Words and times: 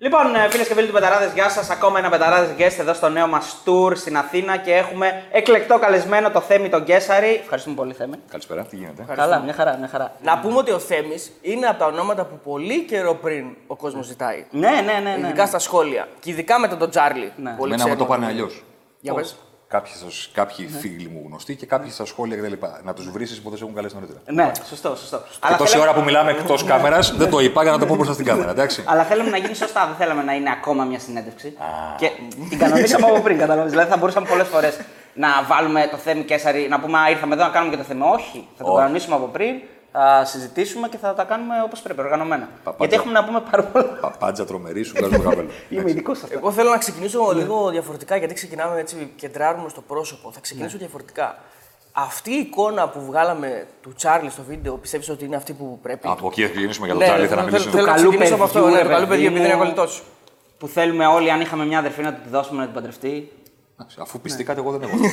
Λοιπόν, 0.00 0.20
φίλες 0.50 0.68
και 0.68 0.74
φίλοι 0.74 0.86
του 0.86 0.92
Πεταράδες, 0.92 1.32
γεια 1.32 1.48
σας. 1.48 1.70
Ακόμα 1.70 1.98
ένα 1.98 2.08
Πεταράδες 2.10 2.50
guest 2.58 2.78
εδώ 2.78 2.94
στο 2.94 3.08
νέο 3.08 3.26
μας 3.26 3.56
tour 3.64 3.96
στην 3.96 4.16
Αθήνα 4.16 4.56
και 4.56 4.74
έχουμε 4.74 5.22
εκλεκτό 5.30 5.78
καλεσμένο 5.78 6.30
το 6.30 6.40
Θέμη 6.40 6.68
τον 6.68 6.82
Γκέσαρη. 6.82 7.40
Ευχαριστούμε 7.42 7.76
πολύ, 7.76 7.92
Θέμη. 7.92 8.14
Καλησπέρα, 8.30 8.64
τι 8.64 8.76
γίνεται; 8.76 9.04
Καλά, 9.14 9.38
μια 9.40 9.52
χαρά, 9.52 9.76
μια 9.76 9.88
χαρά. 9.88 10.12
Να 10.22 10.38
πούμε 10.38 10.56
ότι 10.56 10.70
ο 10.70 10.78
Θέμης 10.78 11.32
είναι 11.40 11.66
από 11.66 11.78
τα 11.78 11.86
ονόματα 11.86 12.24
που 12.24 12.38
πολύ 12.44 12.84
καιρό 12.84 13.14
πριν 13.14 13.56
ο 13.66 13.76
κόσμος 13.76 14.06
ζητάει. 14.06 14.46
Ναι, 14.50 14.70
ναι, 14.70 15.00
ναι. 15.02 15.16
ναι, 15.16 15.26
Ειδικά 15.26 15.46
στα 15.46 15.58
σχόλια. 15.58 16.08
Και 16.20 16.30
ειδικά 16.30 16.58
μετά 16.58 16.76
τον 16.76 16.90
Τζάρλι. 16.90 17.32
Ναι. 17.36 17.54
Πολύ 17.58 17.72
Εμένα 17.72 17.88
μου 17.88 17.96
το 17.96 18.04
ξέρουμε. 18.04 18.26
πάνε 18.26 18.26
αλλιώς. 18.26 18.64
Για 19.00 19.14
πες. 19.14 19.36
Κάποιοι, 19.68 19.92
σας- 20.04 20.30
κάποιοι 20.32 20.66
φίλοι 20.66 21.08
μου 21.08 21.22
γνωστοί 21.26 21.56
και 21.56 21.66
κάποιοι 21.66 21.90
στα 21.90 22.04
σχόλια 22.04 22.36
κτλ. 22.36 22.52
Να 22.84 22.94
τους 22.94 23.10
βρεις 23.10 23.40
που 23.40 23.48
δεν 23.48 23.58
σε 23.58 23.64
έχουν 23.64 23.76
καλέσει 23.76 23.94
νωρίτερα. 23.94 24.18
Ναι, 24.30 24.50
σωστό, 24.68 24.96
σωστό. 24.96 25.16
Και 25.48 25.54
τόση 25.58 25.70
θέλαμε- 25.72 25.90
ώρα 25.90 25.98
που 25.98 26.04
μιλάμε 26.04 26.30
εκτός 26.30 26.64
κάμερας, 26.64 27.16
δεν 27.16 27.30
το 27.30 27.38
είπα 27.38 27.62
για 27.62 27.72
να 27.72 27.78
το 27.78 27.86
πω 27.86 27.94
μπροστά 27.94 28.12
στην 28.12 28.24
κάμερα, 28.26 28.50
εντάξει. 28.50 28.84
Αλλά 28.86 29.02
θέλαμε 29.04 29.30
να 29.30 29.36
γίνει 29.36 29.54
σωστά, 29.54 29.86
δεν 29.86 29.94
θέλαμε 29.94 30.22
να 30.22 30.34
είναι 30.34 30.50
ακόμα 30.50 30.84
μια 30.84 30.98
συνέντευξη. 30.98 31.56
Και 31.96 32.10
την 32.48 32.58
κανονίσαμε 32.58 33.06
από 33.06 33.20
πριν, 33.20 33.38
καταλαβαίνεις. 33.38 33.70
Δηλαδή 33.72 33.90
θα 33.90 33.96
μπορούσαμε 33.96 34.26
πολλές 34.28 34.46
φορές 34.48 34.78
να 35.14 35.28
βάλουμε 35.48 35.88
το 35.90 35.96
Θέμη 35.96 36.22
Κέσαρη, 36.24 36.66
να 36.68 36.80
πούμε 36.80 36.98
Α, 36.98 37.10
ήρθαμε 37.10 37.34
εδώ 37.34 37.42
να 37.44 37.50
κάνουμε 37.50 37.70
και 37.72 37.78
το 37.78 37.84
Θέμη. 37.88 38.02
Όχι, 38.02 38.48
θα 38.56 38.64
το 38.64 38.70
Όχι. 38.70 38.78
κανονίσουμε 38.80 39.14
από 39.14 39.26
πριν, 39.26 39.54
θα 39.92 40.24
συζητήσουμε 40.24 40.88
και 40.88 40.96
θα 40.96 41.14
τα 41.14 41.24
κάνουμε 41.24 41.54
όπως 41.64 41.80
πρέπει, 41.80 42.00
οργανωμένα. 42.00 42.48
Παπάτσα. 42.64 42.76
Γιατί 42.78 42.94
έχουμε 42.94 43.12
να 43.12 43.24
πούμε 43.24 43.40
πάρα 43.50 43.62
πολλά. 43.64 43.84
Παπάντζα 43.84 44.44
τρομερή, 44.44 44.82
σου 44.82 44.94
βγάζω 44.96 45.16
το 45.16 45.22
καπέλο. 45.22 45.48
Είμαι 45.70 45.90
ειδικός 45.90 46.18
σε 46.18 46.24
αυτά. 46.24 46.38
Εγώ 46.38 46.52
θέλω 46.52 46.70
να 46.70 46.78
ξεκινήσω 46.78 47.32
λίγο 47.34 47.70
διαφορετικά 47.70 48.16
γιατί 48.16 48.34
ξεκινάμε 48.34 48.80
έτσι, 48.80 49.12
κεντράρουμε 49.16 49.68
στο 49.68 49.80
πρόσωπο. 49.80 50.32
Θα 50.32 50.40
ξεκινήσω 50.40 50.78
διαφορετικά. 50.78 51.38
Αυτή 51.92 52.30
η 52.30 52.38
εικόνα 52.38 52.88
που 52.88 53.04
βγάλαμε 53.06 53.66
του 53.82 53.92
Τσάρλι 53.96 54.30
στο 54.30 54.42
βίντεο, 54.48 54.74
πιστεύεις 54.74 55.08
ότι 55.10 55.24
είναι 55.24 55.36
αυτή 55.36 55.52
που 55.52 55.78
πρέπει; 55.82 56.08
Από 56.10 56.26
εκεί 56.26 56.42
θα 56.42 56.48
ξεκινήσουμε 56.48 56.86
για 56.86 56.94
τον 56.94 57.02
Ναι, 57.04 57.08
Τσάρλι, 57.08 57.26
θέλω, 57.28 57.40
θα 57.40 57.44
να 57.44 57.50
θέλω, 57.50 57.62
μιλήσουμε. 57.64 57.80
θέλω 57.82 57.86
να 57.86 57.92
καλού 57.96 58.08
ξεκινήσω 58.08 58.34
από 58.34 58.44
αυτό. 58.44 58.58
παιδιού, 58.60 58.74
Ναι, 58.76 58.82
ρε 58.82 58.88
το 58.88 58.94
καλού 58.94 59.06
παιδί 59.06 59.22
παιδί, 59.22 59.34
επειδή 59.34 59.44
είναι 59.46 59.54
μου. 59.54 59.60
κολλητός 59.62 59.92
σου. 59.92 60.02
Που 60.58 60.66
θέλουμε 60.68 61.06
όλοι, 61.06 61.30
αν 61.30 61.40
είχαμε 61.40 61.64
μια 61.66 61.78
αδερφή, 61.78 62.02
να 62.02 62.12
του 62.14 62.20
τη 62.22 62.28
δώσουμε 62.28 62.58
να 62.58 62.64
την 62.64 62.74
παντρευτεί. 62.74 63.32
Αφού 63.98 64.20
πιστήκατε, 64.20 64.60
εγώ 64.60 64.70
δεν 64.70 64.82
έχω. 64.82 64.96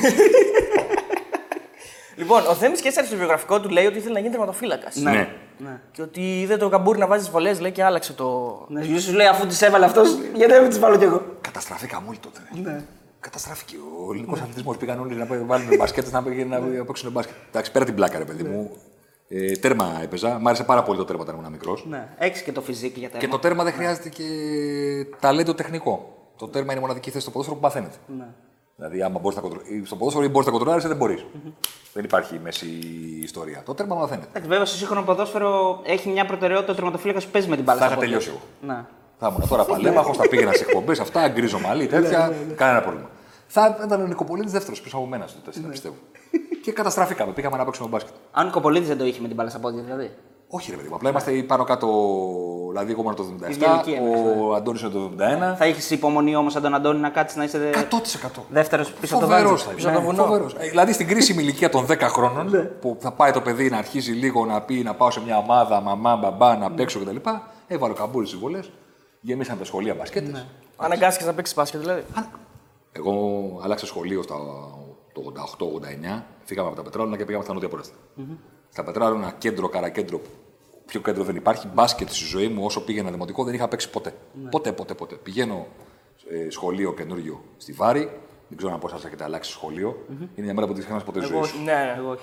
Λοιπόν, 2.16 2.46
ο 2.46 2.54
Θέμης 2.54 2.80
Κέσσαρη 2.80 3.06
στο 3.06 3.16
βιογραφικό 3.16 3.60
του 3.60 3.68
λέει 3.68 3.86
ότι 3.86 3.98
ήθελε 3.98 4.12
να 4.12 4.18
γίνει 4.18 4.30
τερματοφύλακας. 4.30 4.96
Ναι. 4.96 5.28
Ναι. 5.58 5.80
Και 5.92 6.02
ότι 6.02 6.40
είδε 6.40 6.56
το 6.56 6.68
καμπούρι 6.68 6.98
να 6.98 7.06
βάζει 7.06 7.30
βολές, 7.30 7.60
λέει 7.60 7.72
και 7.72 7.84
άλλαξε 7.84 8.12
το. 8.12 8.58
Ναι, 8.68 8.98
σου 8.98 9.12
λέει 9.12 9.26
αφού 9.26 9.46
τις 9.46 9.62
έβαλε 9.62 9.84
αυτός, 9.84 10.18
γιατί 10.34 10.52
δεν 10.52 10.68
τις 10.68 10.78
βάλω 10.78 10.96
κι 10.96 11.04
εγώ. 11.04 11.22
Καταστραφήκαμε 11.40 12.08
όλοι 12.08 12.18
τότε. 12.18 12.38
Ναι. 12.62 12.84
Καταστράφηκε 13.20 13.76
ο 14.08 14.12
ελληνικός 14.12 14.40
αθλητισμός. 14.40 14.76
Πήγαν 14.76 15.00
όλοι 15.00 15.14
να 15.14 15.26
βάλουν 15.26 15.76
μπασκέτε 15.78 16.10
να 16.10 16.22
πήγαινε 16.22 16.58
να 16.58 16.84
παίξουν 16.84 17.12
μπάσκετ. 17.12 17.34
Εντάξει, 17.48 17.72
πέρα 17.72 17.84
την 17.84 17.94
πλάκα, 17.94 18.18
ρε 18.18 18.24
παιδί 18.24 18.42
μου. 18.42 18.70
Ε, 19.28 19.52
τέρμα 19.52 20.00
έπαιζα. 20.02 20.38
Μ' 20.38 20.46
άρεσε 20.48 20.64
πάρα 20.64 20.82
πολύ 20.82 20.98
το 20.98 21.04
τέρμα 21.04 21.22
όταν 21.22 21.36
ήμουν 21.36 21.50
μικρός. 21.50 21.86
Ναι, 21.88 22.08
έχεις 22.18 22.42
και 22.42 22.52
το 22.52 22.60
φυσικό 22.60 22.98
για 22.98 23.08
τέρμα. 23.08 23.24
Και 23.26 23.32
το 23.32 23.38
τέρμα 23.38 23.64
δεν 23.64 23.72
χρειάζεται 23.72 24.08
και 24.08 24.24
ταλέντο 25.20 25.54
τεχνικό. 25.54 26.16
Το 26.36 26.48
τέρμα 26.48 26.70
είναι 26.70 26.80
η 26.80 26.82
μοναδική 26.82 27.10
θέση 27.10 27.22
στο 27.22 27.30
ποδόσφαιρο 27.30 27.58
που 27.58 27.64
μαθαίνετε. 27.64 27.96
Ναι. 28.16 28.26
Δηλαδή, 28.76 29.02
άμα 29.02 29.18
μπορείς 29.18 29.36
να 29.36 29.42
κοντρο... 29.42 29.60
ή 29.64 29.84
στο 29.84 29.96
ποδόσφαιρο 29.96 30.24
ή 30.24 30.28
μπορείς 30.28 30.46
να 30.46 30.52
κοντρολάρεις, 30.52 30.86
δεν 30.86 30.96
μπορείς. 30.96 31.24
Δεν 31.92 32.04
υπάρχει 32.04 32.40
μέση 32.42 32.66
ιστορία. 33.22 33.62
Το 33.64 33.74
τέρμα 33.74 33.94
μαθαίνετε. 33.94 34.26
Εντάξει, 34.28 34.48
βέβαια 34.48 34.64
στο 34.64 34.76
σύγχρονο 34.76 35.02
ποδόσφαιρο 35.02 35.80
έχει 35.84 36.08
μια 36.08 36.26
προτεραιότητα 36.26 36.72
ο 36.72 36.74
τερματοφύλακας 36.74 37.24
που 37.24 37.30
παίζει 37.30 37.48
με 37.48 37.54
την 37.56 37.64
μπάλα. 37.64 37.78
Θα 37.80 37.86
στα 37.86 37.94
είχα 37.94 38.02
πόδια. 38.04 38.18
τελειώσει 38.18 38.40
εγώ. 38.62 38.74
Ναι. 38.74 38.84
Θα 39.18 39.28
ήμουν 39.28 39.48
τώρα 39.48 39.64
παλέμαχος, 39.64 40.16
θα 40.16 40.28
πήγαινα 40.28 40.52
σε 40.52 40.64
εκπομπές, 40.64 41.00
αυτά, 41.00 41.28
γκρίζο 41.28 41.58
μαλλί, 41.58 41.86
τέτοια. 41.86 42.34
Κανένα 42.56 42.82
πρόβλημα. 42.82 43.08
Θα 43.46 43.78
ήταν 43.84 44.00
ο 44.00 44.06
Νικοπολίτης 44.06 44.52
δεύτερος 44.52 44.80
πίσω 44.80 44.96
από 44.96 45.06
μένα 45.06 45.26
στο 45.26 45.38
4, 45.50 45.70
πιστεύω. 45.70 45.94
και 46.62 46.72
καταστραφήκαμε. 46.72 47.32
Πήγαμε 47.32 47.56
να 47.56 47.64
παίξουμε 47.64 47.88
μπάσκετ. 47.88 48.14
Αν 48.32 48.48
ο 48.48 48.50
Κοπολίδη 48.50 48.86
δεν 48.86 48.98
το 48.98 49.04
είχε 49.04 49.20
με 49.20 49.26
την 49.26 49.36
μπάλα 49.36 49.50
στα 49.50 49.58
πόδια, 49.58 49.82
δηλαδή. 49.82 50.10
Όχι, 50.48 50.70
ρε 50.70 50.76
παιδί 50.76 50.88
μου. 50.88 50.94
Απλά 50.94 51.10
είμαστε 51.10 51.32
πάνω 51.32 51.64
κάτω. 51.64 51.88
Δηλαδή, 52.70 52.92
εγώ 52.92 53.00
ήμουν 53.00 53.14
το 53.14 53.26
Ίδια 53.48 53.72
ηλικία 53.72 54.00
77, 54.02 54.40
ο 54.48 54.54
Αντώνης 54.54 54.80
είναι 54.80 54.90
το 54.90 55.10
71. 55.52 55.56
Θα 55.56 55.66
είχες 55.66 55.90
υπομονή 55.90 56.36
όμως 56.36 56.54
από 56.54 56.64
τον 56.64 56.74
Αντώνη 56.74 57.00
να 57.00 57.08
κάτσεις 57.10 57.36
να 57.36 57.44
είσαι 57.44 57.70
100%. 57.74 58.42
δεύτερος 58.48 58.92
πίσω 58.92 59.16
από 59.16 59.24
το 59.24 59.30
Φοβερός 59.30 59.50
δέντρο. 59.50 59.68
θα 59.70 59.74
Πίσω 59.74 59.88
είναι. 59.88 59.96
από 59.98 60.06
το 60.06 60.12
βουνό. 60.12 60.24
Φοβερός. 60.26 60.54
Ε, 60.58 60.68
Δηλαδή 60.68 60.92
στην 60.92 61.08
κρίσιμη 61.08 61.42
ηλικία 61.42 61.68
των 61.68 61.86
10 61.86 61.98
χρόνων, 62.00 62.70
που 62.80 62.96
θα 63.00 63.12
πάει 63.12 63.32
το 63.32 63.40
παιδί 63.40 63.68
να 63.70 63.78
αρχίσει 63.78 64.10
λίγο 64.10 64.44
να 64.44 64.60
πει 64.60 64.74
να 64.74 64.94
πάω 64.94 65.10
σε 65.10 65.20
μια 65.24 65.36
ομάδα, 65.38 65.80
μαμά, 65.80 66.16
μπαμπά, 66.16 66.56
να 66.56 66.70
παίξω 66.70 67.00
κτλ. 67.00 67.16
Έβαλε 67.66 67.92
ο 67.92 67.96
καμπούρι 67.96 68.26
στις 68.26 68.38
βολές, 68.38 68.70
γεμίσαν 69.20 69.58
τα 69.58 69.64
σχολεία 69.64 69.94
μπασκέτες. 69.94 70.46
Αναγκάστηκες 70.76 71.26
να 71.26 71.34
παίξεις 71.34 71.54
μπάσκετ, 71.56 71.80
δηλαδή. 71.80 72.02
Εγώ 72.92 73.12
άλλαξα 73.62 73.86
σχολείο 73.86 74.22
στα, 74.22 74.34
το 75.12 75.22
88-89, 76.18 76.22
φύγαμε 76.44 76.68
από 76.68 76.76
τα 76.76 76.82
Πετράλωνα 76.82 77.16
και 77.16 77.24
πήγαμε 77.24 77.44
στα 77.44 77.52
Νότια 77.52 77.68
Πόρεστα. 77.68 77.94
Στα 78.72 78.84
Πετράλωνα, 78.84 79.34
κέντρο, 79.38 79.68
καρακέντρο, 79.68 80.20
πιο 80.86 81.00
κέντρο 81.00 81.24
δεν 81.24 81.36
υπάρχει. 81.36 81.68
Μπάσκετ 81.74 82.08
στη 82.10 82.24
ζωή 82.24 82.48
μου, 82.48 82.64
όσο 82.64 82.84
πήγαινα 82.84 83.10
δημοτικό, 83.10 83.44
δεν 83.44 83.54
είχα 83.54 83.68
παίξει 83.68 83.90
ποτέ. 83.90 84.14
Ποτέ, 84.50 84.72
ποτέ, 84.72 84.94
ποτέ. 84.94 85.14
Πηγαίνω 85.14 85.66
ε, 86.30 86.50
σχολείο 86.50 86.92
καινούριο 86.94 87.42
στη 87.56 87.72
Βάρη. 87.72 88.10
Δεν 88.48 88.58
ξέρω 88.58 88.72
αν 88.72 88.78
πώ 88.78 88.88
σα 88.88 88.96
έχετε 88.96 89.24
αλλάξει 89.24 89.50
σχολείο. 89.50 90.06
Είναι 90.10 90.28
μια 90.44 90.54
μέρα 90.54 90.66
που 90.66 90.72
δεν 90.72 90.82
ξεχνάς 90.82 91.04
ποτέ 91.04 91.18
της 91.20 91.28
ζωής 91.28 91.46
σου. 91.46 91.56
Ναι, 91.64 91.72
ναι. 91.72 91.94
Εγώ 91.98 92.10
όχι. 92.10 92.22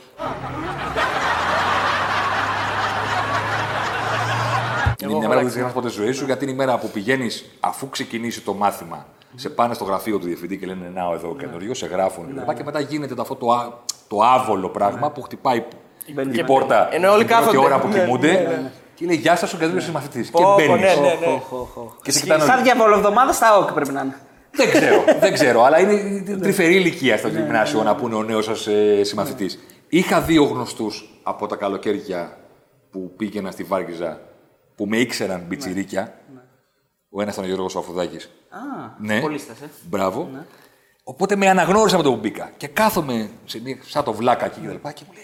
Είναι 5.03 5.13
μια 5.18 5.28
μέρα 5.28 5.40
που 5.40 5.46
δεν 5.46 5.53
ξεχνάς 5.53 5.73
ποτέ 5.73 5.88
της 5.88 5.96
ζωής 5.96 6.18
σου, 6.18 6.25
γιατί 6.25 6.44
είναι 6.44 6.53
η 6.53 6.56
μέρα 6.56 6.78
που 6.78 6.90
πηγαίνεις 6.90 7.46
αφού 7.59 7.90
ξεκινήσει 7.90 8.41
το 8.41 8.53
μάθημα. 8.53 9.06
Σε 9.35 9.50
πάνε 9.50 9.73
στο 9.73 9.84
γραφείο 9.84 10.19
του 10.19 10.25
διευθυντή 10.25 10.57
και 10.57 10.66
λένε 10.66 10.91
Να, 10.94 11.12
εδώ 11.13 11.35
καινούριο, 11.35 11.73
σε 11.73 11.85
γράφουν 11.85 12.28
κλπ. 12.35 12.53
Και 12.53 12.63
μετά 12.63 12.79
γίνεται 12.79 13.16
το, 13.16 13.22
αυτό 13.22 13.35
το, 13.35 13.52
α- 13.52 13.79
το 14.07 14.22
άβολο 14.22 14.69
πράγμα 14.69 15.12
που 15.12 15.22
χτυπάει 15.22 15.63
η 16.31 16.44
πόρτα 16.44 16.90
Ενώ 16.96 17.12
όλοι 17.12 17.18
την 17.25 17.28
πρώτη 17.28 17.44
κάθονται. 17.46 17.66
ώρα 17.66 17.80
που 17.80 17.88
Ναι, 17.88 18.00
κοιμούνται. 18.00 18.62
Και 18.96 19.06
λέει 19.06 19.16
Γεια 19.16 19.36
σας, 19.36 19.53
ο 19.53 19.58
καινούριο 19.58 19.91
μαθητή. 19.91 20.22
Και 20.24 20.30
Πω, 20.31 20.41
πω, 20.44 20.56
μπαίνει. 20.56 20.69
ναι, 20.74 20.78
ναι, 20.78 21.28
ναι. 21.28 21.40
Και 22.02 22.12
σε 22.12 22.19
κοιτάνε 22.19 22.44
Σαν 22.44 22.53
όλοι. 22.56 22.64
διαβολοβδομάδα 22.64 23.31
στα 23.34 23.58
ΟΚ 23.58 23.72
πρέπει 23.72 23.91
να 23.91 24.02
είναι. 24.02 24.16
Δεν 24.52 24.69
ξέρω, 24.72 25.03
δεν 25.19 25.34
ξέρω, 25.34 25.64
αλλά 25.64 25.80
είναι 25.80 25.94
η 25.94 26.38
τρυφερή 26.41 26.75
ηλικία 26.75 27.18
στο 27.18 27.28
γυμνάσιο 27.28 27.84
να 27.84 27.96
πούνε 27.96 28.16
ο 28.16 28.24
νέος 28.24 28.46
σας 28.46 28.68
συμμαθητής. 29.02 29.59
Είχα 29.90 30.22
δύο 30.22 30.44
γνωστούς 30.44 31.19
από 31.24 31.47
τα 31.47 31.56
καλοκαίρια 31.56 32.38
που 32.91 33.14
πήγαινα 33.18 33.52
στη 33.52 33.64
Βάρκιζα 33.64 34.20
που 34.75 34.85
με 34.85 34.97
ήξεραν 34.97 35.44
μπιτσιρίκια. 35.47 36.14
Ο 37.09 37.22
ένας 37.22 37.34
ήταν 37.34 37.44
ο 37.46 37.47
Γιώργος 37.47 37.75
Αφουδάκη. 37.75 38.16
Α, 38.18 38.58
Ναι. 39.00 39.20
πολίστας, 39.22 39.62
ε. 39.62 39.70
Μπράβο. 39.90 40.30
Οπότε 41.03 41.35
με 41.35 41.50
αναγνώρισα 41.50 41.97
με 41.97 42.03
το 42.03 42.12
που 42.12 42.20
μπήκα. 42.20 42.52
Και 42.58 42.68
κάθομαι 42.68 43.30
σε 43.46 43.62
μια, 43.62 43.78
σαν 43.81 44.03
το 44.03 44.14
βλάκα 44.14 44.46
εκεί 44.46 44.59
και 44.59 44.68
τα 44.68 44.74
λοιπά 44.74 44.91
και 44.91 45.03
μου 45.08 45.14
λέει 45.14 45.24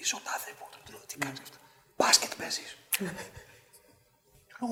Δεν 0.00 0.08
είσαι 0.08 0.16
ο 0.16 0.22
τάδε 0.28 0.50
που 0.58 0.64
του 0.84 0.92
λέω, 0.92 1.00
Τι 1.06 1.16
κάνεις 1.18 1.40
αυτά. 1.40 1.56
Μπάσκετ 1.98 2.30
παίζεις. 2.38 2.76
Λέω, 3.00 3.12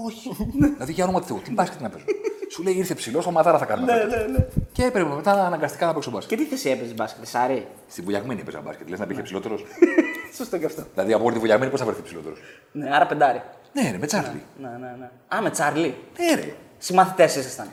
Όχι. 0.06 0.28
δηλαδή 0.72 0.92
για 0.92 1.04
όνομα 1.04 1.20
του 1.20 1.26
Θεού, 1.26 1.40
τι 1.44 1.50
μπάσκετ 1.52 1.80
να 1.80 1.88
παίζω. 1.88 2.04
Σου 2.52 2.62
λέει 2.62 2.74
ήρθε 2.74 2.94
ψηλός, 2.94 3.26
ομαδάρα 3.26 3.58
θα 3.58 3.64
κάνουμε. 3.64 3.92
φέτος». 3.92 4.44
Και 4.72 4.84
έπρεπε 4.84 5.14
μετά 5.14 5.46
αναγκαστικά 5.46 5.86
να 5.86 5.94
παίξω 5.94 6.10
μπάσκετ. 6.10 6.38
Και 6.38 6.44
τι 6.44 6.50
θέση 6.50 6.70
έπαιζες 6.70 6.94
μπάσκετ, 6.94 7.26
Σάρι. 7.26 7.66
Στην 7.88 8.04
βουλιαγμένη 8.04 8.40
έπαιζα 8.40 8.60
μπάσκετ. 8.60 8.88
Λες 8.88 8.98
να 8.98 9.06
πήγε 9.06 9.22
ψηλότερος. 9.22 9.64
Σωστό 10.36 10.58
και 10.58 10.64
αυτό. 10.64 10.86
δηλαδή 10.92 11.12
από 11.12 11.24
όλη 11.24 11.32
τη 11.32 11.38
βουλιαγμένη 11.38 11.70
πώς 11.70 11.80
θα 11.80 11.86
βρεθεί 11.86 12.02
ψηλότερος; 12.02 12.38
Ναι, 12.72 12.94
άρα 12.94 13.06
πεντάρι. 13.06 13.42
Ναι, 13.72 13.90
ρε, 13.90 13.98
με 13.98 14.06
τσάρλι. 14.06 14.42
Ναι, 14.60 14.68
ναι, 14.68 14.94
ναι. 14.98 15.10
Α, 15.36 15.42
με 15.42 15.50
Τσάρλι. 15.50 15.94
Ναι, 16.18 16.34
ρε. 16.34 16.54
Συμμαθητές 16.78 17.36
ήσασταν. 17.36 17.68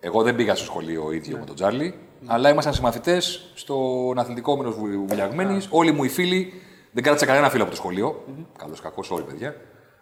Εγώ 0.00 0.22
δεν 0.22 0.34
πήγα 0.36 0.54
στο 0.54 0.64
σχολείο 0.64 1.12
ίδιο 1.12 1.38
με 1.38 1.44
τον 1.44 1.54
Τζάρλι, 1.54 1.98
αλλά 2.26 2.48
ήμασταν 2.48 2.74
συμμαθητές 2.74 3.50
στον 3.54 4.18
αθλητικό 4.18 4.56
μήνο 4.56 4.70
Βουλιαγμένης. 5.06 5.68
Όλοι 5.70 5.92
μου 5.92 6.04
οι 6.04 6.08
φίλοι, 6.08 6.52
δεν 6.96 7.04
κράτησα 7.04 7.26
κανένα 7.26 7.50
φίλο 7.50 7.62
από 7.62 7.70
το 7.70 7.76
σχολείο. 7.76 8.24
Καλό 8.58 8.74
κακός 8.82 9.10
όλοι, 9.10 9.22
παιδιά. 9.22 9.54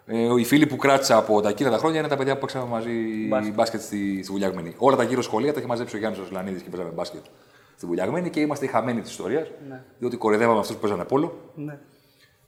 Ε, 0.06 0.40
οι 0.40 0.44
φίλοι 0.44 0.66
που 0.66 0.76
κράτησα 0.76 1.16
από 1.16 1.40
τα 1.40 1.48
εκείνα 1.48 1.70
τα 1.70 1.78
χρόνια 1.78 1.98
είναι 1.98 2.08
τα 2.08 2.16
παιδιά 2.16 2.34
που 2.34 2.40
παίξαμε 2.40 2.68
μαζί 2.68 3.50
μπάσκετ, 3.54 3.80
στη, 3.80 4.22
στη 4.22 4.32
Βουλιαγμένη. 4.32 4.74
Όλα 4.78 4.96
τα 4.96 5.02
γύρω 5.02 5.22
σχολεία 5.22 5.52
τα 5.52 5.58
είχε 5.58 5.68
μαζέψει 5.68 5.96
ο 5.96 5.98
Γιάννης 5.98 6.20
Ροσλανίδης 6.20 6.62
και 6.62 6.68
παίζαμε 6.68 6.92
μπάσκετ 6.94 7.24
στη 7.76 7.86
Βουλιαγμένη 7.86 8.30
και 8.30 8.40
είμαστε 8.40 8.64
οι 8.64 8.68
χαμένοι 8.68 9.00
της 9.00 9.10
ιστορίας. 9.10 9.50
Διότι 9.98 10.16
κοροϊδεύαμε 10.16 10.58
αυτούς 10.58 10.74
που 10.74 10.80
παίζανε 10.80 11.04
πόλο. 11.04 11.40
Ναι. 11.54 11.78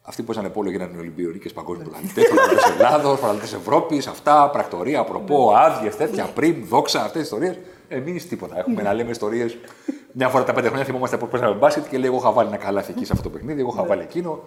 Αυτοί 0.02 0.22
που 0.22 0.26
παίζανε 0.26 0.48
πόλο 0.48 0.70
γίνανε 0.70 0.98
Ολυμπιονίκες 0.98 1.52
παγκόσμιοι 1.52 1.84
πρωταθλητέ, 1.84 2.22
πρωταθλητέ 2.22 2.72
Ελλάδος, 2.78 3.18
πρωταθλητέ 3.20 3.56
Ευρώπης, 3.56 4.06
αυτά, 4.06 4.50
πρακτορία, 4.50 5.04
προπό, 5.04 5.52
άδειες, 5.56 5.96
τέτοια, 5.96 6.24
πριμ, 6.24 6.64
δόξα, 6.64 6.98
αυτές 6.98 7.12
τις 7.12 7.22
ιστορίες. 7.22 7.58
Εμεί 7.88 8.20
τίποτα. 8.20 8.58
Έχουμε 8.58 8.82
να 8.82 8.92
λέμε 8.92 9.10
ιστορίες. 9.10 9.56
Μια 10.18 10.28
φορά 10.28 10.44
τα 10.44 10.52
πέντε 10.52 10.66
χρόνια 10.66 10.84
θυμόμαστε 10.86 11.16
που 11.16 11.28
παίζαμε 11.28 11.54
μπάσκετ 11.54 11.88
και 11.88 11.98
λέει: 11.98 12.08
Εγώ 12.08 12.16
είχα 12.18 12.32
βάλει 12.32 12.48
ένα 12.48 12.56
καλάθι 12.56 12.90
εκεί 12.90 13.04
σε 13.04 13.12
αυτό 13.12 13.24
το 13.24 13.30
παιχνίδι, 13.30 13.60
εγώ 13.60 13.70
είχα 13.74 13.84
βάλει 13.84 14.02
εκείνο. 14.02 14.42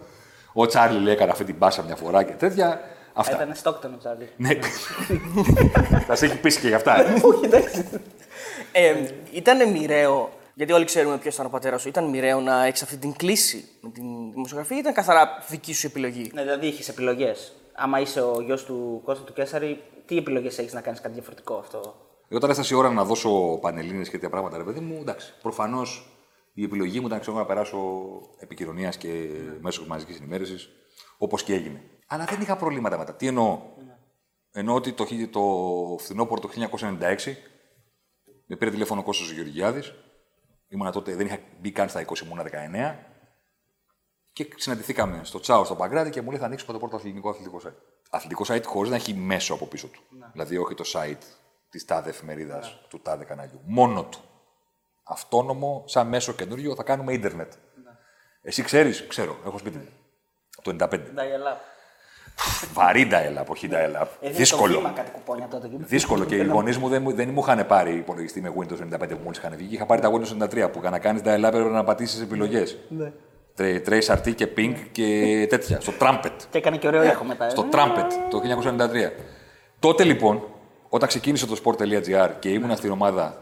Ο 0.53 0.65
Τσάρλι 0.65 0.99
λέει: 0.99 1.13
Έκανα 1.13 1.31
αυτή 1.31 1.43
την 1.43 1.55
μπάσα 1.55 1.83
μια 1.83 1.95
φορά 1.95 2.23
και 2.23 2.31
τέτοια. 2.31 2.79
Αυτά. 3.13 3.35
Ήταν 3.35 3.55
στόκτον 3.55 3.93
ο 3.93 3.97
Τσάρλι. 3.97 4.29
Ναι. 4.37 4.49
Θα 6.07 6.15
σε 6.15 6.25
έχει 6.25 6.37
πείσει 6.39 6.59
και 6.59 6.67
γι' 6.67 6.73
αυτά. 6.73 7.01
ε. 7.01 7.13
Όχι, 7.29 7.45
εντάξει. 7.45 7.85
Ε, 8.71 8.95
ήταν 9.31 9.71
μοιραίο, 9.71 10.29
γιατί 10.53 10.73
όλοι 10.73 10.85
ξέρουμε 10.85 11.17
ποιος 11.17 11.33
ήταν 11.33 11.45
ο 11.45 11.49
πατέρας 11.49 11.81
σου, 11.81 11.87
ήταν 11.87 12.09
μοιραίο 12.09 12.39
να 12.39 12.65
έχεις 12.65 12.81
αυτή 12.81 12.97
την 12.97 13.13
κλίση 13.13 13.65
με 13.81 13.89
την 13.89 14.31
δημοσιογραφία 14.31 14.75
ή 14.75 14.79
ήταν 14.79 14.93
καθαρά 14.93 15.43
δική 15.49 15.73
σου 15.73 15.87
επιλογή; 15.87 16.31
Ναι, 16.33 16.41
δηλαδή 16.41 16.67
είχες 16.67 16.89
επιλογές. 16.89 17.53
Άμα 17.73 17.99
είσαι 17.99 18.21
ο 18.21 18.41
γιος 18.45 18.63
του 18.63 19.01
Κώστα 19.05 19.23
του 19.23 19.33
Κέσσαρη, 19.33 19.81
τι 20.05 20.17
επιλογές 20.17 20.57
έχεις 20.57 20.73
να 20.73 20.81
κάνεις 20.81 21.01
κάτι 21.01 21.13
διαφορετικό 21.13 21.55
αυτό; 21.55 21.95
Εγώ 22.31 22.37
όταν 22.37 22.49
έφτασε 22.49 22.73
η 22.73 22.77
ώρα 22.77 22.89
να 22.89 23.03
δώσω 23.05 23.57
πανελίνε 23.61 24.03
και 24.03 24.09
τέτοια 24.09 24.29
πράγματα, 24.29 24.57
ρε 24.57 24.63
παιδί 24.63 24.79
μου, 24.79 24.97
εντάξει. 25.01 25.33
Προφανώς 25.41 26.17
η 26.53 26.63
επιλογή 26.63 26.99
μου 26.99 27.07
ήταν 27.07 27.19
ξέρω, 27.19 27.37
να 27.37 27.45
περάσω 27.45 27.77
επικοινωνίας 28.37 28.97
και 28.97 29.29
μέσω 29.61 29.85
μαζικής 29.87 30.17
ενημέρωσης, 30.17 30.69
όπως 31.17 31.43
και 31.43 31.53
έγινε. 31.53 31.83
Αλλά 32.07 32.25
δεν 32.25 32.41
είχα 32.41 32.55
προβλήματα 32.55 32.97
μετά. 32.97 33.15
Τι 33.15 33.27
εννοώ; 33.27 33.59
Ενώ 34.51 34.73
ότι 34.73 34.93
το, 34.93 35.05
χι- 35.05 35.31
το 35.31 35.41
φθινόπωρο 35.99 36.41
το 36.41 36.49
1996 36.79 37.35
με 38.45 38.55
πήρε 38.55 38.71
τηλέφωνο 38.71 38.99
ο 39.01 39.03
Κώστας 39.03 39.29
Γεωργιάδης. 39.31 39.93
Ήμουνα 40.67 40.91
τότε, 40.91 41.15
δεν 41.15 41.25
είχα 41.25 41.39
μπει 41.59 41.71
καν 41.71 41.89
στα 41.89 42.05
20, 42.05 42.21
ήμουνα 42.25 42.43
19. 42.43 42.95
Και 44.33 44.47
συναντηθήκαμε 44.55 45.21
στο 45.23 45.39
Τσάο 45.39 45.63
στο 45.65 45.75
Παγκράτη 45.75 46.09
και 46.09 46.21
μου 46.21 46.29
λέει 46.29 46.39
θα 46.39 46.45
ανοίξουμε 46.45 46.73
το 46.73 46.79
πρώτο 46.79 46.95
αθλητικό 46.95 47.29
αθλητικό 47.29 47.61
site. 47.65 47.73
Αθλητικό 48.09 48.43
site 48.47 48.63
χωρίς 48.65 48.89
να 48.89 48.95
έχει 48.95 49.13
μέσο 49.13 49.53
από 49.53 49.65
πίσω 49.65 49.87
του. 49.87 50.01
Δηλαδή, 50.31 50.57
όχι 50.57 50.73
το 50.73 50.83
site 50.93 51.21
της 51.69 51.85
τάδε 51.85 52.09
εφημερίδας 52.09 52.79
του 52.89 52.99
τάδε 53.01 53.23
καναλιού. 53.23 53.61
Μόνο 53.65 54.03
του. 54.03 54.19
Αυτόνομο, 55.03 55.83
σαν 55.87 56.07
μέσο 56.07 56.33
καινούριο, 56.33 56.75
θα 56.75 56.83
κάνουμε 56.83 57.13
ίντερνετ. 57.13 57.53
Εσύ 58.41 58.61
ξέρεις, 58.63 59.07
ξέρω, 59.07 59.37
έχω 59.45 59.57
σπίτι 59.57 59.77
μου. 59.77 59.87
Από 60.57 60.63
το 60.63 60.87
95. 60.91 60.99
Βαρύ 62.73 63.09
dial-up, 63.11 63.45
όχι 63.47 63.69
dial-up. 63.71 64.07
Δύσκολο. 64.31 64.91
κάτι 64.95 65.11
κουπόνια 65.11 65.47
τότε. 65.47 65.67
και- 65.67 65.75
Δύσκολο 65.79 66.25
και 66.25 66.35
οι 66.35 66.45
γονείς 66.45 66.77
μου 66.77 66.87
δεν, 66.89 67.01
μου- 67.01 67.13
δεν 67.13 67.29
μου 67.29 67.39
είχαν 67.41 67.67
πάρει 67.67 67.95
υπολογιστή 67.95 68.41
με 68.41 68.53
Windows 68.57 68.77
95 68.79 69.15
που 69.15 69.21
μόλις 69.23 69.37
είχαν 69.37 69.55
βγει. 69.55 69.73
Είχα 69.75 69.85
πάρει 69.85 70.01
τα 70.01 70.11
Windows 70.11 70.43
93 70.43 70.69
που 70.71 70.79
για 70.79 70.89
να 70.89 70.99
κάνεις 70.99 71.21
dial-up 71.21 71.43
έπρεπε 71.43 71.69
να 71.69 71.83
πατήσεις 71.83 72.21
επιλογές. 72.21 72.77
Ναι. 72.89 73.11
Trace 73.57 74.05
RT 74.17 74.35
και 74.35 74.47
Pink 74.57 74.75
και 74.91 75.45
τέτοια. 75.49 75.79
Στο 75.79 75.93
Trumpet. 75.99 76.31
Και 76.49 76.57
έκανε 76.57 76.77
και 76.77 76.87
ωραίο 76.87 77.03
ήχο 77.03 77.23
μετά. 77.23 77.45
ε. 77.45 77.49
Στο 77.49 77.65
Trumpet 77.71 78.07
το 78.29 78.39
1993. 78.39 79.11
Τότε 79.79 80.03
λοιπόν, 80.03 80.43
όταν 80.89 81.07
ξεκίνησε 81.07 81.45
το 81.45 81.61
sport.gr 81.63 82.29
και 82.39 82.49
ήμουν 82.49 82.75
στην 82.75 82.91
ομάδα 82.91 83.41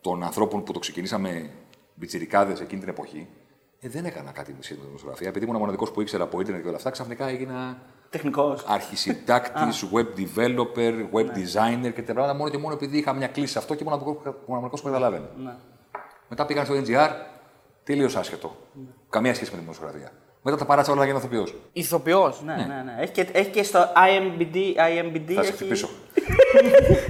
των 0.00 0.22
ανθρώπων 0.22 0.62
που 0.62 0.72
το 0.72 0.78
ξεκινήσαμε 0.78 1.50
μπιτσιρικάδε 1.94 2.52
εκείνη 2.52 2.80
την 2.80 2.88
εποχή, 2.88 3.28
ε, 3.80 3.88
δεν 3.88 4.04
έκανα 4.04 4.30
κάτι 4.30 4.52
με 4.52 4.62
σχέση 4.62 4.74
με 4.74 4.80
τη 4.80 4.86
δημοσιογραφία. 4.86 5.28
Επειδή 5.28 5.44
ήμουν 5.44 5.56
ο 5.56 5.58
μοναδικός 5.58 5.90
που 5.90 6.00
ήξερα 6.00 6.24
από 6.24 6.40
Ιντερνετ 6.40 6.62
και 6.62 6.68
όλα 6.68 6.76
αυτά, 6.76 6.90
ξαφνικά 6.90 7.28
έγινα 7.28 7.78
Τεχνικός. 8.10 8.64
αρχισυντάκτης, 8.66 9.86
web 9.92 10.06
developer, 10.20 10.92
web 11.12 11.26
designer 11.26 11.82
και 11.82 11.92
τέτοια 11.92 12.14
πράγματα 12.14 12.34
μόνο 12.34 12.50
και 12.50 12.58
μόνο 12.58 12.74
επειδή 12.74 12.98
είχα 12.98 13.12
μια 13.12 13.26
κλίση 13.26 13.52
σε 13.52 13.58
αυτό 13.58 13.74
και 13.74 13.84
ήμουν 13.84 14.00
ο 14.00 14.22
μοναδικός 14.46 14.80
που 14.80 14.86
καταλάβαινε. 14.86 15.28
Μετά 16.28 16.46
πήγαν 16.46 16.64
στο 16.64 16.74
NGR, 16.74 17.10
τελείως 17.84 18.16
άσχετο. 18.16 18.56
Καμία 19.10 19.34
σχέση 19.34 19.50
με 19.50 19.56
τη 19.56 19.62
δημοσιογραφία. 19.62 20.12
Μετά 20.42 20.56
τα 20.56 20.64
παράτησα 20.64 20.92
όλα 20.92 21.04
για 21.04 21.12
να 21.12 21.18
ηθοποιός. 21.18 21.54
Ηθοποιός. 21.72 22.42
Ναι, 22.42 22.54
ναι, 22.54 22.82
ναι. 22.84 22.96
Έχει 23.02 23.12
και, 23.12 23.28
έχει 23.32 23.50
και 23.50 23.62
στο 23.62 23.78
IMBD. 23.80 24.56
IMBD 24.56 25.32
Θα 25.34 25.42
σε 25.42 25.48
έχει... 25.48 25.52
χτυπήσω. 25.52 25.88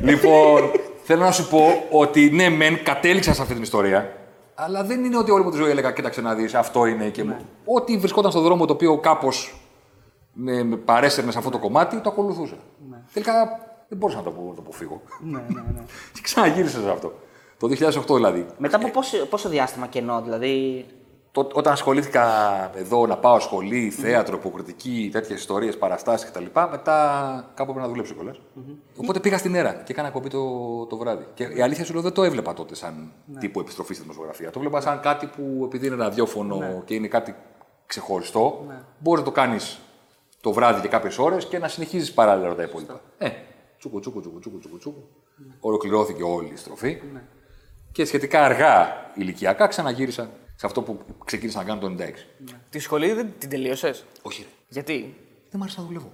Λοιπόν, 0.02 0.70
θέλω 1.02 1.20
να 1.22 1.30
σου 1.30 1.48
πω 1.48 1.86
ότι 1.90 2.30
ναι, 2.30 2.48
μεν 2.48 2.82
κατέληξα 2.82 3.34
σε 3.34 3.42
αυτή 3.42 3.54
την 3.54 3.62
ιστορία, 3.62 4.12
αλλά 4.54 4.84
δεν 4.84 5.04
είναι 5.04 5.18
ότι 5.18 5.30
όλη 5.30 5.44
μου 5.44 5.50
τη 5.50 5.56
ζωή 5.56 5.70
έλεγα: 5.70 5.92
Κοίταξε 5.92 6.20
να 6.20 6.34
δεις, 6.34 6.54
αυτό 6.54 6.86
είναι 6.86 7.08
και 7.08 7.24
μου. 7.24 7.36
Ό,τι 7.64 7.98
βρισκόταν 7.98 8.30
στον 8.30 8.42
δρόμο 8.42 8.66
το 8.66 8.72
οποίο 8.72 8.98
κάπως 8.98 9.60
με, 10.32 10.62
με 10.62 10.76
παρέσαιρνε 10.76 11.30
σε 11.30 11.38
αυτό 11.38 11.50
το 11.50 11.58
κομμάτι, 11.58 11.96
το 12.00 12.10
ακολουθούσα. 12.10 12.56
Τελικά 13.12 13.32
δεν 13.88 13.98
μπορούσα 13.98 14.16
να 14.18 14.22
το, 14.24 14.30
απο- 14.30 14.48
να 14.48 14.54
το 14.54 14.60
αποφύγω. 14.60 15.02
Ναι, 15.20 15.38
ναι, 15.38 15.60
ναι. 15.72 15.80
και 16.14 16.20
ξαναγύρισα 16.22 16.80
σε 16.80 16.90
αυτό. 16.90 17.12
Το 17.58 17.68
2008 18.12 18.14
δηλαδή. 18.14 18.46
Μετά 18.58 18.76
από 18.76 18.88
πόσο, 18.90 19.16
πόσο 19.26 19.48
διάστημα 19.48 19.86
κενό, 19.86 20.20
δηλαδή. 20.24 20.86
Τό- 21.32 21.52
όταν 21.54 21.72
ασχολήθηκα 21.72 22.24
εδώ 22.76 23.06
να 23.06 23.16
πάω 23.16 23.40
σχολή, 23.40 23.90
θέατρο, 23.90 24.36
υποκριτική, 24.36 25.08
τέτοιες 25.12 25.38
ιστορίες, 25.38 25.78
παραστάσεις 25.78 26.30
κτλ. 26.30 26.44
Μετά 26.70 27.50
κάπου 27.54 27.70
έπρεπε 27.70 27.80
να 27.80 27.88
δουλέψω 27.88 28.14
κιόλας. 28.14 28.40
Οπότε 28.96 29.20
πήγα 29.20 29.38
στην 29.38 29.54
αίρα 29.54 29.72
και 29.72 29.92
έκανα 29.92 30.10
κομπή 30.10 30.28
το, 30.28 30.86
το 30.86 30.96
βράδυ. 30.96 31.26
Και 31.34 31.44
η 31.44 31.60
αλήθεια 31.62 31.84
σου 31.84 31.92
λέω 31.92 32.02
δεν 32.02 32.12
το 32.12 32.22
έβλεπα 32.22 32.54
τότε 32.54 32.74
σαν 32.74 33.12
τύπο 33.38 33.60
επιστροφή 33.60 33.92
στη 33.94 34.02
δημοσιογραφία. 34.02 34.50
Το 34.50 34.58
έβλεπα 34.58 34.80
σαν 34.80 35.00
κάτι 35.00 35.26
που 35.26 35.62
επειδή 35.64 35.86
είναι 35.86 35.96
ραδιόφωνο 35.96 36.82
και 36.84 36.94
είναι 36.94 37.08
κάτι 37.08 37.34
ξεχωριστό, 37.86 38.66
μπορείς 38.98 39.24
να 39.24 39.30
το 39.30 39.34
κάνεις 39.34 39.78
το 40.40 40.52
βράδυ 40.52 40.80
και 40.80 40.88
κάποιες 40.88 41.18
ώρες 41.18 41.44
και 41.46 41.58
να 41.58 41.68
συνεχίζεις 41.68 42.12
παράλληλα 42.12 42.54
τα 42.54 42.62
υπόλοιπα. 42.62 43.00
Ε, 43.18 43.28
τσούκου, 43.78 44.00
τσούκου, 44.00 44.20
τσούκου, 44.20 44.38
τσούκου, 44.38 44.58
τσούκου, 44.58 44.78
τσούκου. 44.78 45.08
Ολοκληρώθηκε 45.60 46.22
όλη 46.22 46.50
η 46.52 46.56
στροφή. 46.56 47.00
Και 47.92 48.04
σχετικά 48.04 48.44
αργά 48.44 48.86
ηλικιακά 49.14 49.66
ξαναγύρισα 49.66 50.30
σε 50.60 50.66
αυτό 50.66 50.82
που 50.82 50.98
ξεκίνησα 51.24 51.58
να 51.58 51.64
κάνω 51.64 51.80
το 51.80 51.86
96. 51.86 52.02
Τη 52.70 52.78
σχολή 52.78 53.12
δεν 53.12 53.32
την 53.38 53.48
τελείωσες; 53.48 54.04
Όχι, 54.22 54.42
ρε. 54.42 54.48
Γιατί; 54.68 55.14
Δεν 55.50 55.60
μ' 55.60 55.62
άρεσε 55.62 55.80
να 55.80 55.86
δουλεύω. 55.86 56.12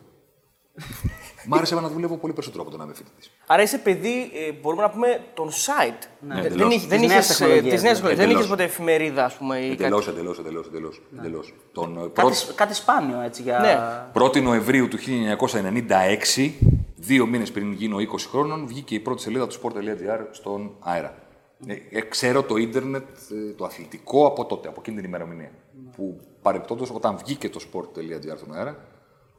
μ' 1.48 1.54
άρεσε 1.54 1.74
να 1.74 1.88
δουλεύω 1.88 2.16
πολύ 2.16 2.32
περισσότερο 2.32 2.62
από 2.62 2.70
το 2.72 2.76
να 2.76 2.84
είμαι 2.84 2.94
φοιτητής. 2.94 3.30
Άρα 3.46 3.62
είσαι 3.62 3.78
παιδί, 3.78 4.30
ε, 4.48 4.52
μπορούμε 4.52 4.82
να 4.82 4.90
πούμε, 4.90 5.20
των 5.34 5.50
site. 5.50 6.06
Ναι, 6.20 6.34
δεν 6.34 6.44
εντελώς. 6.44 6.74
είχε- 6.74 6.86
δεν 6.86 6.98
Της 6.98 7.06
είχε 7.06 7.14
νέας 7.14 7.26
τεχνολογίας, 7.26 7.72
της 7.74 7.82
νέας 7.82 8.00
ναι. 8.00 8.08
τεχνολογίας. 8.08 8.16
Δεν 8.16 8.24
Εντελώς. 8.24 8.40
είχε 8.40 8.50
ποτέ 8.50 8.62
εφημερίδα, 8.62 9.24
ας 9.24 9.34
πούμε. 9.34 9.58
Ή 9.58 9.70
Εντελώς, 9.70 10.04
κάτι. 10.04 10.16
εντελώς, 10.16 10.38
εντελώς. 10.38 10.66
Εντελώς, 10.66 11.02
εντελώς. 11.18 11.54
Τον 11.72 11.96
ε, 11.96 12.00
Κάτι, 12.00 12.10
πρώτη- 12.12 12.36
σ- 12.36 12.54
κάτι 12.54 12.74
σπάνιο 12.74 13.20
έτσι 13.20 13.42
για. 13.42 13.58
Ναι. 13.58 14.20
1η 14.24 14.40
Νοεμβρίου 14.42 14.88
του 14.88 14.98
1996, 14.98 16.52
δύο 16.96 17.26
μήνες 17.26 17.50
πριν 17.52 17.72
γίνω 17.72 17.96
20 17.98 18.26
χρόνων, 18.30 18.66
βγήκε 18.66 18.94
η 18.94 19.00
πρώτη 19.00 19.22
σελίδα 19.22 19.46
του 19.46 19.54
sport.gr 19.60 20.20
στον 20.30 20.76
αέρα. 20.80 21.18
Ε, 21.66 21.98
ε, 21.98 22.00
ξέρω 22.00 22.42
το 22.42 22.56
ίντερνετ, 22.56 23.08
ε, 23.30 23.52
το 23.52 23.64
αθλητικό 23.64 24.26
από 24.26 24.44
τότε, 24.44 24.68
από 24.68 24.80
εκείνη 24.80 24.96
την 24.96 25.04
ημερομηνία. 25.06 25.50
Που 25.96 26.20
παρεπτόντω, 26.42 26.86
όταν 26.92 27.16
βγήκε 27.16 27.48
το 27.48 27.60
sport.gr 27.72 28.36
στον 28.36 28.54
αέρα, 28.54 28.76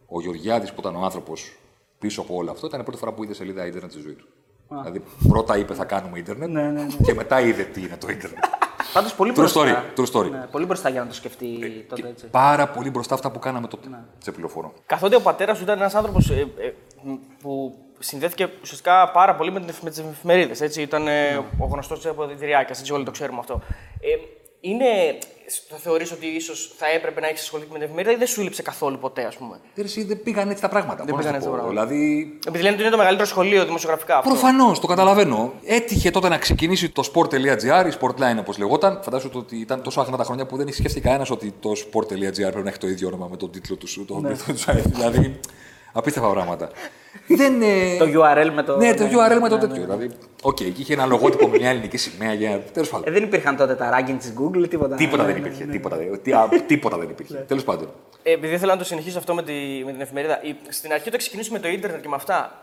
ο 0.08 0.22
Γεωργιάδης 0.22 0.74
που 0.74 0.80
ήταν 0.80 0.96
ο 0.96 1.00
άνθρωπος 1.00 1.58
πίσω 2.00 2.22
από 2.22 2.36
όλο 2.36 2.52
αυτό, 2.52 2.68
ήταν 2.68 2.80
η 2.80 2.84
πρώτη 2.84 3.00
φορά 3.00 3.12
που 3.12 3.24
είδε 3.24 3.34
σελίδα 3.34 3.66
ίντερνετ 3.66 3.92
στη 3.92 4.02
ζωή 4.02 4.14
του. 4.14 4.28
Δηλαδή, 4.70 5.02
πρώτα 5.28 5.58
είπε 5.58 5.74
θα 5.74 5.86
κάνουμε 5.86 6.20
ίντερνετ 6.20 6.50
και 7.04 7.14
μετά 7.14 7.40
είδε 7.42 7.64
τι 7.64 7.82
είναι 7.82 7.98
το 7.98 8.08
ίντερνετ. 8.10 8.44
Πάντως 8.94 9.16
πολύ 9.16 9.32
True 9.32 9.36
μπροστά. 9.36 9.62
story, 9.62 10.00
true 10.00 10.06
story. 10.12 10.30
Ναι, 10.30 10.48
πολύ 10.52 10.66
μπροστά 10.66 10.90
για 10.90 11.02
να 11.02 11.08
το 11.08 11.14
σκεφτεί 11.14 11.60
τότε 11.90 12.02
Και 12.02 12.08
έτσι. 12.08 12.26
πάρα 12.28 12.68
πολύ 12.68 12.90
μπροστά 12.90 13.14
αυτά 13.14 13.32
που 13.32 13.40
κάναμε 13.40 13.68
τότε. 13.68 13.88
Σε 14.18 14.32
πληροφορώ. 14.32 14.74
Καθότι 14.86 15.16
ο 15.16 15.22
πατέρας 15.22 15.58
σου 15.58 15.64
ήταν 15.64 15.78
ένας 15.80 15.96
άνθρωπος 15.96 16.32
που 17.42 17.76
συνδέθηκε 18.06 18.50
ουσιαστικά 18.62 19.12
πάρα 19.12 19.36
πολύ 19.36 19.52
με, 19.52 19.60
την, 19.60 19.70
εφ- 19.70 19.82
με 19.84 19.90
τις 19.90 20.00
εφημερίδες. 20.00 20.60
Ήταν 20.78 21.08
ε, 21.08 21.36
ο 21.58 21.66
γνωστός 21.66 22.02
τη 22.02 22.10
αποδητηριάκια, 22.10 22.76
έτσι 22.80 22.94
όλοι 22.94 23.06
το 23.06 23.12
ξέρουμε 23.12 23.40
αυτό. 23.40 23.62
Ε, 24.00 24.08
είναι, 24.62 24.86
το 25.70 25.76
θεωρείς 25.76 26.12
ότι 26.12 26.26
ίσως 26.28 26.74
θα 26.78 26.86
έπρεπε 26.96 27.20
να 27.22 27.28
έχεις 27.28 27.42
ασχοληθεί 27.42 27.70
με 27.72 27.76
την 27.78 27.86
εφημερίδα 27.86 28.14
ή 28.14 28.18
δεν 28.18 28.28
σου 28.28 28.42
ήλυψε 28.42 28.62
καθόλου 28.62 28.98
ποτέ, 29.00 29.24
ας 29.26 29.36
πούμε; 29.36 29.60
Ε, 29.76 29.82
Εσύ 29.82 30.04
δεν 30.04 30.24
πήγαν 30.24 30.50
έτσι 30.50 30.62
τα 30.62 30.70
πράγματα. 30.70 31.04
Δεν 31.04 31.16
πώς 31.16 31.24
να 31.26 31.32
πήγαν 31.32 31.42
σου 31.42 31.48
έτσι 31.48 31.50
τα 31.50 31.64
πω. 31.64 31.74
πράγματα. 31.74 31.86
Δηλαδή, 31.88 32.40
Επειδή 32.48 32.64
λένε 32.64 32.74
ότι 32.74 32.82
είναι 32.84 32.92
το 32.92 32.98
μεγαλύτερο 32.98 33.28
σχολείο 33.30 33.66
δημοσιογραφικά 33.66 34.18
αυτό. 34.18 34.30
Προφανώς, 34.30 34.80
το 34.80 34.88
καταλαβαίνω. 34.88 35.54
Έτυχε 35.66 36.12
τότε 36.12 36.30
να 36.30 36.38
ξεκινήσει 36.38 36.90
το 36.90 37.04
sport.gr, 37.14 37.86
η 37.92 37.94
Sportline 38.02 38.38
όπως 38.40 38.58
λεγόταν. 38.58 39.00
Φαντάζομαι 39.04 39.34
ότι 39.38 39.56
ήταν 39.58 39.82
τόσο 39.82 40.02
άγνα 40.02 40.18
τα 40.18 40.24
χρόνια 40.24 40.46
που 40.46 40.58
δεν 40.58 40.68
είχε 40.68 40.78
σκεφτεί 40.78 41.02
κανένας 41.02 41.30
ότι 41.30 41.54
το 41.60 41.72
sport.gr 41.76 42.34
πρέπει 42.34 42.62
να 42.64 42.70
έχει 42.70 42.78
το 42.78 42.88
ίδιο 42.88 43.08
όνομα 43.08 43.28
με 43.30 43.38
τον 43.38 43.52
τίτλο 43.52 43.76
του. 43.76 44.06
Το, 44.06 44.16
με 44.16 44.30
το 44.30 44.54
site. 44.66 44.82
δηλαδή, 44.86 45.40
απίστευτα 45.96 46.30
πράγματα. 46.30 46.70
δεν, 47.28 47.62
ε, 47.62 47.98
Το 47.98 48.06
URL 48.06 48.50
με 48.54 48.64
το. 48.64 48.78
ναι, 48.78 48.94
το 48.94 49.04
ναι, 49.04 49.10
URL 49.10 49.40
με 49.42 49.50
το 49.50 49.56
ναι, 49.56 49.62
τέτοιο. 49.62 49.82
Δηλαδή, 49.84 50.10
οκ, 50.42 50.60
εκεί 50.60 50.82
είχε 50.82 50.94
ένα 50.94 51.06
λογότυπο 51.06 51.48
με 51.48 51.58
μια 51.58 51.70
ελληνική 51.70 51.98
σημαία 51.98 52.34
για. 52.34 52.60
Τέλος 52.74 52.90
πάντων. 52.90 53.08
Ε, 53.08 53.12
δεν 53.12 53.24
υπήρχαν 53.24 53.56
τότε 53.58 53.76
τα 53.76 53.90
ranking 54.00 54.16
της 54.20 54.34
Google, 54.40 54.70
τίποτα. 54.70 54.96
Τίποτα 54.96 55.24
Ναι, 55.24 55.32
δεν 55.32 55.42
ναι, 55.42 55.48
υπήρχε. 55.48 55.66
ναι. 55.66 55.72
Τίποτα 55.72 55.96
δεν- 55.98 56.20
τι- 56.24 56.32
α, 56.34 56.50
Τίποτα 56.68 56.98
δεν 56.98 57.10
υπήρχε. 57.10 57.34
Τέλος 57.48 57.64
πάντων. 57.64 57.90
Ε, 58.24 58.32
επειδή 58.32 58.58
θέλω 58.58 58.72
να 58.72 58.78
το 58.78 58.84
συνεχίσω 58.84 59.18
αυτό 59.18 59.34
με, 59.34 59.44
τη, 59.44 59.54
με 59.86 59.92
την 59.92 60.02
εφημερίδα. 60.02 60.40
Η- 60.44 60.56
Στην 60.70 60.92
αρχή 60.92 61.08
όταν 61.08 61.20
ξεκινήσουμε 61.20 61.58
με 61.58 61.68
το 61.68 61.72
ίντερνετ 61.74 62.02
και 62.02 62.08
με 62.08 62.16
αυτά, 62.16 62.62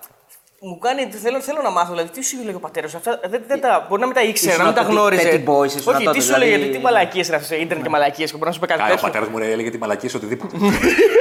μου 0.60 0.78
κάνει. 0.78 1.08
Θέλω, 1.10 1.40
θέλω 1.40 1.60
να 1.62 1.70
μάθω, 1.70 1.90
δηλαδή, 1.90 2.10
τι 2.10 2.24
σου 2.24 2.36
έλεγε 2.42 2.56
ο 2.56 2.60
πατέρας 2.60 2.90
σου. 2.90 2.96
Αυτά 2.96 3.20
δεν, 3.28 3.42
δεν 3.46 3.60
τα, 3.60 3.86
μπορεί 3.88 4.00
να 4.00 4.06
μην 4.06 4.14
τα 4.16 4.22
ήξερε, 4.22 4.50
Ήσουν 4.52 4.62
να 4.64 4.66
μην 4.68 4.74
τα 4.76 4.80
από 4.82 4.90
τη 4.90 4.96
γνώριζε. 4.96 5.22
petty 5.46 5.48
boys, 5.50 5.66
ήσουν 5.66 5.94
Όχι, 5.94 6.04
τότε, 6.04 6.16
τι 6.18 6.24
σου 6.24 6.32
δηλαδή- 6.34 6.52
έλεγε, 6.52 6.70
τι 6.72 6.78
μαλακίες 6.78 7.26
είναι 7.26 7.36
αυτέ, 7.36 7.54
ίντερνετ 7.56 7.84
και 7.84 7.90
μαλακίες, 7.90 8.30
και 8.30 8.36
μπορεί 8.36 8.48
να 8.48 8.54
σου 8.54 8.60
πει 8.60 8.66
κάτι 8.66 8.78
Καλά, 8.80 8.92
ο 8.92 8.94
τέτοιο. 8.94 9.08
πατέρας 9.10 9.28
μου 9.32 9.38
ρε, 9.38 9.50
έλεγε 9.52 9.70
τη 9.70 9.78
μαλακή 9.78 10.08
σε 10.08 10.16
οτιδήποτε. 10.16 10.56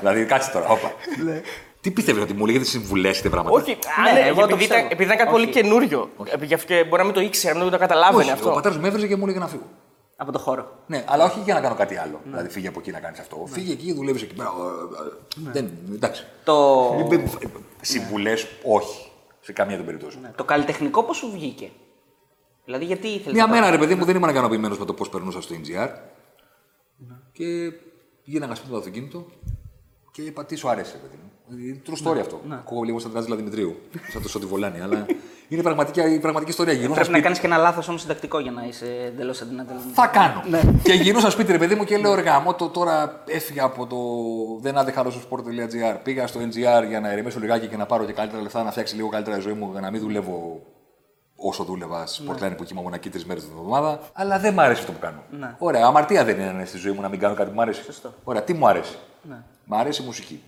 δηλαδή, 0.00 0.24
κάτσε 0.24 0.50
τώρα, 0.50 0.66
όπα. 0.68 0.92
Τι 1.80 1.90
πιστεύει 1.90 2.20
ότι 2.20 2.32
μου 2.34 2.46
λέγεται 2.46 2.64
συμβουλές 2.64 3.18
ή 3.20 3.28
πράγματα; 3.28 3.56
Όχι, 3.56 3.78
Ναι, 4.04 4.10
αν, 4.10 4.16
εγώ 4.16 4.34
το 4.34 4.42
επειδή, 4.44 4.44
ήταν, 4.44 4.56
πιστεύω. 4.56 4.86
επειδή 4.86 5.02
ήταν 5.04 5.16
κάτι 5.16 5.30
πολύ 5.30 5.44
Όχι. 5.44 5.52
καινούριο. 5.52 6.10
Γι' 6.42 6.54
αυτό 6.54 6.66
και 6.66 6.84
μπορεί 6.84 6.96
να 6.98 7.04
μην 7.04 7.14
το 7.14 7.20
ήξερε, 7.20 7.54
να 7.58 7.62
μην 7.62 7.72
το 7.72 7.78
καταλάβαινε 7.78 8.22
Όχι, 8.22 8.30
αυτό. 8.32 8.50
Ο 8.50 8.54
πατέρας 8.54 8.76
μου 8.76 8.82
με 8.82 8.88
έβριζε 8.88 9.06
και 9.06 9.16
μου 9.16 9.22
έλεγε 9.24 9.38
να 9.38 9.46
φύγω. 9.48 9.62
Από 10.16 10.32
το 10.32 10.38
χώρο. 10.38 10.78
Ναι, 10.86 11.04
αλλά 11.06 11.24
όχι 11.24 11.40
για 11.44 11.54
να 11.54 11.60
κάνω 11.60 11.74
κάτι 11.74 11.96
άλλο. 11.96 12.20
Δηλαδή, 12.24 12.48
φύγε 12.48 12.68
από 12.68 12.78
εκεί 12.78 12.90
να 12.90 13.00
κάνεις 13.00 13.18
αυτό. 13.18 13.44
Φύγε 13.46 13.72
εκεί, 13.72 13.92
δουλεύεις 13.92 14.22
εκεί 14.22 14.34
πέρα. 14.34 14.48
Ε, 14.48 15.48
ε, 15.48 15.50
Δεν, 15.52 15.70
εντάξει. 15.94 16.24
Το, 16.44 16.80
Συμβουλές, 17.80 18.46
όχι. 18.62 19.10
Σε 19.40 19.52
καμία 19.52 19.76
των 19.76 19.86
περιπτώσεων. 19.86 20.22
ναι, 20.22 20.30
το 20.36 20.44
καλλιτεχνικό 20.44 21.02
πώς 21.02 21.16
σου 21.16 21.30
βγήκε; 21.32 21.70
Δηλαδή, 22.64 22.84
γιατί 22.84 23.08
ήθελες. 23.08 23.32
Μια 23.32 23.48
μέρα, 23.48 23.70
ρε 23.70 23.78
παιδί 23.78 23.94
μου, 23.94 24.04
δεν 24.04 24.16
ήμουν 24.16 24.28
ικανοποιημένο 24.28 24.76
με 24.78 24.84
το 24.84 24.92
πώς 24.94 25.08
περνούσα 25.08 25.40
στο 25.42 25.54
NGR. 25.54 25.88
Και 27.32 27.72
γίναγα 28.24 28.54
σπίτι 28.54 28.70
το 28.72 28.78
αυτοκίνητο 28.78 29.26
και 30.12 30.22
είπα 30.22 30.44
τι 30.44 30.54
σου 30.56 30.68
άρεσε, 30.68 30.96
παιδί 31.02 31.18
μου; 31.22 31.58
Είναι 31.58 31.82
true 31.86 32.08
story 32.08 32.20
αυτό. 32.20 32.40
Ακούω 32.48 32.82
λίγο 32.82 32.98
σαν 32.98 33.10
Τράζιλα 33.10 33.36
Δημητρίου. 33.36 33.76
Σαν 34.12 34.22
το 34.22 34.28
Σότι 34.28 34.46
Βολάνη. 34.46 34.80
αλλά 34.80 35.06
είναι 35.48 35.62
πραγματική, 35.62 36.00
η 36.00 36.18
πραγματική 36.18 36.50
ιστορία. 36.50 36.72
Γυρνούσα 36.72 36.94
Πρέπει 36.94 37.10
να 37.10 37.16
σπίτι. 37.16 37.22
κάνεις 37.22 37.38
και 37.38 37.46
ένα 37.46 37.56
λάθος 37.56 37.88
όμως 37.88 38.00
συντακτικό 38.00 38.38
για 38.38 38.50
να 38.50 38.64
είσαι 38.64 38.86
εντελώς 39.06 39.40
αντινατελή. 39.40 39.78
Θα 39.94 40.06
κάνω. 40.06 40.42
και 40.82 40.92
γυρνούσα 40.92 41.30
σπίτι, 41.30 41.52
ρε 41.52 41.58
παιδί 41.58 41.74
μου, 41.74 41.84
και 41.84 41.96
λέω: 41.98 42.12
Εργά, 42.12 42.54
το 42.58 42.68
τώρα 42.68 43.22
έφυγα 43.26 43.64
από 43.64 43.86
το. 43.86 43.96
Δεν 44.60 44.78
άντεχα 44.78 45.00
άλλο 45.00 45.10
στο 45.10 45.20
sport.gr. 45.30 45.96
Πήγα 46.02 46.26
στο 46.26 46.40
NGR 46.40 46.86
για 46.88 47.00
να 47.00 47.10
ερεμήσω 47.10 47.38
λιγάκι 47.38 47.66
και 47.66 47.76
να 47.76 47.86
πάρω 47.86 48.04
και 48.04 48.12
καλύτερα 48.12 48.42
λεφτά, 48.42 48.62
να 48.62 48.70
φτιάξει 48.70 48.96
λίγο 48.96 49.08
καλύτερα 49.08 49.36
η 49.36 49.40
ζωή 49.40 49.52
μου 49.52 49.68
για 49.72 49.80
να 49.80 49.90
μην 49.90 50.00
δουλεύω 50.00 50.62
όσο 51.36 51.64
δούλευα 51.64 52.06
στη 52.06 52.22
Sportline 52.28 52.52
που 52.56 52.64
ήμουνα 52.72 52.82
εκεί 52.82 53.10
τρεις 53.10 53.24
μέρες 53.26 53.42
την 53.42 53.52
εβδομάδα. 53.56 54.00
Αλλά 54.12 54.38
δεν 54.38 54.54
μ' 54.54 54.60
αρέσει 54.60 54.80
αυτό 54.80 54.92
που 54.92 54.98
κάνω. 54.98 55.22
Ωραία, 55.58 55.86
αμαρτία 55.86 56.24
δεν 56.24 56.40
είναι 56.40 56.64
στη 56.64 56.78
ζωή 56.78 56.92
μου 56.92 57.00
να 57.00 57.08
μην 57.08 57.18
κάνω 57.18 57.34
κάτι 57.34 57.48
που 57.48 57.54
μου 57.54 57.62
αρέσει. 57.62 57.82
Σωστό. 57.84 58.14
Ωραία, 58.24 58.42
τι 58.42 58.52
μου 58.54 58.68
αρέσει. 58.68 58.96
Μ' 59.70 59.74
αρέσει 59.74 60.02
η 60.02 60.04
μουσική. 60.04 60.42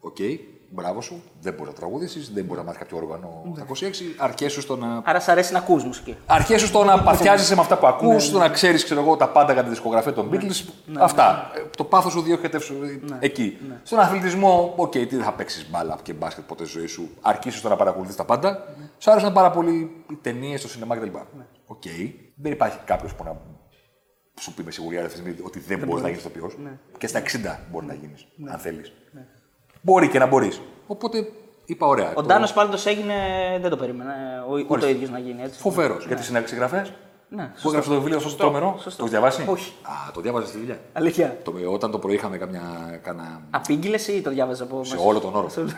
Οκ. 0.00 0.16
μπράβο 0.70 1.00
σου, 1.00 1.22
δεν 1.40 1.54
μπορεί 1.54 1.68
να 1.68 1.74
τραγουδήσεις, 1.74 2.32
δεν 2.32 2.44
μπορεί 2.44 2.58
να 2.58 2.64
μάθει 2.64 2.78
κάποιο 2.78 2.96
όργανο 2.96 3.42
στα 3.54 3.66
26. 3.68 4.14
Αρκέσου 4.18 4.60
στο 4.60 4.76
να 4.76 5.02
Άρα 5.04 5.20
σ' 5.20 5.28
αρέσει 5.28 5.52
να 5.52 5.58
ακούς 5.58 5.84
μουσική. 5.84 6.16
Αρκέσου 6.26 6.66
στο 6.66 6.84
να 6.84 7.02
παθιάζεσαι 7.02 7.54
με 7.54 7.60
αυτά 7.60 7.78
που 7.78 7.86
ακούς, 7.86 8.24
στο 8.24 8.38
να 8.38 8.48
ξέρεις 8.48 8.94
τα 9.18 9.28
πάντα 9.28 9.52
για 9.52 9.62
τη 9.62 9.68
δισκογραφία 9.68 10.12
των 10.12 10.30
Beatles. 10.32 10.64
Αυτά. 10.98 11.50
Ε, 11.54 11.60
Το 11.76 11.84
πάθος 11.84 12.12
σου 12.12 12.22
διοχετεύει 12.22 13.00
εκεί. 13.20 13.58
Στον 13.82 13.98
αθλητισμό, 13.98 14.72
οκ, 14.76 14.90
τι 14.90 15.06
δεν 15.06 15.22
θα 15.22 15.32
παίξεις 15.32 15.70
μπάλα 15.70 15.98
και 16.02 16.12
μπάσκετ 16.12 16.44
ποτέ 16.44 16.64
στη 16.64 16.78
ζωή 16.78 16.86
σου. 16.86 17.08
Αρκεί 17.20 17.50
στο 17.50 17.68
να 17.68 17.76
παρακολουθείς 17.76 18.16
τα 18.16 18.24
πάντα. 18.24 18.74
Σου 18.98 19.10
άρεσαν 19.10 19.32
πάρα 19.32 19.50
πολύ 19.50 20.04
οι 20.10 20.14
ταινίες, 20.22 20.60
το 20.60 20.68
σινεμά 20.68 20.96
κτλ. 20.96 21.16
Οκ. 21.66 21.82
Δεν 22.34 22.52
υπάρχει 22.52 22.78
κάποιος 22.84 23.14
που 23.14 23.24
να 23.24 23.40
σου 24.40 24.54
πει 24.54 24.62
με 24.62 24.70
σιγουριά 24.70 25.00
ρε 25.02 25.08
Θέμη, 25.08 25.42
ότι 25.42 25.58
δεν 25.58 25.78
μπορείς 25.78 26.02
να 26.02 26.08
γίνεις 26.08 26.24
ηθοποιός. 26.24 26.50
Και 26.98 27.06
στα 27.06 27.22
60 27.22 27.58
μπορεί 27.70 27.86
να 27.86 27.94
γίνεις, 27.94 28.26
αν 28.46 28.58
θέλεις. 28.58 28.92
Μπορεί 29.80 30.08
και 30.08 30.18
να 30.18 30.26
μπορείς. 30.26 30.60
Οπότε 30.86 31.32
είπα 31.64 31.86
ωραία. 31.86 32.12
Ο 32.14 32.22
Ντάνος 32.22 32.52
πάντως 32.52 32.86
έγινε. 32.86 33.14
Δεν 33.60 33.70
το 33.70 33.76
περίμενε. 33.76 34.12
Ο, 34.48 34.64
ούτε 34.68 34.86
ο 34.86 34.88
ίδιος 34.88 35.10
να 35.10 35.18
γίνει 35.18 35.42
έτσι. 35.42 35.60
Φοβερός. 35.60 36.06
Για 36.06 36.16
τις 36.16 36.32
συγγραφές; 36.44 36.92
Ναι, 37.28 37.52
Που 37.62 37.68
έγραψε 37.68 37.90
το 37.90 37.94
βιβλίο 37.96 38.16
αυτό 38.16 38.28
το 38.28 38.36
τρομερό. 38.36 38.80
Το 38.84 38.94
έχεις 38.98 39.10
διαβάσει; 39.10 39.44
Όχι. 39.48 39.72
Α, 39.82 40.12
το 40.12 40.20
διάβαζες 40.20 40.48
στη 40.48 40.58
δουλειά. 40.58 40.80
Αλήθεια. 40.92 41.38
Το, 41.44 41.52
όταν 41.70 41.90
το 41.90 41.98
πρωί 41.98 42.14
είχαμε 42.14 42.38
καμιά. 42.38 43.00
Κάνα... 43.02 43.42
Απήγγειλες 43.50 44.08
ή 44.08 44.20
το 44.20 44.30
διάβαζες 44.30 44.60
από 44.60 44.84
Σε 44.84 44.94
μέσα; 44.94 45.08
όλο 45.08 45.20
τον 45.20 45.34
όροφο. 45.34 45.64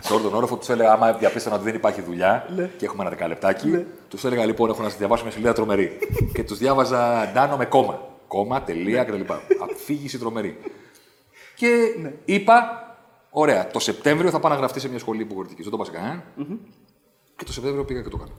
σε 0.00 0.12
όλο 0.12 0.22
τον 0.22 0.34
όροφο 0.34 0.56
τους 0.56 0.68
έλεγα, 0.68 0.92
άμα 0.92 1.12
διαπίστωνα 1.12 1.56
ότι 1.56 1.64
δεν 1.64 1.74
υπάρχει 1.74 2.00
δουλειά 2.00 2.46
και 2.76 2.84
έχουμε 2.84 3.02
ένα 3.02 3.10
δεκαλεπτάκι, 3.10 3.84
τους 4.08 4.24
έλεγα 4.24 4.44
λοιπόν: 4.44 4.70
Έχω 4.70 4.82
να 4.82 4.88
σας 4.88 4.98
διαβάσω 4.98 5.22
μια 5.22 5.32
σελίδα 5.32 5.52
τρομερή. 5.52 5.98
και 6.32 6.44
τους 6.44 6.58
διάβαζα 6.58 7.30
Ντάνο 7.32 7.56
με 7.56 7.64
κόμμα. 7.64 8.00
Κόμμα, 8.28 8.62
τελεία 8.62 9.04
κτλ. 9.04 9.20
Αφήγηση 9.72 10.18
τρομερή. 10.18 10.58
Και 11.54 11.76
είπα, 12.24 12.86
ωραία, 13.30 13.66
το 13.66 13.78
Σεπτέμβριο 13.78 14.30
θα 14.30 14.40
πάω 14.40 14.50
να 14.50 14.56
γραφτεί 14.56 14.80
σε 14.80 14.88
μια 14.88 14.98
σχολή 14.98 15.22
υποκριτική. 15.22 15.62
Δεν 15.62 15.70
το 15.70 15.76
είπα 15.76 15.84
σε 15.84 15.90
κανέναν. 15.90 16.22
Και 17.36 17.44
το 17.44 17.52
Σεπτέμβριο 17.52 17.84
πήγα 17.84 18.02
και 18.02 18.08
το 18.08 18.16
έκανα. 18.20 18.36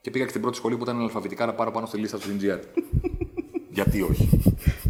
Και 0.00 0.10
πήγα 0.10 0.24
και 0.24 0.30
στην 0.30 0.42
πρώτη 0.42 0.56
σχολή 0.56 0.76
που 0.76 0.82
ήταν 0.82 1.00
αλφαβητικά 1.00 1.46
να 1.46 1.52
πάρω 1.52 1.70
πάνω 1.70 1.86
στη 1.86 1.98
λίστα 1.98 2.18
του 2.18 2.36
NGR. 2.40 2.60
Γιατί 3.76 4.02
όχι; 4.02 4.28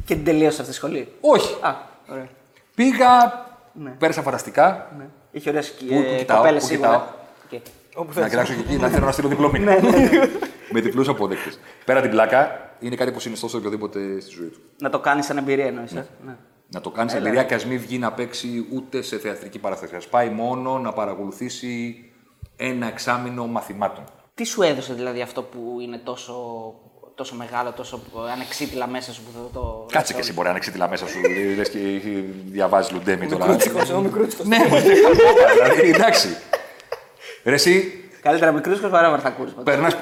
Και 0.05 0.15
την 0.15 0.25
τελείωσε 0.25 0.61
αυτή 0.61 0.71
τη 0.71 0.75
σχολή; 0.75 1.09
όχι. 1.21 1.55
Α, 1.61 1.77
ωραία. 2.11 2.29
Πήγα, 2.75 3.09
πέρασα 3.99 4.23
φανταστικά. 4.23 4.95
Ναι. 4.99 5.09
Είχε 5.37 5.51
ωραίες 5.51 5.73
Πού- 5.73 5.87
πού 5.87 6.03
κοιτάω, 6.19 6.37
κοπέλες 6.37 6.63
πού 6.63 6.69
σίγουρα. 6.69 6.89
κοιτάω. 7.49 7.61
Εκεί. 7.61 8.21
Να 8.21 8.29
κοιτάξω 8.29 8.55
και 8.55 8.61
εκεί, 8.61 8.77
να 8.77 8.89
θέλω 8.89 9.05
να 9.05 9.13
στείλω 9.13 9.29
διπλό 9.29 9.51
μήνυμα. 9.51 9.73
Με 10.73 10.81
διπλούς 10.81 11.09
αποδέκτες. 11.09 11.59
Πέρα 11.85 12.01
την 12.01 12.11
πλάκα, 12.11 12.71
είναι 12.81 12.97
κάτι 12.97 13.11
που 13.13 13.21
συνιστώ 13.21 13.49
σε 13.49 13.57
οποιοδήποτε 13.57 14.21
στη 14.21 14.31
ζωή 14.31 14.49
του. 14.49 14.61
Να 14.79 14.91
το 14.91 14.99
κάνεις 15.01 15.27
σαν 15.27 15.37
εμπειρία 15.37 15.67
εννοείς. 15.67 15.93
Ναι. 15.93 16.05
ναι. 16.27 16.37
Να 16.69 16.81
το 16.81 16.91
κάνεις 16.91 17.15
εμπειρία 17.15 17.45
και 17.45 17.55
ας 17.55 17.67
μην 17.67 17.81
βγει 17.81 17.99
να 17.99 18.13
παίξει 18.13 18.67
ούτε 18.73 19.03
σε 19.03 19.19
θεατρική 19.19 19.59
παράσταση. 19.59 19.95
Α 19.97 20.01
πάει 20.11 20.29
μόνο 20.29 20.79
να 20.79 20.93
παρακολουθήσει 20.93 22.05
ένα 22.57 22.87
εξάμεινο 22.87 23.47
μαθημάτων. 23.47 24.05
Τι 24.35 24.45
σου 24.45 24.63
έδωσε 24.63 24.95
δηλαδή 24.95 25.21
αυτό 25.21 25.43
που 25.43 25.77
είναι 25.81 25.99
τόσο, 26.05 26.35
τόσο 27.17 27.35
μεγάλο, 27.35 27.73
τόσο 27.73 28.01
ανεξίτηλα 28.33 28.87
μέσα 28.87 29.13
σου 29.13 29.23
που 29.23 29.31
θα 29.35 29.61
το. 29.61 29.87
Κάτσε 29.93 30.13
και 30.13 30.21
εσύ 30.21 30.33
μπορεί 30.33 30.43
να 30.45 30.49
είναι 30.49 30.59
εξίτηλα 30.59 30.89
μέσα 30.89 31.07
σου. 31.07 31.19
Λες 31.57 31.69
και 31.71 31.79
διαβάζει 32.45 32.93
Λουντέμι 32.93 33.27
τώρα. 33.27 33.45
Μικρούτσικος, 33.45 33.91
ο 33.91 34.01
μικρούτσικος. 34.01 34.47
Ναι, 34.47 34.57
δηλαδή 35.55 35.91
εντάξει. 35.95 36.29
Ρε 37.45 37.55
εσύ, 37.55 38.01
Καλύτερα 38.23 38.53
μικρού 38.53 38.77
παρά 38.77 39.11
βαρθακούρου. 39.11 39.51
περνάς, 39.51 39.97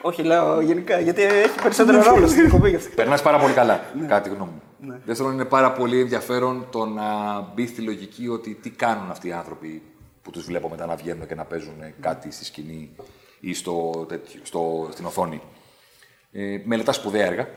Όχι, 0.00 0.22
λέω 0.22 0.60
γενικά, 0.60 1.00
γιατί 1.00 1.22
έχει 1.22 1.60
περισσότερο 1.62 2.02
ρόλο 2.02 2.26
στην 2.28 2.44
εκπομπή 2.44 2.68
γι' 2.70 2.76
αυτό. 2.76 2.94
περνάς 2.94 3.22
πάρα 3.22 3.38
πολύ 3.38 3.52
καλά, 3.52 3.80
κάτι 4.08 4.28
γνώμη 4.28 4.50
μου. 4.78 5.00
Δεύτερον, 5.04 5.32
είναι 5.32 5.44
πάρα 5.44 5.72
πολύ 5.72 6.00
ενδιαφέρον 6.00 6.66
το 6.70 6.86
να 6.86 7.40
μπει 7.54 7.66
στη 7.66 7.80
λογική 7.80 8.28
ότι 8.28 8.54
τι 8.54 8.70
κάνουν 8.70 9.10
αυτοί 9.10 9.28
οι 9.28 9.32
άνθρωποι 9.32 9.82
που 10.22 10.30
τους 10.30 10.44
βλέπω 10.44 10.68
μετά 10.68 10.86
να 10.86 10.94
βγαίνουν 10.96 11.26
και 11.26 11.34
να 11.34 11.44
παίζουν 11.44 11.74
κάτι 12.00 12.30
στη 12.32 12.44
σκηνή 12.44 12.90
ή 13.40 13.54
στο, 13.54 14.04
τέτοιο, 14.08 14.40
στο, 14.42 14.88
στην 14.92 15.04
οθόνη. 15.06 15.40
Ε, 16.32 16.60
μελετάς 16.64 16.96
σπουδαία 16.96 17.26
έργα. 17.26 17.48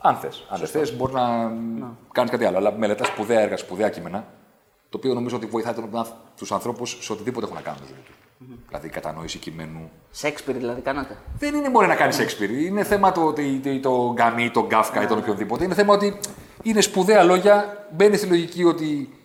Αν 0.00 0.16
θες. 0.16 0.46
Αν 0.50 0.58
δεν 0.58 0.68
θες, 0.68 0.96
μπορεί 0.96 1.12
να 1.12 1.52
κάνεις 2.12 2.30
κάτι 2.30 2.44
άλλο. 2.44 2.56
Αλλά 2.56 2.72
μελετάς 2.72 3.06
σπουδαία 3.06 3.40
έργα, 3.40 3.56
σπουδαία 3.56 3.88
κείμενα, 3.88 4.26
το 4.88 4.96
οποίο 4.98 5.14
νομίζω 5.14 5.36
ότι 5.36 5.46
βοηθάει 5.46 5.74
τον- 5.74 6.06
τους 6.36 6.52
ανθρώπους 6.52 6.98
σε 7.00 7.12
οτιδήποτε 7.12 7.44
έχουν 7.44 7.56
να 7.56 7.62
κάνουν 7.62 7.78
στη 7.84 7.88
ζωή 7.92 8.02
τους. 8.04 8.16
Δηλαδή, 8.68 8.88
κατανόηση 8.88 9.38
κειμένου, 9.38 9.90
Σέξπιρ 10.10 10.56
δηλαδή 10.56 10.80
κάνατε; 10.80 11.18
δεν 11.38 11.54
είναι 11.54 11.68
μόνο 11.68 11.86
να 11.86 11.94
κάνεις 11.94 12.14
Σέξπιρ. 12.14 12.50
Είναι 12.50 12.84
θέμα 12.84 13.12
το, 13.12 13.32
το, 13.32 13.42
το, 13.62 13.80
το 13.80 14.12
Γκάμι, 14.12 14.50
τον 14.50 14.66
Γκάφκα 14.66 15.02
ή 15.02 15.06
τον 15.06 15.18
οποιοδήποτε. 15.18 15.64
Είναι 15.64 15.74
θέμα 15.74 15.94
ότι 15.94 16.18
είναι 16.62 16.80
σπουδαία 16.80 17.22
λόγια, 17.22 17.86
μπαίνει 17.92 18.16
στη 18.16 18.26
λογική 18.26 18.64
ότι 18.64 19.18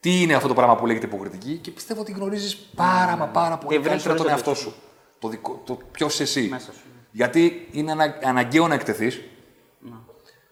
τι 0.00 0.22
είναι 0.22 0.34
αυτό 0.34 0.48
το 0.48 0.54
πράγμα 0.54 0.76
που 0.76 0.86
λέγεται 0.86 1.06
υποκριτική 1.06 1.56
και 1.56 1.70
πιστεύω 1.70 2.00
ότι 2.00 2.12
γνωρίζεις 2.12 2.56
πάρα 2.56 3.16
μα 3.16 3.26
πάρα 3.26 3.56
πολύ 3.58 3.74
Διευρύνεις 3.78 4.02
καλύτερα 4.02 4.14
τον 4.14 4.24
το 4.26 4.30
εαυτό 4.32 4.54
σου. 4.54 4.74
Το, 5.18 5.28
δικό, 5.28 5.62
το 5.66 5.78
ποιος 5.92 6.20
εσύ. 6.20 6.48
Μέσα 6.50 6.72
σου. 6.72 6.80
Γιατί 7.16 7.68
είναι 7.70 7.92
ανα, 7.92 8.18
αναγκαίο 8.24 8.68
να 8.68 8.74
εκτεθείς. 8.74 9.20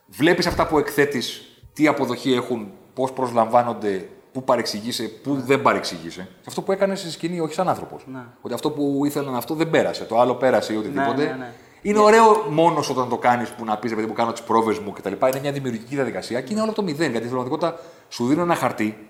Βλέπεις 0.06 0.46
αυτά 0.46 0.66
που 0.66 0.78
εκθέτεις, 0.78 1.42
τι 1.72 1.86
αποδοχή 1.86 2.32
έχουν, 2.32 2.72
πώς 2.94 3.12
προσλαμβάνονται, 3.12 4.08
πού 4.32 4.44
παρεξηγείσαι, 4.44 5.02
πού 5.02 5.34
δεν 5.34 5.62
παρεξηγείσαι. 5.62 6.28
Και 6.40 6.46
αυτό 6.46 6.62
που 6.62 6.72
έκανες 6.72 7.00
στη 7.00 7.10
σκηνή, 7.10 7.40
όχι 7.40 7.54
σαν 7.54 7.68
άνθρωπος. 7.68 8.06
Ότι 8.40 8.54
αυτό 8.54 8.70
που 8.70 9.04
ήθελαν 9.04 9.34
αυτό 9.34 9.54
δεν 9.54 9.70
πέρασε. 9.70 10.04
Το 10.04 10.20
άλλο 10.20 10.34
πέρασε 10.34 10.72
ή 10.72 10.76
οτιδήποτε. 10.76 11.22
Ναι, 11.22 11.30
ναι, 11.30 11.36
ναι. 11.36 11.52
Είναι 11.82 11.98
ωραίο 11.98 12.46
μόνος 12.50 12.90
όταν 12.90 13.08
το 13.08 13.18
κάνεις 13.18 13.48
που 13.48 13.64
να 13.64 13.78
πεις 13.78 13.92
επειδή 13.92 14.06
που 14.06 14.12
κάνω 14.12 14.32
τις 14.32 14.42
πρόβες 14.42 14.78
μου 14.78 14.92
κτλ. 14.92 15.12
Είναι 15.12 15.40
μια 15.40 15.52
δημιουργική 15.52 15.94
διαδικασία 15.94 16.40
και 16.40 16.52
είναι 16.52 16.60
όλο 16.60 16.70
από 16.70 16.80
το 16.80 16.86
μηδέν. 16.86 17.10
Γιατί 17.10 17.26
στην 17.26 17.36
πραγματικότητα 17.36 17.80
σου 18.08 18.26
δίνουν 18.26 18.44
ένα 18.44 18.54
χαρτί 18.54 19.08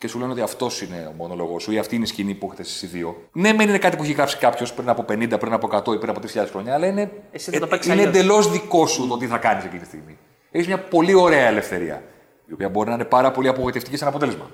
και 0.00 0.08
σου 0.08 0.18
λένε 0.18 0.32
ότι 0.32 0.40
αυτός 0.40 0.82
είναι 0.82 1.06
ο 1.10 1.12
μονόλογο 1.12 1.58
σου 1.58 1.72
ή 1.72 1.78
αυτή 1.78 1.94
είναι 1.94 2.04
η 2.04 2.06
σκηνή 2.06 2.34
που 2.34 2.46
έχετε 2.46 2.62
εσείς 2.62 2.82
οι 2.82 2.86
δύο. 2.86 3.16
Ναι, 3.32 3.52
μεν 3.52 3.68
είναι 3.68 3.78
κάτι 3.78 3.96
που 3.96 4.02
έχει 4.02 4.12
γράψει 4.12 4.36
κάποιος 4.38 4.72
πριν 4.74 4.88
από 4.88 5.02
50, 5.02 5.36
πριν 5.40 5.52
από 5.52 5.68
100 5.72 5.94
ή 5.94 5.98
πριν 5.98 6.10
από 6.10 6.20
3.000 6.34 6.46
χρόνια, 6.50 6.74
αλλά 6.74 6.86
είναι, 6.86 7.10
Εσύ 7.32 7.50
θα 7.50 7.58
το 7.58 7.64
ε, 7.64 7.68
παίξεις 7.68 7.92
είναι 7.92 8.02
αλλιώς. 8.02 8.16
εντελώς 8.16 8.50
δικό 8.50 8.86
σου 8.86 9.08
το 9.08 9.16
τι 9.16 9.26
θα 9.26 9.38
κάνεις 9.38 9.64
εκείνη 9.64 9.80
τη 9.80 9.86
στιγμή. 9.86 10.18
Έχεις 10.50 10.66
μια 10.66 10.78
πολύ 10.78 11.14
ωραία 11.14 11.46
ελευθερία, 11.46 12.02
η 12.46 12.52
οποία 12.52 12.68
μπορεί 12.68 12.88
να 12.88 12.94
είναι 12.94 13.04
πάρα 13.04 13.30
πολύ 13.30 13.48
απογοητευτική 13.48 13.96
σαν 13.96 14.08
αποτέλεσμα. 14.08 14.50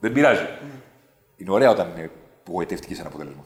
Δεν 0.00 0.12
πειράζει. 0.12 0.46
Είναι 1.36 1.50
ωραία 1.50 1.70
όταν 1.70 1.90
είναι 1.96 2.10
απογοητευτική 2.40 2.94
σαν 2.94 3.06
αποτέλεσμα. 3.06 3.44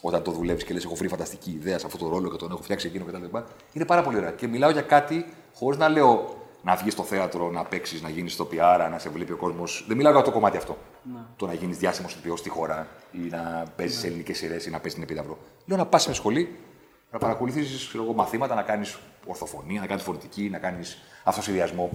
Όταν 0.00 0.22
το 0.22 0.30
δουλεύεις 0.30 0.64
και 0.64 0.74
λες: 0.74 0.84
Έχω 0.84 0.94
βρει 0.94 1.08
φανταστική 1.08 1.50
ιδέα 1.50 1.78
σε 1.78 1.86
αυτό 1.86 1.98
το 1.98 2.08
ρόλο 2.08 2.30
και 2.30 2.36
τον 2.36 2.50
έχω 2.50 2.62
φτιάξει 2.62 2.86
εκείνο 2.86 3.04
κτλ. 3.04 3.38
Είναι 3.72 3.84
πάρα 3.84 4.02
πολύ 4.02 4.16
ωραία. 4.16 4.30
Και 4.30 4.46
μιλάω 4.46 4.70
για 4.70 4.82
κάτι 4.82 5.26
χωρίς 5.54 5.78
να 5.78 5.88
λέω 5.88 6.36
να 6.62 6.76
βγεις 6.76 6.92
στο 6.92 7.02
θέατρο, 7.02 7.50
να 7.50 7.64
παίξεις, 7.64 8.02
να 8.02 8.08
γίνεις 8.08 8.32
στο 8.32 8.48
PR, 8.52 8.88
να 8.90 8.98
σε 8.98 9.08
βλέπει 9.08 9.32
ο 9.32 9.36
κόσμος. 9.36 9.84
Δεν 9.88 9.96
μιλάω 9.96 10.12
για 10.12 10.22
το 10.22 10.30
κομμάτι 10.30 10.56
αυτό. 10.56 10.76
Το 11.36 11.46
να 11.46 11.52
γίνεις 11.52 11.78
διάσημος 11.78 12.12
ηθοποιός 12.12 12.38
στη 12.38 12.48
χώρα 12.48 12.86
ή 13.12 13.18
να 13.18 13.64
παίζεις 13.76 13.98
σε 13.98 14.06
ελληνικές 14.06 14.36
σειρές 14.36 14.66
ή 14.66 14.70
να 14.70 14.76
παίζεις 14.76 14.94
την 14.94 15.02
επίδαυρο. 15.02 15.38
Λέω 15.66 15.76
να 15.76 15.86
πας 15.86 16.02
σε 16.02 16.14
σχολή, 16.14 16.58
να 17.10 17.18
παρακολουθήσεις 17.18 17.94
μαθήματα, 18.14 18.54
να 18.54 18.62
κάνεις 18.62 18.98
ορθοφωνία, 19.26 19.80
να 19.80 19.86
κάνεις 19.86 20.02
φωνητική, 20.02 20.48
να 20.50 20.58
κάνεις 20.58 21.02
αυτοσυδιασμό. 21.24 21.90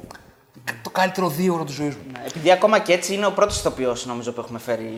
Το 0.82 0.90
καλύτερο 0.90 1.28
δύο 1.30 1.54
ώρα 1.54 1.64
της 1.64 1.76
ζωής 1.76 1.96
μου. 1.96 2.02
Ναι, 2.12 2.20
Επειδή 2.28 2.52
ακόμα 2.52 2.80
και 2.80 2.94
έτσι 2.94 3.14
είναι 3.14 3.26
ο 3.26 3.32
πρώτος 3.32 3.58
ηθοποιός 3.60 4.06
νομίζω 4.06 4.32
που 4.32 4.42
έχουμε 4.42 4.60
φέρει. 4.60 4.84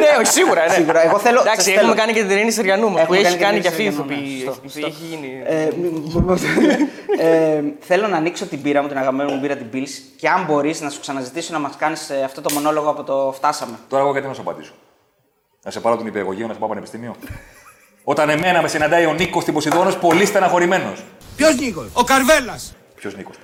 ναι, 0.00 0.08
όχι, 0.18 0.26
σίγουρα. 0.32 0.66
Ναι. 0.66 0.72
Σίγουρα. 0.72 1.04
Εγώ 1.04 1.18
θέλω- 1.18 1.40
Εντάξει, 1.40 1.56
σας 1.60 1.66
έχουμε 1.68 1.82
θέλω. 1.82 1.94
κάνει 1.94 2.12
και 2.12 2.20
την 2.20 2.30
Ειρήνη 2.30 2.50
Σεριανού 2.50 2.90
μας, 2.90 2.92
που 2.92 2.98
Έχουμε 3.14 3.16
έχει 3.18 3.36
κάνει 3.36 3.38
κάνει 3.38 3.60
και 3.60 3.68
και 3.68 3.74
την 3.74 3.88
αυτή 3.88 4.18
η 4.22 4.24
Ειρήνη 4.24 4.42
ηθοποιή. 4.42 4.70
Σεριανού, 4.70 4.84
ναι. 4.84 4.84
Αυτή 4.84 4.84
Έχει 4.84 5.04
γίνει. 5.04 5.42
Ε, 5.46 5.68
μ- 6.26 7.20
ε, 7.20 7.62
θέλω 7.80 8.06
να 8.08 8.16
ανοίξω 8.16 8.46
την 8.46 8.62
πύρα 8.62 8.82
μου, 8.82 8.88
την 8.88 8.98
αγαπημένη 8.98 9.32
μου 9.32 9.40
πύρα 9.40 9.56
την 9.56 9.66
Pils 9.72 9.88
και 10.16 10.28
αν 10.28 10.44
μπορείς 10.44 10.80
να 10.80 10.90
σου 10.90 11.00
ξαναζητήσω 11.00 11.52
να 11.52 11.58
μας 11.58 11.72
κάνεις 11.78 12.10
αυτό 12.24 12.40
το 12.40 12.52
μονόλογο 12.54 12.90
από 12.90 13.02
το 13.02 13.32
Φτάσαμε. 13.36 13.76
Τώρα 13.88 14.02
εγώ 14.02 14.12
γιατί 14.12 14.26
να 14.28 14.34
σου 14.34 14.40
απαντήσω; 14.40 14.72
Να 15.64 15.70
σε 15.70 15.80
πάρω 15.80 15.96
την 15.96 16.06
υπηαγωγείο 16.06 16.46
να 16.46 16.52
σε 16.52 16.58
πάω 16.58 16.68
πανεπιστήμιο; 16.68 17.14
Όταν 18.04 18.28
εμένα 18.28 18.62
με 18.62 18.68
συναντάει 18.68 19.04
ο 19.06 19.12
Νίκος 19.12 19.42
στην 19.42 19.54
Ποσειδόνο, 19.54 19.94
πολύ 19.94 20.26
στεναχωρημένος. 20.26 21.04
Ποιος 21.36 21.56
Νίκος, 21.56 21.86
ο 21.92 22.04
Καρβέλας. 22.04 22.74
Ποιος 22.94 23.16
Νίκος. 23.16 23.36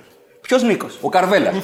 Ποιος 0.47 0.63
Νίκος; 0.63 0.97
Ο 1.01 1.09
Καρβέλας. 1.09 1.55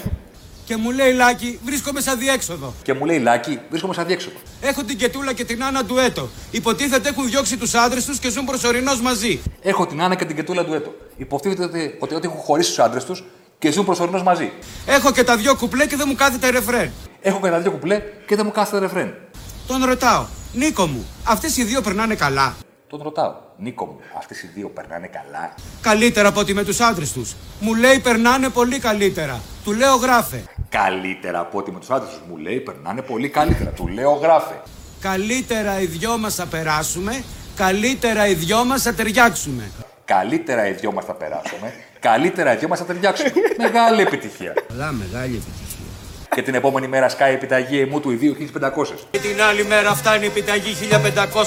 Και 0.65 0.75
μου 0.75 0.91
λέει 0.91 1.13
Λάκη, 1.13 1.59
βρίσκομαι 1.65 2.01
σαν 2.01 2.19
διέξοδο. 2.19 2.73
και 2.83 2.93
μου 2.93 3.05
λέει 3.05 3.19
Λάκη, 3.19 3.59
βρίσκομαι 3.69 3.93
σαν 3.93 4.05
διέξοδο. 4.05 4.35
Έχω 4.61 4.83
την 4.83 4.97
Κετούλα 4.97 5.33
και 5.33 5.45
την 5.45 5.63
Άννα 5.63 5.83
ντουέτο. 5.83 6.29
Υποτίθεται 6.51 7.09
έχουν 7.09 7.25
διώξει 7.29 7.57
τους 7.57 7.73
άντρες 7.73 8.05
τους 8.05 8.19
και 8.19 8.29
ζουν 8.29 8.45
προσωρινώς 8.45 9.01
μαζί. 9.01 9.41
Έχω 9.61 9.85
την 9.85 10.01
Άννα 10.01 10.15
και 10.15 10.25
την 10.25 10.35
Κετούλα 10.35 10.65
του 10.65 10.73
έτο. 10.73 10.95
Υποτίθεται 11.17 11.63
ότι, 11.63 11.95
ότι, 11.99 12.15
ότι 12.15 12.27
έχουν 12.27 12.39
χωρίσει 12.39 12.69
τους 12.69 12.79
άντρες 12.79 13.05
τους 13.05 13.23
και 13.59 13.71
ζουν 13.71 13.85
προσωρινώς 13.85 14.23
μαζί. 14.23 14.51
Έχω 14.85 15.11
και 15.11 15.23
τα 15.23 15.37
δυο 15.37 15.55
κουπλέ 15.55 15.85
και 15.85 15.95
δεν 15.95 16.05
μου 16.09 16.15
κάθεται 16.15 16.49
ρεφρέν. 16.49 16.91
Έχω 17.21 17.39
και 17.41 17.49
τα 17.49 17.59
δύο 17.59 17.71
κουπλέ 17.71 18.01
και 18.27 18.35
δεν 18.35 18.45
μου 18.45 18.51
κάθεται 18.51 18.79
ρεφρέν. 18.79 19.13
Τον 19.67 19.83
ρωτάω, 19.85 20.25
Νίκο 20.53 20.85
μου, 20.85 21.05
αυτές 21.23 21.57
οι 21.57 21.63
δύο 21.63 21.81
περνάνε 21.81 22.15
καλά; 22.15 22.55
Τον 22.87 23.01
ρωτάω, 23.03 23.33
Νίκο 23.63 23.85
μου, 23.85 23.99
αυτές 24.17 24.41
οι 24.43 24.49
δύο 24.53 24.69
περνάνε 24.69 25.07
καλά. 25.07 25.53
Καλύτερα 25.81 26.27
από 26.27 26.39
ότι 26.39 26.53
με 26.53 26.63
τους 26.63 26.79
άντρες 26.79 27.11
τους. 27.11 27.35
Μου 27.59 27.75
λέει 27.75 27.99
περνάνε 27.99 28.49
πολύ 28.49 28.79
καλύτερα. 28.79 29.41
Του 29.63 29.73
λέω 29.73 29.95
γράφε. 29.95 30.43
Καλύτερα 30.69 31.39
από 31.39 31.57
ότι 31.57 31.71
με 31.71 31.79
τους 31.79 31.89
άντρες 31.89 32.09
τους 32.11 32.21
μου 32.29 32.37
λέει 32.37 32.59
περνάνε 32.59 33.01
πολύ 33.01 33.29
καλύτερα. 33.29 33.69
Του 33.69 33.87
λέω 33.87 34.11
γράφε. 34.11 34.61
Καλύτερα 34.99 35.81
οι 35.81 35.85
δυο 35.85 36.17
μας 36.17 36.35
θα 36.35 36.45
περάσουμε. 36.45 37.23
Καλύτερα 37.55 38.27
οι 38.27 38.33
δυο 38.33 38.65
μας 38.65 38.81
θα 38.81 38.93
ταιριάξουμε. 38.93 39.71
Καλύτερα 40.05 40.67
οι 40.67 40.71
δυο 40.71 40.91
μας 40.91 41.05
θα 41.05 41.13
περάσουμε. 41.13 41.73
Καλύτερα 41.99 42.53
οι 42.53 42.57
δυο 42.57 42.67
μας 42.67 42.79
θα 42.79 42.85
ταιριάξουμε. 42.85 43.31
Μεγάλη 43.65 44.01
επιτυχία. 44.01 44.53
Καλά, 44.67 44.91
μεγάλη 44.91 45.35
επιτυχία. 45.35 45.70
Και 46.35 46.41
την 46.41 46.55
επόμενη 46.55 46.87
μέρα 46.87 47.09
σκάει 47.09 47.33
επιταγή 47.33 47.85
μου 47.85 47.99
του 47.99 48.11
ιδίου 48.11 48.35
1500. 48.39 48.39
Και 49.11 49.19
την 49.19 49.41
άλλη 49.41 49.65
μέρα 49.65 49.95
φτάνει 49.95 50.23
η 50.23 50.27
επιταγή 50.27 50.75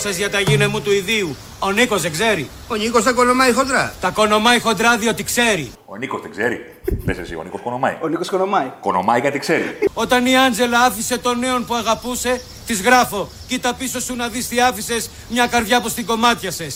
1500 0.07 0.11
για 0.17 0.31
τα 0.31 0.41
γίνε 0.41 0.67
μου 0.67 0.81
του 0.81 0.93
ιδίου. 0.93 1.37
Ο 1.59 1.71
Νίκος 1.71 2.03
δεν 2.03 2.13
ξέρει. 2.13 2.49
Ο 2.69 2.75
Νίκος 2.75 3.05
τα 3.05 3.13
κονομάει 3.13 3.53
χοντρά. 3.53 3.95
Τα 4.01 4.11
κονομάει 4.11 4.61
χοντρά 4.61 4.97
διότι 4.97 5.25
ξέρει. 5.25 5.73
Ο 5.95 5.97
Νίκος 5.97 6.21
δεν 6.21 6.31
ξέρει. 6.31 6.65
Λες 7.05 7.19
εσύ, 7.19 7.35
ο 7.35 7.43
Νίκος 7.43 7.61
κονομάει. 7.61 7.97
Ο 8.01 8.09
Νίκος 8.09 8.29
Κονομάει. 8.31 8.73
Κονομάει 8.81 9.21
γιατί 9.21 9.39
ξέρει. 9.39 9.79
Όταν 9.95 10.27
η 10.27 10.37
Άντζελα 10.37 10.81
άφησε 10.81 11.19
τον 11.19 11.39
νέον 11.39 11.67
που 11.67 11.75
αγαπούσε, 11.75 12.41
της 12.67 12.83
γράφω. 12.83 13.29
Κοίτα 13.47 13.75
πίσω 13.75 14.01
σου 14.01 14.17
να 14.17 14.29
δεις 14.29 14.49
τι 14.49 14.61
άφησες, 14.61 15.11
μια 15.29 15.47
καρδιά 15.47 15.81
που 15.81 15.89
στην 15.89 16.07
κομμάτιασε. 16.07 16.67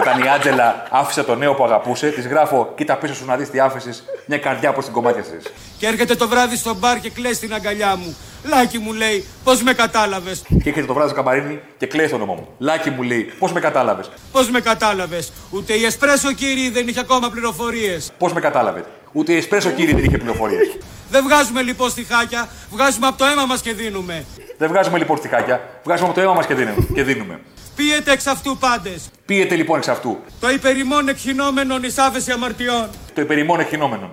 Όταν 0.00 0.22
η 0.22 0.28
Άντζελα 0.28 0.86
άφησε 0.90 1.22
τον 1.22 1.38
νέο 1.38 1.54
που 1.54 1.64
αγαπούσε, 1.64 2.10
της 2.10 2.26
γράφω: 2.26 2.72
Κοίτα 2.74 2.96
πίσω 2.96 3.14
σου 3.14 3.24
να 3.24 3.36
δεις 3.36 3.50
τι 3.50 3.60
άφησες, 3.60 4.04
μια 4.26 4.38
καρδιά 4.38 4.72
προ 4.72 4.82
την 4.82 4.92
κομμάτια 4.92 5.22
τη. 5.22 5.50
Και 5.78 5.86
έρχεται 5.86 6.14
το 6.14 6.28
βράδυ 6.28 6.56
στο 6.56 6.74
μπαρ 6.74 7.00
και 7.00 7.10
κλαις 7.10 7.38
την 7.38 7.54
αγκαλιά 7.54 7.96
μου. 7.96 8.16
Λάκι 8.44 8.78
μου 8.78 8.92
λέει, 8.92 9.24
πώς 9.44 9.62
με 9.62 9.72
κατάλαβες; 9.72 10.42
Και 10.48 10.68
έρχεται 10.68 10.86
το 10.86 10.94
βράδυ 10.94 11.08
στο 11.08 11.16
καμπαρίνι 11.16 11.60
και 11.78 11.86
κλαίει 11.86 12.08
το 12.08 12.14
όνομά 12.14 12.34
μου. 12.34 12.48
Λάκι 12.58 12.90
μου 12.90 13.02
λέει: 13.02 13.32
Πώς 13.38 13.52
με 13.52 13.60
κατάλαβες; 13.60 14.10
Πώς 14.32 14.50
με 14.50 14.60
κατάλαβες; 14.60 15.32
Ούτε 15.50 15.72
η 15.72 15.84
Εσπρέσο 15.84 16.32
κύριε 16.32 16.70
δεν 16.70 16.88
είχε 16.88 17.00
ακόμα 17.00 17.30
πληροφορίες. 17.30 18.12
Πώς 18.18 18.32
με 18.32 18.40
κατάλαβες; 18.40 18.82
Ούτε 19.12 19.32
η 19.32 19.36
Εσπρέσο 19.36 19.70
κύριε 19.70 19.94
δεν 19.94 20.04
είχε 20.04 20.18
πληροφορίες. 20.18 20.76
Δεν 21.10 21.22
βγάζουμε 21.22 21.62
λοιπόν 21.62 21.90
στιχάκια, 21.90 22.48
βγάζουμε 22.70 23.06
από 23.06 23.18
το 23.18 23.24
αίμα 23.24 23.46
μας 23.46 23.60
και 23.60 23.72
δίνουμε. 23.72 24.24
Δεν 24.58 24.68
βγάζουμε 24.68 24.98
λοιπόν 24.98 25.16
στιχάκια, 25.16 25.60
βγάζουμε 25.84 26.06
από 26.08 26.16
το 26.16 26.20
αίμα 26.24 26.32
μας 26.34 26.46
και 26.46 26.54
δίνουμε. 26.54 26.86
Και 26.94 27.02
δίνουμε. 27.02 27.40
Πίετε 27.76 28.12
εξ 28.12 28.26
αυτού 28.26 28.56
πάντες. 28.58 29.10
Πίετε 29.26 29.54
λοιπόν 29.54 29.76
εξ 29.78 29.88
αυτού 29.88 30.18
Το 30.40 30.50
υπερημών 30.50 31.08
εκχυνόμενον 31.08 31.82
εις 31.82 31.98
άφεση 31.98 32.30
αμαρτιών. 32.30 32.88
το 33.14 33.20
υπερημόν 33.20 33.60
εκχυνόμενο. 33.60 34.12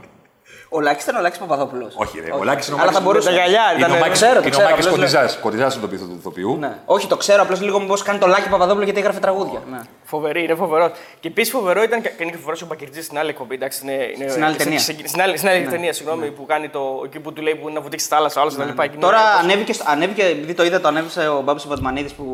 Ο 0.72 0.80
Λάκης 0.82 1.04
ήταν 1.04 1.16
ο 1.16 1.22
Λάκης 1.22 1.40
Παπαδόπουλος. 1.40 1.94
Όχι, 1.98 2.20
ρε. 2.20 2.32
Ο 2.40 2.44
Λάκης 2.44 2.68
είναι 2.68 2.76
ο 2.76 2.78
Αλλά 2.82 2.86
Μάκης- 2.86 2.98
θα 2.98 3.04
μπορούσε. 3.06 3.28
Τα 3.30 3.34
γυαλιά 3.36 3.62
Είναι 3.70 3.80
ήταν, 3.80 3.92
ο 3.92 3.96
ε, 3.96 4.00
Μάκης- 4.00 4.14
ξέρω, 4.14 4.34
το 4.34 4.38
Είναι 4.40 4.48
ο 4.48 4.50
ξέρω, 4.50 4.68
Μάκης 4.70 4.86
απλώς 4.86 5.00
λέω- 5.00 5.10
Κοντιζάς. 5.12 5.38
Κοντιζάς 5.42 5.74
είναι 5.74 5.82
το 5.82 5.88
πίθο 5.90 6.06
του 6.06 6.16
ηθοποιού. 6.20 6.58
Ναι. 6.60 6.72
Όχι, 6.86 7.08
το 7.08 7.18
ξέρω, 7.18 7.42
απλώς 7.42 7.62
λίγο 7.62 7.80
μήπως 7.80 8.02
κάνει 8.02 8.20
το 8.20 8.28
Λάκη 8.28 8.50
Παπαδόπουλο 8.50 8.84
γιατί 8.84 9.00
έγραφε 9.00 9.20
τραγούδια. 9.20 9.60
Ναι. 9.72 9.80
Φοβερή, 10.04 10.44
είναι 10.44 10.56
φοβερός. 10.56 10.92
Και 11.20 11.28
επίσης 11.28 11.52
φοβερό 11.52 11.84
ήταν 11.84 12.02
και 12.02 12.12
είναι 12.20 12.32
και 12.32 12.38
φοβερός 12.38 12.62
ο 12.62 12.66
Μπακερτζή 12.66 13.02
στην 13.04 13.18
άλλη 13.18 13.30
εκπομπή. 13.30 13.56
Εντάξει, 13.56 13.80
είναι, 13.84 13.94
είναι, 14.16 14.30
Στην 14.30 14.44
άλλη 14.44 14.54
σε- 14.58 14.64
ταινία. 14.64 14.80
σε- 14.80 14.96
Στην 15.06 15.22
άλλη, 15.22 15.38
στην 15.38 15.50
άλλη 15.50 15.66
ταινία, 15.68 15.94
συγγνώμη, 15.94 16.32
που 16.32 16.46
κάνει 16.46 16.70
το. 16.70 17.02
εκεί 17.06 17.20
που 17.20 17.34
του 17.34 17.42
λέει 17.42 17.56
που 17.56 17.64
είναι 17.68 17.74
να 17.78 17.82
βουτήξει 17.82 18.06
στη 18.06 18.16
θάλασσα, 18.16 18.42
άλλος 18.42 18.54
κτλ. 18.54 18.62
Εκεί 18.62 18.72
είναι 18.94 19.02
Τώρα 19.02 19.18
ωραίο. 19.18 19.40
ανέβηκε, 19.44 19.74
στο- 19.74 19.84
ανέβηκε, 19.88 20.24
επειδή 20.24 20.54
το 20.54 20.64
είδα, 20.64 20.80
το 20.82 20.88
ανέβησε 20.88 21.28
ο 21.28 21.42
Μπάμπης 21.42 21.68
Βατμανίδη 21.68 22.14
που 22.14 22.26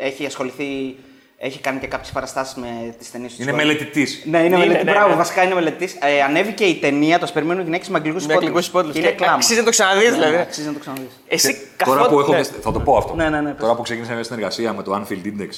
έχει 0.00 0.26
ασχοληθεί, 0.26 0.96
έχει 1.44 1.60
κάνει 1.60 1.78
και 1.80 1.86
κάποιες 1.86 2.10
παραστάσεις 2.12 2.54
με 2.54 2.94
τις 2.98 3.10
ταινίες 3.10 3.34
του. 3.36 3.42
Είναι 3.42 3.52
μελετητής. 3.52 4.22
Ναι, 4.24 4.38
είναι 4.38 4.46
Είναι, 4.46 4.56
μελετητής. 4.56 4.84
ναι, 4.84 4.90
Μπράβο, 4.90 5.08
ναι. 5.08 5.14
βασικά 5.14 5.42
είναι 5.42 5.54
μελετητής. 5.54 5.96
Ε, 6.00 6.22
ανέβηκε 6.22 6.64
η 6.64 6.74
ταινία, 6.74 7.18
το 7.18 7.26
σπερμένο 7.26 7.62
γυναίκε 7.62 7.90
με 7.90 7.96
αγγλικούς 7.96 8.26
Με 8.26 8.32
αγγλικούς 8.34 8.66
υπότιτλους. 8.66 8.96
Είναι 8.96 9.08
Και 9.08 9.14
κλάμα. 9.14 9.32
αξίζει 9.34 9.58
να 9.58 9.64
το 9.64 9.70
ξαναδείς, 9.70 10.02
Ναι, 10.02 10.10
ναι, 10.10 10.16
δηλαδή. 10.16 10.36
Αξίζει 10.36 10.66
να 10.66 10.72
το 10.72 10.78
ξαναδείς. 10.78 11.20
Εσύ 11.28 11.52
Τώρα 11.84 12.00
καθότι- 12.00 12.14
που 12.14 12.20
έχω. 12.20 12.32
ναι. 12.32 12.42
Θα 12.42 12.72
το 12.72 12.80
πω 12.80 12.96
αυτό. 12.96 13.14
Ναι, 13.14 13.28
ναι, 13.28 13.40
ναι, 13.40 13.50
πες. 13.50 13.60
Τώρα 13.60 13.74
που 13.74 13.82
ξεκίνησα 13.82 14.14
μια 14.14 14.22
συνεργασία 14.22 14.72
με 14.72 14.82
το 14.82 14.94
Anfield 14.94 15.26
Index. 15.26 15.48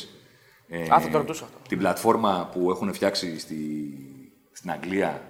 ε, 0.68 0.82
Α, 0.94 1.00
θα 1.00 1.08
το 1.12 1.18
ρωτούσα 1.18 1.44
αυτό. 1.44 1.56
Την 1.68 1.78
πλατφόρμα 1.78 2.50
που 2.52 2.70
έχουν 2.70 2.94
φτιάξει 2.94 3.38
στη, 3.40 3.56
στην 4.52 4.70
Αγγλία 4.70 5.22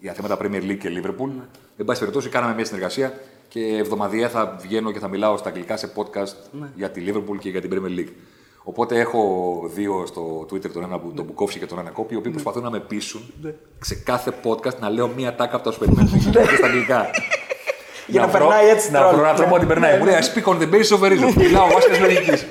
για 0.00 0.12
θέματα 0.12 0.36
Premier 0.40 0.62
League 0.70 0.78
και 0.78 0.88
Liverpool. 0.88 1.28
Ναι. 1.36 1.42
Εν 1.76 1.84
πάση 1.84 1.98
περιπτώσει, 2.00 2.28
κάναμε 2.28 2.54
μια 2.54 2.64
συνεργασία 2.64 3.12
και 3.48 3.60
εβδομαδιαία 3.60 4.28
θα 4.28 4.56
βγαίνω 4.60 4.92
και 4.92 4.98
θα 4.98 5.08
μιλάω 5.08 5.36
στα 5.36 5.48
αγγλικά 5.48 5.76
σε 5.76 5.92
podcast 5.96 6.34
Ναι. 6.60 6.66
για 6.74 6.90
τη 6.90 7.02
Liverpool 7.06 7.38
και 7.40 7.48
για 7.50 7.60
την 7.60 7.70
Premier 7.74 7.98
League. 7.98 8.12
Οπότε 8.70 8.98
έχω 9.00 9.20
δύο 9.74 10.04
στο 10.06 10.46
Twitter, 10.52 10.70
τον 10.70 10.82
ένα 10.82 10.98
που 10.98 11.12
τον 11.16 11.24
Μπουκόφσκι 11.24 11.58
και 11.58 11.66
τον 11.66 11.78
ένα 11.78 11.90
Κόπη, 11.90 12.08
οι 12.08 12.12
Ναι. 12.12 12.18
οποίοι 12.18 12.32
προσπαθούν 12.32 12.62
να 12.62 12.70
με 12.70 12.80
πείσουν 12.80 13.32
σε 13.80 13.94
κάθε 13.94 14.32
podcast 14.44 14.78
να 14.78 14.88
λέω 14.90 15.08
μία 15.08 15.34
τάκα 15.34 15.56
από 15.56 15.64
τα 15.64 15.72
σπερμένα 15.72 16.08
και 16.12 16.56
στα 16.56 16.66
αγγλικά. 16.66 17.10
Για 18.06 18.20
να 18.20 18.26
βρω- 18.28 18.38
περνάει 18.48 18.68
έτσι 18.68 18.90
Να 18.90 18.98
τρόλ. 18.98 19.12
βρω 19.14 19.22
έναν 19.22 19.36
τρόπο 19.36 19.52
να 19.52 19.58
την 19.58 19.68
περνάει. 19.68 19.98
Μου 19.98 20.04
λέει 20.04 20.14
I 20.20 20.24
speak 20.38 20.52
on 20.52 20.58
the 20.60 20.70
basis 20.74 20.98
of 20.98 21.02
a 21.02 21.10
reason. 21.12 21.32
Μιλάω 21.36 21.68
βάσει 21.68 21.88
τη 21.90 21.98
λογικής. 21.98 22.46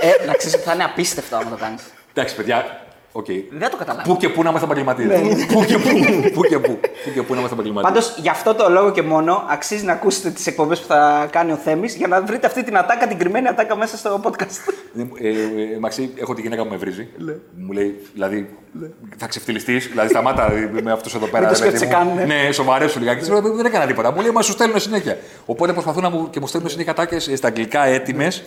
Ε, 0.00 0.26
να 0.26 0.32
ξέρεις 0.32 0.54
ότι 0.54 0.62
θα 0.64 0.72
είναι 0.74 0.84
απίστευτο 0.84 1.36
άμα 1.36 1.50
το 1.50 1.56
κάνεις. 1.56 1.82
Εντάξει, 2.14 2.34
παιδιά, 2.36 2.86
οκ. 3.12 3.26
Δεν 3.50 3.70
το 3.70 3.76
καταλάβω. 3.76 4.12
Πού 4.12 4.16
και 4.16 4.28
πού 4.28 4.42
να 4.42 4.50
είμαστε 4.50 4.66
επαγγελματίες. 4.66 5.46
Πού 5.46 5.64
και 5.64 5.78
πού. 5.78 5.88
Πού 6.34 6.42
και 6.42 6.58
πού. 6.58 6.80
Πού 7.04 7.10
και 7.14 7.22
πού 7.22 7.32
να 7.32 7.38
είμαστε 7.38 7.54
επαγγελματίες. 7.54 7.92
Πάντως, 7.92 8.14
γι' 8.18 8.28
αυτό 8.28 8.54
το 8.54 8.70
λόγο 8.70 8.92
και 8.92 9.02
μόνο 9.02 9.44
αξίζει 9.48 9.84
να 9.84 9.92
ακούσετε 9.92 10.30
τις 10.30 10.46
εκπομπές 10.46 10.80
που 10.80 10.86
θα 10.86 11.28
κάνει 11.30 11.52
ο 11.52 11.56
Θέμης 11.56 11.94
για 11.94 12.08
να 12.08 12.22
βρείτε 12.22 12.46
αυτή 12.46 12.64
την 12.64 12.76
ατάκα, 12.76 13.06
την 13.06 13.18
κρυμμένη 13.18 13.48
ατάκα 13.48 13.76
μέσα 13.76 13.96
στο 13.96 14.20
podcast. 14.24 14.72
Ε, 15.20 15.28
ε, 15.28 15.78
Μαξί, 15.80 16.10
έχω 16.16 16.34
τη 16.34 16.40
γυναίκα 16.40 16.62
που 16.62 16.68
με 16.70 16.76
βρίζει. 16.76 17.08
Μου 17.56 17.72
λέει, 17.72 18.00
δηλαδή, 18.12 18.48
θα 19.16 19.26
ξεφτιλιστείς, 19.26 19.88
δηλαδή 19.88 20.08
σταμάτα 20.08 20.50
με 20.82 20.92
αυτό 20.92 21.10
εδώ 21.16 21.26
πέρα. 21.26 21.48
το 21.48 21.52
ρε 21.52 21.64
παιδί 21.64 21.76
σκέφτεσαι 21.78 22.04
μου. 22.04 22.14
καν, 22.14 22.26
ναι. 22.26 22.42
Ναι, 22.44 22.52
σοβαρέψου 22.52 22.98
λιγάκι. 22.98 23.20
Της 23.20 23.28
λέω, 23.28 23.40
Δεν 23.40 23.66
έκανα 23.66 23.86
τίποτα. 23.86 24.12
Μου 24.12 24.20
λέει, 24.20 24.30
Μα 24.30 24.42
σου 24.42 24.52
στέλνουν 24.52 24.80
συνέχεια. 24.80 25.18
Οπότε 25.46 25.72
προσπαθούν 25.72 26.02
να 26.02 26.10
μου, 26.10 26.30
και 26.30 26.40
μου 26.40 26.46
στέλνουν 26.46 26.70
συνέχεια 26.70 26.94
ατάκες 26.94 27.30
στα 27.34 27.48
αγγλικά 27.48 27.84
έτοιμες. 27.84 28.42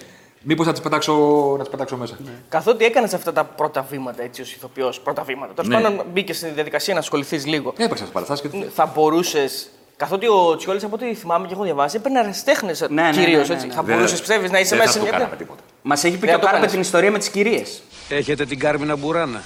Μήπως 0.48 0.66
να 0.66 0.72
τις 0.72 0.82
πετάξω, 0.82 1.14
να 1.58 1.60
τις 1.60 1.70
πετάξω 1.70 1.98
μέσα. 1.98 2.18
Καθότι 2.50 2.86
έκανες 2.86 3.14
αυτά 3.14 3.34
τα 3.34 3.44
πρώτα 3.44 3.82
βήματα 3.82 4.24
έτσι 4.24 4.42
ως 4.42 4.54
ηθοποιός, 4.54 5.00
πρώτα 5.00 5.24
βήματα. 5.24 5.54
Τέλος 5.54 5.68
Ναι. 5.70 5.82
πάντων 5.82 6.06
μπήκες 6.14 6.38
στη 6.38 6.48
διαδικασία 6.48 6.94
να 6.94 7.00
ασχοληθείς 7.00 7.46
λίγο. 7.46 7.74
Έπαιξα 7.78 8.04
στι 8.04 8.14
παραστάσει 8.14 8.42
και. 8.50 8.66
Θα 8.76 8.86
μπορούσες. 8.96 9.70
Καθότι 9.98 10.28
ο 10.28 10.56
Τσιόλης, 10.58 10.84
από 10.84 10.96
ό,τι 10.96 11.14
θυμάμαι 11.16 11.48
και 11.48 11.54
έχω 11.54 11.64
διαβάσει, 11.64 11.96
έπαιρνε 11.96 12.20
αριστέχνες 12.20 12.86
Ναι, 12.90 13.02
ναι, 13.02 13.10
κυρίως. 13.12 13.48
ναι, 13.50 13.56
ναι, 13.56 13.62
ναι. 13.66 13.74
Θα 13.74 13.84
Δεν- 13.84 13.96
μπορούσε, 13.96 14.16
πιστεύει, 14.18 14.50
να 14.50 14.60
είσαι 14.60 14.70
δεν 14.70 14.78
μέσα 14.78 14.92
θα 14.92 14.94
σε 14.94 15.00
το 15.00 15.04
μια. 15.06 15.18
κάναμε 15.18 15.36
τίποτα. 15.36 15.62
Μας 15.82 16.04
έχει 16.04 16.14
πει 16.18 16.20
Δεν 16.20 16.30
και 16.30 16.36
ο 16.36 16.40
το 16.40 16.44
Κάρπε 16.46 16.56
κάνεις. 16.58 16.72
την 16.72 16.82
ιστορία 16.82 17.12
με 17.12 17.18
τις 17.18 17.30
κυρίες. 17.30 17.82
Έχετε 18.10 18.46
την 18.46 18.60
Κάρμινα 18.60 18.96
Μπουράνα; 18.96 19.42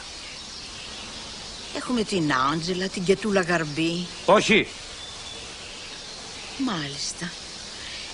Έχουμε 1.78 2.02
την 2.04 2.32
Άντζελα, 2.54 2.88
την 2.88 3.04
Κετούλα 3.04 3.42
Γαρμπή. 3.42 4.08
Όχι. 4.26 4.68
Μάλιστα. 6.66 7.32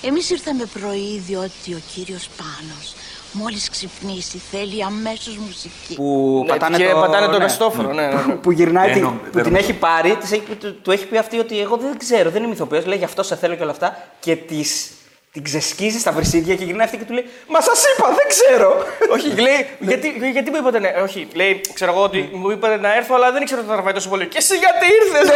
Εμείς 0.02 0.30
ήρθαμε 0.30 0.64
πρωί 0.80 1.18
διότι 1.28 1.74
ο 1.74 1.82
κύριος 1.94 2.30
Πάνος 2.38 2.94
μόλις 3.32 3.70
ξυπνήσει 3.70 4.42
θέλει 4.52 4.84
αμέσως 4.84 5.38
μουσική. 5.38 5.96
Που 5.96 6.42
Ναι, 6.46 6.52
πατάνε 6.52 6.78
και 6.78 6.90
το, 6.90 7.00
πατάνε 7.00 7.26
το 7.26 7.32
ναι. 7.38 7.44
Χριστόφορο, 7.44 7.94
ναι, 7.94 8.08
ναι, 8.08 8.14
ναι. 8.28 8.34
που 8.36 8.52
γυρνάει, 8.52 8.86
Δεν 8.86 8.94
την- 8.94 9.04
νο- 9.04 9.10
που 9.12 9.20
δεν 9.24 9.44
την 9.44 9.52
νομίζω. 9.52 9.70
έχει 9.70 9.74
πάρει, 9.80 10.16
της 10.16 10.32
έχει, 10.32 10.42
πει- 10.42 10.56
του, 10.56 10.76
του 10.82 10.92
έχει 10.92 11.06
πει 11.06 11.18
αυτή 11.18 11.40
ότι 11.40 11.60
εγώ 11.60 11.78
δεν 11.78 11.98
ξέρω, 11.98 12.30
δεν 12.30 12.44
είμαι 12.44 12.54
ηθοποιός. 12.54 12.86
Λέει 12.86 12.98
γι' 12.98 13.04
αυτό 13.04 13.24
σε 13.24 13.36
θέλω 13.36 13.56
και 13.56 13.62
όλα 13.62 13.72
αυτά. 13.72 14.08
Και 14.20 14.36
της, 14.36 14.92
την 15.36 15.44
ξεσκίζει 15.44 16.00
στα 16.00 16.12
βρυσίδια 16.12 16.56
και 16.56 16.64
γυρνάει 16.64 16.86
αυτή 16.86 16.98
και 16.98 17.04
του 17.04 17.14
λέει 17.14 17.26
Μα 17.48 17.62
σας 17.62 17.84
είπα, 17.90 18.08
δεν 18.08 18.28
ξέρω. 18.34 18.70
Όχι, 19.16 19.28
λέει, 19.42 19.60
γιατί, 19.90 20.08
γιατί 20.32 20.50
μου 20.52 20.58
είπατε 20.58 20.80
να. 20.80 20.90
Όχι, 21.04 21.28
λέει, 21.34 21.62
ξέρω 21.74 21.92
εγώ 21.92 22.04
ότι 22.04 22.30
μου 22.34 22.50
είπατε 22.50 22.78
να 22.78 22.96
έρθω, 22.96 23.16
αλλά 23.16 23.32
δεν 23.32 23.42
ήξερα 23.42 23.60
ότι 23.60 23.70
θα 23.70 23.76
τραβάει 23.76 23.94
τόσο 23.94 24.10
πολύ. 24.10 24.28
Και 24.28 24.38
εσύ 24.38 24.56
γιατί 24.58 24.86
ήρθες! 25.00 25.28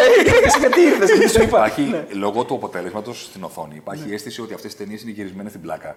Εσύ 0.46 0.60
γιατί 0.60 0.82
ήρθες, 0.82 1.18
δεν 1.18 1.30
σου 1.30 1.42
είπα. 1.42 1.58
Υπάρχει, 1.58 2.06
λόγω 2.12 2.44
του 2.44 2.54
αποτέλεσματος 2.54 3.22
στην 3.24 3.44
οθόνη, 3.44 3.76
υπάρχει 3.76 4.14
αίσθηση 4.14 4.42
ότι 4.42 4.54
αυτές 4.54 4.72
τι 4.72 4.78
ταινίες 4.84 5.02
είναι 5.02 5.12
γυρισμένες 5.12 5.52
στην 5.52 5.64
πλάκα. 5.64 5.96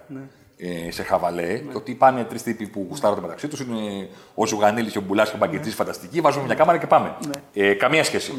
Ε, 0.57 0.91
σε 0.91 1.03
χαβαλέ. 1.03 1.57
Και 1.57 1.75
ότι 1.75 1.93
πάνε 1.93 2.23
τρεις 2.23 2.43
τύποι 2.43 2.67
που 2.67 2.85
γουστάρονται 2.89 3.21
μεταξύ 3.21 3.47
τους. 3.47 3.59
Είναι 3.59 4.09
ο 4.35 4.45
Ζουγανίλης 4.45 4.91
και 4.91 4.97
ο 4.97 5.01
Μπουλάς 5.01 5.29
και 5.29 5.35
ο 5.35 5.37
Μπαγκετζής 5.39 5.75
φανταστικοί. 5.75 6.21
Βάζουμε 6.21 6.45
μια 6.45 6.55
κάμερα 6.55 6.77
και 6.77 6.87
πάμε. 6.87 7.15
Ε, 7.53 7.73
καμία 7.73 8.03
σχέση. 8.03 8.33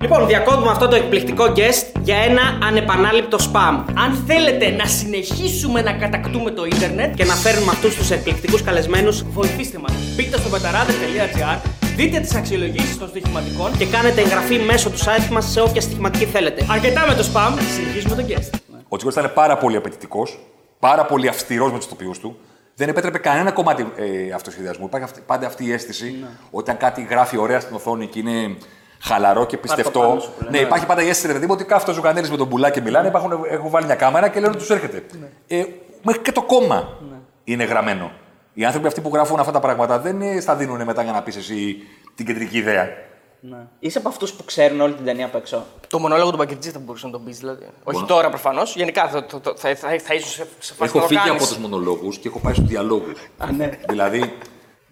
Λοιπόν, 0.00 0.26
διακόπτουμε 0.26 0.70
αυτό 0.70 0.88
το 0.88 0.96
εκπληκτικό 0.96 1.44
guest 1.44 2.00
για 2.02 2.16
ένα 2.16 2.42
ανεπανάληπτο 2.62 3.38
spam. 3.40 3.84
Αν 3.96 4.24
θέλετε 4.26 4.70
να 4.70 4.86
συνεχίσουμε 5.10 5.82
να 5.82 5.92
κατακτούμε 5.92 6.50
το 6.50 6.64
ίντερνετ 6.64 7.14
Και 7.14 7.24
να 7.24 7.34
φέρνουμε 7.34 7.70
αυτούς 7.70 7.94
τους 7.96 8.10
εκπληκτικούς 8.10 8.62
καλεσμένους 8.62 9.22
βοηθήστε 9.22 9.78
μας. 9.78 9.92
Μπείτε 10.16 10.38
στο 10.38 10.48
πεταράδε.gr, 10.48 11.58
δείτε 11.96 12.20
τις 12.20 12.34
αξιολογήσεις 12.34 12.98
των 12.98 13.08
στοιχηματικών 13.08 13.76
και 13.78 13.86
κάνετε 13.86 14.20
εγγραφή 14.20 14.58
μέσω 14.58 14.90
του 14.90 14.98
site 14.98 15.28
μας 15.30 15.50
σε 15.50 15.60
όποια 15.60 15.80
στοιχηματική 15.80 16.24
θέλετε. 16.24 16.66
αρκετά 16.70 17.06
με 17.08 17.14
το 17.14 17.24
spam, 17.32 17.52
συνεχίζουμε 17.76 18.14
τον 18.14 18.26
guest. 18.28 18.50
Ο 18.88 18.96
Τσίκο 18.96 19.10
ήταν 19.10 19.32
πάρα 19.34 19.56
πολύ 19.56 19.76
απαιτητικός, 19.76 20.38
πάρα 20.78 21.04
πολύ 21.04 21.28
αυστηρός 21.28 21.72
με 21.72 21.78
τους 21.78 21.88
τοπιούς 21.88 22.18
του. 22.18 22.36
Δεν 22.74 22.88
επέτρεπε 22.88 23.18
κανένα 23.18 23.50
κομμάτι 23.50 23.86
ε, 23.96 24.32
αυτοσχεδιασμού. 24.32 24.84
Υπάρχει 24.86 25.06
αυτή, 25.06 25.20
πάντα 25.26 25.46
αυτή 25.46 25.64
η 25.64 25.72
αίσθηση 25.72 26.24
όταν 26.50 26.76
κάτι 26.76 27.06
γράφει 27.10 27.36
ωραία 27.36 27.60
στην 27.60 27.74
οθόνη 27.74 28.06
και 28.06 28.18
είναι 28.18 28.56
χαλαρό 29.02 29.46
και 29.46 29.56
πιστευτό. 29.56 30.00
πάνω 30.00 30.20
σου, 30.20 30.28
που 30.38 30.44
λένε. 30.44 30.58
ναι, 30.58 30.64
υπάρχει 30.64 30.86
πάντα 30.86 31.02
η 31.02 31.08
αίσθηση 31.08 31.26
ρε 31.26 31.32
παιδί 31.32 31.46
μου 31.46 31.52
ότι 31.54 31.64
κάθεται 31.64 31.90
ο 31.90 31.94
Ζουγανέλη 31.94 32.30
με 32.30 32.36
τον 32.36 32.46
Μπουλά 32.46 32.70
και 32.70 32.80
μιλάνε. 32.80 33.08
Υπάρχουν, 33.08 33.44
έχουν 33.50 33.70
βάλει 33.70 33.86
μια 33.86 33.94
κάμερα 33.94 34.28
και 34.28 34.34
λένε 34.40 34.48
ότι 34.48 34.58
τους 34.58 34.70
έρχεται. 34.70 35.04
Ε, 35.46 35.64
μέχρι 36.02 36.20
και 36.22 36.32
το 36.32 36.42
κόμμα 36.42 36.88
είναι 37.44 37.64
γραμμένο. 37.64 38.10
Οι 38.54 38.64
άνθρωποι 38.64 38.86
αυτοί 38.86 39.00
που 39.00 39.10
γράφουν 39.12 39.40
αυτά 39.40 39.52
τα 39.52 39.60
πράγματα 39.60 39.98
δεν 39.98 40.20
ε, 40.22 40.40
στα 40.40 40.54
δίνουν 40.56 40.82
μετά 40.84 41.02
για 41.02 41.12
να 41.12 41.22
πεις 41.22 41.36
εσύ 41.36 41.76
την 42.14 42.26
κεντρική 42.26 42.58
ιδέα. 42.58 42.88
Είσαι 43.78 43.98
από 43.98 44.08
αυτούς 44.08 44.32
που 44.32 44.44
ξέρουν 44.44 44.80
όλη 44.80 44.92
την 44.94 45.04
ταινία 45.04 45.26
απ' 45.26 45.34
έξω; 45.34 45.64
Το 45.88 45.98
μονόλογο 45.98 46.30
του 46.30 46.36
Μπακερτζή 46.36 46.70
θα 46.70 46.78
μπορούσε 46.78 47.06
να 47.06 47.12
τον 47.12 47.24
πεις, 47.24 47.38
δηλαδή. 47.38 47.66
Όχι 47.84 48.04
τώρα 48.04 48.28
προφανώς. 48.28 48.76
Γενικά 48.76 49.08
θα, 49.08 49.26
θα, 49.28 49.40
θα, 49.42 49.54
θα, 49.56 49.74
θα, 49.74 49.98
θα 49.98 50.14
ίσω 50.14 50.26
σε, 50.28 50.46
σε 50.58 50.74
φάση 50.74 50.90
Έχω 50.90 50.94
να 50.98 51.00
το 51.02 51.08
φύγει 51.08 51.20
κάνεις. 51.20 51.42
από 51.42 51.50
τους 51.50 51.58
μονολόγους 51.58 52.18
και 52.18 52.28
έχω 52.28 52.38
πάει 52.38 52.52
στους 52.54 52.66
διαλόγους. 52.66 53.20
δηλαδή, 53.88 54.32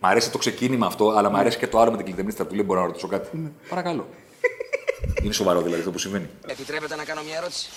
μ' 0.01 0.07
αρέσει 0.07 0.31
το 0.31 0.39
ξεκίνημα 0.39 0.87
αυτό, 0.87 1.11
αλλά 1.11 1.31
μ' 1.31 1.37
αρέσει 1.37 1.59
και 1.59 1.67
το 1.67 1.79
άλλο 1.79 1.91
με 1.91 1.97
την 1.97 2.07
κλειδεμίστρα 2.07 2.47
του 2.47 2.55
λέει: 2.55 2.65
Μπορώ 2.67 2.81
να 2.81 2.87
ρωτήσω 2.87 3.07
κάτι. 3.07 3.53
Παρακαλώ. 3.69 4.09
Είναι 5.23 5.33
σοβαρό 5.33 5.61
δηλαδή 5.61 5.79
αυτό 5.81 5.93
που 5.93 5.99
συμβαίνει. 5.99 6.29
Επιτρέπετε 6.47 6.97
να 6.97 7.05
κάνω 7.05 7.23
μια 7.23 7.37
ερώτηση; 7.37 7.69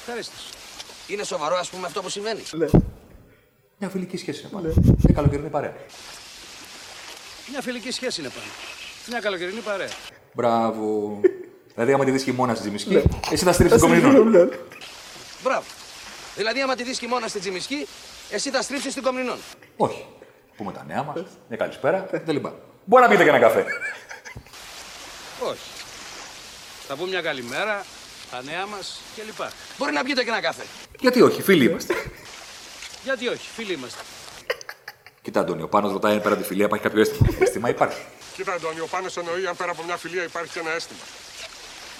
Ευχαριστώ. 0.00 0.34
Είναι 1.06 1.24
σοβαρό, 1.24 1.56
ας 1.56 1.70
πούμε, 1.70 1.86
αυτό 1.86 2.02
που 2.02 2.08
συμβαίνει; 2.08 2.42
Μια 3.78 3.88
φιλική 3.88 4.16
σχέση 4.16 4.40
είναι 4.40 4.50
πάλι. 4.52 4.74
Μια 4.84 5.14
καλοκαιρινή 5.14 5.48
παρέα. 5.48 5.74
Μια 7.50 7.60
φιλική 7.60 7.90
σχέση 7.90 8.20
είναι 8.20 8.30
πάνω. 8.30 8.50
Μια 9.08 9.20
καλοκαιρινή 9.20 9.60
παρέα. 9.60 9.88
Μπράβο. 10.34 11.20
δηλαδή, 11.74 11.92
άμα 11.92 12.04
τη 12.04 12.10
δεις 12.10 12.22
χειμώνα 12.22 12.54
στη 12.54 12.62
Τζιμισκή, 12.62 13.02
εσύ 13.30 13.44
θα 13.44 13.52
στρίψει 13.52 13.78
την 13.78 13.88
κομμενή. 13.88 14.48
Μπράβο. 15.42 15.64
Δηλαδή, 16.36 16.60
άμα 16.60 16.74
τη 16.74 16.82
δεις 16.82 16.98
χειμώνα 16.98 17.28
στην 17.28 17.40
Τσιμισκή, 17.40 17.86
εσύ 18.30 18.50
θα 18.50 18.62
στρίψεις 18.62 18.90
στην 18.90 19.02
Κομνηνών. 19.02 19.38
Όχι. 19.76 20.04
Πούμε 20.56 20.72
τα 20.72 20.84
νέα 20.86 21.02
μας, 21.02 21.22
μια 21.48 21.56
καλησπέρα 21.56 21.98
κτλ. 22.12 22.36
Μπορεί 22.84 23.02
να 23.02 23.08
πείτε 23.08 23.22
και 23.22 23.28
ένα 23.28 23.38
καφέ. 23.38 23.64
Όχι. 25.50 25.68
Θα 26.86 26.96
πούμε 26.96 27.08
μια 27.08 27.20
καλημέρα, 27.22 27.84
τα 28.30 28.42
νέα 28.42 28.66
μας 28.66 29.00
κλπ. 29.16 29.46
Μπορεί 29.78 29.92
να 29.92 30.02
πιείτε 30.04 30.22
και 30.22 30.28
ένα 30.28 30.40
καφέ. 30.40 30.62
Γιατί 31.00 31.22
όχι, 31.22 31.42
φίλοι 31.42 31.64
είμαστε. 31.64 31.94
Γιατί 33.04 33.28
όχι, 33.28 33.48
φίλοι 33.54 33.72
είμαστε. 33.72 34.02
Κοίτα, 35.22 35.40
Αντώνη, 35.40 35.62
ο 35.62 35.68
Πάνος 35.68 35.92
ρωτάει 35.92 36.12
αν 36.14 36.22
πέρα 36.22 36.34
από 36.34 36.42
τη 36.42 36.48
φιλία 36.48 36.64
υπάρχει 36.64 36.84
κάποιο 36.84 37.00
αίσθημα. 37.00 37.28
αίσθημα 37.40 37.68
υπάρχει. 37.68 38.00
Κοίτα, 38.34 38.52
Αντώνη, 38.52 38.80
ο 38.80 38.86
Πάνος 38.86 39.16
εννοεί 39.16 39.46
αν 39.46 39.56
πέρα 39.56 39.70
από 39.70 39.82
μια 39.82 39.96
φιλία 39.96 40.22
υπάρχει 40.22 40.52
και 40.52 40.58
ένα 40.58 40.70
αίσθημα. 40.70 41.00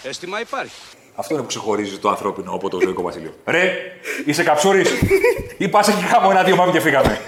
Αίσθημα 0.03 0.41
υπάρχει. 0.41 0.81
Αυτό 1.17 1.35
είναι 1.35 1.43
που 1.43 1.49
ξεχωρίζει 1.49 1.99
το 1.99 2.09
ανθρώπινο 2.09 2.53
από 2.53 2.69
το 2.69 2.81
ζωικό 2.81 3.03
βασίλειο. 3.03 3.35
Ρε, 3.45 3.73
είσαι 4.25 4.43
καψούρης. 4.43 4.91
ή 5.59 5.69
πας 5.69 5.89
εκεί 5.89 6.03
χάμω 6.03 6.29
ένα-δύο 6.31 6.57
πάμε 6.57 6.73
και 6.73 6.81
φύγαμε. 6.81 7.21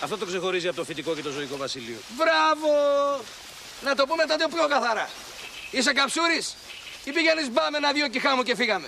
Αυτό 0.00 0.18
το 0.18 0.26
ξεχωρίζει 0.26 0.66
από 0.68 0.76
το 0.76 0.84
φυτικό 0.84 1.14
και 1.14 1.22
το 1.22 1.30
ζωικό 1.30 1.56
βασίλειο. 1.56 1.96
Μπράβο! 2.16 2.68
Να 3.84 3.94
το 3.94 4.06
πούμε 4.06 4.24
τότε 4.24 4.44
πιο 4.54 4.66
καθαρά. 4.68 5.08
Είσαι 5.70 5.92
καψούρης 5.92 6.56
ή 7.04 7.10
πηγαίνεις 7.10 7.50
μπάμε 7.50 7.76
ένα 7.76 7.92
δύο 7.92 8.08
και 8.08 8.20
χάμω 8.20 8.42
και 8.42 8.56
φύγαμε. 8.56 8.86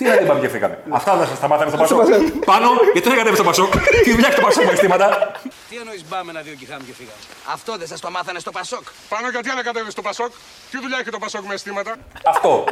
Τι 0.00 0.06
να 0.06 0.14
δεν 0.14 0.26
πάμε 0.26 0.40
και 0.40 0.48
φύγαμε. 0.48 0.78
Αυτά 0.88 1.16
δεν 1.16 1.26
σας 1.26 1.40
τα 1.40 1.48
μάθανε 1.48 1.70
στο 1.70 1.78
Πασόκ. 1.78 2.06
Πάνω, 2.44 2.66
γιατί 2.92 3.08
δεν 3.08 3.18
κατέβει 3.18 3.34
στο 3.34 3.44
Πασόκ. 3.44 3.72
Τι 4.04 4.10
δουλειά 4.10 4.28
έχει 4.28 4.36
το 4.36 4.42
Πασόκ 4.46 4.64
με 4.64 4.72
αισθήματα. 4.72 5.32
Τι 5.68 5.76
εννοείς 5.76 6.04
μπάμε 6.08 6.30
ένα 6.30 6.40
δύο 6.40 6.54
και 6.60 6.66
χάμε 6.70 6.82
και 6.86 6.92
φύγαμε. 6.92 7.20
Αυτό 7.52 7.76
δεν 7.76 7.86
σας 7.86 8.00
το 8.00 8.10
μάθανε 8.10 8.38
στο 8.38 8.50
Πασόκ. 8.50 8.82
Πάνω 9.08 9.30
γιατί 9.30 9.50
ανακατεύει 9.50 9.90
στο 9.90 10.02
Πασόκ; 10.02 10.30
Τι 10.70 10.80
δουλειά 10.80 10.98
έχει 11.00 11.10
το 11.10 11.18
Πασόκ 11.18 11.44
με 11.46 11.54
αισθήματα; 11.54 11.96
Αυτό. 12.24 12.64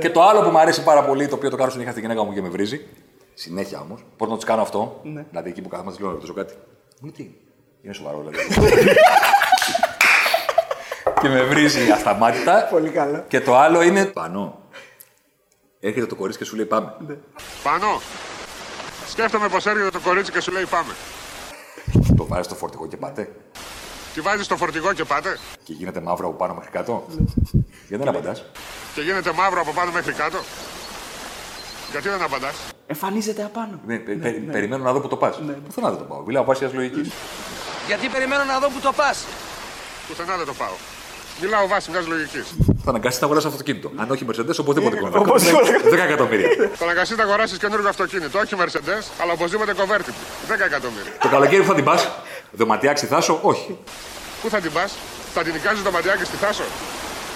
Και 0.00 0.10
το 0.10 0.22
άλλο 0.22 0.42
που 0.42 0.50
μου 0.50 0.58
αρέσει 0.58 0.82
πάρα 0.82 1.04
πολύ, 1.04 1.28
το 1.28 1.34
οποίο 1.34 1.50
το 1.50 1.56
κάνω 1.56 1.70
συνέχεια 1.70 1.92
στη 1.92 2.00
γυναίκα 2.00 2.24
μου 2.24 2.32
και 2.34 2.42
με 2.42 2.48
βρίζει. 2.48 2.86
Συνέχεια 3.34 3.80
όμως. 3.80 4.04
Πώς 4.16 4.28
να 4.28 4.34
τους 4.34 4.44
κάνω 4.44 4.62
αυτό. 4.62 5.00
Δηλαδή 5.30 5.48
εκεί 5.48 5.62
που 5.62 5.68
κάθομαι 5.68 5.92
τη 5.92 6.00
λέω 6.00 6.08
να 6.08 6.14
ρωτήσω 6.14 6.32
κάτι. 6.32 6.54
Μου 7.00 7.12
λέει 7.16 7.16
τι. 7.16 7.30
Είναι 7.82 7.94
σοβαρό 7.94 8.18
δηλαδή. 8.18 8.38
και 11.20 11.28
με 11.28 11.42
βρίζει 11.42 11.90
ασταμάτητα. 11.90 12.68
Πολύ 12.70 12.88
καλά. 12.88 13.24
Και 13.28 13.40
το 13.40 13.56
άλλο 13.56 13.82
είναι. 13.82 14.04
Πανώ. 14.04 14.61
Έρχεται 15.84 16.06
το 16.06 16.14
κορίτσι 16.14 16.38
και 16.38 16.44
σου 16.44 16.56
λέει 16.56 16.64
πάμε. 16.64 16.96
Πάνω. 17.62 18.00
Σκέφτομαι 19.08 19.48
πως 19.48 19.66
έρχεται 19.66 19.90
το 19.90 20.00
κορίτσι 20.00 20.32
και 20.32 20.40
σου 20.40 20.52
λέει 20.52 20.64
πάμε. 20.64 20.92
Το 22.16 22.26
βάζεις 22.26 22.46
στο 22.46 22.54
φορτηγό 22.54 22.86
και 22.86 22.96
πάτε. 22.96 23.32
Τη 24.14 24.20
βάζεις 24.20 24.44
στο 24.44 24.56
φορτηγό 24.56 24.92
και 24.92 25.04
πάτε. 25.04 25.38
Και 25.64 25.72
γίνεται 25.72 26.00
μαύρο 26.00 26.28
από 26.28 26.36
πάνω 26.36 26.54
μέχρι 26.54 26.70
κάτω. 26.70 27.06
Γιατί 27.88 28.04
δεν 28.04 28.08
απαντάς; 28.08 28.44
Και 28.94 29.00
γίνεται 29.00 29.32
μαύρο 29.32 29.60
από 29.60 29.72
πάνω 29.72 29.90
μέχρι 29.92 30.12
κάτω. 30.12 30.38
Γιατί 31.90 32.08
δεν 32.08 32.22
απαντάς; 32.22 32.54
Εμφανίζεται 32.86 33.44
απάνω. 33.44 33.80
Ναι, 33.86 33.98
πε- 33.98 34.18
πε- 34.22 34.50
Περιμένω 34.52 34.84
να 34.84 34.92
δω 34.92 35.00
που 35.00 35.08
το 35.08 35.16
πας. 35.16 35.36
Πού 35.66 35.72
θέλω 35.72 35.88
να 35.88 35.96
το 35.96 36.04
πάω. 36.04 36.20
Μιλάω 36.20 36.44
βάσει 36.44 36.64
λογικής. 36.64 37.10
Γιατί 37.86 38.08
περιμένω 38.08 38.44
να 38.44 38.58
δω 38.58 38.68
που 38.68 38.80
το 38.80 38.92
πας. 38.92 39.24
Πουθενά 40.08 40.36
δεν 40.36 40.46
το 40.46 40.54
πάω. 40.54 40.74
Μιλάω 41.40 41.66
βάσει 41.66 41.90
μια 41.90 42.00
λογική. 42.06 42.42
Θα 42.84 42.90
αναγκάσει 42.90 43.18
να 43.20 43.26
αγοράσεις 43.26 43.50
αυτοκίνητο. 43.50 43.90
Αν 43.96 44.10
όχι 44.10 44.26
Mercedes, 44.30 44.56
οπωσδήποτε 44.60 44.96
κονδύλια. 44.96 45.60
10 45.90 45.98
εκατομμύρια. 45.98 46.48
Θα 46.74 46.84
αναγκαστείς 46.84 47.16
να 47.16 47.22
αγοράσεις 47.22 47.58
καινούργιο 47.58 47.88
αυτοκίνητο. 47.88 48.38
Όχι 48.38 48.54
Mercedes, 48.58 49.04
αλλά 49.20 49.32
οπωσδήποτε 49.32 49.74
convertible. 49.76 50.52
10 50.52 50.64
εκατομμύρια. 50.64 51.12
Το 51.20 51.28
καλοκαίρι 51.28 51.62
που 51.62 51.68
θα 51.68 51.74
την 51.74 51.84
πας, 51.84 52.08
δωματιά 52.50 52.92
ξυθάσω, 52.92 53.38
όχι. 53.42 53.78
Πού 54.42 54.48
θα 54.48 54.58
την 54.58 54.72
πας, 54.72 54.92
θα 55.34 55.42
την 55.42 55.52
νοικιάζεις 55.52 55.82
το 55.82 55.90
μαντιάκι 55.90 56.24
στη 56.24 56.36
Θάσο. 56.36 56.62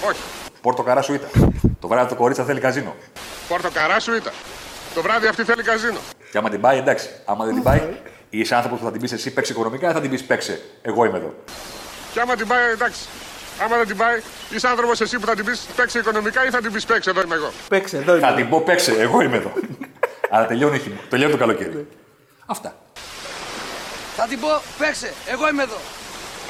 Όχι. 0.09 0.19
Πόρτο 0.61 0.83
καρά 0.83 1.01
σου 1.01 1.13
ήταν. 1.13 1.29
Το 1.79 1.87
βράδυ 1.87 2.09
το 2.09 2.15
κορίτσι 2.15 2.41
θα 2.41 2.47
θέλει 2.47 2.59
καζίνο. 2.59 2.95
Πόρτο 3.47 3.69
καρά 3.69 3.99
σου 3.99 4.15
ήταν. 4.15 4.33
Το 4.95 5.01
βράδυ 5.01 5.27
αυτή 5.27 5.43
θέλει 5.43 5.63
καζίνο. 5.63 5.97
Και 6.31 6.37
άμα 6.37 6.49
την 6.49 6.61
πάει, 6.61 6.77
εντάξει. 6.77 7.09
Άμα 7.25 7.45
δεν 7.45 7.53
την 7.53 7.63
πάει, 7.63 7.81
ή 8.29 8.39
είσαι 8.39 8.55
άνθρωπος 8.55 8.79
που 8.79 8.85
θα 8.85 8.91
την 8.91 9.01
πεις 9.01 9.11
εσύ 9.11 9.33
παίξει 9.33 9.51
οικονομικά, 9.51 9.89
ή 9.89 9.93
θα 9.93 10.01
την 10.01 10.09
πεις 10.09 10.23
παίξε. 10.23 10.61
Εγώ 10.81 11.05
είμαι 11.05 11.17
εδώ. 11.17 11.33
Και 12.13 12.19
άμα 12.19 12.35
την 12.35 12.47
πάει, 12.47 12.71
εντάξει. 12.71 12.99
Άμα 13.63 13.77
δεν 13.77 13.87
την 13.87 13.97
πάει, 13.97 14.19
είσαι 14.49 14.67
άνθρωπος 14.67 15.01
εσύ 15.01 15.19
που 15.19 15.25
θα 15.25 15.35
την 15.35 15.45
πεις 15.45 15.67
παίξει 15.75 15.99
οικονομικά 15.99 16.45
ή 16.45 16.49
θα 16.49 16.61
την 16.61 16.71
πεις 16.71 16.85
παίξει, 16.85 17.09
εδώ 17.09 17.21
είμαι 17.21 17.35
εγώ. 17.35 17.51
Παίξε, 17.69 17.97
εδώ 17.97 18.17
Θα 18.19 18.33
την 18.33 18.49
πω 18.49 18.61
παίξε. 18.61 18.91
Εγώ 18.99 19.21
είμαι 19.21 19.37
εδώ. 19.37 19.51
Αλλά 20.31 20.45
τελειώνει, 20.45 20.75
η 20.75 20.79
χειμώνα. 20.79 21.01
τελειώνει 21.09 21.31
το 21.31 21.37
καλοκαίρι. 21.37 21.87
Αυτά. 22.45 22.75
Θα 24.15 24.25
την 24.27 24.39
πω, 24.39 24.47
παίξε, 24.79 25.13
εγώ 25.31 25.49
είμαι 25.49 25.63
εδώ. 25.63 25.77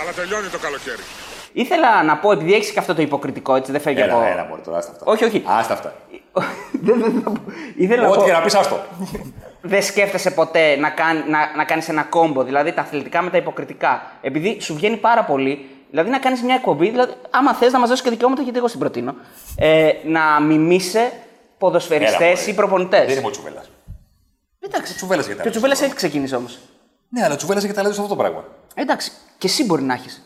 Αλλά 0.02 0.12
τελειώνει 0.12 0.48
το 0.48 0.58
καλοκαίρι. 0.58 1.02
Ήθελα 1.54 2.04
να 2.04 2.18
πω, 2.18 2.32
επειδή 2.32 2.54
έχεις 2.54 2.70
και 2.72 2.80
αυτό 2.80 2.96
το 2.96 3.02
υποκριτικό, 3.02 3.56
έτσι 3.56 3.72
δεν 3.72 3.82
φεύγει 3.82 4.02
από. 4.02 4.18
Έλα, 4.18 4.28
έλα, 4.28 4.46
μωρέ, 4.50 4.62
τώρα 4.62 4.78
άστα 4.78 4.92
αυτά. 4.92 5.06
Όχι, 5.06 5.24
όχι. 5.24 5.44
Άστα 5.46 5.74
αυτά. 5.74 5.94
δεν, 6.86 7.00
δεν 7.00 7.22
θα 7.24 7.30
πω. 7.30 7.42
Ήθελα 7.76 8.02
να 8.02 8.08
Ό,τι 8.08 8.18
πω. 8.20 8.26
και 8.26 8.32
να 8.32 8.42
πεις, 8.42 8.56
άστο. 8.56 8.86
Δεν 9.62 9.84
σκέφτεσαι 9.84 10.32
ποτέ 10.32 10.76
να, 10.76 10.90
κάνει, 10.90 11.24
να, 11.30 11.38
να 11.56 11.64
κάνεις 11.64 11.90
ένα 11.90 12.04
κόμπο, 12.04 12.44
δηλαδή 12.44 12.72
τα 12.72 12.82
αθλητικά 12.82 13.22
με 13.22 13.30
τα 13.30 13.38
υποκριτικά. 13.38 14.12
Επειδή 14.22 14.58
σου 14.62 14.74
βγαίνει 14.76 14.98
πάρα 14.98 15.24
πολύ, 15.24 15.70
δηλαδή 15.90 16.10
να 16.10 16.20
κάνεις 16.20 16.42
μια 16.42 16.56
εκπομπή, 16.56 16.90
δηλαδή, 16.90 17.14
άμα 17.30 17.54
θες 17.54 17.72
να 17.72 17.80
μας 17.80 17.90
δώσεις 17.90 18.04
και 18.04 18.10
δικαιώματα, 18.10 18.42
γιατί 18.42 18.58
εγώ 18.58 18.68
στην 18.68 18.80
προτείνω, 18.80 19.16
ε, 19.58 19.92
να 20.06 20.42
μιμήσει 20.42 20.98
Έλα, 20.98 21.10
ποδοσφαιριστές 21.58 22.40
μωρέ. 22.40 22.52
ή 22.52 22.54
προπονητές. 22.54 23.08
Δεν 23.08 23.18
είμαι 23.18 23.28
ο 23.28 23.32
Τσουβέλλα. 23.32 23.64
Εντάξει. 24.60 24.96
Τσουβέλλα 24.96 25.22
γιατί. 25.22 25.42
Και 25.42 25.48
ο 25.48 25.52
Τσουβέλλα 25.52 25.76
έχει 25.82 25.94
ξεκινήσει 25.94 26.36
όμως. 26.36 26.60
Ναι, 27.10 27.24
αλλά 27.24 27.36
Τσουβέλλα 27.36 27.62
έχει 27.64 27.74
ταλέντο 27.74 27.94
σε 27.94 28.02
αυτό 28.02 28.16
το 28.16 28.22
πράγμα. 28.22 28.44
Εντάξει. 28.74 29.12
Και 29.38 29.48
εσύ 29.48 29.66
μπορεί 29.66 29.82
να 29.84 29.94
έχεις. 29.94 30.22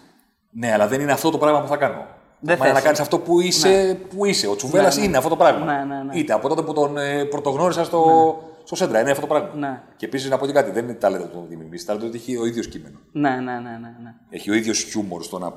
Ναι, 0.51 0.73
αλλά 0.73 0.87
δεν 0.87 1.01
είναι 1.01 1.11
αυτό 1.11 1.29
το 1.29 1.37
πράγμα 1.37 1.61
που 1.61 1.67
θα 1.67 1.77
κάνω. 1.77 2.05
Δεν 2.39 2.57
Μα 2.59 2.65
είναι 2.65 2.73
θες. 2.73 2.73
να 2.73 2.81
κάνεις 2.81 2.99
αυτό 2.99 3.19
που 3.19 3.41
είσαι, 3.41 3.97
που 4.15 4.25
είσαι. 4.25 4.47
Ο 4.47 4.55
Τσουβέλλα 4.55 4.87
Ναι, 4.87 4.95
ναι. 4.99 5.05
είναι 5.05 5.17
αυτό 5.17 5.29
το 5.29 5.35
πράγμα. 5.35 5.65
Ναι, 5.65 5.95
ναι, 5.95 6.03
ναι. 6.03 6.17
Είτε 6.17 6.33
από 6.33 6.47
τότε 6.47 6.61
που 6.61 6.73
τον 6.73 6.97
ε, 6.97 7.23
πρωτογνώρισα 7.25 7.83
στο, 7.83 8.39
στο 8.63 8.75
Σέντρα. 8.75 8.99
Είναι 8.99 9.09
αυτό 9.11 9.21
το 9.21 9.27
πράγμα. 9.27 9.49
Ναι. 9.55 9.81
Και 9.97 10.05
επίσης 10.05 10.29
να 10.29 10.37
πω 10.37 10.45
και 10.45 10.51
κάτι. 10.51 10.71
Δεν 10.71 10.83
είναι 10.83 10.93
ταλέντο 10.93 11.25
του 11.25 11.39
να 11.39 11.45
δημιουργήσει. 11.47 11.85
Ταλέντο 11.85 12.05
ότι 12.05 12.17
έχει 12.17 12.37
ο 12.37 12.45
ίδιος 12.45 12.67
κείμενο. 12.67 12.99
Ναι, 13.11 13.29
ναι, 13.29 13.35
ναι, 13.39 13.59
ναι, 13.59 13.95
ναι. 14.03 14.13
Έχει 14.29 14.51
ο 14.51 14.53
ίδιος 14.53 14.83
χιούμορ 14.83 15.23
στο 15.23 15.39
να 15.39 15.53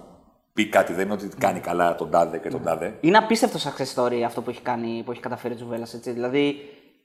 πει 0.52 0.68
κάτι. 0.68 0.92
Δεν 0.92 1.04
είναι 1.04 1.12
ότι 1.14 1.28
κάνει 1.38 1.60
καλά 1.60 1.94
τον 1.94 2.10
τάδε 2.10 2.38
και 2.38 2.48
τον 2.48 2.60
Ναι. 2.60 2.66
τάδε. 2.66 2.94
Είναι 3.00 3.16
απίστευτο 3.16 3.58
success 3.58 3.94
story 4.02 4.20
αυτό 4.26 4.42
που 4.42 4.50
έχει, 4.50 4.60
κάνει, 4.62 5.02
που 5.04 5.10
έχει 5.10 5.20
καταφέρει 5.20 5.54
ο 5.54 5.56
Τζουβέλλα. 5.56 5.86
Δηλαδή, 6.04 6.54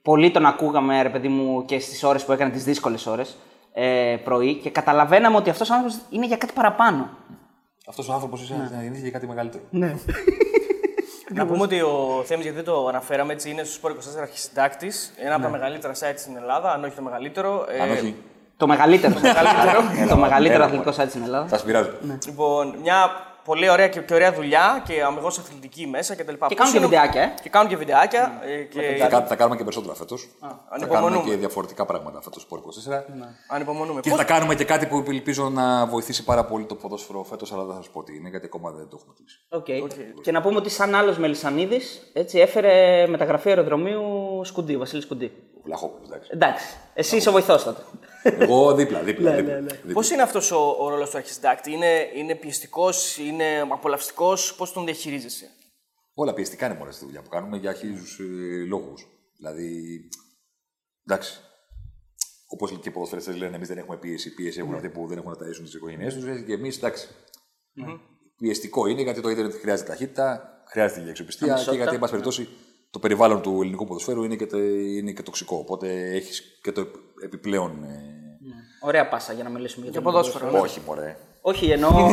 πολλοί 0.02 0.30
τον 0.30 0.46
ακούγαμε, 0.46 1.02
ρε 1.02 1.08
παιδί 1.08 1.28
μου, 1.28 1.64
και 1.64 1.78
στις 1.78 2.02
ώρες 2.02 2.24
που 2.24 2.32
έκανε 2.32 2.50
τις 2.50 2.64
δύσκολες 2.64 3.06
ώρες 3.06 3.36
ε, 3.72 4.16
πρωί 4.24 4.54
και 4.54 4.70
καταλαβαίναμε 4.70 5.36
ότι 5.36 5.50
αυτός 5.50 5.70
ο 5.70 5.74
άνθρωπος 5.74 6.00
είναι 6.10 6.26
για 6.26 6.36
κάτι 6.36 6.52
παραπάνω. 6.52 7.10
Αυτός 7.86 8.08
ο 8.08 8.12
άνθρωπος 8.12 8.50
είναι 8.50 8.70
Ναι. 8.76 8.84
είναι 8.84 8.98
για 8.98 9.10
κάτι 9.10 9.26
μεγαλύτερο. 9.26 9.64
Να 11.34 11.46
πούμε 11.46 11.62
ότι 11.62 11.80
ο 11.80 12.22
Θέμης, 12.26 12.44
γιατί 12.44 12.56
δεν 12.62 12.74
το 12.74 12.86
αναφέραμε 12.88 13.32
έτσι, 13.32 13.50
είναι 13.50 13.62
στο 13.64 13.88
Sport 13.88 13.92
24 13.92 14.20
αρχισυντάκτης, 14.20 15.12
ένα 15.16 15.34
από 15.34 15.42
τα 15.42 15.48
μεγαλύτερα 15.48 15.92
site 15.94 16.14
στην 16.16 16.36
Ελλάδα, 16.36 16.72
αν 16.72 16.84
όχι 16.84 16.94
το 16.94 17.02
μεγαλύτερο. 17.02 17.66
Ε, 17.68 17.80
Αν 17.82 17.90
όχι, 17.90 18.16
Το 18.56 18.66
μεγαλύτερο. 18.66 19.14
μεγαλύτερο. 19.22 19.80
το 20.08 20.16
μεγαλύτερο 20.16 20.54
Έλα, 20.56 20.64
αθλητικό 20.64 20.90
μωρέ. 20.90 21.04
site 21.04 21.08
στην 21.08 21.22
Ελλάδα. 21.22 21.46
θα 21.46 21.58
σπειράζω. 21.58 21.90
Λοιπόν, 22.26 22.74
μια 22.82 23.10
πολύ 23.50 23.68
ωραία 23.68 23.88
και, 23.88 24.00
και 24.00 24.14
ωραία 24.14 24.32
δουλειά 24.32 24.82
και 24.86 25.02
αμυγός 25.02 25.38
αθλητική 25.38 25.86
μέσα 25.86 26.14
κτλ. 26.14 26.32
Και 26.32 26.36
Πώς 26.38 26.54
κάνουν 26.54 26.72
και 26.72 26.78
είναι- 26.78 26.86
βιντεάκια, 26.86 27.22
ε. 27.22 27.34
Και 27.42 27.48
κάνουν 27.48 27.68
και 27.68 27.76
βιντεάκια. 27.76 28.40
ε, 28.44 28.62
και... 28.62 28.96
Θα, 29.00 29.06
κα- 29.06 29.26
θα 29.26 29.36
κάνουμε 29.36 29.56
και 29.56 29.62
περισσότερα 29.62 29.94
φέτος. 29.94 30.28
Θα 30.40 30.46
κάνουμε 30.48 30.60
ανυπομονούμε. 30.70 31.30
και 31.30 31.36
διαφορετικά 31.36 31.84
πράγματα 31.86 32.20
φέτος 32.20 32.46
Sport 32.50 32.58
24. 32.58 33.02
Ανυπομονούμε. 33.48 34.00
Και 34.00 34.08
Πώς- 34.10 34.18
θα 34.18 34.24
κάνουμε 34.24 34.54
και 34.54 34.64
κάτι 34.64 34.86
που 34.86 35.04
ελπίζω 35.08 35.48
να 35.48 35.86
βοηθήσει 35.86 36.24
πάρα 36.24 36.44
πολύ 36.44 36.64
το 36.64 36.74
ποδόσφαιρο 36.74 37.22
φέτος, 37.22 37.52
αλλά 37.52 37.64
δεν 37.64 37.74
θα 37.76 37.82
σας 37.82 37.90
πω 37.90 38.02
τι 38.02 38.16
είναι, 38.16 38.28
γιατί 38.28 38.46
ακόμα 38.46 38.70
δεν 38.70 38.88
το 38.88 38.98
έχουμε 39.00 39.14
κλείσει. 39.16 39.38
Οκ. 39.48 40.22
Και 40.22 40.32
να 40.32 40.40
πούμε 40.40 40.56
ότι 40.56 40.70
σαν 40.70 40.94
άλλος 40.94 41.18
Μελισανίδης 41.18 42.02
έφερε 42.32 43.06
μεταγραφή 43.06 43.48
αεροδρομίου 43.48 44.04
Σκουντή, 44.44 44.76
Βασίλης 44.76 45.04
Σκουντή. 45.04 45.32
Βλαχόπουλος, 45.64 46.08
εντάξει. 46.08 46.30
Εντάξει. 46.32 46.66
Εσύ 46.94 47.16
είσαι 47.16 47.28
ο 47.28 47.32
βοηθός 47.32 47.64
τότε. 47.64 47.82
Εγώ 48.22 48.74
δίπλα, 48.74 49.02
δίπλα. 49.02 49.30
Ναι, 49.30 49.36
δίπλα, 49.36 49.54
ναι, 49.54 49.60
ναι. 49.60 49.74
δίπλα. 49.74 49.92
Πώς 49.92 50.10
είναι 50.10 50.22
αυτός 50.22 50.50
ο, 50.50 50.76
ο 50.78 50.88
ρόλος 50.88 51.10
του 51.10 51.16
αρχισυντάκτη, 51.16 51.72
είναι, 51.72 52.08
είναι 52.14 52.34
πιεστικός, 52.34 53.16
είναι 53.18 53.60
απολαυστικός, 53.60 54.54
πώς 54.54 54.72
τον 54.72 54.84
διαχειρίζεσαι; 54.84 55.50
Όλα 56.14 56.34
πιεστικά 56.34 56.66
είναι 56.66 56.74
μόλι 56.78 56.92
στη 56.92 57.04
δουλειά 57.04 57.22
που 57.22 57.28
κάνουμε 57.28 57.56
για 57.56 57.72
χίλιου 57.72 58.02
ε, 58.18 58.64
λόγους. 58.66 59.06
Δηλαδή, 59.36 60.00
εντάξει. 61.06 61.40
Όπως 62.52 62.70
και 62.80 62.88
οι 62.88 62.92
ποδοσφαιριστές 62.92 63.36
λένε, 63.36 63.56
εμείς 63.56 63.68
δεν 63.68 63.78
έχουμε 63.78 63.96
πίεση. 63.96 64.34
Πίεση 64.34 64.58
Ναι. 64.58 64.64
έχουν 64.64 64.74
αυτοί 64.76 64.88
που 64.88 65.06
δεν 65.06 65.18
έχουν 65.18 65.30
να 65.30 65.36
ταΐσουν 65.36 65.62
τις 65.62 65.74
οικογένειές 65.74 66.14
τους. 66.14 66.24
Και 66.46 66.52
εμείς, 66.52 66.76
εντάξει. 66.76 67.08
Πιεστικό 68.36 68.86
είναι 68.86 69.02
γιατί 69.02 69.20
το 69.20 69.28
Ιντερνετ 69.30 69.54
χρειάζεται 69.60 69.88
ταχύτητα, 69.88 70.62
χρειάζεται 70.70 71.06
η 71.06 71.08
αξιοπιστία 71.10 71.46
και 71.46 71.52
Αμεσότητα. 71.52 71.76
γιατί, 71.82 71.94
εν 71.94 72.00
πάση 72.00 72.12
περιπτώσει, 72.12 72.48
το 72.90 72.98
περιβάλλον 72.98 73.42
του 73.42 73.58
ελληνικού 73.62 73.86
ποδοσφαίρου 73.86 74.22
είναι 74.22 74.36
και, 74.36 74.46
τε- 74.46 74.60
είναι 74.98 75.12
και 75.12 75.22
τοξικό. 75.22 75.56
Οπότε 75.56 76.10
έχεις 76.14 76.58
και 76.62 76.72
το 76.72 76.86
επιπλέον. 77.24 77.70
ε, 77.84 77.98
Ωραία 78.82 79.08
πάσα 79.08 79.32
για 79.32 79.44
να 79.44 79.50
μιλήσουμε 79.50 79.82
για 79.82 79.92
Για 79.92 80.00
το 80.00 80.10
ποδόσφαιρο. 80.10 80.50
ναι. 80.50 80.58
Όχι, 80.58 80.80
μωρέ. 80.86 81.16
Όχι, 81.40 81.70
εννοώ. 81.70 81.90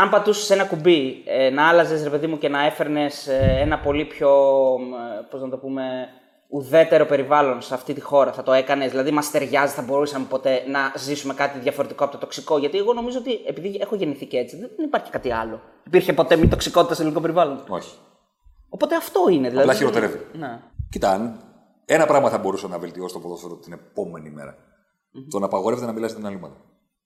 αν 0.00 0.10
πατούσες 0.10 0.50
ένα 0.50 0.64
κουμπί, 0.64 1.22
ε, 1.26 1.50
να 1.50 1.68
άλλαζες 1.68 2.02
ρε 2.02 2.10
παιδί 2.10 2.26
μου 2.26 2.38
και 2.38 2.48
να 2.48 2.64
έφερνες 2.66 3.28
ένα 3.60 3.78
πολύ 3.78 4.04
πιο. 4.04 4.30
Πώς 5.30 5.40
να 5.40 5.48
το 5.48 5.56
πούμε. 5.56 5.82
ουδέτερο 6.48 7.06
περιβάλλον 7.06 7.62
σε 7.62 7.74
αυτή 7.74 7.92
τη 7.94 8.00
χώρα, 8.00 8.32
θα 8.32 8.42
το 8.42 8.52
έκανες. 8.52 8.90
Δηλαδή, 8.90 9.10
μας 9.10 9.30
ταιριάζει, 9.30 9.74
θα 9.74 9.82
μπορούσαμε 9.82 10.26
ποτέ 10.28 10.62
να 10.68 10.92
ζήσουμε 10.96 11.34
κάτι 11.34 11.58
διαφορετικό 11.58 12.04
από 12.04 12.12
το 12.12 12.18
τοξικό. 12.18 12.58
Γιατί 12.58 12.78
εγώ 12.78 12.92
νομίζω 12.92 13.18
ότι 13.18 13.40
επειδή 13.46 13.78
έχω 13.80 13.94
γεννηθεί 13.96 14.26
και 14.26 14.36
έτσι, 14.38 14.56
δεν 14.56 14.70
υπάρχει 14.84 15.10
κάτι 15.10 15.32
άλλο. 15.32 15.60
Υπήρχε 15.86 16.12
ποτέ 16.12 16.36
μη 16.36 16.48
τοξικότητα 16.48 16.94
σε 16.94 17.00
ελληνικό 17.00 17.20
περιβάλλον; 17.22 17.64
Όχι. 17.68 17.94
Οπότε 18.68 18.96
αυτό 18.96 19.20
είναι. 19.30 19.48
Δηλαδή, 19.48 19.66
Απλά 19.68 19.78
χειροτερεύει. 19.78 20.26
Ναι. 20.32 20.60
Κοίτα, 20.90 21.10
αν 21.10 21.40
Ένα 21.84 22.06
πράγμα 22.06 22.30
θα 22.30 22.38
μπορούσε 22.38 22.68
να 22.68 22.78
βελτιώσει 22.78 23.14
το 23.14 23.20
ποδόσφαιρο 23.20 23.56
την 23.56 23.72
επόμενη 23.72 24.30
μέρα. 24.30 24.56
Το 25.30 25.38
να 25.38 25.46
απαγορεύεται 25.46 25.86
να 25.86 25.92
μιλάς 25.92 26.10
στην 26.10 26.26
άλλη 26.26 26.36
ομάδα. 26.36 26.56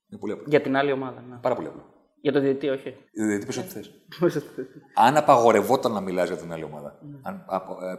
Είναι 0.09 0.19
πολύ 0.19 0.33
απλό. 0.33 0.45
Για 0.47 0.61
την 0.61 0.75
άλλη 0.75 0.91
ομάδα. 0.91 1.21
Ναι. 1.29 1.35
Πάρα 1.35 1.55
πολύ 1.55 1.67
απλό. 1.67 1.85
Για 2.21 2.31
το 2.31 2.39
διαιτητή, 2.39 2.69
όχι. 2.69 2.95
Δηλαδή, 3.13 3.45
πες 3.45 3.57
ό,τι 3.57 3.67
θες. 3.67 3.91
αν 4.95 5.17
απαγορευόταν 5.17 5.91
να 5.91 5.99
μιλάς 5.99 6.27
για 6.27 6.37
την 6.37 6.51
άλλη 6.53 6.63
ομάδα, 6.63 6.99
αν 7.21 7.43
απο- 7.47 7.77
ε, 7.85 7.91
ε, 7.91 7.97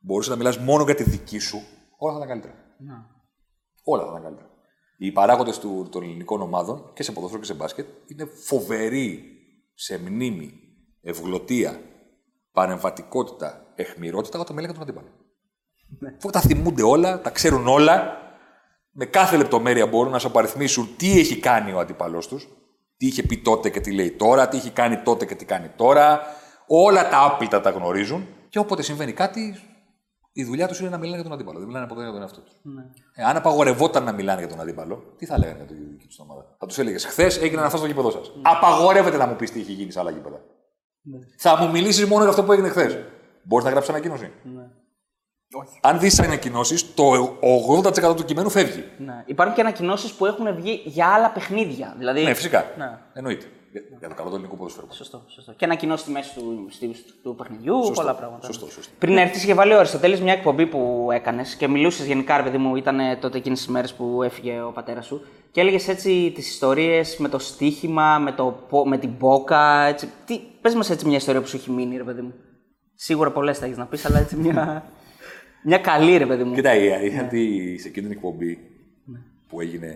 μπορούσες 0.00 0.30
να 0.30 0.36
μιλάς 0.36 0.58
μόνο 0.58 0.84
για 0.84 0.94
τη 0.94 1.02
δική 1.02 1.38
σου, 1.38 1.58
όλα 1.98 2.12
θα 2.12 2.16
ήταν 2.24 2.28
καλύτερα. 2.28 2.54
Όλα 3.84 4.02
θα 4.02 4.08
ήταν 4.10 4.22
καλύτερα. 4.22 4.50
Οι 4.98 5.12
παράγοντες 5.12 5.58
των 5.90 6.02
ελληνικών 6.02 6.40
ομάδων 6.40 6.90
και 6.94 7.02
σε 7.02 7.12
ποδόσφαιρο 7.12 7.40
και 7.40 7.46
σε 7.46 7.54
μπάσκετ 7.54 7.86
είναι 8.06 8.24
φοβεροί 8.24 9.24
σε 9.74 9.98
μνήμη, 9.98 10.52
ευγλωτία, 11.02 11.80
παρεμβατικότητα, 12.52 13.72
εχμηρότητα 13.74 14.38
όταν 14.38 14.54
μιλάει 14.56 14.70
για 14.70 14.80
τον 14.80 14.88
αντίπαλο. 14.88 15.08
Αφού 16.18 16.30
τα 16.30 16.40
θυμούνται 16.40 16.82
όλα, 16.82 17.20
τα 17.20 17.30
ξέρουν 17.30 17.66
όλα, 17.66 18.16
με 18.90 19.04
κάθε 19.04 19.36
λεπτομέρεια 19.36 19.86
μπορούν 19.86 20.12
να 20.12 20.18
σου 20.18 20.26
απαριθμίσουν 20.26 20.88
τι 20.96 21.18
έχει 21.18 21.38
κάνει 21.38 21.72
ο 21.72 21.78
αντίπαλό 21.78 22.18
τους, 22.18 22.48
τι 22.96 23.06
είχε 23.06 23.22
πει 23.22 23.38
τότε 23.38 23.70
και 23.70 23.80
τι 23.80 23.92
λέει 23.92 24.10
τώρα, 24.10 24.48
τι 24.48 24.56
είχε 24.56 24.70
κάνει 24.70 24.96
τότε 24.96 25.26
και 25.26 25.34
τι 25.34 25.44
κάνει 25.44 25.68
τώρα. 25.76 26.20
Όλα 26.66 27.08
τα 27.08 27.24
άπλυτα 27.24 27.60
τα 27.60 27.70
γνωρίζουν 27.70 28.26
και 28.48 28.58
όποτε 28.58 28.82
συμβαίνει 28.82 29.12
κάτι, 29.12 29.54
η 30.32 30.44
δουλειά 30.44 30.68
τους 30.68 30.80
είναι 30.80 30.88
να 30.88 30.98
μιλάνε 30.98 31.14
για 31.14 31.24
τον 31.24 31.32
αντίπαλο. 31.32 31.58
Δεν 31.58 31.66
μιλάνε 31.66 31.86
ποτέ 31.86 32.02
για 32.02 32.12
τον 32.12 32.20
εαυτό 32.20 32.40
τους. 32.40 32.52
Ε, 33.14 33.22
αν 33.22 33.36
απαγορευόταν 33.36 34.04
να 34.04 34.12
μιλάνε 34.12 34.38
για 34.38 34.48
τον 34.48 34.60
αντίπαλο, 34.60 35.14
τι 35.16 35.26
θα 35.26 35.38
λέγανε 35.38 35.56
για 35.56 35.66
τη 35.66 35.74
δική 35.74 36.06
τους 36.06 36.18
ομάδα; 36.18 36.56
Θα 36.58 36.66
τους 36.66 36.78
έλεγες 36.78 37.04
Χθες 37.04 37.42
έγιναν 37.42 37.64
αυτά 37.64 37.76
στο 37.76 37.86
γήπεδο 37.86 38.10
σας. 38.10 38.32
Απαγορεύεται 38.42 39.16
να 39.16 39.26
μου 39.26 39.36
πεις 39.36 39.50
τι 39.50 39.60
έχει 39.60 39.72
γίνει 39.72 39.90
σε 39.90 40.00
άλλα 40.00 40.10
γήπεδα. 40.10 40.40
Θα 41.38 41.56
μου 41.56 41.70
μιλήσεις 41.70 42.06
μόνο 42.06 42.20
για 42.20 42.30
αυτό 42.30 42.44
που 42.44 42.52
έγινε 42.52 42.68
χθες. 42.68 42.98
Μπορείς 43.42 43.64
να 43.64 43.70
γράψεις 43.70 43.92
ανακοίνωση. 43.94 44.32
Αν 45.80 45.98
δεις 45.98 46.20
ανακοινώσεις, 46.20 46.94
το 46.94 47.36
80% 48.10 48.16
του 48.16 48.24
κειμένου 48.24 48.50
φεύγει. 48.50 48.84
Ναι. 48.98 49.22
Υπάρχουν 49.26 49.54
και 49.54 49.60
ανακοινώσεις 49.60 50.12
που 50.12 50.26
έχουν 50.26 50.54
βγει 50.54 50.82
για 50.84 51.06
άλλα 51.06 51.30
παιχνίδια. 51.30 51.94
Δηλαδή... 51.98 52.22
Ναι, 52.22 52.34
φυσικά. 52.34 52.64
Ναι. 52.78 52.98
Εννοείται. 53.12 53.46
Για, 53.72 53.82
για 53.98 54.08
το 54.08 54.14
καλό 54.14 54.28
του 54.28 54.34
ελληνικού 54.34 54.56
ποδοσφαίρου. 54.56 54.86
Σωστό, 54.90 55.22
σωστό. 55.26 55.52
Και 55.52 55.64
ανακοινώσεις 55.64 56.02
στη 56.04 56.10
μέση 56.12 56.34
του, 56.34 56.66
στη- 56.70 56.96
του 57.22 57.34
παιχνιδιού, 57.34 57.76
Σωστό, 57.76 57.92
πολλά 57.94 58.14
πράγματα. 58.14 58.46
σωστό, 58.46 58.70
σωστό. 58.70 58.92
Πριν 58.98 59.16
έρθεις, 59.16 59.42
είχε 59.42 59.54
βάλει 59.54 59.72
ο 59.72 59.78
Αριστοτέλης 59.78 60.20
μια 60.20 60.32
εκπομπή 60.32 60.66
που 60.66 61.08
έκανες 61.12 61.54
και 61.54 61.68
μιλούσες 61.68 62.06
γενικά, 62.06 62.36
ρε 62.36 62.42
παιδί 62.42 62.58
μου, 62.58 62.76
ήταν 62.76 62.98
τότε 63.20 63.38
εκείνες 63.38 63.58
τις 63.58 63.68
μέρες 63.68 63.94
που 63.94 64.22
έφυγε 64.22 64.60
ο 64.62 64.70
πατέρας 64.72 65.06
σου. 65.06 65.20
Και 65.50 65.60
έλεγες 65.60 65.88
έτσι 65.88 66.32
τις 66.34 66.48
ιστορίες 66.50 67.16
με 67.18 67.28
το 67.28 67.38
στοίχημα, 67.38 68.18
με, 68.18 68.32
το, 68.32 68.64
πο- 68.68 68.86
με 68.86 68.98
την 68.98 69.16
πόκα. 69.16 69.82
Έτσι. 69.82 70.10
Τι, 70.26 70.40
πες 70.60 70.74
μας 70.74 70.90
έτσι 70.90 71.06
μια 71.06 71.16
ιστορία 71.16 71.40
που 71.40 71.46
σου 71.46 71.56
έχει 71.56 71.70
μείνει, 71.70 71.96
ρε 71.96 72.04
παιδί 72.04 72.20
μου. 72.22 72.32
Σίγουρα 72.94 73.30
πολλές 73.30 73.58
θα 73.58 73.64
έχεις 73.64 73.76
να 73.76 73.84
πεις, 73.86 74.04
αλλά 74.04 74.18
έτσι 74.18 74.36
μια, 74.36 74.84
μια 75.66 75.78
καλή, 75.78 76.16
ρε 76.16 76.26
παιδί 76.26 76.44
μου. 76.44 76.54
Κοίτα, 76.54 76.74
η 76.74 76.92
αλήθεια 76.92 77.18
είναι 77.18 77.26
ότι 77.26 77.76
σε 77.78 77.88
εκείνη 77.88 78.06
την 78.06 78.16
εκπομπή 78.16 78.58
που 79.48 79.60
έγινε 79.60 79.94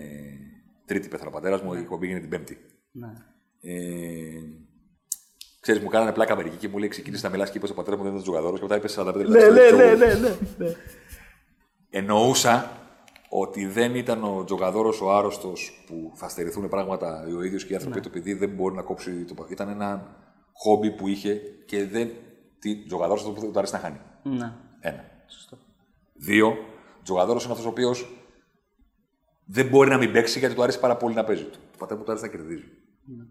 τρίτη 0.85 1.09
πέθανε 1.09 1.29
ο 1.29 1.33
πατέρας 1.33 1.63
μου, 1.63 1.75
η 1.75 1.79
εκπομπή 1.79 2.07
έγινε 2.07 2.21
την 2.21 2.29
πέμπτη. 2.29 2.59
Ναι. 2.91 3.07
Ε, 3.63 3.73
Ξέρεις, 5.61 5.83
μου 5.83 5.89
κάνανε 5.89 6.13
πλάκα 6.13 6.37
μερικοί 6.37 6.57
και 6.57 6.69
μου 6.69 6.79
λέει: 6.79 6.89
Ξεκίνησες 6.89 7.25
να 7.25 7.31
μιλάς 7.31 7.51
και 7.51 7.59
είπες 7.59 7.71
ο 7.71 7.75
πατέρας 7.75 7.99
μου 7.99 8.05
δεν 8.05 8.13
ήταν 8.13 8.25
τζογαδόρος 8.25 8.59
και 8.61 8.65
μετά 8.69 8.77
είπε 8.77 8.89
45 8.97 9.15
λεπτά. 9.15 9.29
Ναι, 9.29 9.41
στο 9.41 9.53
ναι, 9.53 9.61
ίδιο 9.61 9.77
ναι, 9.77 9.95
τζόγο. 9.95 9.97
ναι, 9.97 10.29
ναι, 10.59 10.67
ναι. 10.69 10.75
Εννοούσα 11.91 12.71
ότι 13.29 13.67
δεν 13.67 13.95
ήταν 13.95 14.25
ο 14.25 14.45
τζογαδόρος 14.45 15.01
ο 15.01 15.11
άρρωστος 15.17 15.85
που 15.87 16.13
θα 16.15 16.29
στερηθούν 16.29 16.69
πράγματα 16.69 17.25
ο 17.39 17.43
ίδιος 17.43 17.65
και 17.67 17.73
οι 17.73 17.77
άνθρωποι 17.77 18.01
του 18.01 18.09
επειδή 18.09 18.33
δεν 18.33 18.49
μπορεί 18.49 18.75
να 18.75 18.83
κόψει 18.83 19.25
το 19.25 19.35
πα- 19.35 19.47
Ήταν 19.51 19.69
ένα 19.69 20.17
χόμπι 20.53 20.91
που 20.91 21.09
είχε 21.09 21.41
και 21.67 21.85
δεν. 21.87 22.11
Τι 22.59 22.77
τζογαδόρος 22.87 23.21
αυτό 23.27 23.33
που 23.41 23.51
του 23.53 23.59
αρέσει 23.59 23.73
να 23.73 23.79
χάνει. 23.79 24.01
Ναι. 24.23 24.53
Ένα. 24.81 25.05
Σωστό. 25.31 25.59
Δύο, 26.15 26.57
τζογαδόρος 27.03 27.43
είναι 27.43 27.53
αυτός 27.53 27.67
ο 27.67 27.71
οποίος 27.71 28.07
δεν 29.45 29.69
μπορεί 29.69 29.91
να 29.91 29.97
μην 29.97 30.13
παίξει 30.13 30.39
γιατί 30.39 30.55
του 30.55 30.63
αρέσει 30.63 30.81
πάρα 30.81 30.97
πολύ 30.97 31.15
να 31.15 31.25
παίζει. 31.25 31.45
Του 31.45 31.79
πατέρα 31.79 31.99
μου 31.99 32.05
του 32.05 32.11
αρέσει 32.11 32.27
να 32.27 32.33
κερδίζει. 32.33 32.65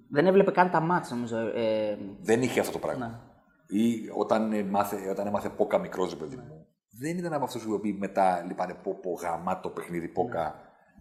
Δεν 0.09 0.25
έβλεπε 0.25 0.51
καν 0.51 0.71
τα 0.71 0.79
μάτια, 0.79 1.15
νομίζω. 1.15 1.37
Ε, 1.37 1.97
Δεν 2.21 2.41
είχε 2.41 2.59
αυτό 2.59 2.71
το 2.71 2.79
πράγμα. 2.79 3.07
Ναι. 3.07 3.79
Ή 3.79 4.09
όταν, 4.15 4.51
ε, 4.51 4.63
μάθε, 4.63 5.09
όταν 5.09 5.27
έμαθε 5.27 5.49
πόκα 5.49 5.77
μικρός, 5.77 6.09
ρε 6.09 6.15
παιδί 6.15 6.35
μου, 6.35 6.67
δεν 6.99 7.17
ήταν 7.17 7.33
από 7.33 7.43
αυτούς 7.43 7.63
οι 7.63 7.71
οποίοι 7.71 7.95
μετά 7.99 8.43
λυπάνε 8.47 8.73
πω, 8.73 8.99
πω 9.01 9.11
γαμά 9.13 9.59
το 9.59 9.69
παιχνίδι 9.69 10.07
πόκα 10.07 10.55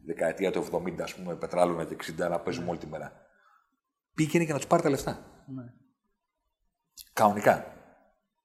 δεκαετία 0.06 0.50
του 0.50 0.58
70, 0.58 1.02
ας 1.02 1.14
πούμε, 1.14 1.34
πετράλωνα 1.36 1.84
και 1.84 1.94
60 1.94 2.28
να 2.30 2.40
παίζουμε 2.40 2.68
όλη 2.68 2.78
τη 2.78 2.86
μέρα. 2.86 3.12
Πήγαινε 4.14 4.44
για 4.44 4.52
να 4.52 4.58
τους 4.58 4.68
πάρει 4.68 4.82
τα 4.82 4.90
λεφτά. 4.90 5.18
Ναι. 5.46 5.62
Κανονικά. 7.12 7.77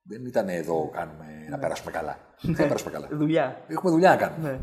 Δεν 0.04 0.26
ήταν 0.26 0.50
εδώ 0.50 0.90
κάνουμε 0.94 1.26
να 1.50 1.58
περάσουμε 1.58 1.92
καλά. 1.92 2.18
Δεν 2.42 2.56
θα 2.56 2.64
περάσουμε 2.64 2.92
καλά. 2.92 3.08
δουλειά. 3.12 3.58
Έχουμε 3.68 3.92
δουλειά 3.92 4.10
να 4.10 4.16
κάνουμε. 4.16 4.50
Ναι. 4.52 4.60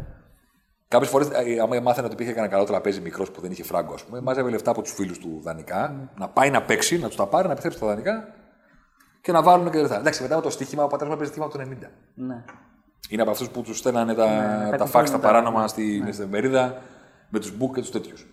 Κάποιες 0.88 1.10
φορές, 1.10 1.28
άμα 1.62 1.80
μάθαινα 1.80 2.04
ότι 2.06 2.14
υπήρχε 2.14 2.32
κανένα 2.32 2.52
καλό 2.52 2.64
τραπέζι 2.64 3.00
μικρός 3.00 3.30
που 3.30 3.40
δεν 3.40 3.50
είχε 3.50 3.62
φράγκο, 3.62 3.94
ας 3.94 4.04
πούμε, 4.04 4.20
μάζευε 4.20 4.50
λεφτά 4.50 4.70
από 4.70 4.82
τους 4.82 4.92
φίλους 4.92 5.18
του 5.18 5.40
δανεικά, 5.42 6.10
να 6.18 6.28
πάει 6.28 6.50
να 6.50 6.62
παίξει, 6.62 6.98
να 6.98 7.06
τους 7.06 7.16
τα 7.16 7.26
πάρει, 7.26 7.44
να 7.46 7.50
επιστρέψει 7.52 7.80
τα 7.80 7.86
δανεικά 7.86 8.34
και 9.20 9.32
να 9.32 9.42
βάλουν 9.42 9.64
και 9.70 9.76
τα 9.76 9.80
λεφτά. 9.80 9.98
Εντάξει, 9.98 10.22
μετά 10.22 10.36
με 10.36 10.42
το 10.42 10.50
στοίχημα, 10.50 10.84
ο 10.84 10.86
πατέρας 10.86 11.12
μου 11.12 11.18
παίζει 11.18 11.32
στοίχημα 11.32 11.52
από 11.54 11.58
το 11.58 11.86
90. 11.86 11.90
Ναι. 12.14 12.44
Είναι 13.08 13.22
από 13.22 13.30
αυτούς 13.30 13.50
που 13.50 13.62
τους 13.62 13.78
στέλνανε 13.78 14.14
τα, 14.14 14.26
Ναι, 14.64 14.70
τα 14.70 14.76
τα 14.76 14.86
φάξ, 14.86 15.10
κουπόνια 15.10 15.10
τα 15.10 15.18
τα- 15.18 15.26
παράνομα 15.26 15.68
στη, 15.68 15.96
στην 15.96 16.06
εφημερίδα 16.06 16.82
με 17.28 17.38
τους 17.38 17.56
μπουκ 17.56 17.74
και 17.74 17.80
τους 17.80 17.90
τέτοιους. 17.90 18.26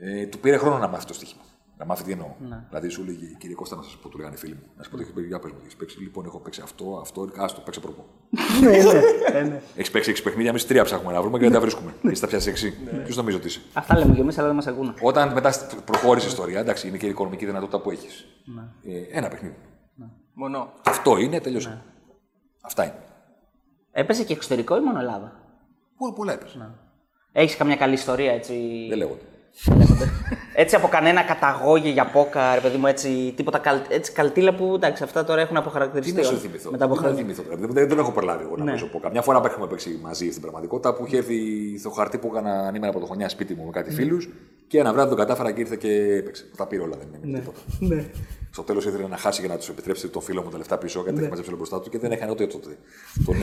Ε, 0.00 0.26
του 0.26 0.38
πήρε 0.38 0.56
χρόνο 0.56 0.78
να 0.78 0.88
μάθει 0.88 1.06
το 1.06 1.14
στοίχημα. 1.14 1.42
Να 1.78 1.84
μάθει 1.84 2.04
τι 2.04 2.12
εννοώ. 2.12 2.34
Ναι. 2.48 2.64
Δηλαδή 2.68 2.88
σου 2.88 3.04
λέγει, 3.04 3.36
κύριε 3.38 3.54
Κώστα, 3.54 3.76
να 3.76 3.82
σας 3.82 3.96
πω, 3.96 4.08
του 4.08 4.18
λέγανε 4.18 4.36
φίλοι 4.36 4.54
μου. 4.54 4.62
Να 4.76 4.82
σα 4.82 4.90
πω 4.90 4.96
τι 4.96 5.02
έχει 5.02 5.12
παίξει, 5.12 5.28
για 5.28 5.38
πες 5.38 5.50
μου, 5.52 5.58
τι 5.58 5.64
έχεις 5.64 5.76
παίξει. 5.76 6.00
Λοιπόν, 6.00 6.24
έχω 6.24 6.38
παίξει 6.38 6.60
αυτό, 6.60 6.98
αυτό, 7.00 7.28
άστο, 7.36 7.60
παίξε 7.60 7.80
προπό. 7.80 8.04
Ναι, 8.62 8.68
ναι, 9.32 9.48
ναι. 9.48 9.60
Έχεις 9.76 9.90
παίξει 9.90 10.10
έξι 10.10 10.22
παιχνίδια, 10.22 10.50
εμείς 10.50 10.66
τρία 10.66 10.84
ψάχνουμε 10.84 11.12
να 11.12 11.20
βρούμε 11.20 11.38
και 11.38 11.44
δεν 11.44 11.52
τα 11.52 11.60
βρίσκουμε. 11.60 11.94
Εσύ 12.02 12.20
τα 12.20 12.26
πιάσεις 12.26 12.48
έξι. 12.48 12.74
Ποιος 13.04 13.16
νομίζω 13.16 13.36
ότι 13.36 13.46
είσαι; 13.46 13.60
Αυτά 13.72 13.98
λέμε 13.98 14.14
κι 14.14 14.20
εμείς, 14.20 14.38
αλλά 14.38 14.46
δεν 14.46 14.56
μας 14.56 14.66
ακούνε. 14.66 14.94
Όταν 15.00 15.32
μετά 15.32 15.52
προχώρησες 15.84 16.28
η 16.28 16.32
ιστορία, 16.32 16.60
εντάξει, 16.60 16.88
είναι 16.88 16.96
και 16.96 17.06
η 17.06 17.08
οικονομική 17.08 17.46
δυνατότητα 17.46 17.80
που 17.80 17.90
έχεις. 17.90 18.24
Ναι. 18.44 18.92
Ε, 18.94 19.06
ένα 19.10 19.28
παιχνίδι. 19.28 19.54
Μονό. 20.34 20.72
Αυτό 20.84 21.16
είναι, 21.18 21.40
τελείωσε. 21.40 21.82
Αυτά 22.60 22.84
είναι. 22.84 22.94
Έπαιζε 23.92 24.24
και 24.24 24.32
εξωτερικό 24.32 24.76
ή 24.76 24.80
μόνο 24.80 24.98
Ελλάδα; 24.98 25.40
Πολλά, 25.96 26.12
πολλά 26.12 26.32
έπαιζε. 26.32 26.70
Έχεις 27.32 27.56
καμιά 27.56 27.76
καλή 27.76 27.94
ιστορία 27.94 28.32
έτσι; 28.32 28.86
Δεν 28.88 28.98
λέγονται. 28.98 29.22
Έτσι 30.54 30.74
από 30.76 30.88
κανένα 30.88 31.22
καταγόγη 31.22 31.90
για 31.90 32.06
πόκα, 32.06 32.54
ρε 32.54 32.60
παιδί 32.60 32.76
μου, 32.76 32.86
έτσι, 32.86 33.32
τίποτα 33.36 33.58
καλ, 33.58 33.78
έτσι 33.88 34.12
καλτήλα 34.12 34.54
που 34.54 34.72
εντάξει, 34.74 35.02
αυτά 35.02 35.24
τώρα 35.24 35.40
έχουν 35.40 35.54
Τι 35.54 35.60
αποχαρακτηριστεί. 35.60 36.12
να 36.16 36.22
σου 36.22 36.28
όλα. 36.30 36.38
θυμηθώ; 36.40 36.70
Μετά 36.70 36.84
από 36.84 36.94
Τι 36.94 37.00
να 37.00 37.06
χρόνια. 37.06 37.22
θυμηθώ 37.24 37.42
τώρα; 37.42 37.56
Δεν, 37.56 37.70
δεν, 37.72 37.88
δεν 37.88 37.98
έχω 37.98 38.12
προλάβει 38.12 38.42
εγώ 38.44 38.56
να 38.56 38.64
Ναι. 38.64 38.70
παίζω 38.70 38.86
πόκα. 38.86 39.10
Μια 39.10 39.22
φορά 39.22 39.40
που 39.40 39.46
έχουμε 39.46 39.66
παίξει 39.66 39.98
μαζί 40.02 40.28
στην 40.30 40.40
πραγματικότητα 40.40 40.94
που 40.94 41.04
είχε 41.06 41.16
έρθει 41.16 41.38
στο 41.78 41.90
χαρτί 41.90 42.18
που 42.18 42.28
έκανα 42.32 42.50
ανήμερα 42.66 42.90
από 42.90 43.00
το 43.00 43.06
χρονιά 43.06 43.28
σπίτι 43.28 43.54
μου 43.54 43.64
με 43.64 43.70
κάτι 43.70 43.90
φίλους 43.92 44.28
και 44.68 44.78
ένα 44.78 44.92
βράδυ 44.92 45.08
τον 45.08 45.18
κατάφερα 45.18 45.52
και 45.52 45.60
ήρθε 45.60 45.76
και 45.76 45.90
έπαιξε. 46.16 46.44
Τα 46.56 46.66
πήρε 46.66 46.82
όλα, 46.82 46.96
δεν 46.96 47.08
έμεινε 47.14 47.38
τίποτα. 47.38 47.58
Ναι. 47.78 48.04
Στο 48.50 48.62
τέλος 48.62 48.84
ήθελε 48.86 49.06
να 49.08 49.16
χάσει 49.16 49.40
για 49.40 49.50
να 49.50 49.56
τους 49.56 49.68
επιτρέψει 49.68 50.08
τον 50.08 50.22
φίλο 50.22 50.42
μου 50.42 50.50
τα 50.50 50.56
λεφτά 50.56 50.78
πίσω, 50.78 51.00
γιατί 51.00 51.14
τα 51.14 51.20
είχε 51.20 51.28
μαζέψει 51.30 51.50
όλα 51.50 51.58
μπροστά 51.58 51.80
του 51.80 51.90
και 51.90 51.98
δεν 51.98 52.12
έκανε 52.12 52.30
ούτε 52.30 52.46
τότε. 52.46 52.76
Τον, 53.24 53.34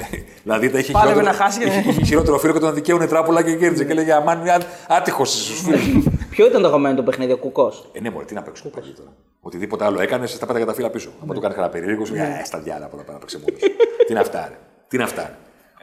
δηλαδή 0.44 0.70
τα 0.70 0.80
είχε 0.80 0.92
Πάλευε 0.92 1.14
χειρότερο, 1.20 1.38
να 1.38 1.44
χάσει 1.44 1.60
και- 1.60 1.66
είχε, 1.66 1.90
είχε 1.90 2.04
χειρότερο 2.04 2.38
φίλο 2.38 2.54
και 2.54 2.60
τον 2.60 2.74
δικαίωνε 2.74 3.08
τράπουλα 3.08 3.44
και 3.44 3.56
κέρδιζε. 3.56 3.86
Και 3.86 3.92
έλεγε 3.92 4.14
Αμάν, 4.14 4.42
άτυχος 4.88 5.32
στου 5.46 5.54
φίλου. 5.54 6.04
Ποιο 6.30 6.46
ήταν 6.46 6.62
το 6.62 6.68
αγαπημένο 6.68 6.96
του 6.96 7.04
παιχνίδι, 7.04 7.32
ο 7.32 7.38
Κουκός; 7.38 7.90
Ε, 7.94 8.00
ναι, 8.00 8.10
μωρέ, 8.10 8.26
τι 8.26 8.34
να 8.34 8.42
παίξω 8.42 8.70
πάλι 8.70 8.92
τώρα. 8.94 9.14
Οτιδήποτε 9.42 9.86
άλλο 9.86 10.02
έκανες, 10.02 10.40
τα 10.40 10.46
πέταγε 10.46 10.66
τα 10.66 10.74
φύλλα 10.74 10.90
πίσω. 10.90 11.10
Ναι. 11.10 11.16
Αν 11.30 11.36
το 11.36 11.40
κάνει 11.40 11.54
κανένα 11.54 11.72
περίεργος, 11.72 12.08
σου 12.08 12.16
ε, 12.16 12.42
στα 12.46 12.60
διάλα 12.60 12.86
από 12.86 12.98
τα 12.98 13.04
πέρα 13.04 13.18
παίξε 13.18 13.38
μόνο. 13.40 13.52
Τι 13.58 13.66
είναι 14.10 14.20
αυτά, 14.20 14.48
ρε. 14.50 14.58
Τι 14.88 14.96
είναι 14.96 15.06
αυτά. 15.06 15.38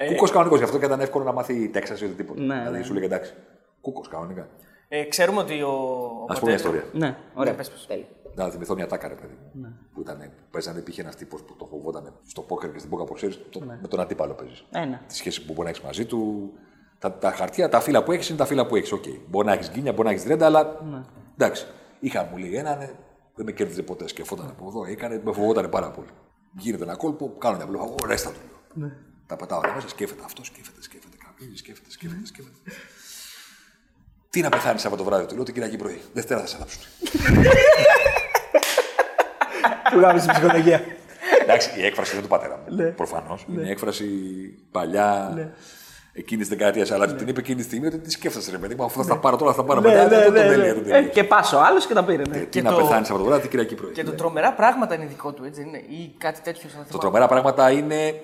Κούκο 0.09 0.29
κανονικός, 0.29 0.59
γι' 0.59 0.65
αυτό 0.65 0.79
και 0.79 0.85
ήταν 0.85 1.01
εύκολο 1.01 1.25
να 1.25 1.33
μάθει 1.33 1.69
Τέξα 1.69 1.95
ή 2.01 2.05
οτιδήποτε. 2.05 2.41
Ναι, 2.41 2.59
δηλαδή 2.59 2.79
ναι. 2.79 2.85
σου 2.85 2.95
λέγε 2.95 3.05
εντάξει. 3.05 3.33
Κούκο 3.81 4.01
κανονικά. 4.11 4.49
Ε, 4.95 5.05
ξέρουμε 5.05 5.41
ότι 5.41 5.63
ο. 5.63 5.69
ο 5.69 6.25
Α 6.29 6.35
πούμε 6.35 6.41
μια 6.43 6.55
ιστορία. 6.55 6.85
Ναι, 6.93 7.17
ωραία. 7.35 7.55
πες, 7.55 7.71
πες. 7.71 7.87
Τέλεια. 7.87 8.07
Να 8.35 8.49
θυμηθώ 8.49 8.75
μια 8.75 8.87
τάκα, 8.87 9.09
ρε 9.09 9.15
παιδί 9.15 9.33
μου. 9.53 9.61
Ναι. 9.63 9.69
Που 9.95 10.01
ήταν, 10.01 10.19
που 10.19 10.43
παίζανε, 10.51 10.79
υπήρχε 10.79 11.01
ένας 11.01 11.17
τύπος 11.17 11.43
που 11.43 11.57
το 11.57 11.65
φοβόταν 11.65 12.13
στο 12.27 12.41
πόκερ 12.41 12.73
και 12.73 12.79
στην 12.79 12.91
πόκα, 12.91 13.03
όπως 13.03 13.17
ξέρεις, 13.17 13.41
Ναι. 13.67 13.79
με 13.83 13.89
τον 13.89 14.01
αντίπαλο 14.01 14.33
παίζεις. 14.35 14.65
Ένα. 14.71 15.03
Τη 15.09 15.15
σχέση 15.15 15.45
που 15.45 15.53
μπορεί 15.53 15.63
να 15.65 15.69
έχεις 15.69 15.83
μαζί 15.83 16.05
του. 16.05 16.51
Τα, 16.99 17.13
τα 17.13 17.31
χαρτιά, 17.31 17.69
τα 17.69 17.81
φύλλα 17.81 18.03
που 18.05 18.13
έχεις 18.13 18.29
είναι 18.29 18.39
τα 18.39 18.45
φύλλα 18.45 18.67
που 18.67 18.77
έχεις. 18.77 18.93
Okay. 18.95 19.19
Μπορεί 19.29 19.47
να 19.47 19.53
έχεις 19.53 19.71
γκίνια, 19.71 19.93
μπορεί 19.93 20.05
να 20.09 20.11
έχεις 20.15 20.25
ρέντα, 20.25 20.47
αλλά 20.47 20.81
Ναι. 20.91 21.03
εντάξει. 21.37 21.67
Είχα 22.01 22.29
μου 22.31 22.37
λέει 22.37 22.55
έναν, 22.57 22.81
ε, 22.81 22.91
δεν 23.35 23.45
με 23.45 23.53
κέρδιζε 23.53 23.83
ποτέ. 23.83 24.09
Σκεφτόταν 24.09 24.49
από 24.49 24.69
εδώ, 24.69 24.85
έκανε, 24.85 25.21
με 25.25 25.33
φοβόταν 25.33 25.69
πάρα 25.69 25.91
πολύ. 25.91 26.09
Γίνεται 26.59 26.83
ένα 26.83 26.97
κόλπο, 26.97 27.35
κάνω 27.39 27.57
μια 27.57 27.67
βλόγα, 27.67 27.85
ρέστα 28.07 28.31
του. 28.31 28.39
λέω. 28.49 28.87
Ναι. 28.89 28.95
Τα 29.27 29.37
πατάω 29.37 29.59
όλα 29.59 29.75
μέσα, 29.75 29.89
σκέφτεται 29.89 30.23
αυτό, 30.25 30.45
σκέφτεται, 30.45 30.83
σκέφτεται, 30.83 31.17
καμπίζει, 31.25 31.57
σκέφτεται, 31.57 31.91
σκέφτεται, 31.91 32.27
σκέφτεται. 32.27 32.59
Τι 34.33 34.41
να 34.41 34.49
πεθάνεις 34.49 34.85
από 34.85 34.97
το 34.97 35.05
βράδυ 35.05 35.27
του, 35.27 35.35
λέω 35.35 35.45
την 35.45 35.55
Κυριακή 35.55 35.77
πρωί. 35.77 36.01
Δευτέρα 36.13 36.41
θα 36.41 36.47
σε 36.47 36.57
θάψουν. 36.59 36.81
Του 39.93 39.99
γάμισε 40.01 40.27
ψυχολογία. 40.33 40.81
Εντάξει, 41.43 41.71
η 41.81 41.85
έκφραση 41.87 42.13
είναι 42.13 42.23
του 42.23 42.29
πατέρα 42.29 42.59
μου. 42.67 42.75
Ναι. 42.77 42.85
Προφανώς. 42.85 43.47
Είναι 43.53 43.71
έκφραση 43.71 44.05
παλιά. 44.71 45.35
Εκείνης 46.13 46.49
τη 46.49 46.55
δεκαετία, 46.57 46.87
αλλά 46.95 47.15
την 47.15 47.29
είπε 47.29 47.41
εκείνη 47.41 47.57
τη 47.57 47.63
στιγμή 47.63 47.87
ότι 47.87 47.99
τι 47.99 48.11
σκέφτεσαι, 48.11 48.51
ρε 48.51 48.59
παιδί 48.59 48.75
μου, 48.75 48.85
αφού 48.85 49.03
θα 49.05 49.09
τα 49.09 49.19
πάρω 49.19 49.37
τώρα, 49.37 49.51
θα 49.53 49.57
τα 49.57 49.65
πάρω 49.65 49.81
Ναι, 49.81 49.89
μετά. 49.89 50.03
ναι, 50.03 50.09
δεν 50.09 50.25
τον 50.25 50.33
ναι, 50.33 50.41
τελεία, 50.41 50.57
ναι. 50.67 50.73
τον 50.73 50.83
Ε, 50.83 50.85
τελεία. 50.93 51.09
Και 51.09 51.25
πάσο 51.25 51.57
άλλος 51.57 51.87
και 51.87 51.95
τα 51.95 52.05
πήρε. 52.05 52.23
ναι. 52.29 52.39
Τι 52.39 52.47
Και 52.47 52.63
να 52.63 52.71
το- 52.71 52.77
πεθάνεις 52.77 53.09
από 53.11 53.19
το 53.19 53.25
βράδυ 53.25 53.41
την 53.41 53.51
Κυριακή 53.51 53.75
πρωί. 53.75 53.93
Και 53.93 54.05
το 54.05 54.11
Ναι. 54.11 54.17
τρομερά 54.17 54.53
πράγματα 54.53 54.95
είναι 54.95 55.07
δικό 55.07 55.33
του, 55.33 55.45
έτσι 55.45 55.61
δεν 55.61 55.69
είναι. 55.69 55.79
Ή 55.79 56.15
κάτι 56.19 56.41
τέτοιο 56.41 56.69
σαν 56.69 56.87
Το 56.91 56.99
τρομερά 56.99 57.27
πράγματα 57.27 57.71
είναι 57.71 58.21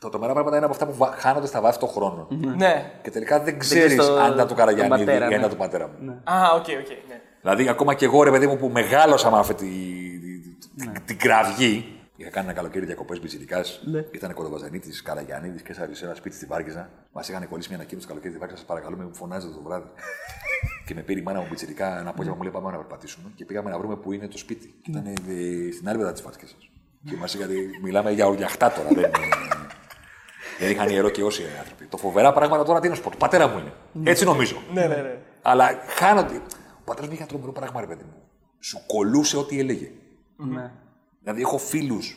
Τα 0.00 0.08
τρομερά 0.08 0.32
πράγματα 0.32 0.56
είναι 0.56 0.64
από 0.64 0.74
αυτά 0.74 0.86
που 0.86 0.94
βα- 0.94 1.12
χάνονται 1.18 1.46
στα 1.46 1.60
βάθη 1.60 1.78
των 1.78 1.88
χρόνων. 1.88 2.26
Ναι. 2.56 2.92
Και 3.02 3.10
τελικά 3.10 3.40
δεν 3.40 3.58
ξέρεις 3.58 3.84
ξέρεις 3.86 4.06
το- 4.06 4.18
αν 4.18 4.32
ήταν 4.32 4.46
του 4.48 4.54
Καραγιαννίδη 4.54 5.04
τον 5.04 5.06
πατέρα, 5.06 5.24
ή 5.24 5.26
αν 5.26 5.28
ναι. 5.30 5.36
ήταν 5.36 5.50
του 5.50 5.56
πατέρα 5.56 5.88
μου. 6.00 6.20
Α, 6.24 6.50
οκ, 6.54 6.58
οκ. 6.60 6.88
ναι. 7.08 7.20
Δηλαδή, 7.40 7.68
ακόμα 7.68 7.94
και 7.94 8.04
εγώ, 8.04 8.22
ρε 8.22 8.30
παιδί 8.30 8.46
μου, 8.46 8.56
που 8.56 8.68
μεγάλωσα 8.68 9.30
με 9.30 9.38
αυτή 9.38 9.54
τη, 9.54 9.64
τη- 10.76 10.86
Ναι. 10.86 10.92
τη- 10.92 11.00
την 11.00 11.18
κραυγή. 11.18 11.92
Είχα 12.16 12.30
κάνει 12.30 12.46
ένα 12.46 12.56
καλοκαίρι 12.56 12.84
διακοπές 12.86 13.20
Μπιζιλικάς. 13.20 13.80
Ναι. 13.84 14.04
Ήταν 14.10 14.34
Κολοβαζανίτης, 14.34 15.02
Καραγιανίδη 15.02 15.62
και 15.62 15.72
σε 15.72 16.04
ένα 16.04 16.14
σπίτι 16.14 16.36
στη 16.36 16.46
Βάρκιζα. 16.46 16.90
Μας 17.12 17.28
είχαν 17.28 17.48
κολλήσει 17.48 17.68
μια 17.68 17.78
ανακοίνωση 17.78 18.06
το 18.06 18.12
καλοκαίρι 18.12 18.32
στη 18.32 18.40
Βάρκιζα. 18.42 18.58
Σας 18.60 18.68
παρακαλώ, 18.68 18.96
με 18.96 19.04
μου 19.04 19.14
φωνάζετε 19.14 19.52
το 19.54 19.62
βράδυ. 19.62 19.88
και 20.86 20.94
με 20.94 21.00
πήρε 21.00 21.20
η 21.20 21.22
μάνα 21.22 21.40
μου 21.40 21.46
Μπιζιλικά 21.50 21.98
ένα 21.98 22.10
απόγευμα 22.10 22.36
μου 22.36 22.42
λέει 22.42 22.52
πάμε 22.52 22.70
να 22.70 22.76
περπατήσουμε. 22.76 23.30
Και 23.34 23.44
πήγαμε 23.44 23.70
να 23.70 23.78
βρούμε 23.78 23.96
που 23.96 24.12
είναι 24.12 24.28
το 24.28 24.38
σπίτι. 24.38 24.66
Και 24.82 24.90
ήταν 24.90 25.06
ε, 25.06 25.12
στην 25.72 25.86
άλλη 25.88 25.96
πλευρά 25.96 26.12
της 26.12 26.22
Βάρκιζα. 26.22 26.54
Και 27.04 27.16
μας 27.16 27.34
είχατε, 27.34 27.52
μιλάμε 27.82 28.10
για 28.10 28.26
οριακτά 28.26 28.72
τώρα. 28.72 28.88
Δεν, 28.88 28.98
είναι- 28.98 29.10
δεν 30.58 30.70
είχαν 30.70 30.88
ιερό 30.88 31.08
και 31.08 31.22
όσοι 31.22 31.42
οι 31.42 31.46
άνθρωποι. 31.58 31.84
Το 31.86 31.96
φοβερά 31.96 32.32
πράγματα 32.32 32.64
τώρα 32.64 32.80
τι 32.80 32.86
είναι 32.86 32.96
σπορ. 32.96 33.16
Πατέρα 33.16 33.48
μου 33.48 33.58
είναι. 33.58 34.10
Έτσι 34.10 34.24
νομίζω. 34.24 34.56
Ναι, 34.74 34.80
ναι, 34.86 34.94
ναι. 34.96 35.18
Αλλά 35.42 35.68
χάνονται. 35.86 36.34
Ο 36.78 36.82
πατέρας 36.84 37.06
μου 37.08 37.12
είχε 37.14 37.22
ένα 37.22 37.30
τρομερό 37.30 37.52
πράγμα, 37.52 37.80
ρε 37.80 37.86
παιδί 37.86 38.02
μου. 38.04 38.14
Σου 38.60 38.78
κολούσε 38.86 39.36
ό,τι 39.36 39.58
έλεγε. 39.58 39.90
Ναι. 40.36 40.70
Δηλαδή, 41.22 41.40
έχω 41.40 41.58
φίλους, 41.58 42.16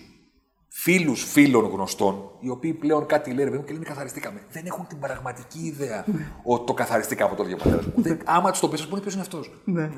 φίλους 0.67 1.23
φίλων 1.23 1.65
γνωστών, 1.65 2.29
οι 2.39 2.49
οποίοι 2.49 2.73
πλέον 2.73 3.05
κάτι 3.05 3.29
λένε, 3.29 3.43
ρε 3.43 3.49
παιδί 3.49 3.57
μου, 3.57 3.63
και 3.65 3.73
λένε 3.73 3.85
καθαριστήκαμε. 3.85 4.39
Δεν 4.51 4.65
έχουν 4.65 4.87
την 4.87 4.99
πραγματική 4.99 5.59
ιδέα 5.59 6.05
ότι 6.43 6.65
το 6.65 6.73
καθαριστήκαμε 6.73 7.35
το 7.35 7.43
ίδιο 7.43 7.57
πατέρας 7.57 7.85
μου. 7.85 7.93
Δεν- 7.95 8.19
Άμα 8.25 8.51
τους 8.51 8.59
το 8.59 8.67
πεις, 8.69 8.81
ας 8.81 8.99
ποιος 8.99 9.13
είναι 9.13 9.21
αυτός; 9.21 9.51
Ναι. 9.65 9.89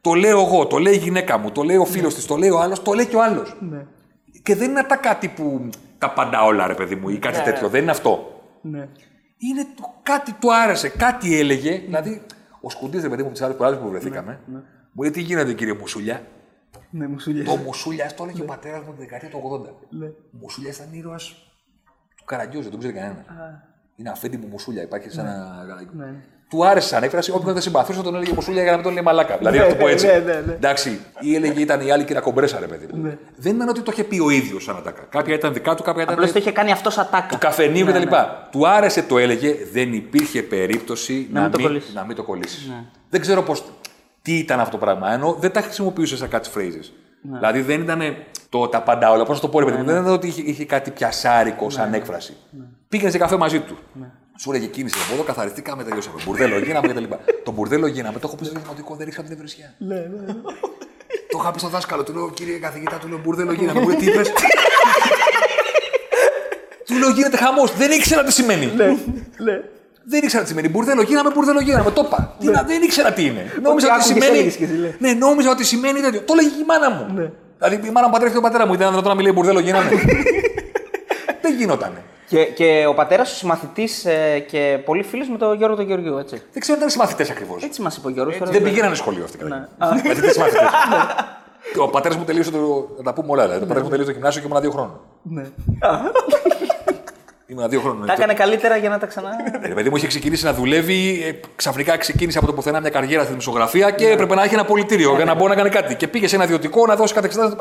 Το 0.00 0.14
λέω 0.14 0.40
εγώ, 0.40 0.66
το 0.66 0.78
λέει 0.78 0.94
η 0.94 0.98
γυναίκα 0.98 1.38
μου, 1.38 1.50
το 1.50 1.62
λέει 1.62 1.76
ο 1.76 1.84
φίλος 1.84 2.14
της, 2.14 2.26
το 2.26 2.36
λέει 2.36 2.50
ο 2.50 2.58
άλλος, 2.60 2.82
το 2.82 2.92
λέει 2.92 3.06
και 3.06 3.16
ο 3.16 3.22
άλλος. 3.22 3.56
Ναι. 3.60 3.86
Και 4.44 4.54
δεν 4.56 4.70
είναι 4.70 4.82
τα 4.82 4.96
κάτι 4.96 5.28
που 5.28 5.68
τα 5.98 6.10
πάντα 6.12 6.44
όλα, 6.44 6.66
ρε 6.66 6.74
παιδί 6.74 6.94
μου, 6.94 7.08
ή 7.08 7.18
κάτι 7.18 7.38
Ναι, 7.38 7.44
τέτοιο. 7.44 7.62
ναι. 7.62 7.68
Δεν 7.68 7.82
είναι 7.82 7.90
αυτό. 7.90 8.42
Ναι. 8.60 8.88
Είναι 9.38 9.64
το, 9.76 9.94
κάτι 10.02 10.32
του 10.32 10.54
άρεσε, 10.54 10.88
κάτι 10.88 11.38
έλεγε. 11.38 11.78
Δηλαδή, 11.78 12.22
ο 12.60 12.70
Σκουντής, 12.70 13.02
ρε 13.02 13.08
παιδί 13.08 13.22
μου, 13.22 13.30
τι 13.32 13.44
άλλε 13.44 13.54
φορέ 13.54 13.76
που 13.76 13.88
βρεθήκαμε, 13.88 14.40
μου 14.92 15.02
λέει 15.02 15.10
τι 15.10 15.20
γίνεται, 15.20 15.52
κύριε 15.52 15.74
Μουσούλια; 15.74 16.22
Ναι, 16.90 17.06
μου 17.06 17.18
σου 17.18 17.30
λέει. 17.32 17.42
Το 17.44 17.56
Μουσούλια, 17.56 18.14
το 18.16 18.22
έλεγε 18.24 18.42
ο 18.42 18.44
πατέρας 18.44 18.84
μου 18.84 18.92
τη 18.92 18.98
δεκαετία 18.98 19.28
του 19.28 19.62
80. 19.66 19.74
Ναι. 19.90 20.06
Ο 20.06 20.12
Μουσούλια 20.40 20.70
ήταν 20.70 20.92
ήρωας 20.92 21.34
του 22.16 22.24
Καραγκιόζη, 22.24 22.62
δεν 22.62 22.70
τον 22.70 22.80
ξέρει 22.80 22.94
κανένας. 22.94 23.24
Είναι 23.96 24.10
αφέντη 24.10 24.36
μου 24.36 24.46
Μουσούλια, 24.46 24.82
υπάρχει 24.82 25.10
σαν 25.10 25.26
ένα. 25.26 25.64
Ναι. 26.54 26.60
Του 26.60 26.66
άρεσε 26.66 26.88
σαν 26.88 27.02
έκφραση, 27.02 27.30
όποιον 27.30 27.52
δεν 27.52 27.62
συμπαθούσε 27.62 28.02
τον 28.02 28.14
έλεγε 28.14 28.32
Μουσούλια 28.34 28.62
για 28.62 28.70
να 28.70 28.76
μην 28.76 28.84
τον 28.86 28.94
λέει 28.94 29.02
μαλάκα. 29.02 29.36
Δηλαδή, 29.36 29.58
να 29.58 29.66
το 29.66 29.74
πω 29.74 29.84
ναι, 29.86 29.92
έτσι. 29.92 30.06
ναι, 30.06 30.12
ναι, 30.12 30.42
ναι. 30.46 30.52
Εντάξει, 30.52 31.00
ή 31.20 31.34
έλεγε 31.34 31.60
ήταν 31.60 31.80
η 31.80 31.90
άλλη 31.92 32.04
κυρία 32.04 32.20
Κομπρέσα, 32.20 32.58
ρε 32.60 32.66
παιδί 32.66 32.86
μου. 32.92 33.02
Ναι. 33.02 33.16
Δεν 33.36 33.54
ήταν 33.54 33.68
ότι 33.68 33.80
το 33.80 33.90
είχε 33.92 34.04
πει 34.04 34.18
ο 34.20 34.30
ίδιος 34.30 34.62
σαν 34.64 34.76
ατάκα. 34.76 35.02
Κάποια 35.10 35.34
ήταν 35.34 35.52
δικά 35.52 35.74
του, 35.74 35.82
κάποια 35.82 36.02
ήταν. 36.02 36.14
Απλώς 36.14 36.32
το 36.32 36.38
είχε 36.38 36.50
κάνει 36.52 36.72
αυτός 36.72 36.98
ατάκα. 36.98 37.26
του 37.30 37.38
καφενείου 37.38 37.84
Ναι, 37.84 37.92
κτλ. 37.92 38.08
ναι. 38.08 38.18
Του 38.50 38.68
άρεσε, 38.68 39.02
το 39.02 39.18
έλεγε, 39.18 39.54
δεν 39.72 39.92
υπήρχε 39.92 40.42
περίπτωση 40.42 41.28
Να 41.32 41.40
να, 41.40 41.42
μην 41.42 41.50
το 41.52 41.58
μην, 41.58 41.66
κολλήσεις. 41.66 41.94
να 41.94 42.04
μην 42.04 42.16
το 42.16 42.22
κολλήσεις. 42.22 42.66
Ναι. 42.68 42.84
Δεν 43.10 43.20
ξέρω 43.20 43.42
πώς, 43.42 43.64
τι 44.22 44.38
ήταν 44.38 44.60
αυτό 44.60 44.70
το 44.70 44.84
πράγμα. 44.84 45.12
Ενώ 45.12 45.36
δεν 45.40 45.52
τα 45.52 45.60
χρησιμοποιούσες 45.60 46.18
σαν 46.18 46.28
catchphrases. 46.32 46.90
Ναι. 47.22 47.36
Δηλαδή 47.36 47.60
δεν 47.60 47.80
ήταν 47.80 48.00
το 48.48 48.68
τα 48.68 48.82
πάντα 48.82 49.10
όλα. 49.10 49.24
Πώς 49.24 49.34
να 49.36 49.40
το 49.42 49.48
πω, 49.48 49.58
ρε 49.58 49.64
παιδί 49.64 49.76
μου, 49.76 49.84
δεν 49.84 49.94
ήταν 50.00 50.12
ότι 50.12 50.26
είχε, 50.26 50.42
είχε 50.42 50.64
κάτι 50.64 50.90
πιασάρικο 50.90 51.70
σαν 51.70 51.90
Ναι. 51.90 51.96
έκφραση. 51.96 52.36
Πήγαινε 52.88 53.10
σε 53.10 53.18
καφέ 53.18 53.36
μαζί 53.36 53.60
του. 53.60 53.78
Σου 54.40 54.50
έλεγε 54.50 54.66
κίνηση 54.66 54.96
από 55.04 55.14
εδώ, 55.14 55.22
καθαριστήκαμε, 55.22 55.84
τελειώσαμε. 55.84 56.16
Μπουρδέλο 56.24 56.58
γίναμε 56.58 56.88
κτλ. 56.88 57.04
το 57.44 57.50
μπουρδέλο 57.52 57.86
γίναμε, 57.86 58.18
το 58.18 58.26
έχω 58.26 58.36
πει 58.36 58.44
στο 58.44 58.60
δημοτικό, 58.60 58.94
δεν 58.94 59.04
ρίξα 59.06 59.22
την 59.22 59.32
ευρεσιά. 59.32 59.74
Ναι, 59.78 59.94
ναι. 59.94 60.32
Το 61.30 61.38
είχα 61.40 61.50
πει 61.50 61.58
στον 61.58 61.70
δάσκαλο, 61.70 62.02
του 62.02 62.12
λέω 62.12 62.30
κύριε 62.30 62.58
καθηγητά, 62.58 62.96
του 62.96 63.08
λέω 63.08 63.18
μπουρδέλο 63.24 63.52
γίναμε. 63.52 63.80
Μου 63.80 63.88
λέει 63.88 63.96
τι 63.96 64.04
είπες; 64.06 64.32
του 66.86 66.94
λέω 66.98 67.08
γίνεται 67.08 67.36
χαμός. 67.36 67.76
Δεν 67.76 67.90
ήξερα 67.90 68.24
τι 68.24 68.32
σημαίνει. 68.32 68.66
Ναι, 68.76 68.86
ναι. 69.38 69.60
Δεν 70.04 70.22
ήξερα 70.22 70.42
τι 70.42 70.48
σημαίνει. 70.48 70.68
Μπουρδέλο 70.68 71.02
γίναμε, 71.02 71.30
μπουρδέλο 71.34 71.60
γίναμε. 71.60 71.90
Το 71.90 72.02
είπα. 72.06 72.36
Τι 72.40 72.46
να- 72.46 72.62
Δεν 72.62 72.82
ήξερα 72.82 73.12
τι 73.12 73.24
είναι. 73.24 73.52
Νόμιζα 73.62 73.86
ότι 73.86 73.94
άκουγες, 74.00 74.04
σημαίνει. 74.06 74.36
έλεγες 74.38 74.56
και 74.56 74.64
εσύ, 74.64 74.74
λέει. 74.74 74.94
Ναι, 74.98 75.12
νόμιζα 75.12 75.50
ότι 75.50 75.64
σημαίνει 75.64 76.00
τέτοιο. 76.00 76.20
Το 76.20 76.32
έλεγε 76.38 76.48
και 76.54 76.60
η 76.60 76.64
μάνα 76.66 76.90
μου. 76.90 77.12
Ναι. 77.14 77.30
Δηλαδή 77.58 77.86
η 77.88 77.90
μάνα 77.90 78.06
μου 78.06 78.12
παντρεύτηκε 78.12 78.40
τον 78.40 78.42
πατέρας 78.42 78.66
μου. 78.68 78.74
Ήταν 78.74 78.88
δυνατόν 78.88 79.10
να 79.10 79.16
μιλάει 79.16 79.32
μπουρδέλο 79.32 79.60
γίναμε. 79.60 79.90
Δεν 81.42 81.54
γινότανε. 81.58 82.02
Και, 82.28 82.44
και 82.44 82.84
ο 82.88 82.94
πατέρας 82.94 83.28
σου 83.28 83.36
συμμαθητής 83.36 84.06
και 84.46 84.78
πολύ 84.84 85.02
φίλο 85.02 85.24
με 85.30 85.38
τον 85.38 85.56
Γιώργο 85.56 85.76
τον 85.76 85.86
Γεωργίου, 85.86 86.18
έτσι. 86.18 86.42
Δεν 86.52 86.60
ξέρω 86.60 86.72
αν 86.72 86.78
ήταν 86.78 86.90
συμμαθητές 86.90 87.30
ακριβώς. 87.30 87.62
Έτσι 87.62 87.82
μας 87.82 87.96
είπε 87.96 88.06
ο 88.06 88.10
Γιώργος. 88.10 88.50
Δεν 88.50 88.62
πηγαίνανε 88.62 88.94
σχολείο 88.94 89.24
αυτή 89.24 89.38
κατά 89.38 89.68
Ναι. 89.78 90.00
Δηλαδή 90.00 90.20
δεν 90.20 90.32
συμμαθητές. 90.32 90.68
Ο 91.78 91.88
πατέρας 91.88 92.16
μου 92.16 92.24
τελείωσε 92.24 92.50
το. 92.50 92.88
Να 92.96 93.02
τα 93.02 93.12
πούμε 93.12 93.30
όλα. 93.30 93.42
Δηλαδή. 93.42 93.62
Ο 93.62 93.66
πατέρας 93.66 93.82
μου 93.82 93.88
τελείωσε 93.88 94.10
το 94.10 94.16
γυμνάσιο 94.16 94.40
και 94.40 94.46
ήμουν 94.46 94.60
δύο 94.60 94.70
χρόνων. 94.70 95.00
Ναι. 95.22 95.44
Ήμουν 97.46 97.68
δύο 97.68 97.80
χρόνων. 97.80 98.06
Τα 98.06 98.12
έκανε 98.12 98.34
καλύτερα 98.34 98.76
για 98.76 98.88
να 98.88 98.98
τα 98.98 99.06
ξανά. 99.06 99.28
Ε, 99.62 99.66
Ρε 99.66 99.74
παιδί 99.74 99.90
μου 99.90 99.96
είχε 99.96 100.06
ξεκινήσει 100.06 100.44
να 100.44 100.52
δουλεύει, 100.52 101.22
ε, 101.24 101.40
ξαφνικά 101.56 101.96
ξεκίνησε 101.96 102.38
από 102.38 102.46
το 102.46 102.52
πουθενά 102.52 102.80
μια 102.80 102.90
καριέρα 102.90 103.20
στη 103.20 103.28
δημοσιογραφία 103.28 103.90
και 103.90 104.08
έπρεπε 104.08 104.34
να 104.34 104.42
έχει 104.42 104.54
ένα 104.54 104.64
πολιτήριο 104.64 105.14
για 105.16 105.24
να 105.24 105.34
μπορεί 105.34 105.48
να 105.48 105.56
κάνει 105.56 105.68
κάτι. 105.68 105.94
Και 105.94 106.08
πήγε 106.08 106.28
σε 106.28 106.34
ένα 106.34 106.44
ιδιωτικό 106.44 106.86
να 106.86 106.96
δώσει 106.96 107.14
κάτι 107.14 107.26
εξετάσει. 107.26 107.56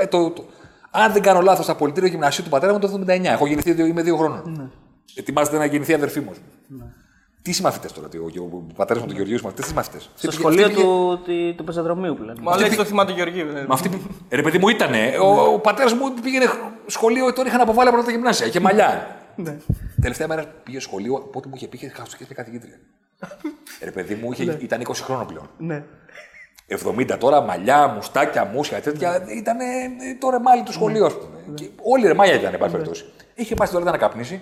Ε, 0.94 0.98
το, 0.98 1.00
το, 1.00 1.04
αν 1.06 1.14
δεν 1.14 1.22
κάνω 1.22 1.42
λάθος, 1.42 1.66
στα 1.66 1.76
πολιτήριο 1.76 2.10
γυμνασίου 2.10 2.44
του 2.44 2.50
πατέρα 2.50 2.74
μου 2.74 2.80
το 2.80 3.02
79. 3.08 3.24
Έχω 3.24 3.46
γεννηθεί, 3.48 3.72
δύο- 3.72 3.86
είμαι 3.86 4.02
δύο 4.02 4.18
χρόνων. 4.18 4.72
Ετοιμάζεται 5.16 5.58
να 5.58 5.66
γεννηθεί 5.66 5.92
η 5.92 5.96
αδερφή 5.96 6.20
μου. 6.20 6.32
Τι 7.42 7.52
συμμαθητές 7.52 7.92
τώρα, 7.92 8.08
τι, 8.10 8.18
ο, 8.18 8.32
ο, 8.40 8.44
ο 8.70 8.74
πατέρας 8.76 9.02
μου 9.04 9.10
του 9.10 9.16
Γεωργίου 9.16 9.38
συμμαθητές, 9.38 9.64
τι 9.66 9.70
συμμαθητές. 9.70 10.10
Στο 10.16 10.32
σχολείο 10.32 10.70
του, 10.70 11.22
του, 11.26 11.56
του 11.58 11.64
πεζοδρομίου 11.64 12.16
που 12.16 12.24
λένε. 12.24 12.40
Μα 12.42 12.58
λέει 12.60 12.70
το 12.70 12.86
θυμάται 12.86 13.12
του 13.12 13.18
Γεωργίου. 13.18 13.48
ε. 13.48 13.52
Με 13.54 13.68
αυτή, 13.70 14.02
ρε 14.30 14.42
παιδί 14.42 14.58
μου 14.58 14.70
ήτανε. 14.70 15.14
Ο, 15.22 15.42
ο 15.54 15.60
πατέρας 15.60 15.94
μου 15.94 16.14
πήγαινε 16.22 16.46
σχολείο, 16.86 17.34
τον 17.34 17.46
είχαν 17.46 17.62
αποβάλει 17.62 17.90
από 17.90 18.04
τα 18.04 18.12
γυμνάσια. 18.12 18.46
Είχε 18.48 18.60
μαλλιά. 18.60 19.16
Ναι. 19.36 19.58
Τελευταία 20.02 20.28
μέρα 20.28 20.46
πήγε 20.64 20.80
σχολείο, 20.80 21.16
από 21.16 21.40
ό,τι 21.40 21.48
μου 21.48 21.54
είχε 21.56 21.68
πει, 21.68 21.78
είχε 21.78 21.90
χάσει 21.90 22.18
και 22.18 22.34
καθηγήτρια. 22.34 22.80
ρε 23.84 23.92
παιδί 23.92 24.16
μου 24.16 24.32
είχε, 24.32 24.58
ήταν 24.62 24.82
20 24.88 24.92
χρόνων 24.94 25.26
πλέον. 25.26 25.50
Ναι. 25.58 25.84
70 26.68 27.18
τώρα, 27.20 27.42
μαλλιά, 27.42 27.88
μουστάκια, 27.88 28.46
μουσια, 28.46 28.82
τέτοια. 28.82 29.24
Ήταν 29.38 29.58
το 30.20 30.30
ρεμάλι 30.30 30.64
του 30.64 30.72
σχολείου, 30.72 31.06
ας 31.06 31.14
πούμε. 31.18 31.38
Και 31.54 31.70
όλοι 31.84 32.08
ρεμάλια 32.08 32.34
ήταν, 32.36 32.54
εν 32.54 32.60
πάση 32.60 32.72
περιπτώσει. 32.72 33.06
Είχε 33.36 33.56
πάει 33.56 33.68
στην 33.68 33.80
τουαλέτα 33.80 33.92
να 34.04 34.08
καπνίσει 34.08 34.42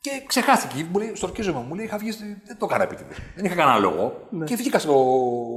και 0.00 0.10
ξεχάστηκε. 0.26 0.86
Μου 0.92 0.98
λέει, 0.98 1.12
στορκίζομαι, 1.14 1.64
μου 1.68 1.74
λέει, 1.74 1.84
είχα 1.84 1.98
βγει, 1.98 2.12
στη- 2.12 2.42
δεν 2.46 2.56
το 2.58 2.66
έκανα 2.68 2.82
επίτηδες. 2.84 3.16
Δεν 3.36 3.44
είχα 3.44 3.54
κανένα 3.54 3.78
λόγο. 3.78 4.12
Και 4.44 4.54
βγήκα 4.54 4.78
στο, 4.78 4.94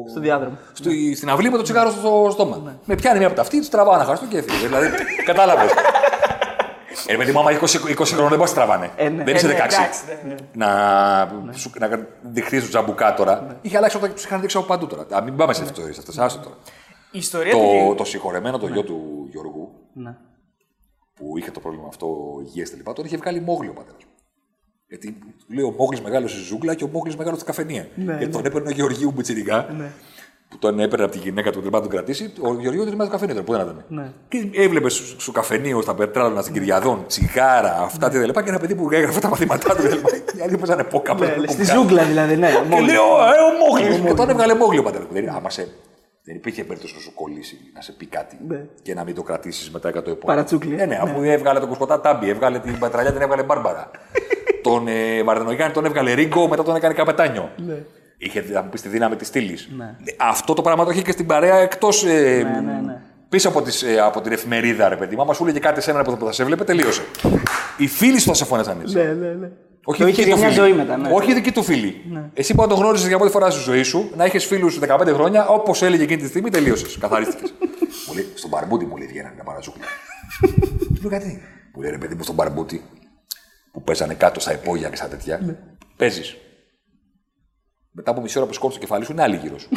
Στο 0.10 0.20
διάδρομο. 0.20 0.58
στο, 0.74 0.90
στην 1.16 1.30
αυλή 1.30 1.50
με 1.52 1.58
το 1.58 1.64
τσιγάρο 1.64 1.90
στο 1.90 2.28
στόμα. 2.32 2.80
Με 2.86 2.96
πιάνει 2.96 3.18
μία 3.18 3.28
από 3.28 3.36
τα 3.36 3.42
αυτή, 3.42 3.60
τη 3.60 3.70
τραβάω 3.70 3.94
ένα 3.94 4.04
χαστό 4.04 4.26
και 4.26 4.38
έφυγε. 4.38 4.66
δηλαδή, 4.68 4.88
κατάλαβες. 5.30 5.72
Ε, 7.12 7.16
παιδί 7.18 7.32
μου, 7.32 7.40
άμα 7.40 7.52
20, 7.60 7.64
20 7.64 7.96
χρόνια 8.06 8.28
δεν 8.28 8.38
μπορείς 8.38 8.54
να 8.54 8.58
τραβάνε. 8.58 8.92
Ε, 8.96 9.10
ναι. 9.10 9.24
Δεν 9.24 9.36
είσαι 9.36 9.48
16. 9.48 9.50
ναι, 9.50 9.54
εντάξει, 9.56 10.02
ναι. 10.28 10.36
Να, 10.54 11.54
σου, 11.54 11.72
να 11.80 12.08
δειχθεί 12.22 12.62
του 12.62 12.68
τζαμπουκά 12.68 13.14
τώρα. 13.14 13.58
Είχε 13.62 13.78
αλλάξει 13.78 13.98
όταν 13.98 14.14
τους 14.14 14.24
είχαν 14.24 14.42
δείξει 14.42 14.58
από 14.58 14.66
παντού 14.66 14.88
τώρα. 14.88 15.06
Α, 15.18 15.22
μην 15.24 15.36
πάμε 15.36 15.54
σε 15.54 15.64
αυτό, 15.64 15.82
σε 15.82 15.90
αυτές, 15.90 16.18
άστο 16.18 16.42
τώρα. 16.44 16.56
Η 17.12 17.18
ιστορία 17.18 17.52
Το, 17.52 17.58
του. 17.58 17.96
το 17.98 18.04
συγχωρεμένο 18.04 18.58
το 18.58 18.68
γιο 18.68 18.84
του 18.84 19.28
Γιώργου, 19.32 19.70
Ναι. 19.94 20.16
που 21.16 21.38
είχε 21.38 21.52
το 21.52 21.60
πρόβλημα 21.60 21.86
αυτό 21.88 22.08
υγείας 22.46 22.70
κλπ., 22.70 22.94
τον 22.94 23.06
είχε 23.06 23.18
βγάλει 23.18 23.40
μόγλι 23.42 23.70
ο 23.70 23.74
πατέρας. 23.74 24.02
Γιατί 24.88 25.12
του 25.48 25.54
λέει 25.54 25.64
ο 25.64 25.72
Μόγλη 25.78 26.02
μεγάλο 26.02 26.28
στη 26.28 26.40
ζούγκλα 26.40 26.76
και 26.76 26.84
ο 26.84 26.88
Μόγλη 26.88 27.16
μεγάλο 27.18 27.36
στη 27.36 27.46
καφενεία. 27.46 27.88
Ναι, 27.96 28.04
Γιατί 28.04 28.26
ναι. 28.26 28.32
τον 28.32 28.46
έπαιρνε 28.46 28.70
ο 28.70 28.72
Γεωργίου 28.72 29.12
Μπουτσιρικά, 29.12 29.68
που 30.52 30.58
τον 30.60 30.80
έπαιρνε 30.80 31.04
από 31.06 31.14
τη 31.14 31.18
γυναίκα 31.18 31.52
του 31.52 31.62
που 31.62 31.70
να 31.72 31.80
τον 31.82 31.90
κρατήσει. 31.90 32.34
Ο 32.42 32.54
Γεωργίου 32.60 32.84
δεν 32.84 32.98
το 32.98 33.08
καφενείο, 33.08 33.44
πού 33.44 33.52
δεν 33.52 33.62
ήταν. 33.62 33.86
Ναι. 33.88 34.12
Και 34.28 34.50
έβλεπες 34.54 34.94
στο, 34.94 35.20
στο 35.22 35.32
καφενείο, 35.32 35.82
στα 35.82 35.96
πετράλωνα, 35.96 36.42
στην 36.42 36.54
Κυριαδών, 36.54 37.04
τσιγάρα, 37.08 37.78
αυτά 37.82 38.10
τα 38.10 38.26
λοιπά. 38.26 38.44
Και 38.44 38.50
ένα 38.50 38.60
παιδί 38.60 38.76
που 38.76 38.90
έγραφε 38.92 39.20
τα 39.20 39.30
μαθήματά 39.30 39.76
του. 39.76 39.82
κλπ. 39.82 40.08
Οι 40.38 40.42
άλλοι 40.44 40.58
παίζανε 40.58 40.84
πόκα. 40.84 41.14
Ναι, 41.14 41.20
παίζανε 41.20 41.48
Στη 41.48 41.56
κουμπιά. 41.58 41.74
ζούγκλα 41.76 42.04
δηλαδή, 42.04 42.36
ναι. 42.36 42.50
Και 42.52 42.58
μόλις. 42.70 42.88
λέει, 42.88 42.96
«Ω, 42.96 43.00
ε, 43.00 43.42
ο 43.50 43.80
Μόγλης. 43.80 44.00
Και 44.08 44.14
τον 44.14 44.30
έβγαλε 44.30 44.54
Μόγλη 44.56 44.80
ο 44.80 44.84
πατέρα. 44.84 45.04
Δηλαδή, 45.12 45.38
άμα 45.38 45.50
σε. 45.50 45.68
Δεν 46.24 46.36
υπήρχε 46.36 46.64
περίπτωση 46.64 46.94
να 46.96 47.00
σου 47.02 47.14
κολλήσει, 47.14 47.58
να 47.76 47.82
σε 47.82 47.92
πει 47.92 48.06
κάτι 48.06 48.38
Ναι. 48.48 48.66
και 48.82 48.94
να 48.94 49.04
μην 49.04 49.16
το 49.16 49.22
κρατήσεις 49.24 49.72
μετά 49.72 49.90
100 49.90 49.96
επόμενα. 49.96 50.16
Παρατσούκλι. 50.26 50.76
Ναι, 50.76 50.86
ναι, 50.86 51.00
αφού 51.02 51.22
έβγαλε 51.24 51.60
τον 51.60 51.68
Κουσκοτά 51.68 52.02
Τάμπι, 52.02 52.30
έβγαλε 52.30 52.60
την 52.60 52.80
Πατραλιά, 52.80 53.12
την 53.12 53.22
έβγαλε 53.22 53.44
Μπάρμπαρα. 53.44 53.92
τον 54.64 54.88
ε, 54.88 55.24
Βαρδενογιάννη 55.24 55.74
τον 55.74 55.86
έβγαλε 55.86 56.14
Ρίγκο, 56.14 56.48
μετά 56.48 56.64
τον 56.64 56.76
έκανε 56.76 56.94
Καπετάνιο. 56.94 57.50
Ναι. 57.68 57.74
Είχε, 58.24 58.42
θα 58.42 58.62
μου 58.64 58.70
πεις, 58.70 58.82
τη 58.82 58.88
δύναμη 58.90 59.16
της 59.16 59.28
στήλης. 59.28 59.70
Ναι. 59.78 59.96
Αυτό 60.18 60.54
το 60.54 60.62
πράγμα 60.62 60.86
το 60.86 60.92
είχε 60.92 61.02
και 61.02 61.12
στην 61.12 61.26
παρέα 61.26 61.56
εκτός. 61.58 62.06
Ε, 62.06 62.48
Ναι, 62.54 62.72
ναι, 62.72 62.80
ναι. 62.86 63.02
Πίσω 63.30 63.50
από, 63.50 63.62
τις, 63.62 63.84
ε, 63.84 64.00
από 64.00 64.22
την 64.22 64.32
εφημερίδα, 64.32 64.90
ρε 64.90 64.96
παιδί 64.96 65.16
μου. 65.16 65.22
Άμα 65.22 65.34
σου 65.34 65.44
έλεγε 65.44 65.60
κάτι 65.60 65.82
σε 65.82 65.92
έναν 65.92 66.04
που 66.04 66.26
θα 66.26 66.32
σε 66.32 66.42
έβλεπε, 66.42 66.64
τελείωσε. 66.64 67.02
Οι 67.78 67.88
φίλοι 67.88 68.20
σου 68.20 68.28
θα 68.28 68.34
σε 68.34 68.46
φώναζαν 68.46 68.80
έτσι. 68.82 68.96
Ναι, 68.96 69.04
ναι, 69.04 69.28
ναι. 69.28 69.50
Όχι 69.84 70.00
Το 70.02 70.08
η 70.08 70.10
είχε 70.10 70.22
δική 70.24 70.28
για 70.28 70.34
του 70.34 70.40
μια 70.40 70.50
φίλη. 70.50 70.62
ζωή 70.62 70.74
μετά, 70.74 70.98
ναι. 70.98 71.10
Όχι 71.14 71.32
η 71.32 71.34
δική 71.34 71.52
του 71.52 71.64
φίλη. 71.64 72.02
Εσύ 72.34 72.56
που 72.56 72.64
αν 72.64 72.70
τον 72.70 72.78
γνώριζες 72.78 73.08
για 73.08 73.18
πρώτη 73.18 73.32
φορά 73.32 73.50
στη 73.50 73.62
ζωή 73.62 73.84
σου, 73.84 74.12
να 74.16 74.24
έχει 74.24 74.40
φίλους 74.40 74.80
15 74.80 75.08
χρόνια, 75.14 75.48
όπως 75.48 75.82
έλεγε 75.82 76.04
εκείνη 76.04 76.22
τη 76.22 76.28
στιγμή, 76.28 76.50
τελείωσες. 76.50 76.98
Καθαρίστηκες. 76.98 77.54
μου 78.08 78.14
λέει, 78.14 78.28
στον 78.34 78.50
μπαρμπούτι 78.50 78.86
μου 78.86 78.98
λέει 78.98 79.08
βγαίνανε 79.08 79.36
να 79.38 79.44
παραζούκλα. 79.44 79.84
Του 80.80 81.00
λέω 81.10 81.10
γιατί; 81.10 81.42
Μου 81.76 81.82
λέει 81.82 81.92
ρε 81.92 81.98
παιδί 81.98 82.16
μου 82.16 82.24
στον 82.24 82.36
μπαρμπούτι 82.36 82.84
που 83.72 83.82
παίζανε 83.84 84.14
κάτω 84.14 84.40
στα 84.40 84.54
υπόγεια 84.54 84.90
και 84.90 84.96
στα 84.96 85.08
τέτοια. 85.08 85.40
Ναι. 85.46 85.56
Παίζεις. 85.98 86.38
Μετά 87.92 88.12
από 88.12 88.22
μισή 88.22 88.38
ώρα 88.38 88.48
που 88.48 88.54
σκόψει 88.54 88.80
το 88.80 88.86
κεφάλι 88.86 89.06
σου 89.06 89.12
είναι 89.12 89.22
άλλοι 89.22 89.36
γύρω 89.36 89.60
σου. 89.60 89.70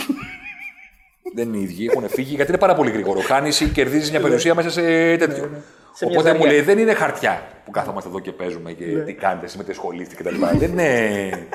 Δεν 1.36 1.48
είναι 1.48 1.56
οι 1.56 1.62
ίδιοι, 1.62 1.86
έχουν 1.86 2.08
φύγει 2.08 2.34
γιατί 2.34 2.50
είναι 2.50 2.60
πάρα 2.60 2.74
πολύ 2.74 2.90
γρήγορο. 2.90 3.20
Χάνεις 3.20 3.60
ή 3.60 3.68
κερδίζεις 3.68 4.10
μια 4.10 4.20
περιουσία 4.20 4.54
μέσα 4.54 4.70
σε 4.70 4.82
τέτοιο. 5.16 5.50
Σε 5.94 6.06
μια 6.06 6.18
Οπότε 6.18 6.32
μου 6.32 6.36
ζαριά. 6.38 6.46
λέει 6.52 6.60
δεν 6.60 6.78
είναι 6.78 6.94
χαρτιά 6.94 7.42
που 7.64 7.70
κάθομαστε 7.70 8.08
εδώ 8.08 8.20
και 8.20 8.32
παίζουμε 8.32 8.72
και 8.72 8.84
τι 8.84 9.12
κάνετε, 9.14 9.46
εσύ 9.46 9.56
με 9.56 9.64
τι 9.64 9.72
σχολείστε 9.72 10.14
κτλ. 10.14 10.34
δεν 10.58 10.70
είναι. 10.70 11.46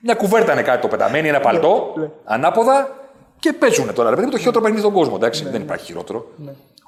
Μια 0.00 0.14
κουβέρτα 0.14 0.52
είναι 0.52 0.62
κάτι 0.62 0.80
το 0.80 0.88
πεταμένη, 0.88 1.28
ένα 1.28 1.40
παλτό, 1.40 1.94
ανάποδα 2.24 2.96
και 3.38 3.52
παίζουν 3.52 3.94
τώρα. 3.94 4.08
Ρε 4.08 4.14
παιδί 4.14 4.26
μου, 4.26 4.32
το 4.32 4.38
χειρότερο 4.38 4.62
παιχνίδι 4.62 4.82
στον 4.84 4.94
κόσμο. 4.94 5.14
Εντάξει, 5.16 5.44
δεν 5.48 5.62
υπάρχει 5.62 5.84
χειρότερο. 5.84 6.30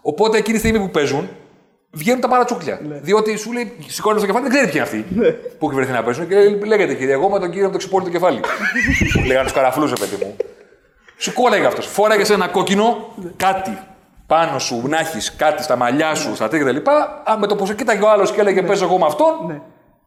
Οπότε 0.02 0.38
εκείνη 0.38 0.54
τη 0.54 0.58
στιγμή 0.66 0.78
που 0.86 0.90
παίζουν, 0.90 1.28
βγαίνουν 1.90 2.20
τα 2.20 2.28
παρατσούκλια. 2.28 2.80
Διότι 2.82 3.36
σου 3.36 3.52
λέει, 3.52 3.76
σηκώνει 3.86 4.20
το 4.20 4.26
κεφάλι, 4.26 4.48
δεν 4.48 4.52
ξέρει 4.52 4.70
ποιοι 4.70 5.04
είναι 5.14 5.26
αυτοί 5.26 5.42
που 5.58 5.66
έχει 5.66 5.74
βρεθεί 5.74 5.92
να 5.92 6.02
παίζουν. 6.02 6.28
Και 6.28 6.34
λέγεται, 6.66 6.94
κύριε, 6.94 7.12
εγώ 7.12 7.28
με 7.28 7.38
τον 7.38 7.50
κύριο 7.50 7.66
με 7.66 7.72
το 7.72 7.78
ξυπόλυτο 7.78 8.10
κεφάλι. 8.10 8.40
Λέγανε 9.26 9.44
τους 9.44 9.52
καραφλού, 9.52 9.86
ρε 9.86 9.94
παιδί 9.98 10.24
μου. 10.24 10.36
Σου 11.16 11.32
κόλλαγε 11.32 11.66
αυτός. 11.66 11.86
Φόραγες 11.86 12.26
σε 12.26 12.34
ένα 12.34 12.48
κόκκινο 12.48 13.14
κάτι 13.36 13.78
πάνω 14.26 14.58
σου, 14.58 14.82
να 14.88 14.98
έχεις 14.98 15.34
κάτι 15.36 15.62
στα 15.62 15.76
μαλλιά 15.76 16.14
σου, 16.14 16.34
στα 16.34 16.48
τέτοια 16.48 16.72
κτλ. 16.72 16.90
Α, 17.30 17.38
με 17.38 17.46
το 17.46 17.56
που 17.56 17.66
σε 17.66 17.74
κοίταγε 17.74 18.02
ο 18.04 18.10
άλλος 18.10 18.32
και 18.32 18.40
έλεγε 18.40 18.62
Παίζω 18.62 18.84
εγώ 18.84 18.98
με 18.98 19.06
αυτόν, 19.06 19.62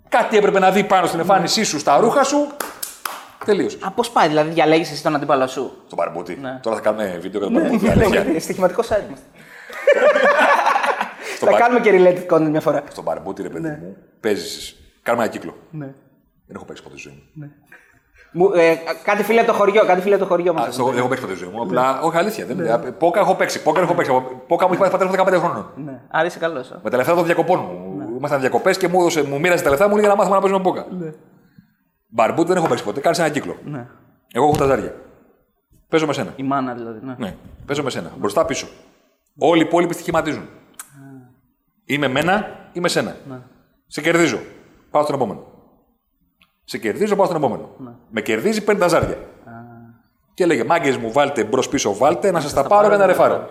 κάτι 0.09 0.37
έπρεπε 0.37 0.59
να 0.59 0.71
δει 0.71 0.83
πάνω 0.83 1.07
στην 1.07 1.19
εμφάνισή 1.19 1.63
σου, 1.63 1.79
στα 1.79 1.97
ρούχα 1.97 2.23
σου. 2.23 2.47
Τελείωσε. 3.45 3.77
Α, 3.81 3.91
πώς 3.91 4.09
πάει, 4.09 4.27
δηλαδή 4.27 4.49
διαλέγεις 4.49 4.91
εσύ 4.91 5.03
τον 5.03 5.15
αντίπαλο 5.15 5.47
σου; 5.47 5.77
Στον 5.85 5.97
παρμπούτι. 5.97 6.37
Ναι. 6.41 6.59
Τώρα 6.61 6.75
θα 6.75 6.81
κάνουμε 6.81 7.17
βίντεο 7.21 7.41
για 7.41 7.51
τον 7.51 7.61
παρμπούτι. 7.61 7.89
αλήθεια. 7.89 8.25
Στοιχηματικός 8.39 8.87
site 8.87 9.09
μα. 9.09 9.15
Στον 9.15 10.52
Θα 11.43 11.51
παρ- 11.51 11.61
κάνουμε 11.61 11.79
και 11.79 11.91
related 11.93 12.33
content 12.35 12.49
μια 12.49 12.61
φορά. 12.61 12.83
Στον 12.91 13.03
παρμπούτι, 13.03 13.41
ρε 13.41 13.49
παιδί 13.49 13.67
Ναι. 13.67 13.79
μου, 13.81 13.95
παίζεις. 14.19 14.75
Κάνουμε 15.01 15.23
ένα 15.23 15.33
κύκλο. 15.33 15.55
Ναι. 15.71 15.85
Δεν 16.47 16.55
έχω 16.55 16.65
παίξει 16.65 16.83
ποτέ 16.83 16.97
στη 16.97 17.09
ζωή 17.09 17.23
μου. 17.35 17.51
Μου, 18.35 18.51
ε, 18.55 18.75
κάτι 19.03 19.23
φίλε 19.23 19.39
από 19.39 19.51
το 19.51 19.53
χωριό, 19.57 19.85
κάτι 19.85 20.01
φίλε 20.01 20.15
από 20.15 20.23
το 20.23 20.29
χωριό 20.29 20.51
Α, 20.51 20.53
μα. 20.55 20.71
στο- 20.71 20.85
Δεν 20.85 20.97
έχω 20.97 21.07
παίξει 21.07 21.23
ποτέ 21.23 21.35
στη 21.35 21.45
ζωή 21.45 21.53
μου. 21.53 21.61
Απλά, 21.61 22.01
όχι 22.01 22.17
αλήθεια. 22.17 22.45
Δεν, 22.45 22.59
ε, 22.59 22.77
Πόκα 22.77 23.19
έχω 23.19 23.35
παίξει. 23.35 23.63
Πόκα 23.63 23.81
έχω 23.81 23.93
παίξει. 23.93 24.11
Πόκα 24.47 24.65
μου 24.65 24.71
έχει 24.73 24.81
πάει 24.81 24.91
πατέρα 24.91 25.09
μου 25.09 25.15
15 25.15 25.37
χρόνων. 25.39 25.71
Ναι. 25.75 26.01
Άρα 26.11 26.25
είσαι 26.25 26.39
καλός. 26.39 26.79
Με 26.83 26.89
τα 26.89 26.97
λεφτά 26.97 27.15
των 27.15 27.25
διακοπών 27.25 27.59
μου. 27.59 27.95
Ναι. 27.97 28.05
Ήμασταν 28.17 28.39
διακοπές 28.39 28.77
και 28.77 28.87
μου, 28.87 28.99
έδωσε, 28.99 29.23
μου 29.23 29.39
μοίρασε 29.39 29.63
τα 29.63 29.69
λεφτά 29.69 29.89
μου 29.89 29.97
για 29.97 30.07
να 30.07 30.15
μάθουμε 30.15 30.35
να 30.35 30.41
παίζουμε 30.41 30.61
πόκα. 30.63 30.85
Μπαρμπούτι 32.07 32.47
δεν 32.47 32.57
έχω 32.57 32.67
παίξει 32.67 32.83
ποτέ. 32.83 32.99
Κάνεις 32.99 33.19
ένα 33.19 33.29
κύκλο. 33.29 33.55
Ναι. 33.65 33.87
Εγώ 34.33 34.45
έχω 34.45 34.55
τα 34.57 34.65
ζάρια. 34.65 34.95
Παίζω 35.89 36.05
με 36.07 36.13
σένα. 36.13 36.33
Η 36.35 36.43
μάνα 36.43 36.73
δηλαδή. 36.73 36.99
Ναι. 37.05 37.15
Ναι, 37.17 37.35
παίζω 37.65 37.83
με 37.83 37.89
σένα. 37.89 38.11
Μπροστά 38.17 38.45
πίσω. 38.45 38.67
Όλοι 39.37 39.61
οι 39.61 39.65
υπόλοιποι 39.67 39.93
στοιχηματίζουν. 39.93 40.47
Είμαι 41.85 42.07
μένα 42.07 42.47
ή 42.73 42.79
με 42.79 42.87
σένα. 42.87 43.15
Ναι. 43.29 43.37
Σε 43.87 44.01
κερδίζω. 44.01 44.39
Πάω 44.91 45.03
στον 45.03 45.15
επόμενο. 45.15 45.45
Σε 46.63 46.77
κερδίζω, 46.77 47.15
πάω 47.15 47.25
στον 47.25 47.37
επόμενο. 47.37 47.69
Ναι. 47.77 47.89
Με 48.09 48.21
κερδίζει, 48.21 48.63
παίρνει 48.63 48.79
τα 48.81 48.87
ζάρια. 48.87 49.17
Και 50.33 50.45
λέγε, 50.45 50.63
μάγκες 50.63 50.97
μου, 50.97 51.11
βάλτε 51.11 51.43
μπρος 51.43 51.69
πίσω, 51.69 51.95
βάλτε, 51.95 52.31
να 52.31 52.39
σας 52.39 52.53
τα 52.53 52.63
πάρω 52.63 52.89
και 52.89 52.95
να 52.95 53.05
ρεφάρω. 53.05 53.49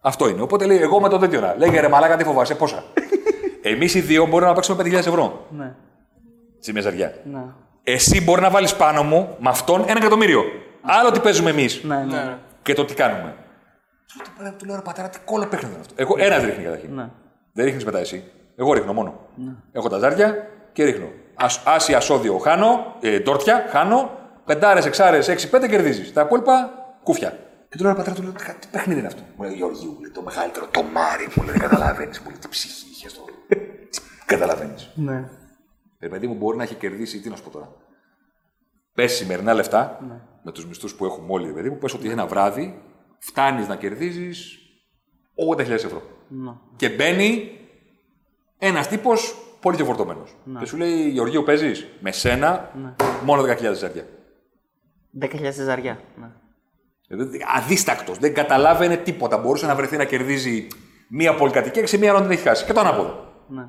Αυτό 0.00 0.28
είναι. 0.28 0.42
Οπότε 0.42 0.66
λέει, 0.66 0.78
εγώ 0.80 1.00
με 1.00 1.08
το 1.08 1.18
τέτοιο 1.18 1.40
να. 1.40 1.54
Λέγε 1.58 1.80
ρε 1.80 1.88
μαλάκα, 1.88 2.16
τι 2.16 2.24
φοβάσαι, 2.24 2.54
πόσα. 2.54 2.82
Εμείς 3.62 3.94
οι 3.94 4.00
δύο 4.00 4.26
μπορούμε 4.26 4.48
να 4.48 4.54
παίξουμε 4.54 4.82
5.000 4.82 4.92
ευρώ. 4.92 5.46
Ναι. 5.50 5.74
Σε 6.58 6.72
μια 6.72 6.80
ζαριά. 6.80 7.14
Ναι. 7.24 7.44
Εσύ 7.82 8.22
μπορεί 8.22 8.40
να 8.40 8.50
βάλεις 8.50 8.76
πάνω 8.76 9.02
μου 9.02 9.36
με 9.40 9.48
αυτόν 9.48 9.80
ένα 9.86 9.98
εκατομμύριο. 9.98 10.42
Άλλο 10.82 11.10
τι 11.10 11.20
παίζουμε 11.20 11.50
εμείς 11.50 11.82
Ναι, 11.82 12.04
ναι. 12.04 12.38
και 12.62 12.74
το 12.74 12.84
τι 12.84 12.94
κάνουμε. 12.94 13.34
Του 14.36 14.42
λέω, 14.42 14.52
του 14.52 14.64
λέω 14.64 14.74
ρε 14.76 14.82
πατέρα, 14.82 15.08
τι 15.08 15.18
κόλλο 15.24 15.46
παιχνίδι 15.46 15.72
είναι 15.74 15.80
αυτό. 15.80 15.94
Εγώ 15.96 16.14
ένα 16.18 16.38
ρίχνει 16.38 16.64
καταρχήν. 16.64 17.10
Ναι. 17.54 17.62
Δεν 17.62 17.64
ρίχνεις 17.64 17.84
μετά 17.84 17.98
εσύ. 17.98 18.24
Εγώ 18.56 18.72
ρίχνω 18.72 18.92
μόνο. 18.92 19.20
Έχω 19.72 19.88
τα 19.88 19.98
ζάρια 19.98 20.48
και 20.72 20.84
ρίχνω. 20.84 21.08
Ας, 21.34 21.62
άση 21.66 21.94
ασώδιο 21.94 22.38
χάνω, 22.38 22.96
ε, 23.00 23.20
τόρτια 23.20 23.66
χάνω, 23.68 24.10
πεντάρες, 24.44 24.86
εξάρες, 24.86 25.28
έξι, 25.28 25.50
πέντε 25.50 25.68
κερδίζεις. 25.68 26.12
Τα 26.12 26.20
υπόλοιπα 26.20 26.70
κούφια. 27.02 27.38
Και 27.68 27.76
του 27.76 27.82
λέω 27.82 27.92
ρε 27.92 27.98
πατέρα, 27.98 28.16
του 28.16 28.22
λέω, 28.22 28.32
τι 28.32 28.44
τι 28.60 28.66
παιχνίδι 28.70 28.98
είναι 28.98 29.08
αυτό; 29.08 29.22
Μου 29.36 29.44
λέει 29.44 29.54
Γεωργίου, 29.54 29.90
μου 29.92 30.00
λέει, 30.00 30.10
το 30.10 30.22
μεγαλύτερο, 30.22 30.66
το 30.70 30.82
μάρι, 30.82 31.28
μου 31.36 31.42
λέει, 31.42 31.52
δεν 31.52 31.68
καταλαβαίνεις. 31.68 32.20
Μου 32.20 32.28
λέει, 32.28 32.38
τι 32.38 32.48
ψυχή 32.48 32.90
είχε 32.90 33.06
αυτό. 33.06 33.22
Καταλαβαίνεις. 34.32 34.90
Ναι. 34.94 35.28
Ε, 35.98 36.08
παιδί 36.08 36.26
μου 36.26 36.34
μπορεί 36.34 36.56
να 36.56 36.62
έχει 36.62 36.74
κερδίσει, 36.74 37.20
τι 37.20 37.28
να 37.28 37.36
σου 37.36 37.42
πω 37.42 37.50
τώρα. 37.50 37.72
Πες 38.94 39.12
σημερινά 39.12 39.54
λεφτά, 39.54 39.98
με 40.42 40.52
τους 40.52 40.66
μισθούς 40.66 40.94
που 40.94 41.04
έχουμε 41.04 41.26
όλοι, 41.28 41.46
ρε 41.46 41.52
παιδί 41.52 41.70
μου, 41.70 41.78
πες 41.78 41.94
ότι 41.94 42.10
ένα 42.10 42.26
βράδυ 42.26 42.82
φτάνεις 43.18 43.68
να 43.68 43.76
κερδίζεις 43.76 44.58
80.000 45.56 45.70
ευρώ. 45.70 46.02
Ναι. 46.28 46.52
Και 46.76 46.88
μπαίνει 46.88 47.58
ένας 48.58 48.88
τύπος 48.88 49.34
πολύ 49.60 49.76
πιο 49.76 49.84
φορτωμένο. 49.84 50.22
Και 50.58 50.66
σου 50.66 50.76
λέει: 50.76 51.08
Γεωργίου, 51.08 51.42
παίζεις 51.42 51.86
με 52.00 52.12
σένα 52.12 52.70
μόνο 53.24 53.42
10.000 53.42 53.74
ζάρια. 53.74 54.06
10.000 55.20 55.50
ζαριά. 55.52 56.00
Ναι. 56.16 56.30
Αδίστακτος. 57.56 58.18
Δεν 58.18 58.34
καταλάβαινε 58.34 58.96
τίποτα. 58.96 59.38
Μπορούσε 59.38 59.66
να 59.66 59.74
βρεθεί 59.74 59.96
να 59.96 60.04
κερδίζει 60.04 60.66
μία 61.08 61.34
πολυκατοικία 61.34 61.82
και 61.82 61.88
σε 61.88 61.98
μία 61.98 62.12
ώρα 62.12 62.22
δεν 62.22 62.30
έχει 62.30 62.42
χάσει. 62.42 62.64
Και 62.64 62.72
το 62.72 62.80
ανάποδο. 62.80 63.32
Ναι. 63.48 63.68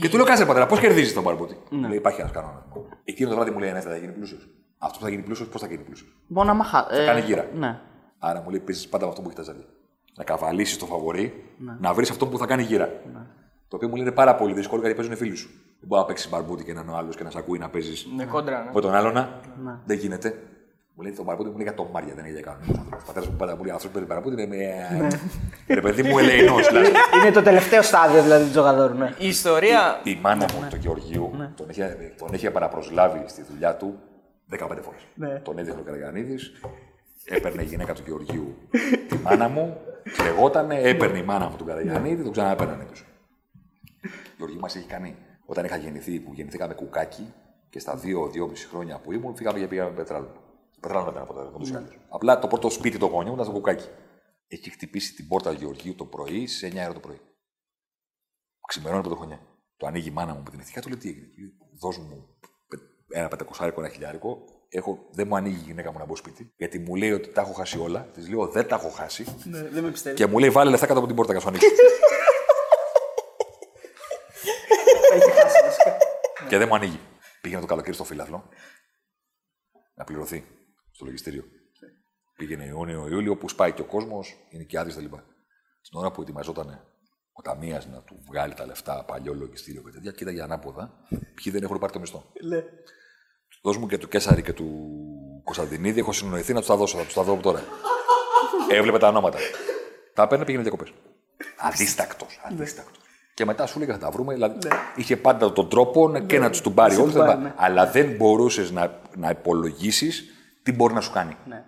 Και 0.00 0.08
του 0.08 0.16
λέω: 0.16 0.24
Κάτσε 0.24 0.46
πατέρα, 0.46 0.66
πώς 0.66 0.80
κερδίζεις 0.80 1.14
τον 1.14 1.24
παρμπούτι. 1.24 1.56
Μου 1.70 1.88
λέει: 1.88 1.96
Υπάρχει 1.96 2.20
ένας 2.20 2.32
κανόνας. 2.32 2.62
Εκείνο 3.04 3.28
το 3.28 3.34
βράδυ 3.34 3.50
μου 3.50 3.58
λέει: 3.58 3.72
Ναι, 3.72 3.80
θα 3.80 3.96
γίνει 3.96 4.12
πλούσιος. 4.12 4.48
Αυτό 4.78 4.98
που 4.98 5.04
θα 5.04 5.10
γίνει 5.10 5.22
πλούσιος, 5.22 5.48
πώς 5.48 5.60
θα 5.60 5.66
γίνει 5.66 5.82
πλούσιος; 5.82 6.16
Μόνο 6.26 6.50
άμα 6.50 6.64
χα... 6.64 6.84
Θα 6.84 7.04
κάνει 7.04 7.20
γύρα. 7.20 7.48
Ναι. 7.54 7.80
Άρα 8.18 8.40
μου 8.40 8.50
λέει: 8.50 8.60
Παίζεις 8.60 8.88
πάντα 8.88 9.04
με 9.04 9.10
αυτό 9.10 9.22
που 9.22 9.30
έχεις 9.30 9.46
τα 9.46 9.52
ζάρια. 9.52 9.66
Να 10.16 10.24
καβαλήσεις 10.24 10.76
το 10.78 10.86
φαβορή, 10.86 11.44
να 11.80 11.94
βρεις 11.94 12.10
αυτό 12.10 12.26
που 12.26 12.38
θα 12.38 12.46
κάνει 12.46 12.62
γύρα. 12.62 12.88
Το 13.68 13.76
οποίο 13.76 13.88
μου 13.88 13.94
λέει 13.94 14.04
είναι 14.04 14.14
πάρα 14.14 14.34
πολύ 14.34 14.54
δύσκολο 14.54 14.80
γιατί 14.80 14.96
παίζουν 14.96 15.16
φίλοι 15.16 15.36
σου. 15.36 15.48
Δεν 15.48 15.88
μπορεί 15.88 16.00
να 16.00 16.06
παίξεις 16.06 16.30
μπαρμπούτι 16.30 16.64
και 16.64 16.72
να 16.72 16.80
είναι 16.80 16.90
ο 16.90 16.96
άλλος 16.96 17.16
και 17.16 17.24
να 17.24 17.30
σε 17.30 17.38
ακούει 17.38 17.58
να 17.58 17.68
παίζεις 17.68 18.06
Ναι, 18.16 18.24
κόντρα. 18.24 18.62
Ναι. 18.62 18.70
με 18.74 18.80
τον 18.80 18.94
άλλον. 18.94 19.28
Δεν 19.84 19.98
γίνεται. 19.98 20.34
Μου 20.94 21.02
λέει 21.02 21.12
το 21.12 21.22
μπαρμπούτι 21.22 21.48
μου 21.48 21.56
λέει 21.56 21.64
για 21.64 21.74
το 21.74 21.88
Μάρια, 21.92 22.14
δεν 22.14 22.24
είναι 22.24 22.32
για 22.32 22.42
κανένα 22.42 22.64
άνθρωπο. 22.68 22.96
Ο 23.02 23.06
πατέρας 23.06 23.28
μου 23.28 23.36
πάντα 23.36 23.56
μου 23.56 23.64
λέει 23.64 23.74
αυτό 23.74 23.86
που 23.88 23.92
παίζει 23.92 24.08
μπαρμπούτι 24.08 24.42
είναι 24.42 24.56
με. 24.56 25.08
Ρε 25.74 25.80
παιδί 25.80 26.02
μου, 26.02 26.18
ελεηνός 26.18 26.66
δηλαδή. 26.66 26.90
Είναι 27.20 27.30
το 27.32 27.42
τελευταίο 27.42 27.82
στάδιο 27.82 28.22
δηλαδή 28.22 28.44
του 28.44 28.50
τζογαδόρου. 28.50 28.94
Ναι. 28.94 29.14
Η 29.18 29.26
ιστορία. 29.28 30.00
Η 30.02 30.18
μάνα 30.22 30.46
μου, 30.54 30.66
τον 30.70 30.78
Γεωργίου, 30.78 31.30
τον 31.56 31.68
είχε, 31.68 32.14
τον 32.18 32.28
είχε 32.32 32.50
παραπροσλάβει 32.50 33.24
στη 33.26 33.42
δουλειά 33.50 33.76
του 33.76 33.98
15 34.52 34.58
φορές. 34.58 35.00
Ναι. 35.14 35.28
Τον 35.44 35.58
έδειχνε 35.58 35.80
ο 35.80 35.82
Καραγανίδη, 35.84 36.38
έπαιρνε 37.24 37.62
η 37.62 37.64
γυναίκα 37.64 37.92
του 37.92 38.02
Γεωργίου 38.06 38.56
τη 39.08 39.16
μάνα 39.18 39.48
μου, 39.48 39.76
κλεγότανε, 40.16 40.80
έπαιρνε 40.80 41.18
η 41.18 41.22
μάνα 41.22 41.48
μου 41.48 41.56
τον 41.56 41.66
Καραγανίδη, 41.66 42.22
τον 42.22 42.32
ξαναέπαιρνανε 42.32 42.84
του. 42.84 42.92
Γεωργίου 44.36 44.60
μας 44.60 44.76
έχει 44.76 44.86
κάνει, 44.86 45.16
όταν 45.46 45.64
είχα 45.64 45.76
γεννηθεί, 45.76 46.20
που 46.20 46.32
γεννηθήκαμε 46.34 46.74
κουκάκι 46.74 47.32
και 47.70 47.78
στα 47.78 47.96
δύο-δυόμιση 47.96 48.66
χρόνια 48.66 49.00
που 49.00 49.12
ήμουν, 49.12 49.36
φύγαμε 49.36 49.58
και 49.58 49.66
πήγαμε 49.66 49.90
πετράλαιο. 49.90 50.32
Πετράλαιο 50.80 51.12
δεν 51.12 51.22
ήταν 51.22 51.26
ποτέ, 51.34 51.48
ούτω 51.56 51.66
ή 51.68 51.74
άλλω. 51.76 51.88
Απλά 52.08 52.38
το 52.38 52.46
πρώτο 52.46 52.70
σπίτι 52.70 52.98
το 52.98 53.06
γόνιο 53.06 53.28
μου 53.28 53.34
ήταν 53.34 53.44
στο 53.44 53.54
κουκάκι. 53.54 53.88
Έχει 54.48 54.70
χτυπήσει 54.70 55.14
την 55.14 55.28
πόρτα 55.28 55.50
του 55.50 55.56
Γεωργίου 55.60 55.94
το 55.94 56.04
πρωί 56.04 56.46
σε 56.46 56.66
9 56.66 56.74
ώρα 56.84 56.92
το 56.92 57.00
πρωί. 57.00 57.20
Ξημερώνει 58.68 59.00
πρωτοχρονιά. 59.02 59.40
Το 59.76 59.86
ανοίγει 59.86 60.08
η 60.08 60.10
μάνα 60.10 60.34
μου 60.34 60.42
με 60.44 60.50
την 60.50 60.60
ηθικά, 60.60 60.80
του 60.80 60.88
λέει 60.88 60.98
τι 60.98 61.08
έγινε. 61.08 61.28
Δώσ' 61.80 61.98
μου 61.98 62.38
πε- 62.68 62.80
ένα 63.18 63.28
πεντακοσάρικο, 63.28 63.80
ένα 63.80 63.90
χιλιάρικο. 63.90 64.44
Έχω, 64.72 65.08
δεν 65.10 65.26
μου 65.26 65.36
ανοίγει 65.36 65.56
η 65.56 65.64
γυναίκα 65.66 65.92
μου 65.92 65.98
να 65.98 66.04
μπω 66.04 66.16
σπίτι. 66.16 66.52
Γιατί 66.56 66.78
μου 66.78 66.94
λέει 66.94 67.12
ότι 67.12 67.28
τα 67.28 67.40
έχω 67.40 67.52
χάσει 67.52 67.78
όλα. 67.78 68.10
Της 68.14 68.28
λέω 68.28 68.46
δεν 68.46 68.68
τα 68.68 68.74
έχω 68.74 68.88
χάσει. 68.88 69.24
Ναι, 69.44 69.62
δεν 69.62 69.82
με 69.84 69.90
πιστεύεις. 69.90 70.18
και 70.20 70.26
μου 70.26 70.38
λέει 70.38 70.50
βάλε 70.50 70.70
λεφτά 70.70 70.86
κάτω 70.86 70.98
από 70.98 71.08
την 71.08 71.16
πόρτα 71.16 71.32
και 71.32 71.38
θα 71.38 71.44
σου 71.44 71.48
ανοίξω. 71.48 71.68
και 76.48 76.58
δεν 76.58 76.68
μου 76.68 76.74
ανοίγει. 76.74 77.00
Πήγαινε 77.40 77.60
το 77.60 77.66
καλοκαίρι 77.66 77.94
στο 77.94 78.04
φιλάθλο 78.04 78.48
να 79.94 80.04
πληρωθεί 80.04 80.44
στο 80.90 81.04
λογιστήριο. 81.04 81.44
Πήγαινε 82.36 82.64
Ιούνιο, 82.64 83.08
Ιούλιο, 83.08 83.36
που 83.36 83.48
σπάει 83.48 83.72
και 83.72 83.80
ο 83.80 83.84
κόσμος, 83.84 84.36
είναι 84.50 84.62
και 84.62 84.78
άδειες 84.78 84.96
κλπ. 84.96 85.14
Στην 85.80 85.98
ώρα 85.98 86.10
που 86.10 86.22
ετοιμαζόταν 86.22 86.68
ο 87.32 87.42
ταμείας 87.42 87.86
να 87.86 88.02
του 88.02 88.22
βγάλει 88.26 88.54
τα 88.54 88.66
λεφτά, 88.66 89.04
παλιό 89.04 89.34
λογιστήριο 89.34 89.82
και 89.82 89.90
τέτοια, 89.90 90.12
κοίταγε 90.12 90.42
ανάποδα, 90.42 91.06
ποιοι 91.34 91.52
δεν 91.52 91.62
έχουν 91.62 91.78
πάρει 91.78 91.92
το 91.92 92.00
μισθό. 92.00 92.32
Ναι. 93.62 93.70
Δώσ' 93.72 93.76
μου 93.76 93.86
και 93.86 93.98
του 93.98 94.08
Κέσσαρη 94.08 94.42
και 94.42 94.52
του 94.52 94.88
Κωνσταντινίδη, 95.44 96.00
έχω 96.00 96.12
συνοηθεί 96.12 96.52
να 96.52 96.58
τους 96.58 96.68
τα 96.68 96.76
δώσω, 96.76 96.96
θα 96.98 97.04
τους 97.04 97.14
τα 97.14 97.22
δω 97.22 97.32
από 97.32 97.42
τώρα. 97.42 97.62
Έβλεπε 98.70 98.98
τα 98.98 99.08
ονόματα. 99.08 99.38
Τα 100.14 100.26
παίρνει, 100.26 100.44
πήγαινε 100.44 100.62
διακοπές. 100.62 100.92
Αδίστακτος, 101.58 102.40
αδίστακτος. 102.52 102.94
Και 103.34 103.44
μετά 103.44 103.66
σου 103.66 103.78
λέγανε 103.78 103.98
θα 103.98 104.04
τα 104.04 104.10
βρούμε. 104.10 104.32
Δηλαδή, 104.34 104.58
είχε 104.96 105.16
πάντα 105.16 105.52
τον 105.52 105.68
τρόπο 105.68 106.08
να- 106.08 106.20
και 106.20 106.38
να 106.38 106.50
τους 106.50 106.60
του 106.60 106.72
πάρει 106.74 106.94
τους 106.94 107.02
όλου. 107.02 107.12
πάρει, 107.12 107.40
ναι. 107.40 107.52
Αλλά 107.56 107.86
δεν 107.86 108.10
μπορούσες 108.16 108.70
να, 108.70 109.00
να 109.16 109.30
υπολογίσεις 109.30 110.24
τι 110.62 110.72
μπορεί 110.72 110.94
να 110.94 111.00
σου 111.00 111.10
κάνει. 111.12 111.36
Ναι. 111.46 111.64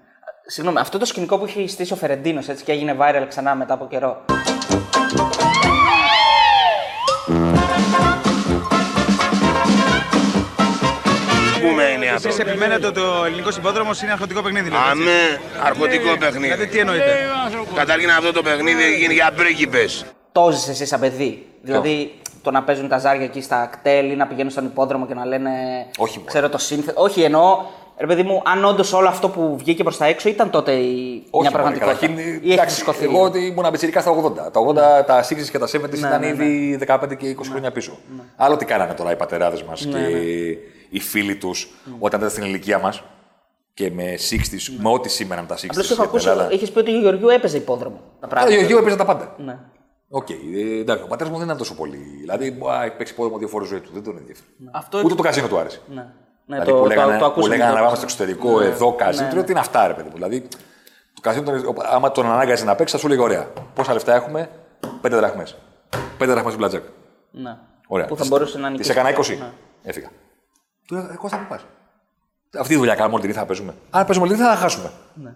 Συγγνώμη, 0.46 0.78
αυτό 0.78 0.98
το 0.98 1.04
σκηνικό 1.04 1.38
που 1.38 1.46
είχε 1.46 1.66
στήσει 1.66 1.92
ο 1.92 1.96
Φερεντίνος 1.96 2.48
έτσι 2.48 2.64
και 2.64 2.72
έγινε 2.72 2.96
viral 3.00 3.24
ξανά 3.28 3.54
μετά 3.54 3.74
από 3.74 3.86
καιρό. 3.86 4.24
Πούμε 11.68 11.82
είναι 11.96 12.06
αυτό. 12.06 12.28
Εσείς 12.28 12.40
επιμένετε 12.40 12.86
ότι 12.86 13.00
ο 13.00 13.24
ελληνικός 13.26 13.56
υπόδρομος 13.56 14.02
είναι 14.02 14.12
αρχοντικό 14.12 14.42
παιχνίδι. 14.42 14.68
λέτε, 14.70 14.80
έτσι. 14.80 14.90
Αμέ, 14.90 15.40
αρχοντικό 15.64 16.02
Δηλαδή, 16.02 16.18
παιχνίδι. 16.18 16.66
τι 16.66 16.78
εννοείτε; 16.78 17.16
Καταρχήν 17.74 18.10
αυτό 18.10 18.32
το 18.32 18.42
παιχνίδι 18.42 18.94
γίνει 18.96 19.14
για 19.14 19.32
πρίγκιπες. 19.36 20.04
Το 20.32 20.50
ζεις 20.50 20.68
εσύ 20.68 20.86
σαν 20.86 21.00
παιδί. 21.00 21.46
Δηλαδή 21.62 22.14
το 22.42 22.50
να 22.50 22.62
παίζουν 22.62 22.88
τα 22.88 22.98
ζάρια 22.98 23.24
εκεί 23.24 23.40
στα 23.42 23.68
κτέλ 23.72 24.10
ή 24.10 24.14
να 24.16 24.26
πηγαίνουν 24.26 24.50
στον 24.50 24.64
υπόδρομο 24.64 25.06
και 25.06 25.14
να 25.14 25.24
λένε. 25.26 25.50
Όχι 25.96 26.16
μόνο. 26.18 26.28
Ξέρω 26.28 26.48
το 26.48 26.58
σύνθετο. 26.58 27.02
Όχι, 27.02 27.22
εννοώ 27.22 27.58
Ρε 27.98 28.06
παιδί 28.06 28.22
μου, 28.22 28.42
αν 28.44 28.64
όντως 28.64 28.92
όλο 28.92 29.08
αυτό 29.08 29.28
που 29.28 29.56
βγήκε 29.58 29.82
προς 29.82 29.96
τα 29.96 30.04
έξω 30.06 30.28
ήταν 30.28 30.50
τότε 30.50 30.72
η... 30.72 31.12
μια 31.12 31.24
μωρέ, 31.32 31.48
πραγματικότητα. 31.50 31.92
καταρχήν, 31.92 32.18
Ή 32.18 32.42
έχει 32.44 32.52
εντάξει, 32.52 32.76
σηκωθεί. 32.76 33.04
εγώ 33.04 33.22
ότι 33.22 33.46
ήμουν 33.46 33.64
αμπετσίρικα 33.64 34.00
στα 34.00 34.10
80. 34.22 34.34
Τα 34.34 35.00
80, 35.00 35.06
τα 35.06 35.24
60 35.24 35.50
και 35.50 35.58
τα 35.58 35.66
70 35.66 35.70
Ναι, 35.90 35.98
ήταν 35.98 36.20
ναι, 36.20 36.26
ήδη 36.26 36.78
15 36.86 37.16
και 37.18 37.36
20 37.38 37.42
χρόνια 37.50 37.70
πίσω. 37.70 37.98
Άλλο 38.36 38.56
τι 38.56 38.64
κάνανε 38.64 38.94
τώρα 38.94 39.12
οι 39.12 39.16
πατεράδες 39.16 39.62
μας 39.62 39.84
Ναι, 39.84 39.92
και 39.92 39.98
ναι. 39.98 40.08
Οι 40.92 41.00
φίλοι 41.00 41.36
τους 41.36 41.68
όταν 41.98 42.18
ήταν 42.18 42.30
στην 42.32 42.42
ηλικία 42.44 42.78
μας 42.78 43.02
και 43.74 43.90
με 43.90 44.14
60s, 44.30 44.72
με 44.78 44.88
ό,τι 44.90 45.08
σήμεραν 45.08 45.46
τα 45.46 45.54
60s. 45.56 45.64
Απλώς 45.68 45.84
στην 45.84 45.96
έχω 45.96 46.04
ακούσει, 46.06 46.28
Ελλάδα. 46.28 46.52
είχε 46.52 46.66
πει 46.70 46.78
ότι 46.78 46.94
ο 46.94 46.98
Γεωργιού 47.00 47.28
έπαιζε 47.28 47.56
υπόδρομο. 47.56 48.00
Τα 48.20 48.26
Ο 48.26 48.28
πράγματα. 48.30 48.54
Γεωργίου 48.54 48.78
έπαιζε 48.78 48.96
τα 48.96 49.04
πάντα. 49.04 49.34
Ναι. 49.38 49.58
Οκ, 50.08 50.30
ε, 50.30 50.34
εντάξει, 50.80 51.04
ο 51.04 51.06
πατέρας 51.06 51.32
μου 51.32 51.36
δεν 51.38 51.46
ήταν 51.46 51.58
τόσο 51.58 51.74
πολύ. 51.74 51.96
Δηλαδή, 52.20 52.50
μπορεί 52.50 52.72
να 52.76 52.84
έχει 52.84 52.96
παίξει 52.96 53.14
πόδι 53.14 53.38
δύο 53.38 53.48
φορές 53.48 53.68
ζωή 53.68 53.80
του, 53.80 53.90
δεν 53.92 54.02
τον 54.02 54.16
ενδιαφέρει. 54.18 54.46
Αυτό 54.72 54.98
Ούτε 55.04 55.14
το 55.14 55.22
καζίνο 55.22 55.48
του 55.48 55.58
άρεσε. 55.58 55.80
Ναι. 55.88 55.94
Ναι, 56.46 56.60
δηλαδή, 56.60 56.70
το, 56.70 56.76
που 56.76 56.82
το, 56.82 56.88
λέγανε, 56.88 57.12
το, 57.12 57.18
που 57.18 57.24
ακούσαμε 57.24 57.54
λέγανε 57.56 57.70
το 57.72 57.76
να 57.78 57.84
πάμε 57.84 57.96
στο 57.96 58.06
ακούσαμε. 58.06 58.30
εξωτερικό, 58.30 58.60
Ναι. 58.60 58.66
εδώ 58.66 58.92
καζίνο. 58.94 59.28
Ναι, 59.28 59.34
Ναι, 59.34 59.42
Τι 59.42 59.50
είναι 59.50 59.60
αυτά, 59.60 59.86
ρε 59.86 59.92
παιδί 59.94 60.08
μου. 60.08 60.14
Δηλαδή, 60.14 60.40
το 61.14 61.20
καζίνο, 61.20 61.44
τον- 61.62 61.74
άμα 61.82 62.10
τον 62.12 62.26
ανάγκαζε 62.26 62.64
να 62.64 62.74
παίξει, 62.74 62.94
θα 62.94 63.00
σου 63.00 63.08
λέγε 63.08 63.20
ωραία. 63.20 63.48
Πόσα 63.74 63.92
λεφτά 63.92 64.14
έχουμε, 64.14 64.50
πέντε 65.00 65.16
δραχμές. 65.16 65.56
Πέντε 66.18 66.32
δραχμές 66.32 66.56
μπλατζάκ. 66.56 66.82
Ναι. 67.30 67.56
Ωραία. 67.86 68.06
Που 68.06 68.16
θα 68.16 68.24
μπορούσε 68.28 68.58
να 68.58 68.66
Τη 68.66 68.72
νικήσει. 68.72 68.90
έκανα 68.90 69.08
20. 69.08 69.36
Ναι. 69.38 69.50
Έφυγα. 69.82 70.08
Του 70.86 70.94
έλεγα, 70.96 71.12
εγώ 71.12 71.28
θα 71.28 71.36
πού 71.38 71.44
πα. 71.48 71.60
Αυτή 72.58 72.72
τη 72.72 72.76
δουλειά 72.78 72.94
κάνουμε 72.94 73.12
όλη 73.14 73.20
την 73.22 73.28
νύχτα 73.30 73.40
να 73.42 73.46
παίζουμε. 73.48 73.74
Αν 73.90 74.04
παίζουμε 74.06 74.26
όλη 74.26 74.34
την 74.36 74.42
νύχτα 74.44 74.56
θα 74.56 74.62
χάσουμε. 74.62 74.90
Ναι. 75.14 75.34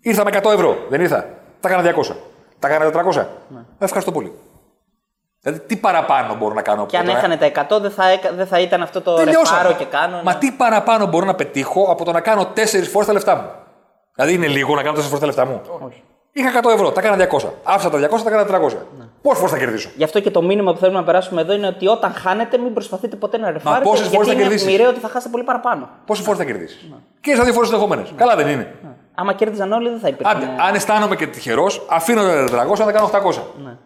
Ήρθα 0.00 0.24
με 0.24 0.30
100 0.42 0.52
ευρώ, 0.52 0.76
δεν 0.88 1.00
ήρθα. 1.00 1.28
Τα 1.60 1.68
έκανα 1.68 1.82
200. 1.82 2.16
Τα 2.58 2.68
έκανα 2.68 2.90
400. 2.90 3.26
Ναι. 3.48 3.60
Ευχαριστώ 3.78 4.12
πολύ. 4.12 4.32
Δηλαδή, 5.40 5.60
τι 5.60 5.76
παραπάνω 5.76 6.34
μπορώ 6.34 6.54
να 6.54 6.62
κάνω 6.62 6.86
Και 6.86 6.96
αν 6.96 7.02
από 7.02 7.10
το 7.12 7.18
να- 7.18 7.24
έχανε 7.34 7.36
τα 7.36 7.46
100, 7.76 7.80
δεν 7.80 7.90
θα, 7.90 8.08
έκα- 8.08 8.32
δεν 8.32 8.46
θα 8.46 8.60
ήταν 8.60 8.82
αυτό 8.82 9.00
το 9.00 9.14
Τελειώσαμε. 9.14 9.58
ρεφάρο 9.62 9.78
και 9.78 9.84
κάνω. 9.84 10.22
Μα 10.24 10.36
τι 10.36 10.52
παραπάνω 10.52 11.06
μπορώ 11.06 11.24
να 11.26 11.34
πετύχω 11.34 11.84
από 11.90 12.04
το 12.04 12.12
να 12.12 12.20
κάνω 12.20 12.44
4 12.54 12.88
φορές 12.88 13.06
τα 13.06 13.12
λεφτά 13.12 13.36
μου; 13.36 13.50
Δηλαδή, 14.14 14.34
είναι 14.34 14.46
λίγο 14.46 14.74
να 14.74 14.82
κάνω 14.82 14.96
4 14.96 15.02
φορές 15.02 15.20
τα 15.20 15.26
λεφτά 15.26 15.44
μου; 15.46 15.60
Όχι. 15.86 16.02
Είχα 16.38 16.60
100 16.62 16.72
ευρώ, 16.72 16.92
τα 16.92 17.00
έκανα 17.00 17.28
200. 17.30 17.48
Άφησα 17.62 17.90
τα 17.90 17.98
200, 17.98 18.22
τα 18.22 18.30
έκανα 18.34 18.44
300. 18.44 18.72
Ναι. 18.98 19.04
Πόσες 19.22 19.38
φορές 19.38 19.50
θα 19.50 19.58
κερδίσω; 19.58 19.90
Γι' 19.96 20.04
αυτό 20.04 20.20
και 20.20 20.30
το 20.30 20.42
μήνυμα 20.42 20.72
που 20.72 20.78
θέλουμε 20.78 20.98
να 20.98 21.04
περάσουμε 21.04 21.40
εδώ 21.40 21.52
είναι 21.52 21.66
ότι 21.66 21.86
όταν 21.86 22.12
χάνετε, 22.12 22.58
μην 22.58 22.72
προσπαθείτε 22.72 23.16
ποτέ 23.16 23.38
να 23.38 23.50
ρεφάρετε. 23.50 23.84
πόσες 23.84 24.00
γιατί 24.00 24.14
φορές 24.14 24.28
θα 24.28 24.34
είναι 24.34 24.42
κερδίσεις; 24.42 24.68
μοιραίο 24.68 24.88
ότι 24.88 25.00
θα 25.00 25.08
χάσετε 25.08 25.30
πολύ 25.30 25.44
παραπάνω. 25.44 25.88
Πόσες 26.06 26.24
φορές 26.24 26.38
θα 26.40 26.44
κερδίσεις; 26.46 26.86
Ναι. 26.90 26.96
Και 27.20 27.30
ήρθα 27.30 27.44
δύο 27.44 27.52
φορές 27.52 27.68
συνεχόμενε. 27.68 28.06
Καλά 28.16 28.36
δεν 28.36 28.48
είναι. 28.48 28.74
Άμα 29.14 29.32
κέρδιζαν 29.32 29.72
όλοι, 29.72 29.88
δεν 29.88 29.98
θα 29.98 30.08
υπήρχε. 30.08 30.32
Άντε, 30.32 30.46
αν 30.58 30.74
αισθάνομαι 30.74 31.16
και 31.16 31.26
τυχερός, 31.26 31.86
αφήνω 31.88 32.22
τα 32.22 32.66
400 32.66 32.78
να 32.78 32.84
τα 32.84 32.92
κάνω 32.92 33.06
800. 33.06 33.42
Ναι. 33.64 33.76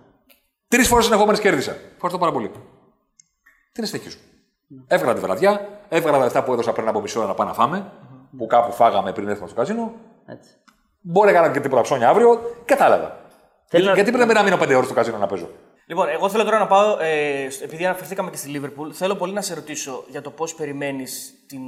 Τρεις 0.68 0.88
φορές 0.88 1.04
συνεχόμενε 1.04 1.38
κέρδισα. 1.38 1.76
Ευχαριστώ 1.94 2.18
πάρα 2.18 2.32
πολύ. 2.32 2.48
Τι 2.48 2.58
είναι 3.76 3.86
συνεχίζω. 3.86 4.16
Έβγαλα 4.86 5.14
τη 5.14 5.20
βραδιά, 5.20 5.68
έβγαλα 5.88 6.18
τα 6.18 6.24
λεφτά 6.24 6.42
που 6.42 6.52
έδωσα 6.52 6.72
πριν 6.72 6.88
από 6.88 7.00
μισή 7.00 7.18
ώρα 7.18 7.26
να 7.26 7.34
πάμε 7.34 7.50
να 7.50 7.56
φάμε, 7.56 7.90
που 8.38 8.46
κάπου 8.46 8.72
φάγαμε 8.72 9.12
πριν 9.12 9.28
έρθουμε 9.28 9.48
στο 9.48 9.56
καζίνο. 9.56 9.92
Έτσι. 10.26 10.50
Μπορεί 11.02 11.32
να 11.32 11.40
κάνω 11.40 11.52
και 11.52 11.60
τίποτα 11.60 11.80
ψώνια 11.82 12.08
αύριο. 12.08 12.40
Κατάλαβα. 12.64 13.06
Θέλω 13.66 13.84
Γιατί, 13.84 13.86
να- 13.86 13.94
γιατί 13.94 14.10
πρέπει 14.12 14.32
να 14.32 14.42
μείνω 14.42 14.56
5 14.56 14.74
ώρες 14.74 14.84
στο 14.86 14.94
καζίνο 14.94 15.18
να 15.18 15.26
παίζω; 15.26 15.48
Λοιπόν, 15.86 16.08
εγώ 16.08 16.28
θέλω 16.28 16.44
τώρα 16.44 16.58
να 16.58 16.66
πάω, 16.66 16.96
ε, 17.00 17.50
στο- 17.50 17.64
επειδή 17.64 17.84
αναφερθήκαμε 17.86 18.30
και 18.30 18.36
στη 18.36 18.48
Λίβερπουλ, 18.48 18.88
θέλω 18.92 19.14
πολύ 19.16 19.32
να 19.32 19.40
σε 19.40 19.54
ρωτήσω 19.54 20.04
για 20.08 20.20
το 20.22 20.30
πώς 20.30 20.54
περιμένεις 20.54 21.34
την, 21.46 21.60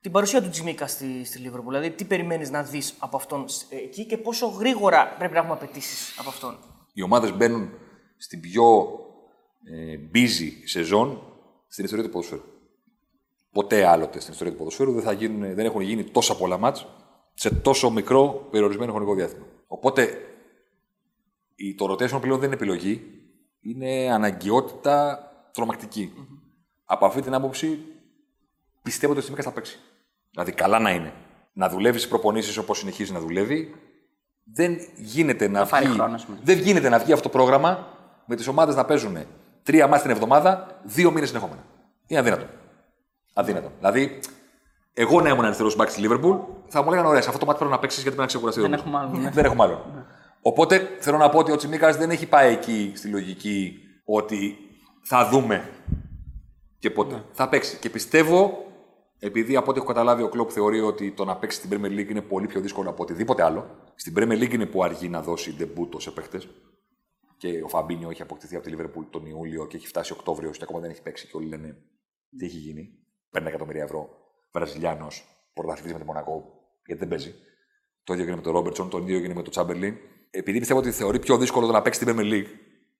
την 0.00 0.12
παρουσία 0.12 0.42
του 0.42 0.48
Τζιμίκα 0.48 0.86
στη, 0.86 1.24
στη 1.24 1.38
Λίβερπουλ. 1.38 1.68
Δηλαδή, 1.74 1.90
τι 1.90 2.04
περιμένεις 2.04 2.50
να 2.50 2.62
δεις 2.62 2.94
από 2.98 3.16
αυτόν 3.16 3.44
ε, 3.68 3.76
εκεί 3.76 4.04
και 4.06 4.16
πόσο 4.16 4.46
γρήγορα 4.46 5.14
πρέπει 5.18 5.32
να 5.32 5.38
έχουμε 5.38 5.54
απαιτήσεις 5.54 6.18
από 6.18 6.28
αυτόν. 6.28 6.58
Οι 6.92 7.02
ομάδες 7.02 7.32
μπαίνουν 7.36 7.70
στην 8.16 8.40
πιο 8.40 8.64
ε, 9.64 9.96
busy 10.14 10.48
σεζόν 10.64 11.22
στην 11.68 11.84
ιστορία 11.84 12.04
του 12.04 12.10
ποδοσφαίρου. 12.10 12.42
Ποτέ 13.52 13.86
άλλοτε 13.86 14.20
στην 14.20 14.32
ιστορία 14.32 14.52
του 14.52 14.58
ποδοσφαίρου 14.58 14.92
δεν, 14.92 15.02
θα 15.02 15.12
γίνουν, 15.12 15.54
δεν 15.54 15.64
έχουν 15.64 15.80
γίνει 15.80 16.04
τόσα 16.04 16.36
πολλά 16.36 16.58
μάτς 16.58 16.86
σε 17.34 17.54
τόσο 17.54 17.90
μικρό 17.90 18.48
περιορισμένο 18.50 18.92
χρονικό 18.92 19.14
διάστημα. 19.14 19.46
Οπότε 19.66 20.18
η, 21.54 21.74
το 21.74 21.92
rotation 21.92 22.20
πλέον 22.20 22.38
δεν 22.38 22.46
είναι 22.46 22.54
επιλογή, 22.54 23.02
είναι 23.60 24.12
αναγκαιότητα 24.12 25.26
τρομακτική. 25.52 26.12
Από 26.84 27.06
αυτή 27.06 27.20
την 27.20 27.34
άποψη 27.34 27.78
πιστεύω 28.82 29.12
ότι 29.12 29.20
ο 29.20 29.22
Τσιμίκα 29.22 29.44
θα 29.44 29.52
παίξει. 29.52 29.78
Δηλαδή 30.30 30.52
καλά 30.52 30.78
να 30.78 30.90
είναι. 30.90 31.12
Να 31.52 31.68
δουλεύει 31.68 31.98
στι 31.98 32.08
προπονήσεις 32.08 32.56
όπως 32.56 32.78
συνεχίζει 32.78 33.12
να 33.12 33.20
δουλεύει. 33.20 33.74
Δεν 34.44 34.78
γίνεται 34.96 35.48
να 35.48 35.66
πάρει 35.66 35.86
βγει, 35.86 35.94
χρόνο, 35.94 36.14
ας 36.14 36.24
πούμε. 36.24 36.38
δεν 36.42 36.58
γίνεται 36.58 36.88
να 36.88 36.98
βγει 36.98 37.12
αυτό 37.12 37.28
το 37.28 37.36
πρόγραμμα 37.38 37.86
με 38.26 38.36
τις 38.36 38.46
ομάδες 38.46 38.74
να 38.74 38.84
παίζουν 38.84 39.16
τρία 39.62 39.86
μάτια 39.86 40.02
την 40.02 40.10
εβδομάδα, 40.10 40.80
δύο 40.82 41.10
μήνες 41.10 41.28
συνεχόμενα. 41.28 41.64
Είναι 42.06 42.20
αδύνατο. 42.20 42.46
Αδύνατο. 43.32 43.72
Δηλαδή, 43.78 44.18
εγώ 44.94 45.20
να 45.20 45.28
ήμουν 45.28 45.44
αριστερός 45.44 45.76
μπακς 45.76 45.92
στη 45.92 46.00
Λίβερπουλ, 46.00 46.36
θα 46.68 46.82
μου 46.82 46.90
λέγανε 46.90 47.08
ωραία, 47.08 47.22
σε 47.22 47.28
αυτό 47.28 47.40
το 47.40 47.46
μάτι 47.46 47.58
πρέπει 47.58 47.74
να 47.74 47.78
παίξεις 47.78 48.02
γιατί 48.02 48.16
πρέπει 48.16 48.32
να 48.32 48.48
ξεκουραστεί. 48.50 48.60
Δεν 48.60 48.72
ο 48.72 48.74
έχουμε 48.74 48.98
άλλο, 48.98 49.18
ναι. 49.18 49.30
Δεν 49.30 49.44
έχουμε 49.44 49.62
άλλο. 49.62 50.06
Οπότε 50.42 50.88
θέλω 51.00 51.16
να 51.16 51.28
πω 51.28 51.38
ότι 51.38 51.52
ο 51.52 51.56
Τσιμίκας 51.56 51.96
δεν 51.96 52.10
έχει 52.10 52.28
πάει 52.28 52.52
εκεί 52.52 52.92
στη 52.94 53.08
λογική 53.08 53.78
ότι 54.04 54.56
θα 55.02 55.28
δούμε 55.28 55.70
και 56.78 56.90
πότε. 56.90 57.14
Ναι. 57.14 57.22
Θα 57.32 57.48
παίξει. 57.48 57.78
Και 57.78 57.90
πιστεύω, 57.90 58.64
επειδή 59.18 59.56
από 59.56 59.70
ό,τι 59.70 59.78
έχω 59.78 59.88
καταλάβει 59.88 60.22
ο 60.22 60.28
Κλοπ 60.28 60.50
θεωρεί 60.52 60.80
ότι 60.80 61.12
το 61.12 61.24
να 61.24 61.36
παίξει 61.36 61.58
στην 61.58 61.70
Premier 61.72 61.98
League 61.98 62.08
είναι 62.10 62.22
πολύ 62.22 62.46
πιο 62.46 62.60
δύσκολο 62.60 62.90
από 62.90 63.02
οτιδήποτε 63.02 63.42
άλλο. 63.42 63.66
Στην 63.94 64.14
Premier 64.16 64.42
League 64.42 64.52
είναι 64.52 64.66
που 64.66 64.84
αργεί 64.84 65.08
να 65.08 65.22
δώσει 65.22 65.54
ντεμπούτο 65.54 66.00
σε 66.00 66.10
παίχτε. 66.10 66.40
Και 67.36 67.62
ο 67.64 67.68
Φαμπίνιο 67.68 68.10
έχει 68.10 68.22
αποκτηθεί 68.22 68.54
από 68.54 68.64
τη 68.64 68.70
Λίβερπουλ 68.70 69.04
τον 69.10 69.26
Ιούλιο 69.26 69.66
και 69.66 69.76
έχει 69.76 69.86
φτάσει 69.86 70.12
Οκτώβριο 70.12 70.50
και 70.50 70.60
ακόμα 70.62 70.80
δεν 70.80 70.90
έχει 70.90 71.02
παίξει. 71.02 71.26
Και 71.26 71.36
όλοι 71.36 71.46
λένε 71.46 71.76
τι 72.38 72.44
έχει 72.44 72.56
γίνει. 72.56 72.98
Παίρνει 73.30 73.48
εκατομμύρια 73.48 73.82
ευρώ. 73.82 74.21
Βραζιλιάνος, 74.52 75.24
πρωταθλητής 75.54 75.92
με 75.92 75.98
τη 75.98 76.04
Μονακό, 76.04 76.44
γιατί 76.86 77.00
δεν 77.00 77.08
παίζει. 77.08 77.34
Το 78.04 78.12
ίδιο 78.12 78.24
έγινε 78.24 78.36
με 78.36 78.42
τον 78.42 78.52
Ρόμπερτσον, 78.52 78.90
το 78.90 78.98
ίδιο 78.98 79.16
έγινε 79.16 79.34
με 79.34 79.42
τον 79.42 79.50
Τσάμπερλιν. 79.50 79.96
Επειδή 80.30 80.58
πιστεύω 80.58 80.80
ότι 80.80 80.90
θεωρεί 80.90 81.18
πιο 81.18 81.36
δύσκολο 81.38 81.66
το 81.66 81.72
να 81.72 81.82
παίξει 81.82 82.00
στην 82.02 82.16
Premier 82.16 82.32
League 82.32 82.48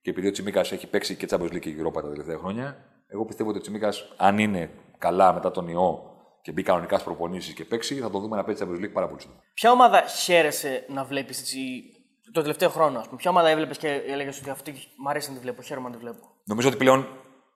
και 0.01 0.09
επειδή 0.09 0.27
ο 0.27 0.31
Τσιμίκας 0.31 0.71
έχει 0.71 0.87
παίξει 0.87 1.15
και 1.15 1.27
Champions 1.29 1.51
League 1.51 1.59
και 1.59 1.75
Europa 1.79 2.01
τα 2.01 2.09
τελευταία 2.09 2.37
χρόνια, 2.37 2.77
εγώ 3.07 3.25
πιστεύω 3.25 3.49
ότι 3.49 3.57
ο 3.57 3.61
Τσιμίκας, 3.61 4.13
αν 4.17 4.37
είναι 4.37 4.69
καλά 4.97 5.33
μετά 5.33 5.51
τον 5.51 5.67
ιό 5.67 6.11
και 6.41 6.51
μπει 6.51 6.63
κανονικά 6.63 6.93
στις 6.93 7.07
προπονήσεις 7.07 7.53
και 7.53 7.65
παίξει, 7.65 7.95
θα 7.95 8.09
το 8.09 8.19
δούμε 8.19 8.35
να 8.35 8.43
παίξει 8.43 8.63
Champions 8.65 8.83
League 8.83 8.93
πάρα 8.93 9.07
πολύ 9.07 9.21
σύντομα. 9.21 9.39
Ποια 9.53 9.71
ομάδα 9.71 10.01
χαίρεσαι 10.01 10.85
να 10.89 11.03
βλέπεις 11.03 11.39
έτσι 11.39 11.57
το 12.31 12.41
τελευταίο 12.41 12.69
χρόνο, 12.69 12.99
ας 12.99 13.05
πούμε; 13.05 13.17
Ποια 13.17 13.29
ομάδα 13.29 13.49
έβλεπες 13.49 13.77
και 13.77 13.87
έλεγες 14.07 14.39
ότι 14.39 14.49
αυτή 14.49 14.71
μου 14.71 15.09
αρέσει 15.09 15.29
να 15.29 15.35
τη 15.35 15.41
βλέπω, 15.41 15.61
χαίρομαι 15.61 15.89
να 15.89 15.95
τη 15.95 16.01
βλέπω; 16.01 16.19
Νομίζω 16.43 16.67
ότι 16.67 16.77
πλέον 16.77 17.07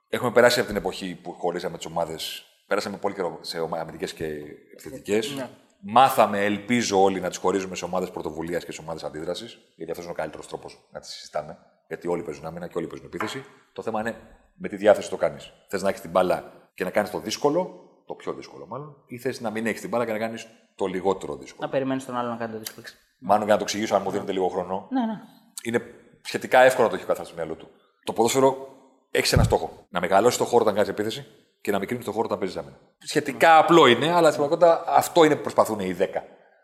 έχουμε 0.10 0.32
περάσει 0.32 0.60
από 0.60 0.68
την 0.68 0.78
εποχή 0.78 1.20
που 1.22 1.34
χωρίσαμε 1.34 1.78
τις 1.78 1.86
ομάδες. 1.86 2.46
Πέρασαμε 2.68 2.98
πολύ 2.98 3.16
καιρό 3.16 3.38
σε 3.42 3.58
αμυντικές 3.80 4.14
και 4.14 4.26
επιθετικές. 4.72 5.36
Ναι. 5.36 5.50
Μάθαμε, 5.80 6.46
ελπίζω 6.46 7.02
όλοι, 7.02 7.20
να 7.20 7.30
τις 7.30 7.38
χωρίζουμε 7.38 7.76
σε 7.76 7.86
ομάδες 7.86 8.12
πρωτοβουλίας 8.12 8.66
και 8.66 8.72
σε 8.72 8.82
ομάδες 8.82 9.04
αντίδρασης. 9.04 9.60
Γιατί 9.76 9.92
αυτός 9.92 10.06
είναι 10.06 10.14
ο 10.14 10.16
καλύτερος 10.16 10.48
τρόπος 10.48 10.88
να 10.92 11.00
τις 11.00 11.10
συζητάμε. 11.10 11.58
Γιατί 11.88 12.08
όλοι 12.08 12.24
παίζουν 12.24 12.46
άμυνα 12.46 12.68
και 12.68 12.78
όλοι 12.78 12.88
παίζουν 12.88 13.06
επίθεση. 13.08 13.46
Το 13.74 13.82
θέμα 13.82 14.00
είναι 14.00 14.16
με 14.56 14.68
τη 14.68 14.76
διάθεση 14.76 15.10
το 15.10 15.18
κάνεις. 15.18 15.52
Θες 15.68 15.82
να 15.82 15.90
έχεις 15.90 16.02
την 16.02 16.10
μπάλα 16.10 16.52
και 16.74 16.84
να 16.84 16.90
κάνεις 16.90 17.10
το 17.10 17.20
δύσκολο, 17.20 17.90
το 18.06 18.14
πιο 18.14 18.34
δύσκολο 18.34 18.66
μάλλον, 18.68 19.04
ή 19.08 19.18
θες 19.18 19.42
να 19.42 19.50
μην 19.50 19.66
έχεις 19.66 19.82
την 19.82 19.90
μπάλα 19.90 20.06
και 20.06 20.12
να 20.12 20.18
κάνεις 20.18 20.48
το 20.76 20.86
λιγότερο 20.86 21.36
δύσκολο. 21.36 21.66
Να 21.66 21.72
περιμένεις 21.72 22.06
τον 22.06 22.16
άλλο 22.16 22.30
να 22.30 22.36
κάνει 22.36 22.52
το 22.54 22.60
δύσκολο. 22.60 22.86
Μάλλον 23.20 23.44
για 23.44 23.54
να 23.54 23.60
το 23.60 23.64
εξηγήσω, 23.64 23.96
αν 23.96 24.02
μου 24.02 24.12
δίνετε 24.12 24.32
λίγο 24.32 24.48
χρόνο, 24.48 24.88
Ναι, 24.92 25.06
ναι. 25.06 25.20
είναι 25.64 25.82
σχετικά 26.22 26.60
εύκολο 26.60 26.84
να 26.84 26.90
το 26.90 26.96
έχει 26.96 27.06
ο 27.06 27.08
καθένα 27.08 27.28
στο 27.28 27.36
μυαλό 27.36 27.56
του. 27.56 27.68
Το 28.04 28.14
ποδόσφαιρο 28.14 28.68
έχει 29.12 29.34
ένα 29.34 29.44
στόχο. 29.44 29.86
Να 29.90 30.00
μεγαλώσει 30.00 30.38
το 30.38 30.46
χώρο 30.46 30.64
όταν 30.64 30.76
κάνει 30.76 30.90
επίθεση 30.90 31.26
και 31.62 31.72
να 31.72 31.80
μικρύνει 31.80 32.04
το 32.04 32.12
χώρο 32.12 32.26
όταν 32.26 32.40
παίζει 32.40 32.58
άμυνα. 32.60 32.80
Σχετικά 32.98 33.58
απλό 33.58 33.88
είναι, 33.88 34.14
αλλά 34.14 34.32
στην 34.32 34.42
πραγματικότητα 34.42 34.84
αυτό 34.88 35.24
είναι 35.24 35.36
που 35.36 35.42
προσπαθούν 35.42 35.80
οι 35.80 35.96
10 36.00 36.06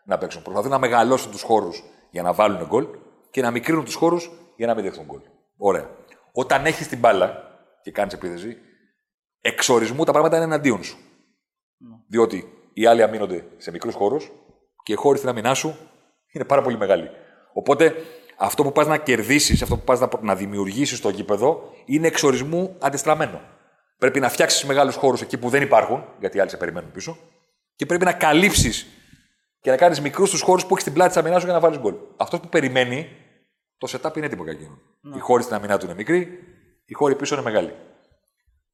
να 0.04 0.18
παίξουν. 0.18 0.42
Προσπαθούν 0.42 0.70
να 0.70 0.78
μεγαλώσουν 0.78 1.30
τους 1.30 1.42
χώρους 1.42 1.82
για 2.10 2.22
να 2.22 2.32
βάλουν 2.32 2.66
γκολ 2.66 2.86
και 3.30 3.42
να 3.42 3.50
μικρύνουν 3.50 3.84
τους 3.84 3.94
χώρους 3.94 4.30
για 4.56 4.66
να 4.66 4.74
μην 4.74 4.84
δεχτούν 4.84 5.04
γκολ. 5.04 5.20
Ωραία. 5.56 5.90
Όταν 6.32 6.66
έχεις 6.66 6.88
την 6.88 6.98
μπάλα 6.98 7.42
και 7.82 7.90
κάνεις 7.90 8.14
επίθεση, 8.14 8.56
εξορισμού 9.40 10.04
τα 10.04 10.12
πράγματα 10.12 10.36
είναι 10.36 10.44
εναντίον 10.44 10.84
σου. 10.84 10.98
Διότι 12.08 12.52
οι 12.72 12.86
άλλοι 12.86 13.02
αμήνονται 13.02 13.44
σε 13.56 13.70
μικρούς 13.70 13.94
χώρους 13.94 14.30
και 14.82 14.92
οι 14.92 14.96
χώροι 14.96 15.18
στην 15.18 15.28
άμυνά 15.28 15.54
σου 15.54 15.76
είναι 16.32 16.44
πάρα 16.44 16.62
πολύ 16.62 16.76
μεγάλοι. 16.76 17.10
Οπότε 17.52 17.94
αυτό 18.36 18.62
που 18.62 18.72
πας 18.72 18.86
να 18.86 18.96
κερδίσεις, 18.96 19.62
αυτό 19.62 19.76
που 19.76 19.84
πας 19.84 20.00
να, 20.00 20.08
να 20.20 20.34
δημιουργήσεις 20.34 20.98
στο 20.98 21.08
γήπεδο 21.08 21.70
είναι 21.84 22.06
εξορισμού 22.06 22.76
αντιστραμμένο. 22.80 23.40
Πρέπει 23.98 24.20
να 24.20 24.28
φτιάξεις 24.28 24.64
μεγάλους 24.64 24.94
χώρους 24.94 25.20
εκεί 25.20 25.38
που 25.38 25.48
δεν 25.48 25.62
υπάρχουν, 25.62 26.04
γιατί 26.20 26.36
οι 26.36 26.40
άλλοι 26.40 26.50
σε 26.50 26.56
περιμένουν 26.56 26.92
πίσω, 26.92 27.16
και 27.76 27.86
πρέπει 27.86 28.04
να 28.04 28.12
καλύψεις 28.12 28.86
και 29.60 29.70
να 29.70 29.76
κάνεις 29.76 30.00
μικρούς 30.00 30.30
τους 30.30 30.40
χώρους 30.40 30.62
που 30.62 30.68
έχεις 30.70 30.80
στην 30.82 30.92
πλάτη 30.94 31.08
της 31.12 31.18
αμυνάς 31.20 31.40
σου 31.40 31.44
για 31.46 31.54
να 31.54 31.60
βάλεις 31.60 31.78
γκολ. 31.78 31.94
Αυτός 32.16 32.40
που 32.40 32.48
περιμένει, 32.48 33.08
το 33.78 33.88
setup 33.92 34.16
είναι 34.16 34.26
έτοιμο 34.26 34.42
για 34.42 34.52
εκείνον. 34.52 34.80
Οι 35.16 35.18
χώροι 35.18 35.42
στην 35.42 35.54
αμυνά 35.54 35.78
του 35.78 35.84
είναι 35.84 35.94
μικροί, 35.94 36.38
οι 36.84 36.94
χώροι 36.94 37.14
πίσω 37.14 37.34
είναι 37.34 37.44
μεγάλοι. 37.44 37.74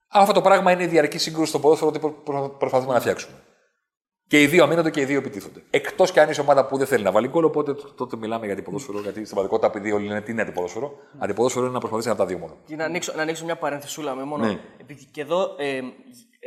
Αυτό 0.09 0.33
το 0.33 0.41
πράγμα 0.41 0.73
είναι 0.73 0.83
η 0.83 0.87
διαρκή 0.87 1.19
σύγκρουση 1.19 1.49
στο 1.49 1.59
ποδόσφαιρο 1.61 1.91
ότι 1.91 1.99
προ- 1.99 2.23
προ- 2.25 2.59
προσπαθούμε 2.59 2.93
να 2.93 3.01
φτιάξουμε. 3.01 3.35
Και 4.31 4.43
οι 4.43 4.47
δύο 4.47 4.65
αμήνονται 4.65 4.91
και 4.91 5.01
οι 5.01 5.05
δύο 5.05 5.19
επιτίθονται. 5.19 5.63
Εκτός 5.71 6.13
κι 6.13 6.21
αν 6.21 6.31
είσαι 6.31 6.41
ομάδα 6.41 6.67
που 6.67 6.77
δεν 6.77 6.87
θέλει 6.87 7.03
να 7.05 7.11
βάλει 7.13 7.29
γκολ, 7.29 7.45
οπότε 7.45 7.75
τότε 7.75 8.17
μιλάμε 8.17 8.45
για 8.45 8.55
αντιποδόσφαιρο. 8.55 9.01
Γιατί 9.01 9.25
στην 9.25 9.35
πραγματικότητα, 9.37 9.79
επειδή 9.79 9.93
όλοι 9.93 10.07
λένε 10.07 10.21
τι 10.21 10.31
είναι 10.31 10.43
αντιποδόσφαιρο, 10.43 10.93
αντιποδόσφαιρο 11.19 11.65
είναι 11.65 11.75
να 11.75 11.79
προσπαθήσει 11.79 12.09
να 12.09 12.17
τα 12.17 12.27
δύο 12.27 12.39
μόνο. 12.39 12.57
Και 12.67 12.77
να 12.77 12.85
ανοίξω, 12.85 13.13
να 13.17 13.23
ανοίξω 13.23 13.45
μια 13.45 13.57
παρένθεσούλα 13.57 14.15
με 14.15 14.25
μόνο. 14.25 14.45
Ναι. 14.47 14.59
Επειδή 14.81 15.05
και 15.13 15.21
εδώ 15.21 15.55
ε, 15.59 15.77
ε, 15.77 15.83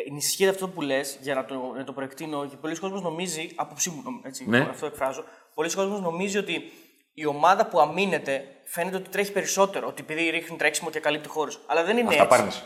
ενισχύεται 0.09 0.49
αυτό 0.49 0.67
που 0.67 0.81
λες 0.81 1.17
για 1.21 1.35
να 1.35 1.45
το, 1.45 1.55
να 1.77 1.83
το 1.83 1.91
προεκτείνω 1.93 2.45
και 2.45 2.55
πολλοί 2.61 2.79
κόσμοι 2.79 3.01
νομίζει, 3.01 3.51
άποψή 3.55 3.89
μου 3.89 4.01
νομ- 4.03 4.25
έτσι, 4.25 4.45
Ναι. 4.49 4.67
αυτό 4.69 4.85
εκφράζω, 4.85 5.23
πολλοί 5.53 5.73
κόσμοι 5.73 5.99
νομίζει 5.99 6.37
ότι 6.37 6.61
η 7.13 7.25
ομάδα 7.25 7.65
που 7.67 7.79
αμήνεται 7.79 8.43
φαίνεται 8.65 8.95
ότι 8.95 9.09
τρέχει 9.09 9.31
περισσότερο, 9.31 9.87
ότι 9.87 10.01
επειδή 10.01 10.29
ρίχνει 10.29 10.57
τρέξιμο 10.57 10.89
και 10.89 10.99
καλύπτει 10.99 11.27
χώρου. 11.29 11.51
Αλλά 11.65 11.83
δεν 11.83 11.97
είναι 11.97 12.07
Αυτά 12.09 12.23
έτσι. 12.23 12.37
πάρνεις. 12.37 12.63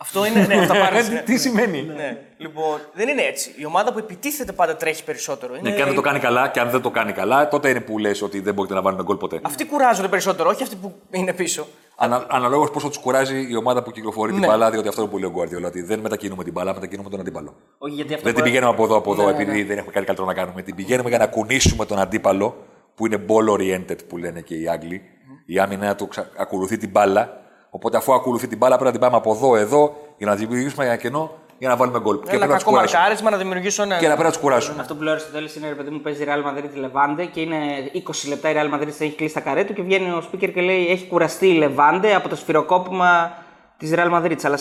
Αυτό 0.00 0.24
είναι. 0.26 0.46
Ναι, 0.46 0.54
αυτά 0.60 0.74
πάρνεις, 0.74 1.08
ναι. 1.08 1.20
Τι 1.26 1.38
σημαίνει; 1.38 1.82
Ναι. 1.82 2.18
Λοιπόν, 2.36 2.78
δεν 2.94 3.08
είναι 3.08 3.22
έτσι. 3.22 3.54
Η 3.56 3.64
ομάδα 3.66 3.92
που 3.92 3.98
επιτίθεται 3.98 4.52
πάντα 4.52 4.76
τρέχει 4.76 5.04
περισσότερο. 5.04 5.54
Είναι... 5.56 5.68
Ναι, 5.68 5.74
και 5.76 5.80
αν 5.82 5.86
δεν 5.86 5.96
το 5.96 6.00
κάνει 6.00 6.18
καλά, 6.18 6.48
και 6.48 6.60
αν 6.60 6.70
δεν 6.70 6.80
το 6.80 6.90
κάνει 6.90 7.12
καλά, 7.12 7.48
τότε 7.48 7.68
είναι 7.68 7.80
που 7.80 7.98
λες 7.98 8.22
ότι 8.22 8.40
δεν 8.40 8.54
μπορείτε 8.54 8.74
να 8.74 8.82
βάλουν 8.82 9.02
γκολ 9.02 9.16
ποτέ. 9.16 9.40
Αυτοί 9.42 9.64
κουράζονται 9.66 10.08
περισσότερο, 10.08 10.48
όχι 10.48 10.62
αυτοί 10.62 10.76
που 10.76 10.94
είναι 11.10 11.32
πίσω. 11.32 11.66
Ανα, 11.96 12.26
Αναλόγως 12.28 12.70
πόσο 12.70 12.88
τους 12.88 12.98
κουράζει 12.98 13.46
η 13.50 13.56
ομάδα 13.56 13.82
που 13.82 13.90
κυκλοφορεί 13.90 14.32
την 14.32 14.40
Ναι. 14.40 14.46
μπάλα, 14.46 14.70
διότι 14.70 14.88
αυτό 14.88 15.00
είναι 15.02 15.10
που 15.10 15.18
λέει 15.18 15.30
ο 15.30 15.34
Guardiola, 15.36 15.66
ότι 15.66 15.82
δεν 15.82 15.98
μετακινούμε 15.98 16.44
την 16.44 16.52
μπάλα, 16.52 16.74
μετακινούμε 16.74 17.10
τον 17.10 17.20
αντίπαλο. 17.20 17.54
Όχι, 17.78 17.94
γιατί 17.94 18.12
αυτό 18.14 18.24
Δεν 18.24 18.34
την 18.34 18.42
που- 18.42 18.48
πηγαίνουμε 18.48 18.72
από 18.72 18.84
εδώ, 18.84 18.96
από 18.96 19.12
εδώ, 19.12 19.24
Ναι, 19.24 19.30
επειδή 19.30 19.58
ναι. 19.60 19.64
δεν 19.66 19.76
έχουμε 19.78 19.92
κάτι 19.92 20.04
καλύτερο 20.06 20.26
να 20.28 20.34
κάνουμε. 20.34 20.62
Την 20.62 20.74
πηγαίνουμε 20.74 21.08
για 21.08 21.18
να 21.18 21.26
κουνήσουμε 21.26 21.84
τον 21.86 21.98
αντίπαλο, 21.98 22.56
που 22.94 23.06
είναι 23.06 23.24
ball 23.28 23.52
oriented, 23.58 24.06
που 24.08 24.16
λένε 24.16 24.40
και 24.40 24.54
οι 24.54 24.68
Άγγλοι. 24.68 25.02
Η 25.46 25.58
άμυνα 25.58 25.94
του 25.94 26.08
ξα- 26.08 26.30
ακολουθεί 26.36 26.76
την 26.76 26.88
μπάλα. 26.90 27.40
Οπότε 27.78 27.96
αφού 27.96 28.12
ακολουθεί 28.14 28.46
την 28.46 28.58
μπάλα, 28.58 28.74
πρέπει 28.78 28.84
να 28.84 28.98
την 28.98 29.00
πάμε 29.00 29.16
από 29.16 29.30
εδώ, 29.34 29.56
εδώ, 29.56 29.96
για 30.16 30.26
να 30.26 30.34
δημιουργήσουμε 30.34 30.84
ένα 30.84 30.96
κενό 30.96 31.30
για 31.58 31.68
να 31.68 31.76
βάλουμε 31.76 32.00
γκολ. 32.00 32.14
Και 32.14 32.20
Ένα 32.22 32.28
πρέπει 32.30 32.46
να 32.50 32.54
τους 32.54 32.64
κακό 32.64 32.70
κουράσουμε. 32.76 32.98
μαρκάρισμα 33.00 33.30
να 33.30 33.36
δημιουργήσω 33.36 33.82
ένα. 33.82 33.96
Και 33.98 34.00
να 34.08 34.14
πρέπει 34.14 34.22
να 34.22 34.28
τους 34.30 34.38
κουράσουμε. 34.40 34.80
Αυτό 34.80 34.94
που 34.94 35.02
λέω 35.02 35.12
Αριστοτέλης 35.12 35.54
είναι 35.56 35.68
ρε 35.68 35.74
παιδί 35.74 35.90
μου 35.90 36.00
παίζει 36.00 36.24
Real 36.26 36.48
Madrid 36.48 36.84
Levante 36.84 37.26
και 37.32 37.40
είναι 37.40 37.56
20 37.94 38.28
λεπτά 38.28 38.50
η 38.50 38.54
Real 38.56 38.74
Madrid 38.74 38.86
έχει 38.88 39.10
κλείσει 39.14 39.34
τα 39.34 39.40
καρέ 39.40 39.64
του 39.64 39.72
και 39.72 39.82
βγαίνει 39.82 40.10
ο 40.10 40.22
speaker 40.32 40.50
και 40.54 40.60
λέει 40.60 40.88
έχει 40.90 41.06
κουραστεί 41.06 41.46
η 41.46 41.58
Levante 41.64 42.06
από 42.16 42.28
το 42.28 42.36
σφυροκόπημα 42.36 43.32
της 43.78 43.92
Real 43.94 44.12
Madrid. 44.14 44.36
Αλλά 44.42 44.58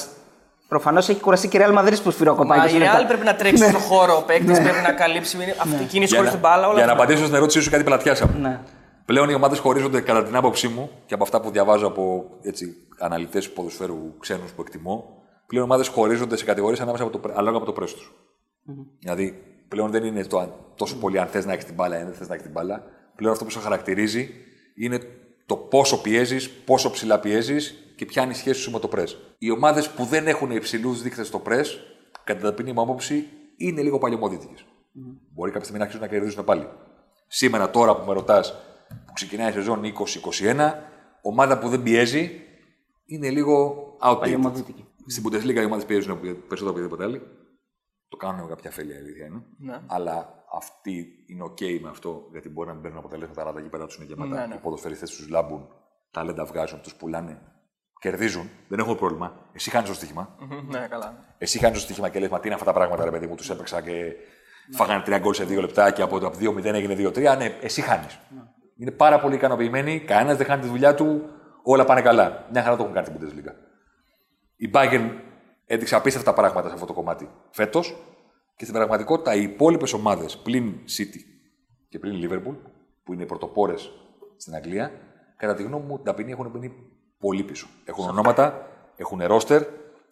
προφανώς 0.68 1.10
έχει 1.10 1.20
κουραστεί 1.20 1.48
και 1.48 1.58
η 1.58 1.62
Real 1.66 1.78
Madrid 1.80 1.96
που 2.04 2.12
σφυροκοπάει. 2.12 2.58
Μα 2.60 2.66
20 2.66 2.70
η 2.74 2.78
λεπτά. 2.78 3.02
Real 3.02 3.08
πρέπει 3.08 3.26
να 3.26 3.36
τρέξει 3.36 3.64
Ναι. 3.64 3.70
στον 3.70 3.82
χώρο, 3.82 4.16
ο 4.18 4.22
παίκτης 4.22 4.58
Ναι. 4.58 4.64
πρέπει 4.64 4.82
να 4.84 4.92
καλύψει. 4.92 5.36
είναι 5.42 5.56
Αυτή 5.60 5.84
η 5.84 5.86
κίνηση 5.86 6.14
Για 6.16 6.18
χωρίς 6.18 6.34
να, 6.34 6.40
την 6.40 6.50
μπάλα, 6.50 6.66
όλα 6.68 6.76
για 6.78 6.86
να 6.86 6.92
αυτά. 6.92 7.04
απαντήσω 7.04 7.24
στην 7.24 7.36
ερώτησή 7.36 7.62
σου, 7.62 7.70
κάτι 7.70 7.84
πλατιάσαμε. 7.84 8.34
Ναι. 8.40 8.60
Πλέον 9.06 9.30
οι 9.30 9.34
ομάδες 9.34 9.60
χωρίζονται 9.60 10.02
κατά 10.02 10.24
την 10.24 10.36
άποψή 10.36 10.68
μου 10.68 10.90
και 11.06 11.14
από 11.14 11.24
αυτά 11.24 11.42
που 11.42 11.52
διαβάζω 11.52 11.88
από 11.88 12.26
έτσι, 12.42 12.76
αναλυτές 13.00 13.52
ποδοσφαίρου 13.52 14.18
ξένους 14.20 14.52
που 14.52 14.62
εκτιμώ. 14.62 15.24
Πλέον 15.48 15.64
οι 15.64 15.68
ομάδες 15.68 15.88
χωρίζονται 15.88 16.38
σε 16.38 16.46
κατηγορίες 16.46 16.80
ανάμεσα 16.80 17.04
από 17.04 17.12
το, 17.12 17.20
πρέ- 17.20 17.34
ανάλογα 17.38 17.60
με 17.60 17.66
το 17.66 17.72
πρέσβο 17.74 17.98
τους. 17.98 18.14
Δηλαδή, 19.00 19.44
πλέον 19.68 19.92
δεν 19.92 20.04
είναι 20.04 20.24
το, 20.24 20.40
αν- 20.40 20.54
τόσο 20.76 20.98
πολύ 20.98 21.20
αν 21.20 21.28
θες 21.28 21.46
να 21.46 21.54
έχεις 21.54 21.66
την 21.66 21.74
μπάλα 21.74 21.98
ή 21.98 22.00
αν 22.00 22.06
δεν 22.06 22.16
θες 22.16 22.28
να 22.28 22.34
έχεις 22.34 22.46
την 22.46 22.54
μπάλα. 22.54 22.84
Πλέον 23.16 23.34
αυτό 23.34 23.46
που 23.46 23.52
σε 23.52 23.60
χαρακτηρίζει 23.60 24.30
είναι 24.76 25.00
το 25.46 25.56
πόσο 25.56 26.02
πιέζεις, 26.02 26.50
πόσο 26.50 26.92
ψηλά 26.92 27.20
πιέζεις 27.20 27.94
και 27.96 28.06
ποια 28.06 28.24
είναι 28.24 28.32
η 28.32 28.36
σχέση 28.36 28.62
σου 28.62 28.72
με 28.72 28.80
το 28.80 28.88
πρέσ. 28.88 29.18
Οι 29.38 29.52
ομάδες 29.52 29.90
που 29.90 30.04
δεν 30.04 30.28
έχουν 30.28 30.52
υψηλούς 30.52 31.02
δείκτες 31.02 31.28
στο 31.28 31.40
πρέσ, 31.40 31.80
κατά 32.24 32.40
την 32.40 32.50
ταπεινή 32.50 32.74
μου 32.74 32.82
άποψη, 32.82 33.28
είναι 33.58 33.82
λίγο 33.82 33.98
παλαιομοδίτικε. 33.98 34.54
Μπορεί 35.34 35.52
κάποια 35.52 35.64
στιγμή 35.64 35.80
να 35.80 35.86
αρχίσουν 35.86 36.06
να 36.08 36.12
κερδίσουν 36.14 36.44
πάλι. 36.44 36.68
Σήμερα, 37.28 37.70
τώρα 37.70 37.96
που 37.96 38.08
με 38.08 38.14
ρωτάς, 38.14 38.54
που 39.06 39.14
ξεκινάει 39.14 39.50
η 39.50 39.52
σεζόν 39.52 39.82
20-21, 39.84 40.74
ομάδα 41.22 41.60
που 41.60 41.70
δεν 41.70 41.84
πιέζει 41.84 42.32
είναι 43.08 43.30
λίγο 43.30 43.76
outdated. 44.02 44.20
Παλαιομοδίτικη. 44.20 44.86
Στην 45.06 45.24
Bundesliga 45.26 45.62
οι 45.62 45.66
ομάδες 45.66 45.86
πιέζουν 45.86 46.20
περισσότερο 46.20 46.60
από 46.60 46.70
οποιοδήποτε 46.70 47.04
άλλη. 47.04 47.22
Το 48.10 48.18
κάνουν 48.18 48.42
με 48.42 48.48
κάποια 48.48 48.70
αφέλεια, 48.70 48.96
η 48.96 48.98
αλήθεια 48.98 49.26
είναι. 49.26 49.44
Ναι. 49.58 49.80
Αλλά 49.88 50.46
αυτοί 50.54 51.06
είναι 51.28 51.44
OK 51.44 51.80
με 51.82 51.90
αυτό, 51.90 52.28
γιατί 52.32 52.50
μπορεί 52.50 52.68
να 52.68 52.74
μην 52.74 52.82
παίρνουν 52.82 53.00
αποτελέσματα, 53.00 53.42
αλλά 53.42 53.54
τα 53.54 53.60
γήπεδα 53.60 53.86
τους 53.86 53.96
είναι 53.96 54.06
γεμάτα. 54.06 54.36
Ναι, 54.36 54.46
ναι. 54.46 54.56
Οι 54.56 54.58
ποδοσφαιριστές 54.58 55.10
τους 55.10 55.30
λάμπουν, 55.30 55.68
ταλέντα 56.12 56.46
βγάζουν, 56.46 56.82
τους 56.82 56.96
πουλάνε. 56.96 57.42
Κερδίζουν, 58.00 58.50
δεν 58.68 58.80
έχουν 58.80 58.98
πρόβλημα. 58.98 59.50
Εσύ 59.54 59.70
χάνεις 59.70 59.90
το 59.90 59.96
στοίχημα. 59.96 60.36
Μμμ, 60.40 60.70
Ναι, 60.70 60.88
καλά. 60.90 61.36
Εσύ 61.38 61.60
χάνεις 61.60 61.78
το 61.78 61.84
στοίχημα 61.84 62.10
και 62.10 62.20
λες: 62.20 62.30
Μα 62.30 62.40
τι 62.40 62.46
είναι 62.46 62.56
αυτά 62.56 62.66
τα 62.66 62.74
πράγματα, 62.74 63.04
ρε 63.04 63.12
παιδί 63.12 63.28
μου, 63.28 63.36
τους 63.36 63.50
έπαιξα 63.50 63.82
και 63.82 64.14
φάγανε 64.72 65.04
τρία 65.04 65.20
γκολ 65.20 65.34
σε 65.34 65.44
δύο 65.44 65.62
λεπτά 65.62 65.92
και 65.92 66.02
από 66.02 66.20
το 66.20 66.32
2-0 66.40 66.64
έγινε 66.64 66.96
2-3. 66.98 67.38
Ναι, 67.38 67.58
εσύ 67.62 67.82
χάνεις. 67.82 68.20
Είναι 68.78 68.92
πάρα 68.92 69.20
πολύ 69.20 69.36
ικανοποιημένοι, 69.36 70.00
κανένας 70.00 70.38
δεν 70.38 70.46
χάνει 70.46 70.62
τη 70.62 70.68
δουλειά 70.68 70.96
του, 70.96 71.30
όλα 71.72 71.86
πάνε 71.86 72.02
καλά. 72.02 72.46
Μια 72.52 72.64
χαρά 72.64 72.76
το 72.76 72.82
έχουν 72.84 72.94
κάνει 72.96 73.06
στην 73.06 73.20
Bundesliga. 73.20 73.54
Η 74.56 74.70
Bayern 74.74 75.10
έδειξε 75.66 75.96
απίστευτα 75.96 76.34
πράγματα 76.34 76.68
σε 76.68 76.74
αυτό 76.74 76.86
το 76.86 76.94
κομμάτι 76.94 77.30
φέτος 77.50 77.96
και 78.56 78.64
στην 78.64 78.76
πραγματικότητα 78.76 79.36
οι 79.36 79.42
υπόλοιπες 79.42 79.94
ομάδες 79.94 80.38
πλην 80.38 80.76
City 80.98 81.20
και 81.90 82.00
πλην 82.00 82.30
Liverpool, 82.30 82.56
που 83.04 83.14
είναι 83.14 83.24
οι 83.24 83.26
πρωτοπόρες 83.26 83.92
στην 84.38 84.56
Αγγλία, 84.56 84.92
κατά 85.38 85.54
τη 85.54 85.64
γνώμη 85.64 85.86
μου 85.86 85.96
την 85.96 86.06
ταπεινή 86.06 86.32
έχουν 86.32 86.50
μείνει 86.54 86.74
πολύ 87.20 87.44
πίσω. 87.44 87.68
Έχουν 87.86 88.10
ονόματα, 88.10 88.68
έχουν 88.96 89.22
ρόστερ, 89.24 89.64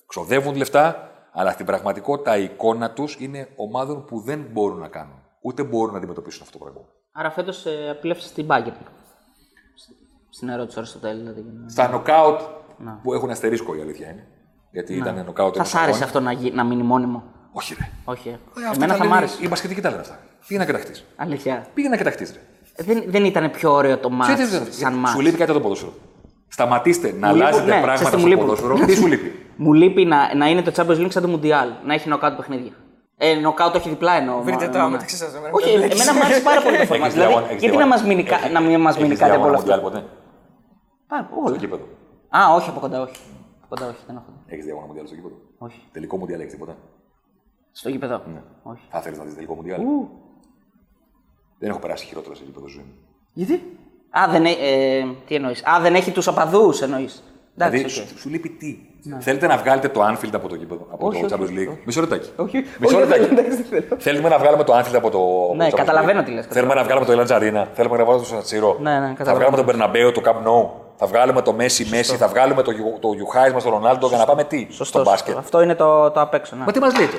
ξοδεύουν 0.05 0.55
λεφτά, 0.55 1.11
αλλά 1.31 1.51
στην 1.51 1.65
πραγματικότητα 1.65 2.37
η 2.37 2.43
εικόνα 2.43 2.91
τους 2.91 3.17
είναι 3.19 3.49
ομάδων 3.55 4.05
που 4.05 4.19
δεν 4.19 4.47
μπορούν 4.51 4.79
να 4.79 4.87
κάνουν. 4.87 5.23
Ούτε 5.41 5.63
μπορούν 5.63 5.91
να 5.91 5.97
αντιμετωπίσουν 5.97 6.41
αυτό 6.41 6.57
το 6.57 6.63
πράγμα. 6.63 6.81
Άρα 7.11 7.31
φέτος 7.31 7.65
ε, 7.65 7.89
απειλεύσε 7.89 8.33
την 8.33 8.47
Bayern. 8.49 8.73
Στην 10.36 10.49
ερώτηση 10.49 10.73
του 10.73 10.79
Αριστοτέλη. 10.79 11.19
Δηλαδή, 11.19 11.41
για 11.41 11.51
να- 11.63 11.69
Στα 11.69 11.88
νοκάουτ 11.89 12.39
Να. 12.77 12.99
που 13.03 13.13
έχουν 13.13 13.29
αστερίσκο 13.29 13.75
η 13.75 13.81
αλήθεια 13.81 14.07
είναι. 14.09 14.27
Γιατί 14.71 14.95
Να. 14.95 15.09
ήταν 15.09 15.25
νοκάουτ. 15.25 15.51
Θα 15.53 15.59
ενός 15.59 15.69
σ' 15.69 15.75
άρεσε 15.75 15.89
αγώνα. 15.89 16.05
αυτό 16.05 16.19
να, 16.19 16.31
γι- 16.31 16.51
να 16.55 16.63
μείνει 16.63 16.83
μόνιμο; 16.83 17.23
Όχι, 17.51 17.75
ρε. 17.79 17.89
Όχι. 18.05 18.27
ε. 18.29 18.31
Ε, 18.31 18.36
αυτό 18.36 18.71
Εμένα 18.75 18.88
τα 18.91 18.97
θα 18.97 19.03
λένε- 19.03 19.09
μ' 19.09 19.17
άρεσε. 19.17 19.36
Οι 19.41 19.47
μπασκετικοί 19.49 19.81
τα 19.81 19.89
λένε 19.89 20.01
αυτά. 20.01 20.19
Πήγαινε 20.47 20.65
να 20.65 20.71
κατακτήσει. 20.71 21.03
Αλήθεια. 21.15 21.65
Πήγαινε 21.73 21.95
να 21.95 22.01
κατακτήσει, 22.03 22.33
ρε. 22.33 22.39
Ε, 22.75 22.83
Δεν, 22.93 23.03
δεν 23.07 23.25
ήταν 23.25 23.51
πιο 23.51 23.71
ωραίο 23.73 23.97
το 23.97 24.09
μάτς 24.09 24.36
Τι- 24.36 24.47
τι- 24.57 24.65
τι- 24.65 24.73
σαν 24.73 24.93
μάτς; 24.93 25.11
Σου 25.11 25.19
λείπει 25.21 25.38
κάτι 25.38 25.49
από 25.51 25.59
το 25.59 25.63
ποδόσφαιρο. 25.65 25.93
Σταματήστε 26.47 27.07
να 27.19 27.27
Μου 27.27 27.33
λείπουν- 27.36 27.41
αλλάζετε 27.47 27.63
ναι, 27.65 27.81
ξέρεις 27.81 27.86
πράγματα 27.86 28.09
τι 28.09 28.15
μου 28.15 28.19
στο 28.21 28.27
λείπουν. 28.29 28.45
ποδόσφαιρο. 28.45 28.86
Τι 28.86 28.95
σου 28.95 29.07
λείπει; 29.07 29.29
Μου 29.55 29.73
λείπει 29.73 30.05
να, 30.05 30.36
να 30.36 30.45
είναι 30.49 30.61
το 30.61 30.71
Champions 30.75 30.99
League 31.03 31.11
σαν 31.11 31.21
το 31.23 31.29
Mundial. 31.33 31.67
Να 31.86 31.93
έχει 31.93 32.09
νοκάουτ 32.09 32.36
παιχνίδια. 32.36 32.71
Ε, 33.17 33.36
νοκάουτ 33.36 33.75
όχι 33.75 33.89
διπλά 33.89 34.13
εννοώ. 34.13 34.41
Βρείτε 34.41 34.65
μα- 34.65 34.71
τα 34.71 34.79
μα- 34.79 34.88
μεταξύ 34.89 35.15
σας, 35.15 35.33
εμένα 35.36 35.49
Όχι, 35.53 35.69
μην 35.69 35.79
τα 35.79 35.86
εμένα 35.86 35.95
λέξεις. 35.95 36.11
μου 36.13 36.21
άρεσε 36.25 36.41
πάρα 36.41 36.61
πολύ 36.61 36.77
το 36.77 36.83
format. 36.83 36.99
Έχεις 36.99 37.13
Δηλαδή, 37.13 37.29
δει 37.31 37.38
αγώνα- 37.38 37.49
έχεις 37.49 37.59
γιατί 37.61 37.75
να, 37.77 37.81
δει 37.81 37.83
αγώνα- 37.83 37.88
μας 37.88 38.03
μείνει, 38.07 38.23
κα- 38.23 38.36
έχεις- 38.36 38.51
να 38.51 38.59
μην 38.61 38.79
μας 38.81 38.95
μείνει 38.97 39.07
έχεις 39.07 39.19
κάτι 39.19 39.31
από 39.36 39.43
διαγώνα 39.49 39.81
όλο 39.91 40.03
αυτό. 41.07 41.35
Μουντιάλ 41.35 41.45
ποτέ. 41.45 41.45
Πάρα 41.45 41.45
Στο 41.45 41.45
όλα. 41.45 41.57
γήπεδο. 41.57 41.83
Α, 42.37 42.53
όχι 42.55 42.69
από 42.69 42.79
κοντά, 42.79 43.01
όχι. 43.01 43.15
Από 43.63 43.75
κοντά, 43.75 43.87
όχι. 43.91 44.01
Δεν 44.07 44.15
έχω. 44.15 44.25
δει. 44.27 44.53
Έχεις 44.53 44.65
δει 44.65 44.73
αγώνα 44.73 44.86
Μουντιάλ 44.87 45.05
στο 45.05 45.15
γήπεδο. 45.15 45.35
Όχι. 45.57 45.79
Τελικό 45.91 46.17
Μουντιάλ 46.17 46.39
έχεις 46.39 46.51
τίποτα. 46.53 46.75
Στο 47.71 47.89
γήπεδο. 47.89 48.21
Ναι. 48.33 48.41
Όχι. 48.63 48.81
Θα 48.89 49.01
θέλεις 49.01 49.17
να 49.17 49.23
δεις 49.23 49.33
τελικό 49.33 49.53
Μουντιάλ; 49.55 49.81
Ου. 49.81 50.09
Δεν 51.59 51.69
έχω 51.69 51.79
περάσει 51.79 52.05
χειρότερα 52.05 52.35
σε 52.35 52.43
γήπεδο 52.45 52.67
ζωή 52.67 52.83
μου. 52.83 52.93
Γιατί; 53.33 53.77
Α, 54.09 54.27
δεν, 54.31 54.45
έ- 54.45 54.57
ε, 54.61 55.03
τι 55.27 55.35
εννοείς; 55.35 55.65
Α, 55.65 55.79
δεν 55.81 55.95
έχει 55.95 56.11
τους 56.11 56.27
οπαδούς 56.27 56.81
εννοείς. 56.81 57.23
Εντάξει, 57.57 57.77
Δηλαδή, 57.77 57.99
οκ. 58.01 58.07
σου, 58.07 58.17
σου 58.17 58.29
λείπει 58.29 58.49
τι; 58.49 58.77
Ναι. 59.03 59.19
Θέλετε 59.19 59.47
να 59.47 59.57
βγάλετε 59.57 59.89
το 59.89 60.01
Anfield 60.07 60.33
από 60.33 60.47
το 60.47 60.55
γήπεδο, 60.55 60.87
από 60.91 61.07
Όχι, 61.07 61.19
το 61.19 61.25
όχι, 61.25 61.35
Champions 61.43 61.47
όχι, 61.57 61.67
League; 61.71 61.77
Μισό 61.85 62.01
λεπτάκι. 62.01 62.29
Όχι, 62.35 62.63
Μισό 62.79 62.97
όχι, 62.97 63.07
λεπτάκι. 63.07 63.33
εντάξει, 63.33 63.63
δεν 63.63 63.65
θέλω. 63.81 63.99
Θέλουμε 64.01 64.29
να 64.29 64.37
βγάλουμε 64.37 64.63
το 64.63 64.73
Anfield 64.77 64.95
από 64.95 65.09
το. 65.09 65.17
από 65.17 65.55
Ναι, 65.55 65.63
το 65.63 65.75
Champions 65.75 65.77
καταλαβαίνω 65.77 66.19
League. 66.21 66.25
τι 66.25 66.31
λες, 66.31 66.45
Θέλουμε 66.45 66.73
να 66.73 66.83
βγάλουμε 66.83 67.05
το 67.05 67.11
Elan 67.13 67.27
Arena. 67.27 67.67
Θέλουμε 67.73 67.97
να 67.97 68.03
βγάλουμε 68.03 68.17
το 68.17 68.23
Σατσίρο. 68.25 68.77
Ναι, 68.81 68.99
ναι, 68.99 69.07
Θα 69.07 69.13
καταλαβαίνω. 69.13 69.49
βγάλουμε 69.51 69.73
τον 69.73 69.91
Bernabeu, 69.91 70.13
το 70.13 70.21
Camp 70.25 70.47
Nou. 70.47 70.84
Θα 70.97 71.07
βγάλουμε 71.07 71.41
το 71.41 71.55
Messi, 71.59 71.93
Messi. 71.93 72.15
Θα 72.17 72.27
βγάλουμε 72.27 72.61
το, 72.61 72.71
Γιου- 72.71 72.99
το 72.99 73.11
Γιουχάισμα 73.13 73.59
στο 73.59 73.69
Ρονάλντο 73.69 74.07
για 74.07 74.17
να 74.17 74.25
πάμε 74.25 74.43
τι. 74.43 74.57
Σωστό, 74.59 74.73
στο 74.73 74.83
σωστό. 74.83 75.03
μπάσκετ. 75.03 75.37
Αυτό 75.37 75.61
είναι 75.61 75.75
το, 75.75 76.11
το 76.11 76.21
απ' 76.21 76.33
έξω. 76.33 76.55
Ναι. 76.55 76.63
Μα 76.65 76.71
τι 76.71 76.79
μας 76.79 76.97
λέτε. 76.99 77.17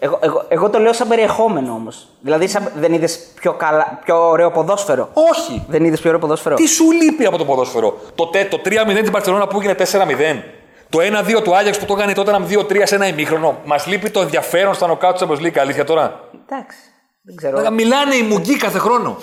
Εγώ, 0.00 0.18
εγώ, 0.22 0.44
εγώ 0.48 0.70
το 0.70 0.78
λέω 0.78 0.92
σαν 0.92 1.08
περιεχόμενο 1.08 1.72
όμως. 1.72 2.08
Δηλαδή, 2.20 2.48
σαν, 2.48 2.72
δεν 2.74 2.92
είδες 2.92 3.18
πιο, 3.40 3.52
καλά, 3.52 3.98
πιο 4.04 4.28
ωραίο 4.28 4.50
ποδόσφαιρο; 4.50 5.08
Όχι. 5.12 5.64
Δεν 5.68 5.84
είδες 5.84 6.00
πιο 6.00 6.08
ωραίο 6.08 6.20
ποδόσφαιρο; 6.20 6.54
Τι 6.54 6.66
σου 6.66 6.90
λείπει 6.90 7.26
από 7.26 7.36
το 7.38 7.44
ποδόσφαιρο; 7.44 7.98
Το, 8.14 8.26
τε- 8.26 8.50
το 8.50 8.60
3-0 8.64 9.00
της 9.00 9.10
Μπαρσελόνα 9.10 9.46
που 9.46 9.58
έγινε 9.60 9.74
4-0. 9.74 10.42
Το 10.88 10.98
1-2 11.38 11.42
του 11.42 11.56
Άγιαξ 11.56 11.78
που 11.78 11.84
το 11.84 11.94
έκανε 11.94 12.12
τότε 12.12 12.32
2-3 12.48 12.80
σε 12.84 12.94
ένα 12.94 13.06
ημίχρονο. 13.06 13.56
Μας 13.64 13.86
λείπει 13.86 14.10
το 14.10 14.20
ενδιαφέρον 14.20 14.74
στα 14.74 14.86
νοκάτ 14.86 15.18
του 15.18 15.26
Champions 15.28 15.42
League, 15.46 15.58
αλήθεια 15.58 15.84
τώρα; 15.84 16.20
Εντάξει. 16.48 16.78
Δεν 17.22 17.36
ξέρω. 17.36 17.56
Λέγα, 17.56 17.70
Μιλάνε 17.70 18.14
οι 18.14 18.22
μουγκοί 18.22 18.56
κάθε 18.56 18.78
χρόνο. 18.78 19.16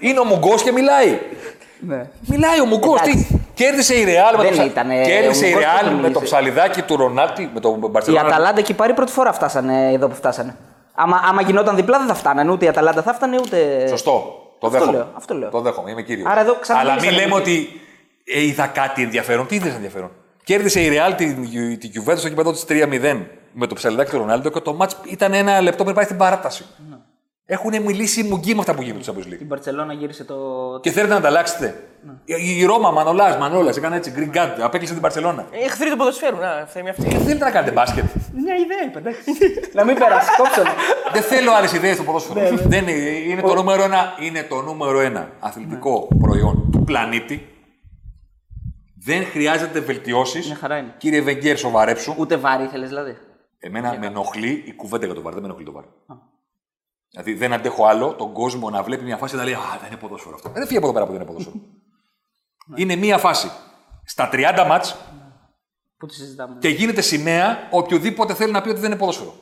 Είναι 0.00 0.18
ο 0.20 0.24
μουγκός 0.24 0.62
και 0.62 0.72
μιλάει. 0.72 1.18
Ναι. 1.80 2.06
Μιλάει 2.26 2.60
ο 2.60 2.64
μουγκός. 2.64 3.00
Τι. 3.00 3.26
Κέρδισε 3.54 3.94
η 3.94 4.04
Ρεάλ 4.04 4.36
με, 4.36 4.42
Δεν 4.42 4.50
το, 4.50 4.56
ψα- 4.56 4.64
ήτανε- 4.64 5.04
κέρδισε 5.06 5.44
ο 5.44 5.48
η 5.48 5.50
Μουγκός 5.52 5.64
Real 5.68 5.78
δεν 5.82 5.90
με 5.90 5.96
μίλησε. 5.96 6.12
το 6.12 6.20
ψαλιδάκι 6.20 6.82
του 6.82 6.96
Ρονάλτη, 6.96 7.50
με 7.54 7.60
τον 7.60 7.82
Η 7.82 7.88
Μπαρσελόνα. 7.88 8.26
Αταλάντα 8.26 8.58
εκεί 8.58 8.74
πάρει 8.74 8.92
πρώτη 8.94 9.12
φορά 9.12 9.32
φτάσανε 9.32 9.92
εδώ 9.92 10.08
που 10.08 10.14
φτάσανε. 10.14 10.56
Άμα, 10.94 11.20
άμα 11.28 11.42
γινόταν 11.42 11.76
διπλά 11.76 11.98
δεν 11.98 12.06
θα 12.06 12.14
φτάνανε. 12.14 12.50
Ούτε 12.52 12.64
η 12.64 12.68
Αταλάντα 12.68 13.02
θα 13.02 13.14
φτάνε 13.14 13.36
ούτε. 13.38 13.86
Σωστό. 13.88 14.34
Το 14.60 14.66
Αυτό 14.66 14.78
δέχομαι. 14.78 14.96
λέω, 14.98 15.08
αυτό 15.16 15.34
λέω. 15.34 15.50
Το 15.50 15.60
δέχομαι, 15.60 15.90
είμαι 15.90 16.02
κύριος. 16.02 16.30
Άρα 16.30 16.40
εδώ 16.40 16.50
Αλλά 16.50 16.60
ξαναμίλησαμε 16.60 17.06
μην 17.06 17.14
λέμε 17.20 17.28
και- 17.34 17.40
ότι 17.40 17.68
ε, 18.24 18.42
είδα 18.44 18.66
κάτι 18.66 19.02
ενδιαφέρον. 19.02 19.46
Τι 19.46 19.54
είδες 19.54 19.74
ενδιαφέρον; 19.74 20.10
Κέρδισε 20.44 20.80
η 20.80 20.90
Real 20.92 21.12
την, 21.16 21.48
την 21.78 21.90
Juventus 21.94 22.18
στο 22.18 22.28
κήπεδο 22.28 22.52
τη 22.52 22.60
3-0 22.68 23.20
με 23.52 23.66
το 23.66 23.74
ψαλιδάκι 23.74 24.10
του 24.10 24.18
Ρονάλντο 24.18 24.48
και 24.50 24.60
το 24.60 24.74
μάτς 24.74 24.96
ήταν 25.04 25.32
ένα 25.34 25.60
λεπτό 25.60 25.82
πριν 25.82 25.94
πάει 25.94 26.04
στην 26.04 26.16
παράταση. 26.16 26.64
Έχουν 27.52 27.82
μιλήσει 27.82 28.20
οι 28.20 28.28
μουγκοί 28.28 28.54
με 28.54 28.60
αυτά 28.60 28.74
που 28.74 28.82
γίνονται 28.82 29.02
στο 29.02 29.14
Champions 29.16 29.32
League. 29.32 29.40
Η 29.40 29.44
Μπαρσελόνα 29.44 29.92
γύρισε 29.92 30.24
το. 30.24 30.36
Και 30.82 30.90
θέλετε 30.90 31.14
να 31.14 31.20
τα 31.20 31.28
αλλάξετε. 31.28 31.74
Η, 32.24 32.58
η 32.58 32.64
Ρώμα, 32.64 32.90
Μανολάς, 32.90 33.36
Μανόλας, 33.36 33.76
έκανε 33.76 33.96
έτσι. 33.96 34.12
Green 34.16 34.36
Guard, 34.36 34.60
απέκλεισε 34.60 34.92
την 34.92 35.02
Παρσελόνα. 35.02 35.46
Εχθροί 35.64 35.90
του 35.90 35.96
ποδοσφαίρου, 35.96 36.36
να, 36.36 36.66
θα 36.66 36.80
είμαι 36.80 36.90
αυτή. 36.90 37.06
Ε, 37.06 37.18
θέλετε 37.18 37.44
να 37.44 37.50
κάνετε 37.50 37.72
μπάσκετ. 37.72 38.04
Μια 38.32 38.54
ιδέα 38.54 38.82
είπα, 38.86 38.98
εντάξει. 38.98 39.24
να 39.72 39.84
μην 39.84 39.94
περάσει, 39.94 40.28
κόψω. 40.36 40.62
Δεν 41.12 41.22
θέλω 41.22 41.52
άλλες 41.52 41.72
ιδέες 41.72 41.94
στο 41.94 42.04
ποδόσφαιρο. 42.04 42.56
Δεν 42.56 42.88
είναι, 42.88 43.08
είναι, 43.08 43.42
το 43.42 43.54
νούμερο 43.54 43.82
ένα, 43.82 44.14
είναι 44.20 44.42
το 44.42 44.62
νούμερο 44.62 45.00
ένα 45.00 45.30
αθλητικό 45.40 46.08
προϊόν 46.20 46.68
του 46.72 46.84
πλανήτη. 46.84 47.48
Δεν 49.04 49.24
χρειάζεται 49.24 49.80
βελτιώσεις. 49.80 50.46
Μια 50.46 50.56
χαρά 50.56 50.76
είναι. 50.76 50.94
Κύριε 50.98 51.20
Βεγγέρ, 51.20 51.56
σοβαρέψου. 51.56 52.14
Ούτε 52.18 52.36
βάρη 52.36 52.64
ήθελε 52.64 52.86
δηλαδή. 52.86 53.16
Εμένα 53.58 53.96
με 54.00 54.06
ενοχλεί 54.06 54.62
η 54.66 54.72
κουβέντα 54.72 55.06
για 55.06 55.14
το 55.14 55.22
βαρ. 55.22 55.32
Δεν 55.32 55.42
με 55.42 55.48
ενοχλεί 55.48 55.64
το 55.64 55.72
βαρ. 55.72 55.84
Δηλαδή 57.10 57.34
δεν 57.34 57.52
αντέχω 57.52 57.84
άλλο 57.86 58.14
τον 58.14 58.32
κόσμο 58.32 58.70
να 58.70 58.82
βλέπει 58.82 59.04
μια 59.04 59.16
φάση 59.16 59.32
και 59.32 59.38
να 59.38 59.44
λέει 59.44 59.54
Α, 59.54 59.78
δεν 59.80 59.88
είναι 59.90 60.00
ποδόσφαιρο 60.00 60.34
αυτό. 60.34 60.48
Ε, 60.48 60.52
Δεν 60.52 60.66
φύγει 60.66 60.76
από 60.76 60.86
εδώ 60.86 60.94
πέρα 60.94 61.06
που 61.06 61.12
δεν 61.12 61.20
είναι 61.20 61.30
ποδόσφαιρο. 61.30 61.56
είναι 62.74 62.96
μια 62.96 63.18
φάση 63.18 63.50
στα 64.04 64.28
30 64.32 64.64
μάτς 64.68 64.96
Πού 65.98 66.06
τη 66.06 66.14
συζητάμε. 66.14 66.56
και 66.58 66.68
γίνεται 66.68 67.00
σημαία 67.00 67.68
οποιοδήποτε 67.70 68.34
θέλει 68.34 68.52
να 68.52 68.60
πει 68.62 68.68
ότι 68.68 68.80
δεν 68.80 68.90
είναι 68.90 68.98
ποδόσφαιρο. 68.98 69.34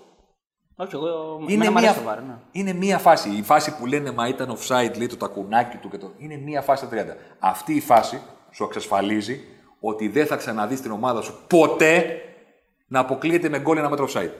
Όχι, 0.80 0.94
εγώ. 0.94 1.38
Είναι 1.40 1.52
εμένα 1.52 1.70
μου 1.70 1.78
μία, 1.78 1.88
αρέσει 1.90 1.98
το 1.98 2.04
βαρ, 2.04 2.22
ναι. 2.22 2.38
είναι 2.50 2.72
μία 2.72 2.98
φάση. 2.98 3.28
Η 3.30 3.42
φάση 3.42 3.76
που 3.76 3.86
λένε 3.86 4.10
Μα 4.12 4.28
ήταν 4.28 4.56
offside, 4.56 4.96
λέει 4.96 5.06
το 5.06 5.16
τακουνάκι 5.16 5.76
του 5.76 5.88
και 5.88 5.98
το. 5.98 6.12
Είναι 6.18 6.36
μία 6.36 6.62
φάση 6.62 6.86
στα 6.86 6.96
30. 6.96 7.06
Αυτή 7.38 7.74
η 7.74 7.80
φάση 7.80 8.20
σου 8.50 8.64
εξασφαλίζει 8.64 9.40
ότι 9.80 10.08
δεν 10.08 10.26
θα 10.26 10.36
ξαναδείς 10.36 10.80
την 10.80 10.90
ομάδα 10.90 11.20
σου 11.22 11.38
ποτέ 11.46 12.20
να 12.86 13.00
αποκλείεται 13.00 13.48
με 13.48 13.58
γκολ 13.60 13.76
ένα 13.76 13.88
μέτρο 13.88 14.08
offside. 14.14 14.30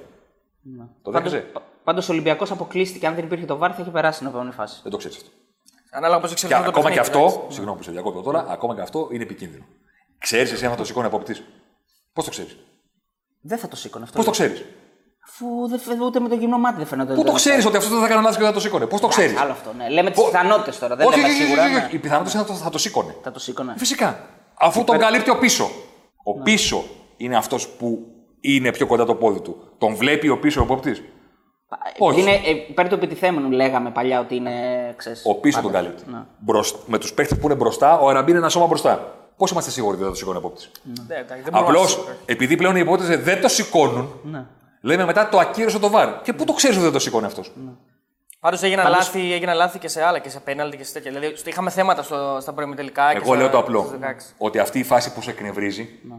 Το 1.03 1.11
δέχεσαι; 1.11 1.47
Πάντως 1.89 2.09
ο 2.09 2.13
Ολυμπιακός 2.13 2.51
αποκλείστηκε. 2.51 3.07
Αν 3.07 3.15
δεν 3.15 3.25
υπήρχε 3.25 3.45
το 3.45 3.57
βαρ, 3.57 3.73
θα 3.75 3.83
είχε 3.83 3.91
περάσει 3.91 4.19
την 4.19 4.29
επόμενη 4.29 4.51
φάση. 4.51 4.81
Δεν 4.83 4.91
το 4.91 4.97
ξέρεις 4.97 5.17
αυτό. 5.17 5.29
Ανάλογα 5.91 6.21
πώς 6.21 6.29
Και 6.29 6.35
εξελιχθεί 6.35 6.63
το 6.63 6.69
ακόμα 6.69 6.91
και 6.91 6.97
παιχνίδι, 6.97 7.19
αυτό, 7.19 7.35
εντάξει. 7.37 7.55
συγγνώμη 7.55 7.77
που 7.79 7.83
σε 7.85 7.91
διακόπτω 7.91 8.21
τώρα, 8.23 8.47
ακόμα 8.49 8.75
και 8.75 8.81
αυτό 8.81 9.09
είναι 9.13 9.23
επικίνδυνο. 9.23 9.65
Ξέρεις 10.19 10.53
εσύ 10.53 10.65
αν 10.65 10.71
θα 10.71 10.77
το 10.77 10.85
σηκώνει 10.85 11.07
απόπτη. 11.07 11.37
Πώς 12.13 12.25
το 12.25 12.31
ξέρεις; 12.31 12.57
Δεν 13.41 13.59
θα 13.59 13.69
το 13.69 13.77
σήκωνε 13.77 14.05
αυτό. 14.05 14.17
Πώς 14.17 14.25
το 14.25 14.31
ξέρεις; 14.31 14.65
Αφού 15.29 15.69
δεν 15.69 15.79
φε- 15.79 16.01
ούτε 16.01 16.21
με 16.21 16.29
το 16.29 16.35
γυμνό 16.35 16.59
μάτι 16.59 16.77
δεν 16.77 16.87
φαίνεται. 16.87 17.15
Πού 17.15 17.25
το 17.25 17.33
ξέρεις 17.33 17.67
ότι 17.67 17.77
αυτό 17.77 17.91
δεν 17.91 18.01
θα 18.01 18.09
κάνει 18.09 18.21
λάθος 18.23 18.37
και 18.37 18.43
δεν 18.43 18.53
θα 18.53 18.55
το 18.59 18.61
σήκωνε; 18.65 18.87
Πώς 18.87 19.01
το 19.01 19.07
ξέρεις; 19.07 19.37
Άλλο 19.39 19.53
αυτό, 19.53 19.73
ναι. 19.73 19.89
Λέμε 19.89 20.11
τις 20.11 20.25
πιθανότητες 20.25 20.79
τώρα. 20.79 20.97
Δεν 20.97 21.07
Όχι, 21.07 21.17
λέμε 21.17 21.29
όχι, 21.29 21.37
όχι, 21.37 21.45
σίγουρα. 21.47 21.65
όχι, 21.65 21.73
ναι. 21.75 21.85
όχι. 21.85 21.95
Η 21.95 21.99
πιθανότητα 21.99 22.39
είναι 22.39 22.47
ότι 22.51 22.61
θα 22.63 22.71
το 22.71 22.79
σήκωνε. 22.79 23.17
Θα 23.23 23.31
το 23.31 23.39
σήκωνε. 23.39 23.75
Φυσικά. 23.77 24.27
Αφού 24.55 24.85
τον 24.85 24.99
καλύπτει 24.99 25.31
ο 25.31 25.39
πίσω. 25.39 25.71
Ο 26.25 26.43
πίσω 26.43 26.85
είναι 27.17 27.37
αυτός 27.37 27.69
που 27.69 27.99
είναι 28.41 28.71
πιο 28.73 28.87
κοντά 28.87 29.05
το 29.05 29.15
πόδι 29.15 29.41
του. 29.41 29.75
Τον 29.79 29.95
βλέπει 29.95 30.29
ο 30.29 30.39
πίσω 30.39 30.61
ο 30.61 30.65
επόπτης; 30.65 31.03
Όχι. 31.99 32.21
Είναι 32.21 32.31
ε, 32.31 32.51
υπέρ 32.69 32.89
του 32.89 32.95
επιτιθέμενου, 32.95 33.51
λέγαμε 33.51 33.91
παλιά 33.91 34.21
ότι 34.21 34.35
είναι. 34.35 34.51
Ξέρεις, 34.97 35.23
Ο 35.25 35.35
πίσω 35.35 35.61
τον 35.61 35.73
πάντα. 35.73 35.85
καλύπτει. 35.85 36.11
Ναι. 36.11 36.19
Μπροσ- 36.39 36.77
Με 36.87 36.99
τους 36.99 37.13
παίχτε 37.15 37.35
που 37.35 37.47
είναι 37.47 37.55
μπροστά, 37.55 37.99
ο 37.99 38.09
Αραμπί 38.09 38.31
είναι 38.31 38.39
ένα 38.39 38.49
σώμα 38.49 38.67
μπροστά. 38.67 39.13
Πώς 39.37 39.51
είμαστε 39.51 39.71
σίγουροι 39.71 39.93
ότι 39.93 39.99
δεν 40.03 40.07
θα 40.07 40.13
το 40.13 40.19
σηκώνει 40.19 40.37
ο 40.37 40.41
επόπτη. 40.41 40.67
Ναι, 41.09 41.15
εντάξει, 41.17 41.43
δεν 41.43 41.53
μπορούμε 41.53 41.61
Απλώς 41.71 41.83
να 41.83 41.89
σηκώνουμε. 41.89 42.17
επειδή 42.27 42.57
πλέον 42.57 42.77
οι 42.77 42.81
υπότε 42.83 43.17
δεν 43.17 43.41
το 43.41 43.49
σηκώνουν, 43.49 44.21
Ναι. 44.23 44.47
λέμε 44.81 45.05
μετά 45.05 45.29
το 45.29 45.39
ακύρωσε 45.39 45.79
το 45.79 45.91
βάρ. 45.91 46.23
Και 46.23 46.33
πού 46.33 46.45
το 46.45 46.53
ξέρεις 46.53 46.77
ότι 46.77 46.85
δεν 46.85 46.95
το 46.95 46.99
σηκώνει 46.99 47.27
αυτός; 47.27 47.53
Πάντως 48.41 48.63
έγιναν, 48.63 48.85
Πάντως- 48.85 48.99
λάθη, 48.99 49.33
έγιναν 49.33 49.57
λάθη 49.57 49.79
και 49.79 49.89
σε 49.89 50.03
άλλα 50.05 50.19
και 50.19 50.29
σε 50.31 50.41
πέναλτι 50.41 50.77
και 50.77 50.85
σε 50.85 50.93
τέτοια. 50.93 51.11
Δηλαδή 51.13 51.37
στο- 51.37 51.49
είχαμε 51.51 51.71
θέματα 51.71 52.03
στο, 52.03 52.39
στα 52.41 52.53
προημιτελικά. 52.53 53.11
και 53.11 53.17
Εγώ 53.17 53.27
στα- 53.27 53.37
λέω 53.37 53.49
το 53.51 53.59
απλό. 53.59 53.81
στις 53.81 53.99
16. 53.99 54.35
Ότι 54.39 54.59
αυτή 54.59 54.79
η 54.79 54.83
φάση 54.85 55.13
που 55.15 55.23
σε 55.23 55.31
εκνευρίζει 55.31 55.89
Ναι. 56.09 56.15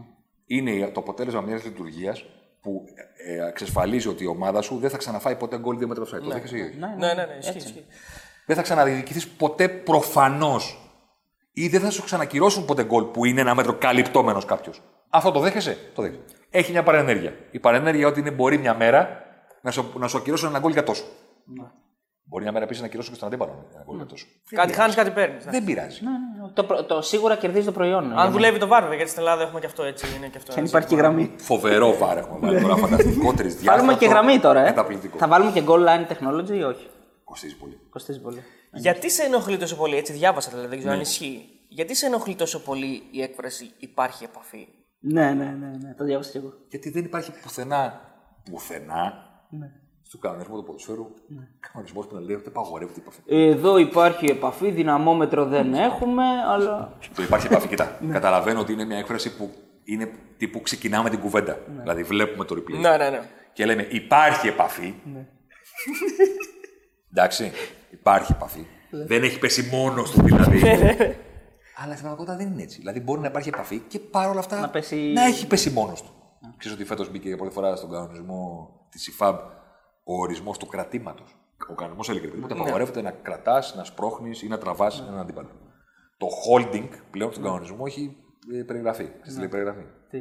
είναι 0.46 0.86
το 0.94 1.00
αποτέλεσμα 1.00 1.40
μιας 1.40 1.64
λειτουργίας 1.64 2.24
που 2.62 2.84
ε, 3.26 3.46
εξασφαλίζει 3.48 4.08
ότι 4.08 4.24
η 4.24 4.26
ομάδα 4.26 4.62
σου 4.62 4.78
δεν 4.78 4.90
θα 4.90 4.96
ξαναφάει 4.96 5.36
ποτέ 5.36 5.58
γκολ 5.58 5.78
δύο 5.78 5.88
μέτρα 5.88 6.04
offside. 6.04 6.22
Το 6.22 6.30
δέχεσαι 6.30 6.56
ή 6.56 6.60
όχι; 6.60 6.76
Ναι, 6.78 6.86
ναι, 6.96 7.14
ναι, 7.14 7.36
ισχύει. 7.38 7.56
ισχύει. 7.56 7.84
Δεν 8.46 8.56
θα 8.56 8.62
ξαναδιοικηθείς 8.62 9.28
ποτέ 9.28 9.68
προφανώς. 9.68 10.84
Ή 11.52 11.68
δεν 11.68 11.80
θα 11.80 11.90
σου 11.90 12.02
ξανακυρώσουν 12.04 12.64
ποτέ 12.64 12.84
γκολ 12.84 13.04
που 13.04 13.24
είναι 13.24 13.40
ένα 13.40 13.54
μέτρο 13.54 13.74
καλυπτόμενος 13.74 14.44
κάποιος. 14.44 14.82
Αυτό 15.10 15.30
το 15.30 15.40
δέχεσαι; 15.40 15.76
Το 15.94 16.02
δέχεσαι. 16.02 16.20
Έχει 16.50 16.72
μια 16.72 16.82
παρενέργεια. 16.82 17.34
Η 17.50 17.58
παρενέργεια 17.58 18.06
ότι 18.06 18.20
είναι 18.20 18.30
μπορεί 18.30 18.58
μια 18.58 18.74
μέρα 18.74 19.22
να 19.62 19.70
σου, 19.70 19.92
να 19.98 20.08
σου 20.08 20.18
ακυρώσουν 20.18 20.48
ένα 20.48 20.58
γκολ 20.58 20.72
για 20.72 20.82
τόσο. 20.82 21.04
Μπορεί 22.30 22.42
μια 22.42 22.52
μέρα 22.52 22.64
επίση 22.64 22.80
να 22.80 22.86
ακυρώσουν 22.86 23.10
και 23.12 23.16
στον 23.16 23.28
αντίπαλο 23.28 23.66
ένα 23.74 23.82
γκολ 23.86 23.96
για 23.96 24.06
τόσο. 24.06 24.26
Κάτι 24.50 24.72
χάνεις, 24.72 24.94
κάτι 24.94 25.10
παίρνεις. 25.10 25.44
Δεν 25.44 25.64
πειράζει. 25.64 26.00
Το, 26.54 26.64
προ- 26.64 26.86
το, 26.86 27.02
σίγουρα 27.02 27.36
κερδίζει 27.36 27.66
το 27.66 27.72
προϊόν. 27.72 28.18
Αν 28.18 28.32
δουλεύει 28.32 28.58
το 28.58 28.66
βάρ, 28.66 28.80
βέβαια, 28.82 28.96
γιατί 28.96 29.10
στην 29.10 29.22
Ελλάδα 29.22 29.42
έχουμε 29.42 29.60
και 29.60 29.66
αυτό 29.66 29.82
έτσι. 29.82 30.06
Είναι 30.16 30.26
και 30.28 30.36
αυτό 30.36 30.52
Και 30.52 30.58
αν 30.58 30.64
έτσι. 30.64 30.76
υπάρχει 30.76 30.88
και 30.88 30.96
γραμμή. 30.96 31.34
Φοβερό 31.36 31.96
βάρ 31.96 32.16
έχουμε 32.18 32.38
βάλει 32.38 32.60
τώρα. 32.60 32.76
Φανταστικό 32.76 33.32
τρισδιάστατο. 33.32 33.70
Βάλουμε 33.76 33.94
και 33.98 34.06
γραμμή 34.06 34.38
τώρα, 34.38 34.60
ε. 34.60 34.64
Καταπληκτικό. 34.64 35.18
Θα 35.18 35.28
βάλουμε 35.28 35.50
και 35.52 35.62
goal 35.66 35.86
line 35.88 36.06
technology 36.12 36.50
ή 36.56 36.62
όχι; 36.62 36.86
Κοστίζει 37.24 37.56
πολύ. 37.56 37.80
Κοστίζει 37.90 38.20
πολύ. 38.20 38.42
Γιατί 38.72 39.10
σε 39.10 39.22
ενοχλεί 39.22 39.56
τόσο 39.56 39.76
πολύ, 39.76 39.96
έτσι 39.96 40.12
διάβασα 40.12 40.50
δηλαδή, 40.50 40.68
δεν 40.68 40.78
ξέρω 40.78 40.92
Ναι. 40.92 40.96
αν 41.00 41.02
ισχύει. 41.06 41.44
Γιατί 41.68 41.94
σε 41.96 42.06
ενοχλεί 42.06 42.34
τόσο 42.34 42.62
πολύ 42.62 43.02
η 43.10 43.22
έκφραση 43.22 43.70
υπάρχει 43.78 44.24
επαφή; 44.24 44.66
Ναι, 45.00 45.24
ναι, 45.32 45.44
ναι, 45.44 45.70
ναι. 45.82 45.94
Το 45.94 46.04
διάβασα 46.04 46.30
κι 46.30 46.36
εγώ. 46.36 46.52
Γιατί 46.68 46.90
δεν 46.90 47.04
υπάρχει 47.04 47.30
πουθενά, 47.42 48.00
πουθενά, 48.50 49.12
Ναι. 49.50 49.66
Στο 50.10 50.18
κανονισμό 50.18 50.56
του 50.56 50.64
ποδοσφαίρου, 50.64 51.06
κανονισμός 51.60 52.06
που 52.06 52.14
να 52.14 52.20
λέει 52.20 52.36
ότι 52.36 52.48
απαγορεύεται 52.48 53.00
η 53.00 53.02
επαφή. 53.02 53.20
Εδώ 53.26 53.78
υπάρχει 53.78 54.26
επαφή, 54.26 54.70
δυναμόμετρο 54.70 55.44
δεν 55.44 55.74
έχουμε, 55.74 56.22
αλλά. 56.48 56.96
Το 57.14 57.22
υπάρχει 57.22 57.46
επαφή. 57.46 57.68
Κοίτα, 57.68 57.98
καταλαβαίνω 58.16 58.60
ότι 58.60 58.72
είναι 58.72 58.84
μια 58.84 58.98
έκφραση 58.98 59.36
που 59.36 59.50
είναι 59.84 60.10
τύπου 60.36 60.60
ξεκινάμε 60.60 61.10
την 61.10 61.20
κουβέντα. 61.20 61.58
Δηλαδή 61.80 62.02
βλέπουμε 62.02 62.44
το 62.44 62.54
replay. 62.58 62.78
Ναι, 62.80 62.96
ναι, 62.96 63.10
ναι. 63.10 63.20
Και 63.52 63.66
λέμε 63.66 63.86
υπάρχει 63.90 64.48
επαφή. 64.48 64.94
Εντάξει, 67.12 67.52
υπάρχει 67.90 68.32
επαφή. 68.32 68.66
δεν 68.90 69.22
έχει 69.22 69.38
πέσει 69.38 69.68
μόνος 69.72 70.10
του 70.10 70.22
δηλαδή. 70.22 70.60
Αλλά 71.76 71.92
στην 71.96 72.06
πραγματικότητα 72.06 72.36
δεν 72.36 72.52
είναι 72.52 72.62
έτσι. 72.62 72.78
Δηλαδή 72.78 73.00
μπορεί 73.00 73.20
να 73.20 73.26
υπάρχει 73.26 73.48
επαφή 73.48 73.78
και 73.78 73.98
παρόλα 73.98 74.38
αυτά 74.38 74.60
Να 74.60 74.68
πέσει- 74.68 75.12
να 75.12 75.24
έχει 75.24 75.46
πέσει 75.46 75.70
μόνος 75.70 76.02
του. 76.02 76.10
Ξέρεις 76.56 76.76
ότι 76.76 76.86
φέτος 76.86 77.10
μπήκε 77.10 77.28
για 77.28 77.36
πρώτη 77.36 77.52
φορά 77.52 77.76
στον 77.76 77.90
κανονισμό 77.90 78.70
της 78.90 79.06
ΙΦΑΜ 79.06 79.36
ο 80.04 80.14
ορισμός 80.20 80.58
του 80.58 80.66
κρατήματος. 80.66 81.34
Ο 81.70 81.74
κανονισμός 81.74 82.08
έλεγε 82.08 82.26
παιδί 82.26 82.38
μου 82.40 82.46
ότι 82.50 82.60
απαγορεύεται 82.60 83.02
να 83.02 83.10
κρατάς, 83.10 83.74
να 83.76 83.84
σπρώχνεις 83.84 84.42
ή 84.42 84.48
να 84.48 84.58
τραβάς 84.58 85.00
έναν 85.08 85.18
αντίπαλο. 85.18 85.48
Το 86.16 86.26
holding 86.26 86.88
πλέον 87.10 87.30
στον 87.32 87.44
κανονισμό 87.44 87.82
έχει 87.86 88.16
ε, 88.54 88.62
περιγραφεί. 88.62 89.04
Ξέρεις 89.04 89.32
τι 89.32 89.38
λέει 89.38 89.48
περιγραφή. 89.48 89.82
Τι; 90.10 90.18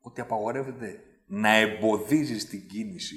Ότι 0.00 0.20
απαγορεύεται 0.20 0.96
να 1.26 1.56
εμποδίζεις 1.56 2.48
την 2.48 2.68
κίνηση 2.68 3.16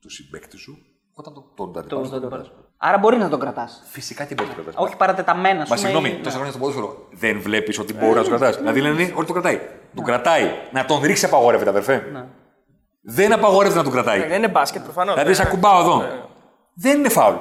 του 0.00 0.10
συμπέκτη 0.10 0.56
σου 0.56 0.78
όταν 1.14 1.34
τον, 1.34 1.44
τον, 1.56 1.72
τον, 1.72 1.88
Το, 1.88 1.96
αντίπαλο 1.98 2.02
το, 2.04 2.20
τον 2.20 2.20
το, 2.20 2.28
κρατάς. 2.36 2.52
Άρα 2.76 2.98
μπορεί 2.98 3.16
να 3.16 3.28
τον 3.28 3.40
κρατάς. 3.40 3.82
Φυσικά 3.86 4.24
και 4.24 4.34
μπορεί 4.34 4.48
να 4.48 4.54
τον 4.54 4.64
κρατάς. 4.64 4.84
Όχι 4.84 4.96
παρατεταμένα. 4.96 5.62
ας 5.62 5.68
Μα 5.68 5.76
πούμε, 5.76 5.88
συγγνώμη, 5.88 6.08
ή- 6.08 6.12
τόσα 6.12 6.24
ναι. 6.24 6.32
χρόνια 6.32 6.50
στο 6.50 6.58
ποδόσφαιρο 6.58 7.08
δεν 7.12 7.40
βλέπεις 7.40 7.78
ότι 7.78 7.94
μπορεί 7.94 8.14
να 8.14 8.22
του 8.22 8.28
κρατάς. 8.28 8.56
Δηλαδή 8.56 8.80
λένε 8.80 9.02
ότι 9.02 9.26
τον 9.26 9.32
κρατάει. 9.32 9.60
Τον 9.94 10.04
κρατάει. 10.04 10.50
Να 10.72 10.84
τον 10.84 11.02
ρίξει 11.02 11.24
απαγορεύεται, 11.24 11.70
αδερφέ. 11.70 12.02
Δεν 13.08 13.32
απαγορεύεται 13.32 13.78
να 13.78 13.84
τον 13.84 13.92
κρατάει. 13.92 14.20
Δεν 14.20 14.36
είναι 14.36 14.48
μπάσκετ 14.48 14.82
προφανώς. 14.82 15.14
Δηλαδή, 15.14 15.34
σε 15.34 15.42
ακουμπάω 15.42 15.80
εδώ. 15.80 16.02
Δεν 16.74 16.98
είναι 16.98 17.08
φάουλ. 17.08 17.34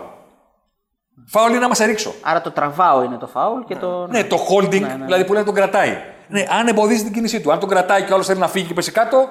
Φάουλ 1.28 1.50
είναι 1.50 1.60
να 1.60 1.68
μα 1.68 1.86
ρίξω. 1.86 2.14
Άρα 2.22 2.42
το 2.42 2.52
τραβάω 2.52 3.04
είναι 3.04 3.18
το 3.18 3.28
φάουλ 3.28 3.62
και 3.62 3.76
το. 3.76 4.08
Ναι, 4.08 4.24
το 4.24 4.38
holding, 4.50 4.84
δηλαδή 5.06 5.26
που 5.26 5.34
λένε 5.34 5.46
τον 5.46 5.54
κρατάει. 5.54 5.98
Ναι, 6.28 6.46
αν 6.60 6.68
εμποδίζει 6.68 7.04
την 7.04 7.14
κίνησή 7.14 7.42
του. 7.42 7.52
Αν 7.52 7.60
τον 7.60 7.70
κρατάει 7.70 8.04
και 8.04 8.12
ο 8.12 8.14
άλλος 8.14 8.28
θέλει 8.28 8.40
να 8.40 8.48
φύγει 8.48 8.66
και 8.68 8.74
πέσει 8.74 8.92
κάτω, 8.92 9.28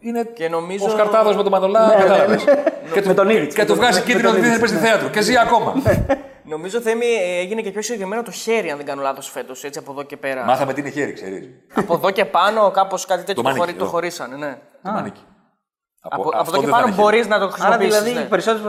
είναι 0.00 0.24
Και 0.24 0.48
νομίζω. 0.48 0.86
ο 0.86 0.88
Σκαρτάδος 0.88 1.36
με 1.36 1.42
τον 1.42 1.52
Μανολά. 1.52 1.86
Ναι, 1.86 1.94
ναι, 1.94 2.00
κατάλαβες. 2.00 2.44
ναι. 2.44 2.52
Και 2.92 3.00
του- 3.00 3.08
Με 3.08 3.14
τον 3.14 3.28
Ήλιτς. 3.30 3.54
Και 3.54 3.64
του 3.64 3.74
βγάζει 3.74 3.98
Με 3.98 4.04
κίτρινο 4.04 4.22
τον 4.28 4.30
ότι 4.30 4.40
δεν 4.40 4.48
Ήλιτς. 4.50 4.60
πέσει 4.60 4.74
στη 4.76 4.86
θέατρο. 4.86 5.08
Και 5.08 5.20
ζει 5.20 5.36
ακόμα. 5.38 5.74
Νομίζω 6.44 6.80
Θέμη 6.80 7.04
ε, 7.06 7.40
έγινε 7.40 7.60
και 7.60 7.70
πιο 7.70 7.82
συγκεκριμένο 7.82 8.22
το 8.22 8.30
χέρι, 8.30 8.70
αν 8.70 8.76
δεν 8.76 8.86
κάνω 8.86 9.02
λάθος 9.02 9.30
φέτος. 9.30 9.64
Έτσι 9.64 9.78
από 9.78 9.92
εδώ 9.92 10.02
και 10.02 10.16
πέρα. 10.16 10.44
Μάθαμε 10.44 10.72
τι 10.72 10.80
είναι 10.80 10.90
χέρι, 10.90 11.12
ξέρεις. 11.12 11.48
από 11.74 11.94
εδώ 11.94 12.10
και 12.10 12.24
πάνω 12.24 12.70
κάπως 12.70 13.06
κάτι 13.06 13.24
τέτοιο 13.24 13.34
Το 13.34 13.42
το, 13.42 13.48
μάνικι, 13.48 13.60
χωρί, 13.64 13.78
το 13.78 13.84
εδώ. 13.84 13.92
χωρίσανε. 13.92 14.36
Ναι. 14.36 14.58
Το 14.82 14.90
μανίκι. 14.90 15.20
Από, 16.04 16.22
από 16.22 16.30
αυτό 16.38 16.50
εδώ 16.50 16.60
και 16.60 16.66
δεν 16.66 16.74
θα 16.74 16.80
πάνω 16.80 16.86
είναι 16.86 16.94
χέρι. 16.96 17.02
μπορείς 17.02 17.26
να 17.28 17.38
το 17.38 17.44
Άρα 17.44 17.52
χρησιμοποιήσει. 17.52 17.88
δηλαδή 17.90 18.10
οι 18.10 18.14
ναι. 18.14 18.28
περισσότεροι 18.28 18.64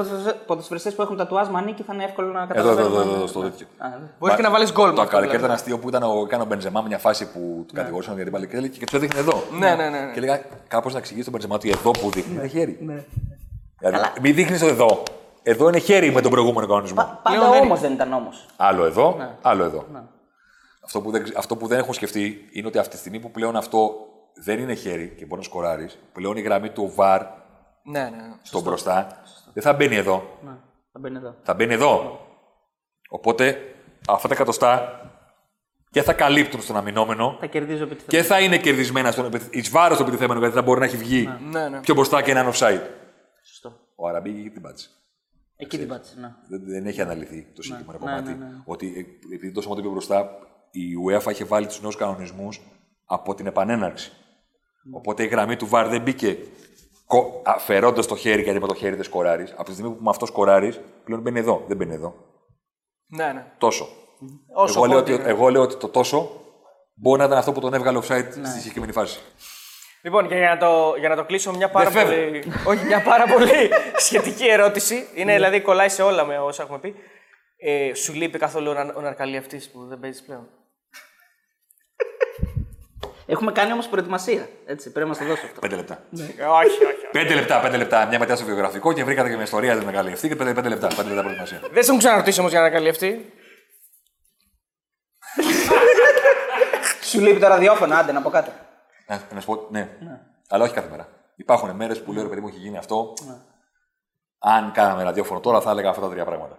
ποδοσφαιριστές 0.46 0.96
που 0.96 1.02
έχουν 1.02 1.18
τατουάζ 1.18 1.48
μανίκι 1.48 1.84
θα 1.84 1.94
είναι 1.94 2.04
εύκολο 2.04 2.32
να 2.32 2.42
Εδώ, 2.42 2.54
εδώ, 2.60 2.70
καταλάβουν. 2.70 3.02
εδώ, 3.02 3.14
εδώ, 3.16 3.28
στο 3.28 3.40
τέτοιο. 3.42 3.68
Μπορείς 4.20 4.36
και 4.36 4.42
να 4.42 4.50
βάλεις 4.50 4.72
γκολ. 4.72 4.90
με 4.90 4.96
Το 4.96 5.02
αυτό, 5.02 5.14
καλοκαίρι 5.16 5.38
δηλαδή. 5.38 5.54
ήταν 5.54 5.56
αστείο 5.56 5.80
που 5.80 5.88
ήταν 5.90 6.04
ο, 6.04 6.24
έκανε 6.26 6.44
ο 6.44 6.46
Μπενζεμά 6.46 6.82
μια 6.82 6.98
φάση 6.98 7.32
που 7.32 7.64
του 7.68 7.74
κατηγορούσαν 7.74 8.14
για 8.16 8.24
την 8.24 8.32
παλιά 8.32 8.48
και 8.48 8.58
έλεγε- 8.58 8.78
και 8.80 8.86
του 8.86 8.96
έδειχνε 8.96 9.20
εδώ. 9.20 9.44
Ναι, 9.60 9.76
ναι, 9.76 9.90
ναι, 9.90 10.00
ναι. 10.00 10.12
Και 10.12 10.18
έλεγα 10.20 10.42
κάπως 10.68 10.92
να 10.94 11.00
εξηγήσει 11.00 11.24
τον 11.24 11.34
Μπενζεμά 11.34 11.56
ότι 11.56 11.70
εδώ 11.70 11.92
που 11.92 12.10
δείχνει 12.10 12.34
είναι 12.36 12.48
χέρι. 12.48 12.78
Δηλαδή, 13.80 14.08
μην 14.22 14.36
δείχνεις 14.36 14.60
το 14.60 14.68
εδώ. 14.68 15.04
Εδώ 15.44 15.68
είναι 15.68 15.80
χέρι 15.80 16.12
με 16.12 16.22
τον 16.22 16.32
προηγούμενο 16.32 16.68
κανονισμό. 16.68 16.96
Πάντα 16.96 17.22
Πλέον 17.38 17.52
δεν 17.52 17.62
όμω 17.62 17.76
δεν 17.76 17.92
ήταν 17.94 18.14
όμως. 18.14 18.46
Άλλο 18.56 18.86
εδώ, 18.86 19.18
άλλο 19.42 19.64
εδώ. 19.64 19.86
Αυτό, 20.86 21.02
που 21.02 21.12
δεν, 21.12 21.24
αυτό 21.38 21.56
που 21.56 21.68
δεν 21.68 21.78
έχουν 21.80 21.94
σκεφτεί 21.94 22.50
είναι 22.52 22.68
ότι 22.68 22.78
αυτή 22.78 22.92
τη 22.92 22.98
στιγμή 22.98 23.20
που 23.20 23.32
πλέον 23.32 23.56
αυτό 23.56 23.92
δεν 24.36 24.60
είναι 24.60 24.74
χέρι 24.74 25.14
και 25.18 25.26
μπορεί 25.26 25.42
να 25.42 25.48
σκοράρεις, 25.48 26.00
πλέον 26.14 26.38
η 26.38 26.42
γραμμή 26.42 26.70
του 26.70 26.94
VAR 26.98 27.22
Ναι, 27.84 28.00
ναι. 28.00 28.10
ναι. 28.10 28.34
στο 28.42 28.62
μπροστά 28.62 29.22
δεν 29.54 29.64
θα 29.64 29.74
μπαίνει 29.74 29.96
εδώ. 29.96 30.38
Ναι, 30.44 30.52
θα 30.92 31.00
μπαίνει 31.00 31.18
εδώ. 31.18 31.36
Θα 31.44 31.54
μπαίνει 31.54 31.74
εδώ. 31.74 32.20
Οπότε 33.10 33.58
αυτά 34.08 34.28
τα 34.28 34.34
εκατοστά 34.34 35.00
και 35.90 36.02
θα 36.02 36.14
καλύπτουν 36.14 36.62
στον 36.62 36.76
αμυνόμενο 36.76 37.38
Θα 37.40 37.46
κερδίζω 37.46 37.84
επιτυχία. 37.84 38.20
και 38.20 38.24
θα 38.28 38.40
είναι 38.42 38.58
κερδισμένα 38.58 39.12
στον 39.12 39.26
επιθ... 39.26 39.48
εις 39.52 39.70
βάρος 39.70 39.98
του 39.98 40.04
επιτιθέμενου 40.04 40.40
γιατί 40.40 40.56
θα 40.56 40.62
μπορεί 40.62 40.80
να 40.80 40.86
έχει 40.86 40.98
βγει 40.98 41.30
Ναι, 41.52 41.70
ναι. 41.70 41.80
πιο 41.80 41.94
μπροστά 41.94 42.22
και 42.22 42.32
έναν 42.32 42.52
offside. 42.54 42.82
Σωστό. 43.44 43.80
Ο 43.96 44.08
Αραμπί 44.08 44.30
είχε 44.30 44.50
την 44.50 44.62
πάτησε. 44.62 44.90
Εκεί 45.56 45.78
την 45.78 45.88
πάτησε. 45.88 46.16
Ναι. 46.20 46.34
Δεν, 46.48 46.62
δεν 46.66 46.86
έχει 46.86 47.02
αναλυθεί 47.02 47.52
το 47.56 47.62
συγκεκριμένο 47.62 48.00
ναι, 48.00 48.06
κομμάτι. 48.06 48.30
ναι, 48.30 48.46
ναι. 48.46 48.62
Ότι 48.66 48.88
ε, 48.98 49.34
επειδή 49.36 49.52
τόσο 49.52 49.68
μόνο 49.68 49.80
το 49.82 49.86
είπε 49.88 49.96
μπροστά, 49.96 50.30
η 50.72 50.82
UEFA 51.08 51.32
είχε 51.32 51.44
βάλει 51.44 51.68
τους 51.68 51.82
νέους 51.82 51.96
κανονισμούς 51.96 52.62
από 53.06 53.36
την 53.36 53.46
επανέναρξη. 53.46 54.12
Οπότε 54.92 55.24
η 55.24 55.28
γραμμή 55.28 55.56
του 55.56 55.70
VAR 55.72 55.86
δεν 55.90 56.02
μπήκε 56.02 56.38
αφαιρώντας 57.44 58.08
το 58.08 58.16
χέρι, 58.16 58.42
γιατί 58.42 58.60
με 58.60 58.68
το 58.68 58.74
χέρι 58.74 58.96
δεν 58.96 59.04
σκοράρεις. 59.04 59.52
Από 59.52 59.64
τη 59.64 59.72
στιγμή 59.72 59.92
που 59.92 60.04
με 60.04 60.10
αυτό 60.10 60.26
σκοράρεις, 60.26 60.80
πλέον 61.04 61.22
μπαίνει 61.22 61.40
εδώ. 61.40 61.64
Δεν 61.68 61.78
μπαίνει 61.78 61.94
εδώ. 61.94 62.16
ναι, 63.08 63.32
ναι. 63.34 63.46
Τόσο. 63.58 63.88
Όσο 64.54 64.74
Εγώ 64.80 64.86
λέω, 64.86 64.98
holding, 64.98 65.02
ότι, 65.02 65.18
ναι. 65.18 65.30
εγώ 65.30 65.50
λέω 65.50 65.62
ότι 65.62 65.76
το 65.76 65.88
τόσο 65.88 66.32
μπορεί 66.94 67.20
να 67.20 67.26
ήταν 67.26 67.38
αυτό 67.38 67.52
που 67.52 67.60
τον 67.60 67.74
έβγαλε 67.74 67.98
offside 67.98 68.28
Ναι. 68.36 68.48
στη 68.48 68.60
συγκεκριμένη 68.60 68.92
φάση. 68.92 69.20
Λοιπόν, 70.02 70.28
και 70.28 70.36
για 70.36 70.50
να 70.50 70.58
το, 70.58 70.96
για 71.00 71.10
να 71.10 71.16
το 71.16 71.24
κλείσω 71.24 71.52
μια 71.56 71.70
πάρα 71.70 71.90
Δεν 71.90 72.06
πολύ, 72.06 72.44
όχι, 72.66 72.86
μια 72.86 73.02
πάρα 73.02 73.26
πολύ 73.26 73.70
σχετική 74.06 74.48
ερώτηση. 74.48 75.08
Είναι 75.16 75.34
δηλαδή 75.34 75.62
κολλάει 75.62 75.90
σε 75.90 76.02
όλα 76.02 76.26
με 76.26 76.40
όσα 76.40 76.64
έχουμε 76.64 76.80
πει. 76.80 76.96
Ε, 77.58 77.94
σου 77.94 78.14
λείπει 78.14 78.38
καθόλου 78.38 78.70
ο, 78.70 78.74
να- 78.74 78.94
ο 78.98 79.02
ναρκαλιευτής 79.02 79.70
που 79.72 79.86
δεν 79.88 80.00
παίζεις 80.00 80.22
πλέον; 80.24 80.48
Έχουμε 83.26 83.52
κάνει 83.52 83.72
όμως 83.72 83.88
προετοιμασία. 83.88 84.50
Έτσι, 84.66 84.92
πρέπει 84.92 85.00
να 85.00 85.14
μας 85.14 85.18
το 85.18 85.26
δώσω 85.26 85.46
αυτό. 85.46 85.60
Πέντε 85.60 85.76
λεπτά. 85.76 86.04
όχι, 86.12 86.86
όχι. 86.86 87.08
Πέντε 87.12 87.34
λεπτά, 87.34 87.60
πέντε 87.60 87.78
λεπτά. 87.78 88.06
Μια 88.06 88.20
μετά 88.20 88.36
στο 88.36 88.46
βιογραφικό 88.46 88.94
και 88.94 89.04
βρήκατε 89.04 89.28
και 89.30 89.34
μια 89.36 89.44
ιστορία 89.44 89.76
δεν 89.76 89.84
μεγάλη 89.86 90.12
αυτή 90.12 90.28
και 90.28 90.36
πέντε, 90.36 90.54
πέντε 90.54 90.70
λεπτά. 90.70 90.88
Πέντε 90.88 91.08
λεπτά 91.08 91.22
προετοιμασία. 91.22 91.60
Δεν 91.60 91.84
σε 91.84 91.88
έχουν 91.88 91.98
ξαναρωτήσει 91.98 92.40
όμως 92.40 92.52
για 92.52 92.62
ναρκαλιευτή. 92.62 93.34
Σου 97.02 97.20
λείπει 97.20 97.40
το 97.40 97.48
ραδιόφωνο, 97.48 97.96
άντε 97.96 98.12
να 98.12 98.22
πω 98.22 98.30
κάτι. 98.30 98.50
Να, 99.08 99.22
να 99.34 99.40
σου 99.40 99.46
πω, 99.46 99.68
ναι. 99.70 99.90
Αλλά 100.50 100.64
όχι 100.64 100.74
κάθε 100.74 100.90
μέρα. 100.90 101.08
Υπάρχουν 101.36 101.76
μέρες 101.76 102.02
που 102.02 102.14
λέω 102.14 102.24
ρε 102.24 102.30
παιδί 102.30 102.42
μου 102.42 102.48
έχει 102.48 102.58
γίνει 102.58 102.78
αυτό. 102.78 103.14
Αν 104.40 104.72
κάναμε 104.72 105.04
ραδιόφωνο 105.04 105.40
τώρα 105.40 105.62
θα 105.62 105.72
έλεγα 105.72 105.90
αυτά 105.90 106.02
τα 106.02 106.10
τρία 106.10 106.26
πράγματα. 106.26 106.58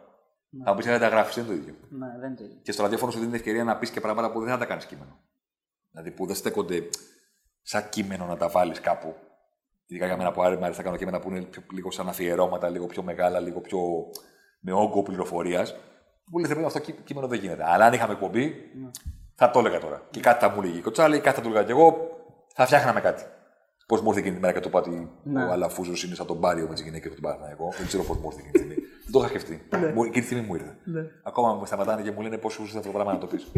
Θα 0.64 0.70
μου 0.70 0.76
πεις 0.76 0.86
δεν 0.86 1.00
τα 1.00 1.08
γράφεις, 1.08 1.34
δεν 1.34 1.44
είναι 1.44 1.54
το 1.54 1.60
ίδιο. 1.60 1.74
Ναι, 1.88 2.06
δεν 2.20 2.28
είναι 2.28 2.36
το 2.36 2.44
ίδιο. 2.44 2.58
Και 2.62 2.72
στο 2.72 2.82
ραδιόφωνο 2.82 3.10
σου 3.10 3.18
δίνει 3.18 3.30
την 3.30 3.40
ευκαιρία 3.40 3.64
να 3.64 3.76
πεις 3.76 3.90
και 3.90 4.00
πράγματα 4.00 4.32
που 4.32 4.40
δεν 4.40 4.48
θα 4.48 4.58
τα 4.58 4.64
κάνεις 4.64 4.84
κείμενο. 4.84 5.18
Δηλαδή 5.94 6.10
που 6.10 6.26
δεν 6.26 6.36
στέκονται 6.36 6.88
σαν 7.62 7.88
κείμενο 7.88 8.26
να 8.26 8.36
τα 8.36 8.48
βάλεις 8.48 8.80
κάπου. 8.80 9.14
Ειδικά 9.86 10.06
για 10.06 10.16
μένα 10.16 10.32
που 10.32 10.42
άρεσε 10.42 10.60
να 10.76 10.82
κάνω 10.82 10.96
κείμενα 10.96 11.20
που 11.20 11.30
είναι 11.30 11.40
πιο, 11.40 11.62
λίγο 11.72 11.90
σαν 11.90 12.08
αφιερώματα, 12.08 12.68
λίγο 12.68 12.86
πιο 12.86 13.02
μεγάλα, 13.02 13.40
λίγο 13.40 13.60
πιο 13.60 13.78
με 14.60 14.72
όγκο 14.72 15.02
πληροφορίας. 15.02 15.74
Που 16.30 16.38
λε, 16.38 16.64
αυτό 16.66 16.78
κεί- 16.78 17.04
κείμενο 17.04 17.26
δεν 17.26 17.38
γίνεται. 17.40 17.64
Αλλά 17.66 17.84
αν 17.84 17.92
είχαμε 17.92 18.12
εκπομπή, 18.12 18.54
θα 19.34 19.50
το 19.50 19.58
έλεγα 19.58 19.78
τώρα. 19.78 20.06
Και 20.10 20.20
κάτι 20.20 20.44
θα 20.44 20.50
μου 20.50 20.62
έλεγε 20.62 20.78
η 20.78 20.80
Κοτσάλη, 20.80 21.20
κάτι 21.20 21.36
θα 21.36 21.42
του 21.42 21.48
έλεγα 21.48 21.64
κι 21.64 21.70
εγώ, 21.70 21.96
θα 22.54 22.66
φτιάχναμε 22.66 23.00
κάτι. 23.00 23.22
Πώς 23.86 24.00
μου 24.00 24.08
ήρθε 24.08 24.20
εκείνη 24.20 24.34
τη 24.34 24.40
μέρα 24.40 24.52
και 24.52 24.60
το 24.60 24.68
είπα 24.68 24.78
ότι 24.78 25.10
Ναι. 25.22 25.44
ο 25.44 25.50
Αλαφούζος 25.52 26.04
είναι 26.04 26.14
σαν 26.14 26.26
τον 26.26 26.36
Μπάριο 26.36 26.66
με 26.68 26.74
τις 26.74 26.82
γυναίκες 26.82 27.14
του 27.14 27.20
Παναθηναϊκού. 27.20 27.70
Δεν 27.78 27.86
ξέρω 27.86 28.02
πώς 28.02 28.16
μου 28.16 28.24
ήρθε 28.32 28.38
εκείνη 28.38 28.52
τη 28.52 28.58
στιγμή. 28.58 28.74
Δεν 29.02 29.12
το 29.12 29.18
είχα 29.18 29.28
σκεφτεί. 29.28 29.66
Ναι. 29.70 29.92
Μου- 29.92 30.02
Εκείνη 30.04 30.20
τη 30.20 30.24
στιγμή 30.24 30.46
μου 30.46 30.54
ήρθε. 30.54 30.76
Ναι. 30.84 31.00
Ακόμα 31.22 31.54
μου 31.54 31.66
σταματάνε 31.66 32.02
και 32.02 32.10
μου 32.10 32.20
λένε 32.20 32.38
πώ 32.38 32.50
σου 32.50 32.62
ήρθε 32.62 32.78
αυτό 32.78 32.90
το 32.90 32.94
πράγμα 32.94 33.12
να 33.12 33.18
το 33.18 33.26
πεις. 33.26 33.52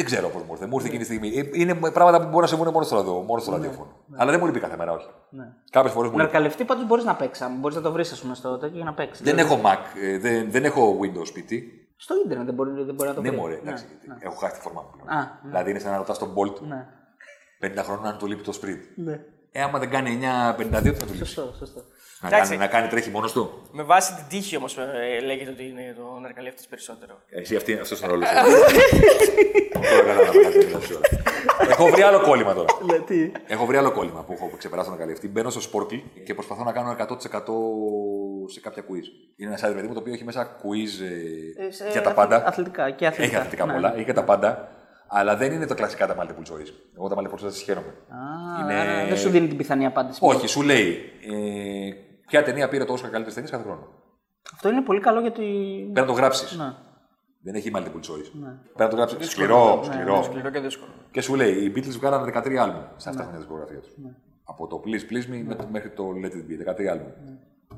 Δεν 0.00 0.04
ξέρω 0.10 0.28
πώς 0.28 0.42
μου 0.42 0.52
ήρθε. 0.52 0.66
Μου 0.66 0.74
ήρθε 0.74 0.86
εκείνη 0.88 1.02
τη 1.04 1.08
στιγμή. 1.10 1.28
Ε, 1.38 1.60
Είναι 1.60 1.74
πράγματα 1.74 2.18
που 2.22 2.28
μπορεί 2.28 2.40
να 2.40 2.46
συμβούν 2.46 2.68
μόνο 2.72 2.84
στο, 2.84 2.96
ραδιο, 2.96 3.12
μόνο 3.12 3.40
στο 3.40 3.50
ραδιόφωνο. 3.50 3.90
Αλλά 4.16 4.30
δεν 4.30 4.40
μου 4.40 4.46
λείπει 4.46 4.60
κάθε 4.60 4.76
μέρα, 4.76 4.92
όχι. 4.92 5.08
Ναι. 5.30 5.44
Κάποιες 5.70 5.92
φορές 5.92 6.10
μου 6.10 6.16
λείπει. 6.16 6.30
Ναρκαλευτή 6.30 6.64
πάντως 6.64 6.86
μπορείς 6.86 7.04
να 7.04 7.14
παίξεις. 7.14 7.46
Μπορείς 7.60 7.76
να 7.76 7.82
το 7.82 7.92
βρεις, 7.92 8.12
ας 8.12 8.20
πούμε, 8.20 8.34
στο 8.34 8.58
τέτοιο 8.58 8.76
για 8.76 8.84
να 8.84 8.94
παίξεις. 8.94 9.24
Δεν 9.24 9.38
έχω 9.38 9.60
Mac, 9.64 9.78
ε, 10.02 10.18
δεν, 10.18 10.50
δεν 10.50 10.64
έχω 10.64 10.98
Windows 11.02 11.26
σπίτι. 11.26 11.72
Στο 11.96 12.14
ίντερνετ 12.24 12.46
δεν 12.46 12.54
μπορεί, 12.54 12.70
δεν 12.84 12.94
μπορεί 12.94 13.08
να 13.08 13.14
το 13.14 13.20
Ναι, 13.20 13.28
βρεις. 13.28 13.40
μωρέ, 13.40 13.54
εντάξει. 13.54 13.84
ναι. 14.06 14.16
Έχω 14.20 14.34
χάσει 14.36 14.54
τη 14.54 14.60
φόρμα 14.60 14.80
μου 14.82 14.90
πλέον. 15.02 15.18
Α, 15.18 15.22
ναι. 15.42 15.48
Δηλαδή 15.48 15.70
είναι 15.70 15.78
σαν 15.78 15.90
να 15.90 15.96
ρωτάς 15.96 16.18
τον 16.18 16.34
Bolt 16.34 16.60
Ναι. 16.68 16.86
50 17.60 17.82
χρόνων 17.84 18.06
αν 18.06 18.18
του 18.18 18.26
λείπει 18.26 18.42
το 18.42 18.52
σπριντ. 18.52 18.80
Ναι. 18.94 19.20
Ε, 19.52 19.62
άμα 19.62 19.78
δεν 19.78 19.90
κάνει 19.90 20.18
9,52, 20.56 20.82
τι 20.82 20.88
θα 20.90 21.06
του 21.06 21.12
λείψει. 21.14 21.16
Σωστό, 21.18 21.54
σωστό. 21.58 21.82
Να 22.20 22.28
Εντάξει. 22.28 22.48
κάνει, 22.50 22.60
να 22.62 22.66
κάνει 22.66 22.88
τρέχει 22.88 23.10
μόνος 23.10 23.32
του. 23.32 23.68
Με 23.72 23.82
βάση 23.82 24.14
την 24.14 24.24
τύχη 24.28 24.56
όμως 24.56 24.76
λέγεται 25.24 25.50
ότι 25.50 25.64
είναι 25.68 25.94
το 25.96 26.18
ναρκαλιευτή 26.20 26.64
περισσότερο. 26.68 27.20
Εσύ 27.28 27.56
αυτή, 27.56 27.72
αυτός 27.74 27.98
είναι 28.00 28.08
ο 28.08 28.10
ρόλος 28.10 28.28
σου. 28.28 28.34
Τώρα 29.72 30.02
κατάλαβα 30.06 30.42
κάτι 30.42 30.64
είναι 30.66 30.76
αυτή 30.76 30.92
η 30.92 30.96
ώρα. 30.96 31.08
Έχω 31.70 31.86
βρει 31.86 32.02
άλλο 32.02 32.20
κόλλημα 32.20 32.54
τώρα. 32.54 32.74
τι; 33.06 33.32
Έχω 33.46 33.66
βρει 33.66 33.76
άλλο 33.76 33.92
κόλλημα 33.92 34.22
που 34.24 34.32
έχω 34.32 34.50
ξεπεράσει 34.58 34.88
τον 34.88 34.98
καλυφτή. 34.98 35.28
Μπαίνω 35.28 35.50
στο 35.50 35.60
Sporkle 35.72 36.00
και 36.24 36.34
προσπαθώ 36.34 36.64
να 36.64 36.72
κάνω 36.72 36.96
100% 36.98 37.14
σε 38.52 38.60
κάποια 38.60 38.82
quiz. 38.82 39.04
Είναι 39.36 39.54
ένα 39.56 39.68
site 39.68 39.74
παιδί 39.74 39.86
μου 39.86 39.92
το 39.94 40.00
οποίο 40.00 40.12
έχει 40.12 40.24
μέσα 40.24 40.56
quiz 40.62 41.04
ε, 41.60 41.66
Ε, 41.66 41.70
σε 41.70 41.84
για 41.84 41.92
τα 41.92 41.98
αθλη- 42.10 42.14
πάντα. 42.14 42.46
Αθλητικά 42.46 42.90
και 42.90 43.06
αθλητικά. 43.06 43.26
Έχει 43.26 43.36
αθλητικά 43.36 43.66
Ναι. 43.66 43.72
πολλά, 43.72 43.94
έχει 43.94 44.04
και 44.04 44.12
τα 44.12 44.24
πάντα. 44.24 44.68
Αλλά 45.12 45.36
δεν 45.36 45.52
είναι 45.52 45.66
το 45.66 45.74
κλασικά 45.74 46.06
τα 46.06 46.16
multiple 46.16 46.52
choice. 46.52 46.72
Εγώ 46.96 47.08
τα 47.08 47.16
multiple 47.16 47.44
choice 47.46 47.52
χαίρομαι. 47.52 47.86
Α, 47.88 48.62
Είναι- 48.62 48.74
άρα 48.74 49.06
Δεν 49.06 49.16
σου 49.16 49.30
δίνει 49.30 49.48
την 49.48 49.56
πιθανή 49.56 49.86
απάντηση. 49.86 50.20
Όχι, 50.22 50.46
σου 50.46 50.62
λέει 50.62 50.96
ε, 51.32 51.90
ποια 52.26 52.42
ταινία 52.42 52.68
πήρε 52.68 52.84
το 52.84 52.92
Oscar 52.94 53.08
καλύτερη 53.10 53.34
ταινία 53.34 53.50
κάθε 53.50 53.62
χρόνο. 53.62 53.88
Αυτό 54.54 54.68
είναι 54.68 54.82
πολύ 54.82 55.00
καλό 55.00 55.20
γιατί. 55.20 55.42
Πρέπει 55.92 56.00
να 56.00 56.06
το 56.06 56.12
γράψεις. 56.12 56.56
Ναι. 56.58 56.72
Δεν 57.42 57.54
έχει 57.54 57.70
multiple 57.74 58.00
choice. 58.10 58.30
Ναι. 58.32 58.48
Πρέπει 58.48 58.78
να 58.78 58.88
το 58.88 58.96
γράψεις. 58.96 59.30
Σκληρό, 59.30 59.76
Ναι, 59.78 59.84
σκληρό. 59.84 60.16
ναι, 60.16 60.22
Σκληρό 60.22 60.50
και 60.50 60.60
δύσκολο. 60.60 60.90
Και 61.10 61.20
σου 61.20 61.34
λέει, 61.34 61.52
οι 61.52 61.72
Beatles 61.76 61.96
βγάλανε 61.98 62.24
13 62.24 62.56
άλμπουμ 62.56 62.82
σε 62.96 63.08
αυτά 63.08 63.10
Ναι. 63.10 63.16
τα 63.16 63.22
χρόνια 63.22 63.38
της 63.38 63.46
δισκογραφία 63.46 63.80
τους. 63.80 63.94
Από 64.44 64.66
το 64.66 64.82
Please 64.84 65.12
Please 65.12 65.26
Me 65.34 65.42
με- 65.46 65.56
μέχρι 65.70 65.90
το 65.90 66.04
Let 66.24 66.26
It 66.34 66.50
Be, 66.50 66.56
13 66.58 66.86
άλμπουμ. 66.90 67.10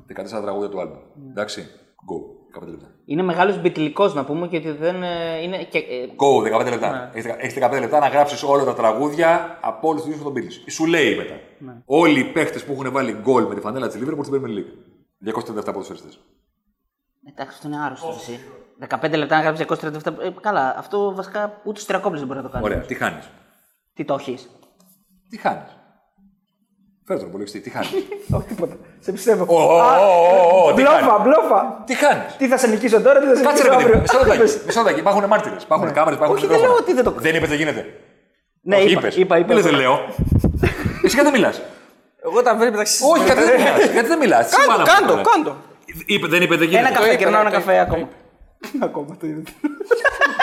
14 0.07 0.41
τραγούδια 0.41 0.69
του 0.69 0.79
άλμπουμ. 0.81 1.01
Εντάξει, 1.29 1.61
go, 2.09 2.17
15 2.59 2.67
λεπτά. 2.67 2.87
Είναι 3.05 3.21
μεγάλος 3.23 3.61
μπιτλικός 3.61 4.13
να 4.13 4.25
πούμε 4.25 4.47
και 4.47 4.57
ότι 4.57 4.71
δεν 4.71 5.03
ε, 5.03 5.41
είναι. 5.41 5.63
Και, 5.63 5.77
ε, 5.77 6.07
Go, 6.17 6.59
15 6.61 6.69
λεπτά. 6.69 6.91
Ναι. 6.91 7.09
Έχεις 7.11 7.23
δεκα- 7.23 7.41
Έχεις 7.43 7.53
15 7.53 7.79
λεπτά 7.79 7.99
να 7.99 8.07
γράψεις 8.07 8.43
όλα 8.43 8.63
τα 8.63 8.73
τραγούδια 8.73 9.57
από 9.61 9.87
όλου 9.87 10.01
του 10.01 10.09
ίδιου 10.09 10.23
των 10.23 10.33
Beatles. 10.35 10.71
Σου 10.71 10.85
λέει 10.85 11.15
μετά. 11.15 11.33
Ναι. 11.59 11.81
Όλοι 11.85 12.19
οι 12.19 12.23
παίχτες 12.31 12.63
που 12.65 12.71
έχουν 12.71 12.91
βάλει 12.91 13.11
γκολ 13.21 13.43
με 13.45 13.55
τη 13.55 13.61
φανέλα 13.61 13.87
της 13.87 14.01
Liverpool 14.01 14.25
στην 14.25 14.41
Premier 14.41 14.57
League. 14.57 14.71
237 15.25 15.63
ποδοσφαιριστές. 15.65 16.19
Εντάξει, 17.29 17.53
αυτό 17.55 17.67
είναι 17.67 17.79
άρρωστο 17.83 18.07
εσύ. 18.19 18.39
15 18.89 19.17
λεπτά 19.17 19.35
να 19.35 19.41
γράψεις 19.41 19.65
237. 19.65 20.17
Ε, 20.21 20.29
καλά, 20.41 20.75
αυτό 20.77 21.13
βασικά 21.15 21.61
ούτε 21.63 21.79
ο 21.79 21.81
Στριακόπουλο 21.81 22.17
δεν 22.19 22.27
μπορεί 22.27 22.39
να 22.39 22.45
το 22.45 22.51
κάνεις. 22.51 22.67
Ωραία, 22.67 22.81
τι 22.81 22.93
χάνεις; 22.95 23.29
Τι 23.93 24.05
το 24.05 24.13
έχεις; 24.13 24.49
Τι 25.29 25.37
χάνεις; 25.37 25.77
Φέρε 27.07 27.19
τον 27.19 27.27
υπολογιστή, 27.27 27.59
τι 27.59 27.69
χάνεις; 27.69 27.89
Όχι 28.37 28.45
τίποτα. 28.47 28.75
Σε 28.99 29.11
πιστεύω. 29.11 29.45
Ω, 29.47 29.55
ω, 29.55 29.75
ω, 29.75 30.67
ω, 30.67 30.73
τι 30.73 30.81
Μπλόφα, 30.81 30.99
κάνει. 30.99 31.21
μπλόφα. 31.23 31.83
Τι 31.85 31.93
χάνεις; 31.95 32.35
Τι 32.37 32.47
θα 32.47 32.57
σε 32.57 32.67
νικήσω 32.67 33.01
τώρα, 33.01 33.19
τι 33.19 33.25
θα 33.25 33.35
σε 33.35 33.41
Κάτσε 33.43 33.63
νικήσω 33.63 33.69
ρε 33.69 33.75
παιδί 33.75 33.83
μου, 33.83 33.97
αύριο. 33.97 34.01
μισό 34.01 34.17
λεπτάκι. 34.17 34.41
Μισό 34.67 34.79
λεπτάκι. 34.79 34.99
Υπάρχουν 34.99 35.23
μάρτυρες. 35.25 35.63
Υπάρχουν 35.63 35.91
κάμερες, 35.93 36.15
υπάρχουν 36.17 36.37
Όχι, 36.37 36.45
δεν 36.47 36.55
μικρόφωνα. 36.57 36.79
λέω 36.79 36.83
ότι 36.83 36.93
δεν 36.93 37.03
το- 37.03 37.21
Δεν 37.25 37.35
είπε, 37.35 37.45
δεν 37.47 37.57
γίνεται. 37.57 37.83
Ναι, 38.61 38.75
Όχι, 38.75 38.91
είπα, 38.91 38.99
είπες. 38.99 39.15
είπα, 39.15 39.37
είπα. 39.37 39.47
Μην 39.47 39.55
λες, 39.55 39.65
δεν 39.65 39.75
λέω. 39.81 39.93
Εσύ 41.05 41.15
γιατί 41.15 41.29
δεν 41.29 41.31
μιλάς; 41.31 41.61
Εγώ 42.25 42.41
τα 42.41 42.55
βρει 42.55 42.69
μεταξύ 42.71 43.03
Όχι, 43.11 43.23
γιατί 43.23 43.43
δεν 43.43 43.55
μιλάς. 43.59 43.89
Γιατί 43.95 44.07
δεν 44.07 44.17
μιλάς. 44.17 44.45
Κάντο, 44.67 44.83
κάντο, 44.93 45.13
κάντο. 45.31 45.55
Είπε, 46.05 46.27
δεν 46.27 46.41
είπε, 46.41 46.55
δεν 46.55 46.67
Ένα 46.67 46.77
γίνεται. 46.77 46.93
καφέ, 46.93 47.07
είπε, 47.07 47.15
κερνάω 47.21 47.41
ένα 47.41 47.49
το 47.49 47.55
καφέ 47.55 47.71
είπε, 47.71 47.81
ακόμα. 47.81 48.07
Ακόμα 48.87 49.11
το 49.19 49.25
είδε. 49.27 49.41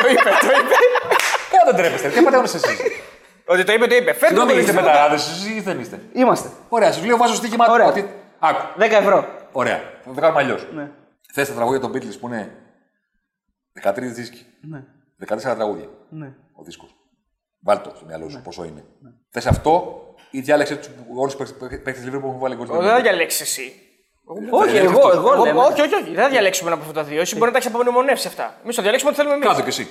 Το 0.03 0.07
είπε, 0.13 0.31
το 0.45 0.51
είπε. 0.61 0.75
Κάτω 1.53 1.65
δεν 1.71 1.75
τρέπεστε. 1.81 2.09
Τι 2.09 2.23
πατέρα 2.23 2.43
εσεί. 2.43 2.59
Ότι 3.47 3.65
το 3.65 3.73
είπε, 3.73 3.87
το 3.87 3.95
είπε. 3.95 4.13
Φέρτε 4.13 4.35
το 4.35 4.41
Συγγνώμη, 4.41 4.51
είστε 4.61 4.73
κολλήσει. 4.73 4.87
μεταγάδε 4.89 5.15
εσείς 5.15 5.47
ή 5.49 5.61
δεν 5.61 5.81
είστε. 5.81 6.01
Είμαστε. 6.13 6.49
Ωραία, 6.69 6.93
σου 6.93 7.05
λέω 7.05 7.17
βάζω 7.17 7.35
στοίχημα. 7.35 7.67
Ωραία. 7.71 7.87
ότι- 7.87 8.09
Άκου. 8.39 8.61
10 8.77 8.83
ευρώ. 8.97 9.27
Ωραία. 9.53 9.79
Θα 10.05 10.15
το 10.15 10.21
κάνουμε 10.21 10.41
αλλιώς. 10.41 10.67
Ναι. 10.75 10.91
Θες 11.33 11.49
τα 11.49 11.55
τραγούδια 11.55 11.81
των 11.81 11.93
Beatles 11.95 12.19
που 12.21 12.27
είναι 12.27 12.53
13 13.83 14.13
δίσκοι. 14.13 14.47
Ναι. 14.61 14.83
14 15.19 15.55
τραγούδια. 15.55 15.87
Ναι. 16.09 16.27
Ο 16.53 16.63
δίσκος. 16.63 16.95
Βάλτο 17.63 17.93
στο 17.97 18.07
μυαλό 18.07 18.29
σου 18.29 18.41
πόσο 18.45 18.65
είναι. 18.65 18.85
Θες 19.31 19.47
αυτό 19.47 20.01
ή 20.31 20.41
διάλεξε 20.41 20.81
όλους 21.17 21.37
τους 21.37 21.51
παίκτε 21.69 21.95
Liverpool 22.07 22.21
που 22.21 22.27
έχουν 22.27 22.39
βάλει 22.39 22.55
γκολ. 22.55 22.67
στην 22.67 22.79
Δεν 22.81 22.89
θα 22.89 22.95
Premier 22.95 22.99
League. 22.99 23.03
διαλέξεις 23.03 23.41
εσύ. 23.41 23.73
Όχι, 24.51 24.71
διαλέξεις 24.71 24.99
εγώ, 24.99 25.07
αυτό. 25.09 25.19
εγώ 25.19 25.33
Εγώ- 25.33 25.45
λέμε. 25.45 25.59
Όχι, 25.61 25.81
όχι, 25.81 25.95
όχι. 25.95 26.15
Δεν 26.15 26.23
θα 26.25 26.29
διαλέξουμε 26.29 26.71
ένα 26.71 26.81
από 26.81 26.89
αυτά 26.91 27.03
τα 27.03 27.09
δύο. 27.09 27.21
Εσύ 27.21 27.35
μπορεί 27.35 27.47
να 27.47 27.53
τα 27.53 27.59
έχεις 27.59 27.71
απομνημονεύσει 27.75 28.27
αυτά. 28.27 28.55
Εμείς 28.63 28.77
θα 28.77 28.83
διαλέξουμε 28.83 29.11
ό,τι 29.11 29.19
θέλουμε 29.21 29.37
εμείς. 29.37 29.49
Κάτω 29.49 29.63
κι 29.63 29.69
εσύ. 29.69 29.89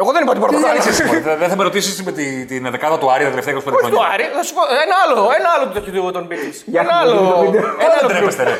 Εγώ 0.00 0.10
δεν 0.12 0.22
είπα 0.22 0.30
ότι 0.34 0.40
μπορεί 0.40 0.52
Τι 0.54 0.58
να 0.60 0.62
το 0.62 0.66
διάλεξες, 0.68 0.96
κάνει. 0.98 1.08
μωρέ. 1.10 1.20
Δεν 1.28 1.38
δεν 1.42 1.48
θα 1.52 1.56
με 1.56 1.62
ρωτήσεις 1.68 2.02
με 2.08 2.12
τη- 2.12 2.44
την 2.50 2.70
δεκάδα 2.70 2.98
του 2.98 3.10
Άρη 3.12 3.22
τα 3.24 3.30
τελευταία 3.34 3.54
25 3.54 3.58
Όχι 3.82 3.90
το 3.90 3.98
χρόνια. 3.98 4.14
Άρη, 4.14 4.24
θα 4.36 4.42
σου 4.46 4.54
πω 4.56 4.62
ένα 4.84 4.96
άλλο, 5.04 5.20
ένα 5.38 5.48
άλλο 5.54 5.64
του 5.68 5.72
τέτοιου 5.78 6.10
των 6.16 6.24
Beatles. 6.30 6.58
Για 6.74 6.80
Ένα 6.80 6.90
να 6.92 6.98
άλλο. 7.00 7.14
δούμε 7.16 7.30
το 7.30 7.38
βίντεο. 7.44 7.60
Ένα 7.66 7.76
Δεν 7.78 7.90
άλλο 7.98 8.08
τρέπεστε, 8.12 8.42
ρε. 8.50 8.56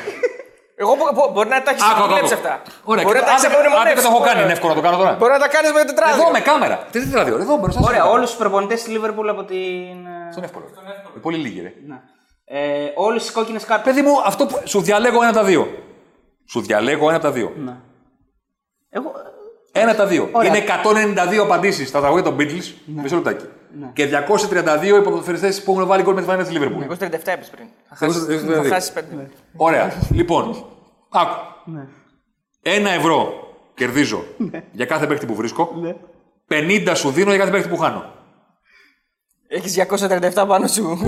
Εγώ 0.83 0.93
μπο- 0.99 1.13
μπο- 1.17 1.31
μπορεί 1.35 1.49
να 1.55 1.63
τα 1.65 1.71
έχεις 1.73 1.83
Άκου, 1.91 1.93
άκου, 2.03 2.09
δουλέψει 2.11 2.35
άκου. 2.37 2.43
αυτά. 2.43 2.55
Ωραία, 2.93 3.05
Μπορεί 3.07 3.17
και 3.19 3.23
να 3.25 3.27
τα 3.29 3.33
έχεις 3.35 3.45
άντε- 3.45 3.57
άντε 3.57 3.63
και 3.63 3.69
απομνημονεύσει. 3.69 4.05
το 4.07 4.11
έχω 4.15 4.21
κάνει. 4.29 4.41
Είναι 4.45 4.55
εύκολο 4.57 4.71
να 4.75 4.79
το 4.81 4.85
κάνω 4.87 4.97
τώρα. 5.03 5.13
Μπορεί 5.21 5.33
να 5.39 5.43
τα 5.45 5.49
κάνεις 5.55 5.71
με 5.77 5.81
τετράδιο. 5.91 6.21
Εδώ 6.23 6.31
με 6.37 6.41
κάμερα. 6.51 6.77
Τι 6.93 6.99
τετράδιο, 7.05 7.35
εδώ 7.45 7.55
μπροστά 7.61 7.79
σου. 7.81 7.87
Ωραία, 7.91 8.05
όλους 8.15 8.29
τους 8.31 8.39
προπονητές 8.43 8.79
της 8.83 8.91
Liverpool 8.95 9.29
από 9.35 9.43
την. 9.51 9.97
ε, 10.15 10.23
Αυτό 10.29 10.39
είναι 10.41 10.49
εύκολο. 10.51 10.65
Είναι 11.13 11.23
πολύ 11.27 11.39
λίγοι, 11.45 11.61
ρε. 11.67 11.73
Ναι. 11.91 11.99
Ε, 12.59 12.93
Όλες 13.07 13.21
τις 13.25 13.33
κόκκινες 13.37 13.65
κάρτες. 13.71 13.87
Παιδί 13.89 14.03
μου, 14.07 14.15
αυτό 14.31 14.43
που 14.49 14.55
σου 14.73 14.79
διαλέγω 14.89 15.19
ένα 15.25 15.31
από 15.33 15.39
τα 15.43 15.45
δύο. 15.51 15.63
Σου 16.53 16.61
διαλέγω 16.67 17.05
ένα 17.11 17.17
από 17.21 17.27
τα 17.29 17.33
δύο. 17.39 17.49
Ναι. 17.67 17.75
Εγώ. 18.99 19.09
Ένα 19.77 19.89
από 19.91 19.99
τα 19.99 20.07
δύο. 20.07 20.29
Ωραία. 20.33 20.57
Είναι 20.57 20.65
192 21.35 21.37
απαντήσεις 21.43 21.89
στα 21.89 22.01
τραγούδια 22.01 22.25
των 22.25 22.37
Beatles. 22.39 22.73
Μισό 22.85 23.15
λεπτάκι. 23.15 23.45
Και 23.93 24.07
232 24.07 24.85
υποδοφεριστέ 24.85 25.53
που 25.65 25.73
έχουν 25.73 25.87
βάλει 25.87 26.03
γκολ 26.03 26.15
με 26.15 26.21
τη 26.21 26.27
φανέλα 26.27 26.49
της 26.49 26.57
Liverpool. 26.59 26.83
Εγώ 26.83 26.95
37 27.01 27.07
έπεισε 27.25 27.51
πριν. 27.51 27.67
Θα 27.95 28.05
Εγώ 28.07 28.13
37. 28.13 28.55
χάσει- 28.55 28.69
Θα 28.69 28.75
χάσεις 28.75 28.93
πέντε. 28.93 29.31
Ωραία. 29.57 29.93
λοιπόν, 30.11 30.65
άκου. 31.11 31.37
Ναι. 31.65 31.87
Ένα 32.63 32.91
ευρώ 32.91 33.33
κερδίζω 33.75 34.25
για 34.73 34.85
κάθε 34.87 35.07
παίκτη 35.07 35.27
που 35.27 35.35
βρίσκω. 35.35 35.71
Ναι. 35.81 35.95
50 36.49 36.93
σου 36.95 37.11
δίνω 37.11 37.29
για 37.31 37.39
κάθε 37.39 37.51
παίκτη 37.51 37.69
που 37.69 37.77
χάνω. 37.77 38.13
Έχεις 39.49 39.73
237 39.75 40.45
πάνω 40.49 40.67
σου. 40.67 40.99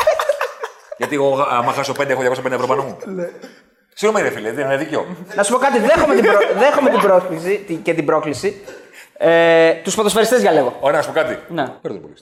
Γιατί 0.98 1.14
εγώ, 1.14 1.46
άμα 1.50 1.72
χάσω 1.72 1.92
5, 1.92 2.08
έχω 2.08 2.22
250 2.22 2.50
ευρώ 2.50 2.66
πάνω 2.66 2.82
μου. 2.82 2.96
Συγγνώμη, 3.98 4.28
ρε 4.28 4.34
φίλε, 4.34 4.52
δεν 4.52 4.64
είναι 4.64 4.76
δίκιο. 4.76 5.06
Να 5.34 5.42
σου 5.42 5.52
πω 5.52 5.58
κάτι, 5.58 5.78
δέχομαι 5.78 6.14
την, 6.14 6.24
προ... 6.24 6.38
δέχομαι 6.62 6.90
την 6.90 7.00
πρόσκληση 7.00 7.64
τη- 7.66 7.74
και 7.74 7.94
την 7.94 8.04
πρόκληση. 8.04 8.60
Ε, 9.18 9.72
τους 9.72 9.94
ποδοσφαιριστές 9.94 10.40
διαλέγω. 10.40 10.76
Ωραία, 10.80 10.96
να 10.96 11.02
σου 11.02 11.12
πω 11.12 11.14
κάτι. 11.20 11.38
Ναι. 11.48 11.62
Φέρε 11.82 11.94
το 11.94 12.00
πολύ. 12.00 12.14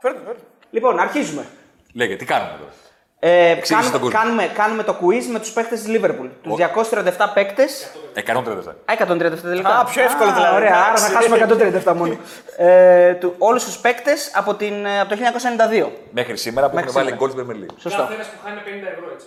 Φέρτε, 0.00 0.18
φέρτε. 0.26 0.40
Λοιπόν, 0.70 0.98
αρχίζουμε. 0.98 1.46
Λέγε, 1.94 2.16
τι 2.16 2.24
κάνουμε 2.24 2.50
τώρα; 2.58 2.70
Ε, 3.18 3.50
Εξήγησε 3.50 3.72
κάνουμε, 3.74 3.90
τον 3.92 4.00
κόσμο. 4.00 4.18
κάνουμε, 4.20 4.50
κάνουμε 4.54 4.82
το 4.82 4.96
quiz 5.02 5.24
με 5.32 5.38
τους 5.38 5.50
παίκτε 5.52 5.74
της 5.74 5.84
Liverpool. 5.88 6.28
Τους 6.42 6.56
237 6.56 7.30
παίκτες. 7.34 7.90
137. 8.14 8.74
137 8.84 9.40
τελικά. 9.42 9.68
Α, 9.78 9.84
πιο 9.84 10.02
εύκολο 10.02 10.32
δηλαδή. 10.32 10.54
Ωραία, 10.56 10.74
άρα 10.76 10.96
θα 10.96 11.06
Εντάξει. 11.06 11.14
χάσουμε 11.14 11.82
137 11.84 11.94
μόνο. 11.96 12.16
ε, 12.56 13.14
του, 13.14 13.34
όλους 13.38 13.64
τους 13.64 13.78
παίκτες 13.78 14.30
από, 14.34 14.54
την, 14.54 14.84
ε, 14.86 15.00
από 15.00 15.08
το 15.08 15.16
1992. 15.16 15.90
Μέχρι 16.10 16.36
σήμερα 16.36 16.68
που 16.68 16.74
Μέχρι 16.74 16.90
έχουν 16.90 17.02
βάλει 17.02 17.16
σήμερα. 17.16 17.16
γκολ 17.16 17.30
στην 17.30 17.40
Premier 17.46 17.64
League. 17.70 17.74
Σωστό. 17.78 18.00
Κάθε 18.02 18.14
ένας 18.14 18.26
που 18.26 18.38
χάνει 18.44 18.60
50 18.64 18.88
ευρώ, 18.94 19.10
έτσι. 19.14 19.26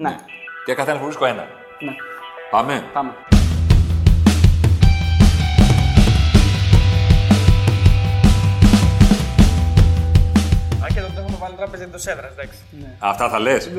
Ναι. 0.00 0.16
Και 0.64 0.74
καθένα 0.74 0.98
που 0.98 1.04
βρίσκω 1.04 1.24
ένα. 1.24 1.46
ναι. 1.80 1.94
Πάμε. 2.50 2.84
Πάμε. 2.92 3.10
Α, 10.82 10.86
και 10.92 10.98
εδώ 10.98 11.06
που 11.08 11.14
έχουμε 11.18 11.36
βάλει 11.40 11.54
τράπεζα 11.56 11.82
εντό 11.82 11.96
έδρα, 11.96 12.30
εντάξει. 12.32 12.58
Αυτά 12.98 13.28
θα 13.28 13.38
λες. 13.38 13.70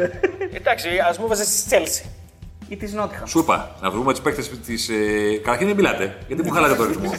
Εντάξει, 0.54 0.88
ας 1.10 1.18
μου 1.20 1.28
βάζε 1.28 1.44
στη 1.46 1.70
Chelsea. 1.76 2.10
Ή 2.68 2.76
της 2.78 2.94
Νότιχαμ. 2.94 3.26
Σου 3.28 3.40
είπα 3.40 3.76
να 3.82 3.92
βρούμε 3.92 4.12
τους 4.12 4.22
παίκτες 4.22 4.50
της. 4.50 4.90
Ε... 4.90 5.38
Καταρχήν 5.38 5.68
δεν 5.68 5.76
μιλάτε. 5.76 6.18
Γιατί 6.28 6.44
μου 6.44 6.52
χαλάτε 6.52 6.76
το 6.76 6.86
ρυθμό. 6.86 7.12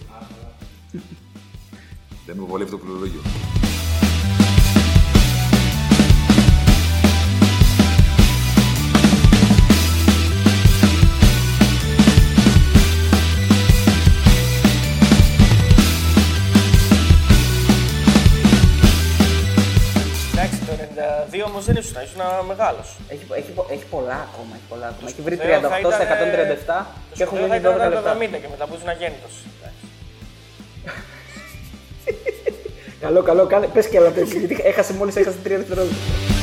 Δεν 2.27 2.37
με 2.37 2.45
βολεύει 2.47 2.71
το 2.71 2.79
πληρολόγιο. 2.79 3.21
92 20.95 21.43
όμως 21.47 21.65
δεν 21.65 21.77
ήσουν, 21.77 21.97
ήσουν 22.07 22.21
μεγάλος. 22.47 22.89
Έχει, 23.09 23.25
έχει, 23.41 23.53
έχει 23.75 23.85
πολλά 23.95 24.17
ακόμα. 24.29 24.53
Έχει, 24.57 24.67
πολλά 24.69 24.87
ακόμα. 24.93 25.09
έχει 25.11 25.23
βρει 25.27 25.35
σπουδαίο 25.37 25.59
38 25.59 25.91
θα 25.91 26.01
στα 26.01 26.05
ήταν, 26.05 26.29
137 26.83 26.87
και 27.17 27.23
έχουν 27.23 27.39
θα 27.39 27.43
μείνει 27.45 27.57
ήταν 27.57 27.75
12 27.75 27.79
το 27.79 27.89
λεπτά. 27.89 28.17
70 28.19 28.41
και 28.43 28.49
μετά 28.51 28.65
που 28.67 28.75
ήσουν 28.77 28.89
αγέννητος. 28.89 29.35
Καλό, 33.01 33.23
καλό, 33.23 33.47
κάνε. 33.47 33.67
Πες 33.67 33.89
και 33.89 33.99
άλλα 33.99 34.11
τέτοια, 34.11 34.39
γιατί 34.39 34.63
έχασε 34.65 34.93
μόλις 34.93 35.17
έχασε 35.17 35.37
3 35.45 35.47
δευτερόλεπτα. 35.49 36.34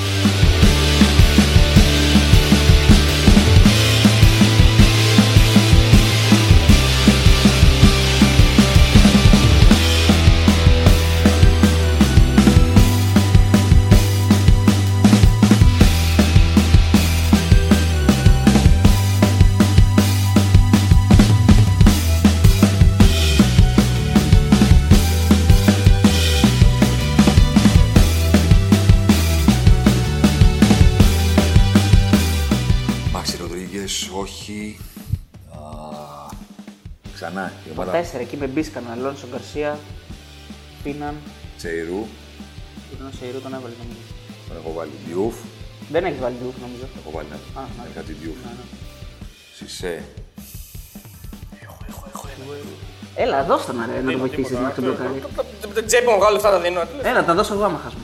Ξανά 37.91 37.99
η 37.99 38.05
ομάδα 38.05 38.17
4 38.17 38.19
εκεί 38.19 38.37
με 38.37 38.47
Μπίσκαν, 38.47 38.83
Αλόνσο 38.91 39.27
Γκαρσία, 39.31 39.79
Πίναν. 40.83 41.15
Τσέιρου. 41.57 42.05
Τον 42.97 43.11
Σεϊρού 43.19 43.41
τον 43.41 43.53
έβαλε 43.53 43.73
νομίζω. 43.81 44.11
Τον 44.47 44.57
έχω 44.57 44.73
βάλει 44.73 44.91
Διούφ. 45.07 45.35
Δεν 45.91 46.05
έχεις 46.05 46.19
βάλει 46.19 46.35
Ντιούφ 46.39 46.55
νομίζω. 46.61 46.81
Τον 46.81 47.01
έχω 47.01 47.11
βάλει, 47.11 47.27
ναι. 47.31 47.59
Α, 47.59 47.63
ναι. 47.77 47.89
Είχα 47.91 48.01
τη 48.01 48.13
Διούφ. 48.13 48.35
Σισε. 49.55 50.03
Έλα, 53.15 53.43
δώστε 53.43 53.73
να, 53.73 53.85
ρε, 53.85 54.01
να 54.01 54.11
το 54.11 54.17
βοηθήσεις 54.17 54.59
να 54.59 54.71
το 54.71 54.81
μπλοκάρεις. 54.81 55.21
Το 55.75 55.85
τσέπη 55.85 56.07
μου 56.09 56.17
βγάλω 56.17 56.35
αυτά 56.35 56.49
τα 56.51 56.59
δίνω. 56.59 56.81
Έλα, 57.03 57.23
τα 57.25 57.33
δώσω 57.33 57.53
εγώ 57.53 57.63
άμα 57.63 57.81
χάσουμε. 57.83 58.03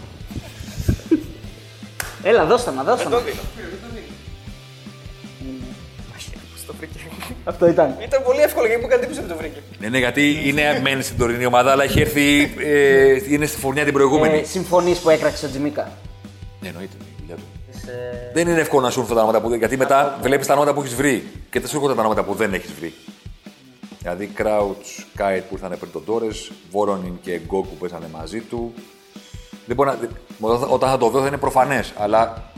Έλα, 2.29 2.45
δώστα 2.45 2.71
να, 2.71 2.83
δώστα 2.83 3.09
Δεν 3.09 3.23
να. 3.23 3.96
Το 6.67 6.73
δίνω. 6.79 6.91
Στο 6.93 7.09
βρήκε. 7.17 7.35
Αυτό 7.43 7.67
ήταν. 7.67 7.95
Ήταν 8.03 8.23
πολύ 8.23 8.39
εύκολο 8.41 8.65
γιατί 8.67 8.81
μου 8.81 8.87
έκανε 8.87 9.01
εντύπωση 9.03 9.19
ότι 9.23 9.29
το 9.33 9.37
βρήκε. 9.37 9.59
Ναι, 9.79 9.87
ναι, 9.89 9.97
γιατί 9.97 10.41
είναι 10.49 10.79
μεν 10.83 11.03
στην 11.03 11.17
τωρινή 11.17 11.45
ομάδα, 11.45 11.71
αλλά 11.71 11.83
έχει 11.83 11.99
έρθει. 12.01 12.53
Ε, 12.57 13.17
είναι 13.33 13.45
στη 13.45 13.57
φουρνιά 13.59 13.83
την 13.83 13.93
προηγούμενη. 13.93 14.37
Ε, 14.39 14.43
συμφωνείς 14.43 14.97
που 14.99 15.09
έκραξε 15.09 15.45
ο 15.45 15.49
Τζιμίκα; 15.49 15.91
Ναι, 16.61 16.67
εννοείται. 16.67 16.93
είναι 16.99 17.09
η 17.09 17.19
δουλειά 17.19 17.35
του. 17.35 17.43
Ε, 17.91 18.31
Δεν 18.33 18.47
είναι 18.47 18.59
εύκολο 18.59 18.81
να 18.81 18.89
σου 18.91 18.99
έρθουν 18.99 19.15
τα 19.15 19.21
ονόματα 19.23 19.45
που. 19.47 19.53
Γιατί 19.53 19.77
μετά 19.77 20.17
βλέπεις 20.21 20.47
τα 20.47 20.53
ονόματα 20.53 20.73
που 20.75 20.81
έχεις 20.81 20.95
βρει 20.95 21.27
και 21.49 21.59
δεν 21.59 21.69
σου 21.69 21.75
έρχονται 21.75 21.93
τα 21.93 21.99
ονόματα 21.99 22.23
που 22.23 22.33
δεν 22.33 22.53
έχεις 22.53 22.71
βρει. 22.79 22.93
Δηλαδή 23.99 24.25
Κράουτ, 24.25 24.81
Κάιτ 25.15 25.43
που 25.43 25.53
ήρθαν 25.55 25.77
πριν 25.79 25.91
τον 25.91 26.05
Τόρε, 26.05 26.27
Βόρονιν 26.71 27.13
και 27.21 27.39
Γκόκ 27.45 27.65
που 27.65 27.75
πέσανε 27.75 28.07
μαζί 28.11 28.39
του. 28.39 28.73
Δεν 29.65 29.75
μπορεί 29.75 29.89
να... 29.89 29.95
δεν- 29.95 30.09
Όταν 30.39 30.67
όταν 30.71 30.89
θα 30.89 30.97
το 30.97 31.09
δω 31.09 31.21
θα 31.21 31.27
είναι 31.27 31.37
προφανές, 31.37 31.93
αλλά 31.97 32.51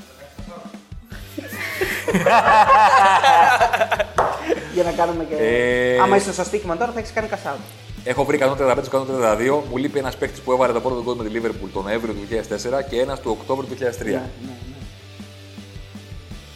για 4.74 4.84
να 4.84 4.92
κάνουμε 4.92 5.24
και. 5.24 5.36
Ε, 5.36 6.00
Άμα 6.00 6.16
είσαι 6.16 6.34
στο 6.34 6.44
στοίχημα 6.44 6.78
τώρα 6.78 6.92
θα 6.92 7.00
έχεις 7.00 7.12
κάνει 7.14 7.28
κασάδο. 7.28 7.58
έχω 8.04 8.24
βρει 8.26 8.40
135-132. 8.42 9.62
Μου 9.70 9.78
λείπει 9.78 10.00
ένας 10.00 10.16
παίκτης 10.18 10.40
που 10.42 10.52
έβαλε 10.52 10.74
το 10.74 10.82
πρώτο 10.82 11.04
γκολ 11.04 11.16
με 11.16 11.24
τη 11.24 11.32
Liverpool 11.40 11.70
τον 11.74 11.84
Νοέμβριο 11.84 12.14
του 12.14 12.28
2004 12.30 12.84
και 12.90 13.00
ένας 13.02 13.20
του 13.20 13.38
Οκτώβριο 13.40 13.68
του 13.70 13.76
2003. 14.02 14.06
Ναι, 14.06 14.22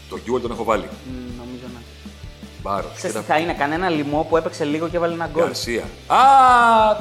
Το 0.10 0.18
Γιούελ 0.24 0.42
τον 0.42 0.52
έχω 0.52 0.64
βάλει. 0.64 0.84
Μ, 0.84 1.38
Νομίζω 1.38 1.66
ναι. 1.74 1.80
Μπάρος. 2.62 2.86
Ξέρεις 2.96 3.16
τι 3.16 3.22
θα 3.22 3.38
είναι, 3.38 3.54
κανένα 3.54 3.90
λοιμό 3.90 4.26
που 4.30 4.38
έπαιξε 4.38 4.64
λίγο 4.64 4.88
και 4.90 4.96
έβαλε 4.98 5.14
ένα 5.14 5.30
γκολ. 5.34 5.44
Γκαρσία. 5.44 5.84
Α, 6.08 6.18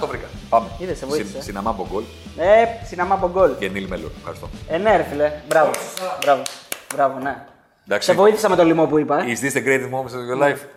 το 0.01 0.07
βρήκα. 0.07 0.27
Πάμε. 0.49 0.67
Είδες, 0.79 0.99
σε 0.99 1.07
βοήθησε. 1.07 1.43
Σιναμά 1.43 1.87
Πονγκόλ 1.93 2.03
Ε, 2.37 2.65
Σιναμά 2.87 3.15
Πονγκόλ. 3.15 3.51
και 3.59 3.69
Νιλ 3.69 3.87
Μέλορ. 3.89 4.11
Ευχαριστώ. 4.19 4.49
Ε, 4.69 4.77
ναι, 4.79 4.97
ρε 4.97 5.03
φίλε. 5.11 5.33
Μπράβο. 5.49 5.71
Μπράβο. 6.25 6.43
Μπράβο, 6.95 7.19
ναι. 7.19 7.37
Εντάξει. 7.87 8.09
Σε 8.11 8.17
βοήθησα 8.17 8.49
με 8.49 8.57
το 8.57 8.65
λοιμό 8.65 8.87
που 8.87 8.99
είπα. 8.99 9.19
ε. 9.21 9.25
Is 9.27 9.45
this 9.45 9.59
the 9.59 9.65
greatest 9.67 9.91
moment 9.91 10.13
of 10.13 10.23
your 10.31 10.43
life? 10.49 10.59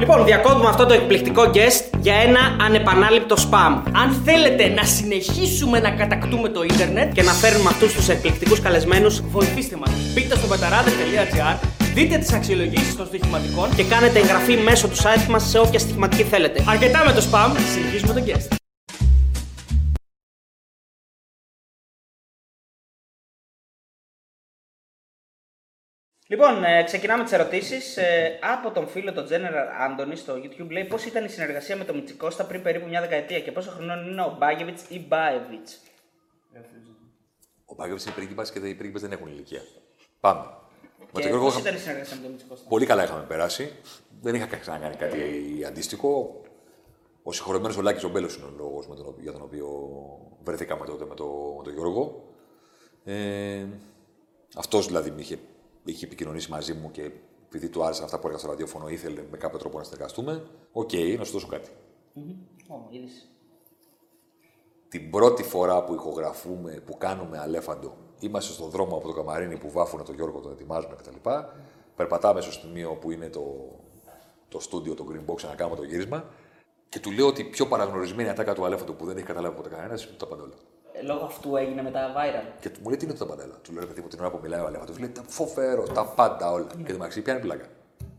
Λοιπόν, 0.00 0.24
διακόπτουμε 0.24 0.68
αυτό 0.68 0.86
το 0.86 0.94
εκπληκτικό 0.94 1.42
guest 1.54 1.98
για 2.00 2.14
ένα 2.14 2.40
ανεπανάληπτο 2.60 3.36
spam. 3.38 3.82
Αν 4.02 4.22
θέλετε 4.24 4.68
να 4.68 4.82
συνεχίσουμε 4.84 5.80
να 5.80 5.90
κατακτούμε 5.90 6.48
το 6.48 6.62
ίντερνετ 6.62 7.12
και 7.12 7.22
να 7.22 7.32
φέρνουμε 7.32 7.68
αυτούς 7.70 7.92
τους 7.94 8.08
εκπληκτικούς 8.08 8.60
καλεσμένους, 8.60 9.20
βοηθήστε 9.20 9.76
μας. 9.76 9.90
Μπείτε 10.14 10.36
στο 10.36 10.46
πεταράδε.gr, 10.46 11.56
δείτε 11.94 12.18
τις 12.18 12.32
αξιολογήσεις 12.32 12.96
των 12.96 13.06
στοιχηματικών 13.06 13.74
και 13.74 13.84
κάνετε 13.84 14.18
εγγραφή 14.18 14.56
μέσω 14.56 14.88
του 14.88 14.96
site 14.96 15.26
μας 15.28 15.42
σε 15.48 15.58
όποια 15.58 15.78
στοιχηματική 15.78 16.22
θέλετε. 16.22 16.64
Αρκετά 16.68 17.04
με 17.06 17.12
το 17.12 17.22
spam, 17.32 17.50
συνεχίζουμε 17.74 18.12
το 18.12 18.22
guest. 18.26 18.56
Λοιπόν, 26.30 26.64
ε, 26.64 26.82
ξεκινάμε 26.82 27.22
τις 27.22 27.32
ερωτήσεις. 27.32 27.98
από 28.54 28.70
τον 28.70 28.88
φίλο 28.88 29.12
τον 29.12 29.26
General 29.30 29.66
Anthony 29.88 30.12
στο 30.16 30.34
YouTube 30.34 30.70
λέει 30.70 30.84
πώς 30.84 31.04
ήταν 31.04 31.24
η 31.24 31.28
συνεργασία 31.28 31.76
με 31.76 31.84
τον 31.84 31.96
Μιτσικώστα 31.96 32.44
πριν 32.44 32.62
περίπου 32.62 32.88
μια 32.88 33.00
δεκαετία 33.00 33.40
και 33.40 33.52
πόσο 33.52 33.70
χρονών 33.70 34.10
είναι 34.10 34.22
ο 34.22 34.36
Μπάγεβιτς 34.38 34.84
ή 34.88 34.98
Μπάεβιτς. 35.08 35.80
Ο 37.64 37.74
Μπάγκεβιτ 37.74 38.02
είναι 38.02 38.14
πρίγκιπας 38.14 38.52
και 38.52 38.58
οι 38.68 38.74
πρίγκιπες 38.74 39.02
δεν 39.02 39.12
έχουν 39.12 39.26
ηλικία. 39.26 39.60
Πάμε. 40.20 40.40
Με 40.98 41.06
τον 41.12 41.22
Και 41.22 41.28
Γιώργο 41.28 41.44
πώς 41.44 41.52
είχα- 41.54 41.62
ήταν 41.62 41.74
η 41.74 41.78
συνεργασία 41.78 42.16
με 42.16 42.22
τον 42.22 42.30
Μιτσικώστα. 42.30 42.68
Πολύ 42.68 42.86
καλά 42.86 43.04
είχαμε 43.04 43.24
περάσει. 43.24 43.72
Δεν 44.20 44.34
είχα 44.34 44.46
ξανακάνει 44.56 44.94
κάτι 44.96 45.18
αντίστοιχο. 45.66 46.40
Ο 47.22 47.32
συγχωρεμένος 47.32 47.76
ο 47.76 47.82
Λάκης 47.82 48.04
ο 48.04 48.08
Μπέλος 48.08 48.36
είναι 48.36 48.44
ο 48.46 48.52
λόγος 48.56 48.86
για 49.20 49.32
τον 49.32 49.42
οποίο 49.42 49.68
βρεθήκαμε 50.42 50.86
τότε 50.86 51.04
με, 51.04 51.14
το, 51.14 51.54
με 51.58 51.62
τον 51.64 51.72
Γιώργο. 51.72 52.24
Ε, 53.04 53.64
Αυτός 54.56 54.86
δηλαδή 54.86 55.10
με 55.10 55.20
είχε, 55.20 55.38
είχε 55.90 56.06
επικοινωνήσει 56.06 56.50
μαζί 56.50 56.72
μου 56.74 56.90
και 56.90 57.10
επειδή 57.46 57.68
του 57.68 57.84
άρεσαν 57.84 58.04
αυτά 58.04 58.18
που 58.18 58.26
έλεγα 58.26 58.40
στο 58.40 58.50
ραδιόφωνο, 58.50 58.88
ήθελε 58.88 59.24
με 59.30 59.36
κάποιο 59.36 59.58
τρόπο 59.58 59.78
να 59.78 59.84
συνεργαστούμε. 59.84 60.46
Οκ, 60.72 60.92
να 61.18 61.24
σου 61.24 61.32
δώσω 61.32 61.46
κάτι. 61.46 61.70
Ω, 62.68 62.74
είδες. 62.90 63.28
Την 64.88 65.10
πρώτη 65.10 65.42
φορά 65.42 65.84
που 65.84 65.94
ηχογραφούμε, 65.94 66.82
που 66.86 66.98
κάνουμε 66.98 67.38
Αλέφαντο, 67.38 67.96
είμαστε 68.18 68.52
στον 68.52 68.70
δρόμο 68.70 68.96
από 68.96 69.06
το 69.06 69.12
καμαρίνι 69.12 69.58
που 69.58 69.70
βάφουν 69.70 70.04
τον 70.04 70.14
Γιώργο, 70.14 70.40
τον 70.40 70.52
ετοιμάζουν 70.52 70.96
κτλ. 70.96 71.30
Περπατάμε 71.96 72.40
στο 72.40 72.52
σημείο 72.52 72.94
που 72.94 73.10
είναι 73.10 73.28
το, 73.28 73.44
το 74.48 74.60
στούντιο, 74.60 74.94
το 74.94 75.06
green 75.10 75.32
box, 75.32 75.42
να 75.48 75.54
κάνουμε 75.54 75.76
το 75.76 75.84
γύρισμα. 75.84 76.24
Και 76.88 77.00
του 77.00 77.10
λέω 77.10 77.26
ότι 77.26 77.40
η 77.40 77.44
πιο 77.44 77.66
παραγνωρισμένη 77.66 78.28
ατάκα 78.28 78.54
του 78.54 78.64
Αλέφαντο 78.64 78.92
που 78.92 79.04
δεν 79.06 79.16
έχει 79.16 79.26
καταλάβει 79.26 79.56
ποτέ 79.56 79.68
κανένας 79.68 80.04
είναι 80.04 80.16
το 80.16 80.26
παντόλα. 80.26 80.54
Ε, 80.54 80.77
Λόγω 81.04 81.24
αυτού 81.24 81.56
έγινε 81.56 81.82
μετά 81.82 82.12
viral. 82.16 82.52
Και 82.60 82.70
μου 82.82 82.88
λέει 82.88 82.96
τι 82.96 83.04
είναι 83.04 83.14
το 83.14 83.26
παντέλα. 83.26 83.54
Του 83.62 83.72
λέω 83.72 83.80
ρε 83.80 83.86
παιδί 83.86 84.00
μου 84.00 84.08
την 84.08 84.20
ώρα 84.20 84.30
που 84.30 84.38
μιλάει 84.42 84.60
ο 84.60 84.66
αλέφαντο. 84.66 84.92
Λέει 84.98 85.08
τα 85.08 85.22
φοβερό, 85.26 85.82
τα 85.82 86.04
πάντα 86.04 86.52
όλα. 86.52 86.66
Και 86.84 86.92
το 86.92 86.98
μεταξύ 86.98 87.22
πιάνει 87.22 87.40
πλάκα. 87.40 87.64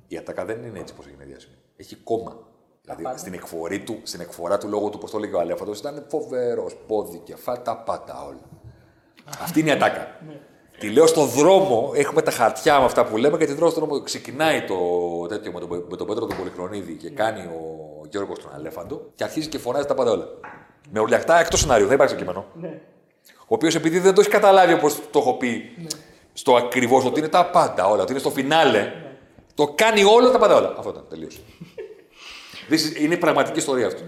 Η 0.08 0.18
ατάκα 0.18 0.46
δεν 0.46 0.64
είναι 0.64 0.80
έτσι 0.80 0.94
πώ 0.94 1.04
έγινε 1.08 1.26
διάσημη. 1.26 1.56
Έχει 1.76 1.96
κόμμα. 1.96 2.38
Δηλαδή 2.82 3.04
πάντα. 3.04 3.18
στην, 3.18 3.34
εκφορή 3.34 3.80
του, 3.80 4.00
στην 4.04 4.20
εκφορά 4.20 4.58
του 4.58 4.68
λόγω 4.68 4.90
του, 4.90 4.98
πώς 4.98 5.12
το 5.12 5.20
λέγει 5.20 5.34
ο 5.34 5.40
Αλέφαντο, 5.40 5.72
ήταν 5.72 6.06
φοβερός. 6.08 6.76
Πόδι, 6.88 7.18
κεφάλι, 7.18 7.60
τα 7.64 7.78
πάντα 7.78 8.26
όλα. 8.26 8.42
Αυτή 9.42 9.60
είναι 9.60 9.70
η 9.70 9.72
ατάκα. 9.72 10.08
Τη 10.80 10.90
λέω 10.90 11.08
στον 11.08 11.28
δρόμο, 11.28 11.92
έχουμε 11.96 12.22
τα 12.22 12.32
χαρτιά 12.32 12.80
με 12.80 12.86
αυτά 12.86 13.06
που 13.06 13.18
λέμε 13.18 13.38
και 13.38 13.46
τη 13.46 13.56
τρώω 13.56 13.70
στον 13.70 13.86
δρόμο. 13.86 14.04
Ξεκινάει 14.04 14.64
το 14.64 14.76
τέτοιο 15.28 15.52
με 15.52 15.60
τον, 15.60 15.86
με 15.90 15.98
τον 15.98 16.08
Πέτρο 16.08 16.26
τον 16.26 16.38
Πολυχρονίδη 16.38 16.94
και 16.94 17.10
κάνει 17.10 17.40
ο 17.40 18.06
Γιώργος 18.10 18.40
τον 18.40 18.52
Αλέφαντο 18.54 19.12
και 19.16 19.24
αρχίζει 19.24 19.48
και 19.48 19.58
φωνάζει 19.58 19.86
τα 19.86 19.94
πάντα 19.94 20.12
όλα. 20.12 20.28
Με 20.92 21.00
ουρλιαχτά 21.00 21.40
εκτός 21.40 21.60
σενάριου, 21.60 21.86
δεν 21.86 21.96
υπάρχει 21.96 22.14
στο 22.14 22.24
κείμενο. 22.24 22.46
Ο 23.42 23.56
οποίος 23.56 23.76
επειδή 23.76 24.00
δεν 24.00 24.14
το 24.14 24.22
έχει 24.22 24.30
καταλάβει 24.30 24.74
όπως 24.74 25.00
το 25.12 25.20
έχω 25.20 25.34
πει 25.34 25.72
στο 26.34 26.56
ακριβώς, 26.56 27.06
ότι 27.06 27.20
είναι 27.20 27.28
τα 27.28 27.46
πάντα 27.46 27.88
όλα, 27.90 28.02
ότι 28.02 28.12
είναι 28.12 28.20
στο 28.20 28.30
φινάλε, 28.30 28.92
το 29.54 29.68
κάνει 29.76 30.04
όλο 30.04 30.32
τα 30.32 30.40
πάντα 30.40 30.56
όλα. 30.56 30.74
Αυτό 30.78 30.90
ήταν, 30.90 31.06
τελείωσε. 31.10 31.40
This 32.70 32.74
is- 32.74 33.02
είναι 33.02 33.18
πραγματική 33.18 33.58
ιστορία 33.60 33.88
αυτό. 33.88 34.02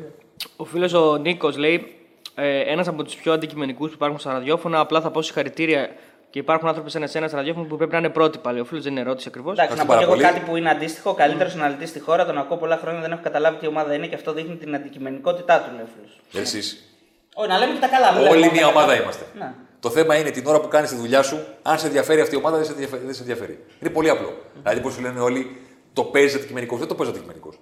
Ο 0.55 0.63
φίλος 0.65 0.93
ο 0.93 1.17
Νίκος 1.17 1.57
λέει: 1.57 1.95
ε, 2.35 2.59
Ένας 2.59 2.87
από 2.87 3.03
τους 3.03 3.15
πιο 3.15 3.33
αντικειμενικούς 3.33 3.87
που 3.89 3.93
υπάρχουν 3.95 4.19
στα 4.19 4.31
ραδιόφωνα. 4.31 4.79
Απλά 4.79 5.01
θα 5.01 5.11
πω 5.11 5.21
συγχαρητήρια 5.21 5.89
και 6.31 6.39
υπάρχουν 6.39 6.67
άνθρωποι 6.67 6.89
σαν 6.89 7.03
εσένα 7.03 7.27
στα 7.27 7.37
ραδιόφωνα 7.37 7.65
που 7.65 7.77
πρέπει 7.77 7.91
να 7.91 7.97
είναι 7.97 8.09
πρότυπα. 8.09 8.51
Λέει. 8.51 8.61
Ο 8.61 8.65
φίλος 8.65 8.83
δεν 8.83 8.91
είναι 8.91 9.01
ερώτηση 9.01 9.27
ακριβώς. 9.27 9.57
Εντάξει, 9.57 9.77
να 9.77 9.85
πω 9.85 9.95
και 9.95 10.03
εγώ 10.03 10.17
κάτι 10.17 10.39
που 10.39 10.55
είναι 10.55 10.69
αντίστοιχο. 10.69 11.09
Ο 11.09 11.13
καλύτερος 11.13 11.53
αναλυτής 11.55 11.89
στη 11.89 11.99
χώρα, 11.99 12.25
τον 12.25 12.37
ακούω 12.37 12.57
πολλά 12.57 12.77
χρόνια, 12.77 13.01
δεν 13.01 13.11
έχω 13.11 13.21
καταλάβει 13.23 13.57
τι 13.57 13.67
ομάδα 13.67 13.93
είναι 13.93 14.07
και 14.07 14.15
αυτό 14.15 14.33
δείχνει 14.33 14.55
την 14.55 14.75
αντικειμενικότητά 14.75 15.59
του, 15.59 15.75
λέει 15.75 15.83
ο 15.83 15.87
φίλος. 15.95 16.43
Εσείς. 16.43 16.95
Όχι, 17.33 17.49
να 17.49 17.57
λέμε 17.57 17.73
και 17.73 17.79
τα 17.79 17.87
καλά. 17.87 18.11
μην 18.11 18.21
λέμε 18.21 18.33
Όλη 18.33 18.41
μόνο 18.41 18.51
μια 18.51 18.61
τα 18.61 18.67
ομάδα 18.67 18.87
καλά. 18.87 19.01
είμαστε. 19.01 19.25
Ναι. 19.37 19.53
Το 19.79 19.89
θέμα 19.89 20.15
είναι 20.15 20.29
την 20.29 20.45
ώρα 20.45 20.59
που 20.59 20.67
κάνεις 20.67 20.89
τη 20.89 20.95
δουλειά 20.95 21.21
σου, 21.23 21.39
αν 21.61 21.79
σε 21.79 21.85
ενδιαφέρει 21.85 22.21
αυτή 22.21 22.35
η 22.35 22.37
ομάδα, 22.37 22.55
δεν 22.57 22.65
σε 22.65 22.71
ενδιαφέρει. 22.71 23.05
Δεν 23.05 23.13
σε 23.13 23.21
ενδιαφέρει. 23.21 23.63
Είναι 23.79 23.89
πολύ 23.89 24.09
απλό. 24.09 24.33
Δηλαδή, 24.61 24.81
πώς 24.81 24.93
σου 24.93 25.01
λένε 25.01 25.19
όλοι, 25.19 25.57
το 25.93 26.03
παίζεις 26.03 26.35
αντικειμενικός. 26.35 26.79
Δεν 26.79 26.87
το 26.87 26.95
παίζεις 26.95 27.13
αντικειμενικός. 27.15 27.59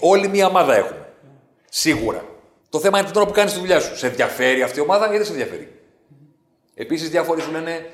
Όλη 0.00 0.28
μια 0.28 0.46
ομάδα 0.46 0.76
έχουμε. 0.76 1.06
Σίγουρα. 1.68 2.24
Το 2.68 2.78
θέμα 2.78 2.98
είναι 2.98 3.06
την 3.08 3.16
ώρα 3.16 3.26
που 3.26 3.32
κάνεις 3.32 3.52
τη 3.52 3.58
δουλειά 3.58 3.80
σου. 3.80 3.96
Σε 3.96 4.06
ενδιαφέρει 4.06 4.62
αυτή 4.62 4.78
η 4.78 4.82
ομάδα 4.82 5.06
ή 5.14 5.16
δεν 5.16 5.24
σε 5.24 5.32
ενδιαφέρει; 5.32 5.81
Επίσης, 6.74 7.10
διάφοροι 7.10 7.40
σου 7.40 7.50
λένε 7.50 7.86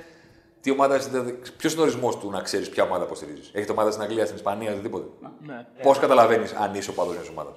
τι 0.60 0.70
ομάδα 0.70 0.96
είστε. 0.96 1.20
Ποιος 1.56 1.72
είναι 1.72 1.80
ο 1.82 1.84
ορισμός 1.84 2.18
του 2.18 2.30
να 2.30 2.40
ξέρεις 2.40 2.68
ποια 2.68 2.84
ομάδα 2.84 3.04
υποστηρίζεις. 3.04 3.50
Έχετε 3.52 3.72
ομάδα 3.72 3.90
στην 3.90 4.02
Αγγλία, 4.02 4.24
στην 4.24 4.36
Ισπανία, 4.36 4.72
οτιδήποτε. 4.72 5.06
Ναι. 5.40 5.66
Πώς 5.82 5.98
καταλαβαίνεις 5.98 6.52
αν 6.52 6.74
είσαι 6.74 6.90
ο 6.90 6.92
παδός 6.92 7.14
μιας 7.14 7.28
ομάδας; 7.28 7.54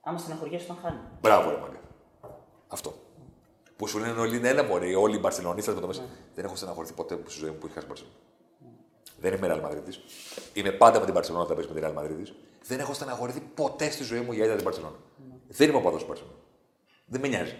Άμα 0.00 0.18
στεναχωριέσαι, 0.18 0.66
τον 0.66 0.78
χάνεις. 0.82 1.00
Μπράβο, 1.20 1.50
ρε 1.50 1.56
μάγκα. 1.56 1.80
Αυτό. 2.68 2.94
Που 3.76 3.86
σου 3.86 3.98
λένε 3.98 4.20
όλοι, 4.20 4.40
ναι, 4.40 4.52
ναι, 4.52 4.62
μωρέ, 4.62 4.96
όλοι 4.96 5.16
οι 5.16 5.18
Μπαρσελονίστε 5.22 5.72
με 5.72 5.80
το 5.80 5.86
μέσα. 5.86 6.02
Δεν 6.34 6.44
έχω 6.44 6.56
στεναχωρηθεί 6.56 6.92
ποτέ 6.92 7.18
στη 7.26 7.38
ζωή 7.38 7.50
μου 7.50 7.56
που 7.56 7.66
είχα 7.66 7.80
στην 7.80 7.88
Μπαρσελόνα. 7.88 8.16
Δεν 9.20 9.32
είμαι 9.34 9.48
Real 9.50 9.70
Madrid. 9.70 9.94
Είμαι 10.52 10.70
πάντα 10.70 10.98
με 10.98 11.04
την 11.04 11.14
Μπαρσελόνα 11.14 11.44
όταν 11.44 11.56
παίζεις 11.56 11.72
με 11.72 11.80
την 11.80 11.88
Real 11.88 12.02
Madrid. 12.02 12.32
Δεν 12.66 12.80
έχω 12.80 12.92
στεναχωρηθεί 12.94 13.40
ποτέ 13.54 13.90
στη 13.90 14.04
ζωή 14.04 14.20
μου 14.20 14.32
για 14.32 14.44
είδα 14.44 14.54
την 14.54 14.64
Μπαρσελόνα. 14.64 14.96
Δεν 15.48 15.68
είμαι 15.68 15.78
ο 15.78 15.80
παδός 15.80 16.00
του 16.00 16.06
Μπαρσελόνα. 16.08 16.36
Δεν 17.06 17.20
με 17.20 17.28
νοιάζει. 17.28 17.56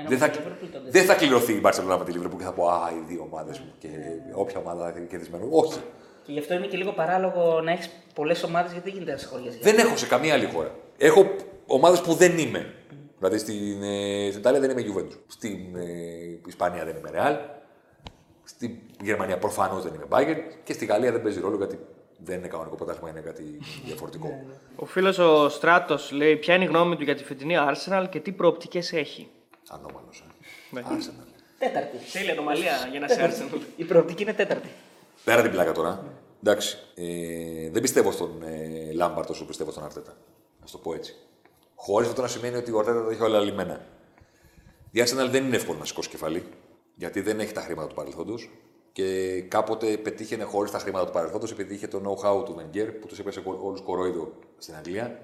Ενώ 0.00 0.08
Δεν 0.08 0.18
με 0.18 0.24
θα, 0.26 0.30
τη 0.30 0.38
Liverpool 0.42 0.68
τότε. 0.72 0.90
δεν 0.90 1.04
θα 1.04 1.14
κληρωθεί 1.14 1.52
η 1.52 1.58
Μπαρσελόνα 1.62 1.98
με 1.98 2.04
τη 2.04 2.12
Liverpool 2.18 2.36
και 2.38 2.44
θα 2.44 2.52
πω 2.52 2.68
Α, 2.68 2.90
οι 2.90 3.04
δύο 3.08 3.28
ομάδες 3.30 3.58
μου 3.58 3.72
και 3.78 3.88
όποια 4.34 4.58
ομάδα 4.58 4.82
θα 4.84 4.98
είναι 4.98 5.06
κερδισμένο. 5.06 5.46
Όχι. 5.50 5.78
Και 6.22 6.32
γι' 6.32 6.38
αυτό 6.38 6.54
είναι 6.54 6.66
και 6.66 6.76
λίγο 6.76 6.92
παράλογο 6.92 7.60
να 7.60 7.70
έχεις 7.72 7.90
πολλές 8.14 8.42
ομάδες 8.42 8.72
γιατί 8.72 8.84
δεν 8.88 8.98
γίνεται 8.98 9.12
να 9.12 9.18
σχολιάζει. 9.18 9.58
Δεν 9.58 9.78
έχω 9.78 9.96
σε 9.96 10.06
καμία 10.06 10.34
άλλη 10.34 10.46
χώρα. 10.54 10.74
Έχω 10.98 11.26
ομάδες 11.66 12.00
που 12.00 12.12
δεν 12.14 12.38
είμαι. 12.38 12.74
Δηλαδή 13.18 13.38
στην, 13.38 13.82
ε, 13.82 14.26
στην 14.28 14.40
Ιταλία 14.40 14.60
δεν 14.60 14.70
είμαι 14.70 14.82
Juventus. 14.82 15.18
Στην 15.26 15.76
ε, 15.76 16.40
Ισπανία 16.46 16.84
δεν 16.84 16.96
είμαι 16.96 17.10
Real. 17.14 17.36
Στην 18.44 18.70
Γερμανία 19.02 19.38
προφανώς 19.38 19.82
δεν 19.82 19.94
είμαι 19.94 20.06
Bayern. 20.08 20.38
Και 20.64 20.72
στη 20.72 20.84
Γαλλία 20.84 21.12
δεν 21.12 21.22
παίζει 21.22 21.40
ρόλο 21.40 21.56
γιατί 21.56 21.78
δεν 22.24 22.38
είναι 22.38 22.48
κανονικό 22.48 22.76
πρωτάθλημα, 22.76 23.10
είναι 23.10 23.20
κάτι 23.20 23.42
διαφορετικό. 23.84 24.44
Ο 24.76 24.84
φίλος 24.84 25.18
ο 25.18 25.48
Στράτος 25.48 26.10
λέει: 26.12 26.36
Ποια 26.36 26.54
είναι 26.54 26.64
η 26.64 26.66
γνώμη 26.66 26.96
του 26.96 27.02
για 27.02 27.14
τη 27.14 27.24
φετινή 27.24 27.54
Arsenal 27.58 28.06
και 28.10 28.20
τι 28.20 28.32
προοπτικές 28.32 28.92
έχει; 28.92 29.28
Ανώμαλος. 29.68 30.24
Ναι. 30.70 30.82
Arsenal. 30.84 31.26
Τέταρτη. 31.58 31.96
Θέλει 31.96 32.30
ανομαλία 32.30 32.88
για 32.90 33.00
να 33.00 33.08
σε 33.08 33.14
Τέταρτη. 33.14 33.42
Arsenal. 33.52 33.60
Η 33.76 33.84
προοπτική 33.84 34.22
είναι 34.22 34.34
τέταρτη. 34.34 34.68
Πέρα 35.24 35.42
την 35.42 35.50
πλάκα 35.50 35.72
τώρα. 35.72 36.04
Εντάξει. 36.42 36.78
Ε, 36.94 37.70
δεν 37.70 37.82
πιστεύω 37.82 38.12
στον 38.12 38.42
ε, 38.42 38.92
Λάμπαρτ 38.92 39.30
όσο 39.30 39.44
πιστεύω 39.44 39.70
στον 39.70 39.84
Αρτέτα. 39.84 40.16
Να 40.60 40.66
σου 40.66 40.72
το 40.72 40.78
πω 40.78 40.94
έτσι. 40.94 41.14
Χωρίς 41.74 42.08
αυτό 42.08 42.22
να 42.22 42.28
σημαίνει 42.28 42.56
ότι 42.56 42.72
ο 42.72 42.78
Αρτέτα 42.78 43.04
τα 43.04 43.10
έχει 43.10 43.22
όλα 43.22 43.40
λυμμένα. 43.40 43.80
Η 44.90 45.02
Arsenal 45.04 45.28
δεν 45.30 45.44
είναι 45.44 45.56
εύκολο 45.56 45.78
να 45.78 45.84
σηκώσει 45.84 46.08
κεφάλι. 46.08 46.44
Γιατί 46.94 47.20
δεν 47.20 47.40
έχει 47.40 47.52
τα 47.52 47.60
χρήματα 47.60 47.88
του 47.88 47.94
παρελθόντος. 47.94 48.50
Και 48.92 49.40
κάποτε 49.42 49.96
πετύχαινε 49.96 50.44
χωρίς 50.44 50.70
τα 50.70 50.78
χρήματα 50.78 51.06
του 51.06 51.12
παρελθόντος 51.12 51.50
επειδή 51.52 51.74
είχε 51.74 51.86
το 51.86 51.98
know-how 51.98 52.44
του 52.44 52.56
Wenger 52.58 52.88
που 53.00 53.06
τους 53.06 53.18
έπεσε 53.18 53.42
όλους 53.44 53.80
κορόιδο 53.80 54.32
στην 54.58 54.74
Αγγλία. 54.74 55.20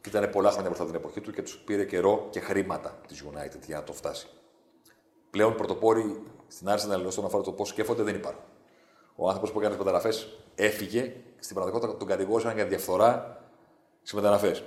Και 0.00 0.08
ήταν 0.08 0.30
πολλά 0.30 0.50
χρόνια 0.50 0.68
μπροστά 0.68 0.86
την 0.86 0.94
εποχή 0.94 1.20
του 1.20 1.32
και 1.32 1.42
τους 1.42 1.56
πήρε 1.58 1.84
καιρό 1.84 2.26
και 2.30 2.40
χρήματα 2.40 3.00
της 3.08 3.24
United 3.24 3.60
για 3.66 3.76
να 3.76 3.84
το 3.84 3.92
φτάσει. 3.92 4.26
Πλέον 5.30 5.54
πρωτοπόροι 5.54 6.22
στην 6.48 6.68
Arsenal 6.70 7.04
όσον 7.06 7.24
αφορά 7.24 7.42
το 7.42 7.52
πώς 7.52 7.68
σκέφτονται 7.68 8.02
δεν 8.02 8.14
υπάρχουν. 8.14 8.42
Ο 9.14 9.26
άνθρωπος 9.26 9.52
που 9.52 9.58
έκανε 9.58 9.74
τις 9.74 9.84
μεταγραφές 9.84 10.28
έφυγε. 10.54 11.12
Στην 11.38 11.54
πραγματικότητα 11.54 11.98
τον 11.98 12.08
κατηγόρησαν 12.08 12.54
για 12.54 12.66
διαφθορά 12.66 13.42
στις 14.00 14.12
μεταγραφές. 14.12 14.62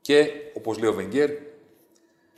Και 0.00 0.30
όπως 0.54 0.78
λέει 0.78 0.90
ο 0.90 0.92
Βενγκέρ, 0.92 1.30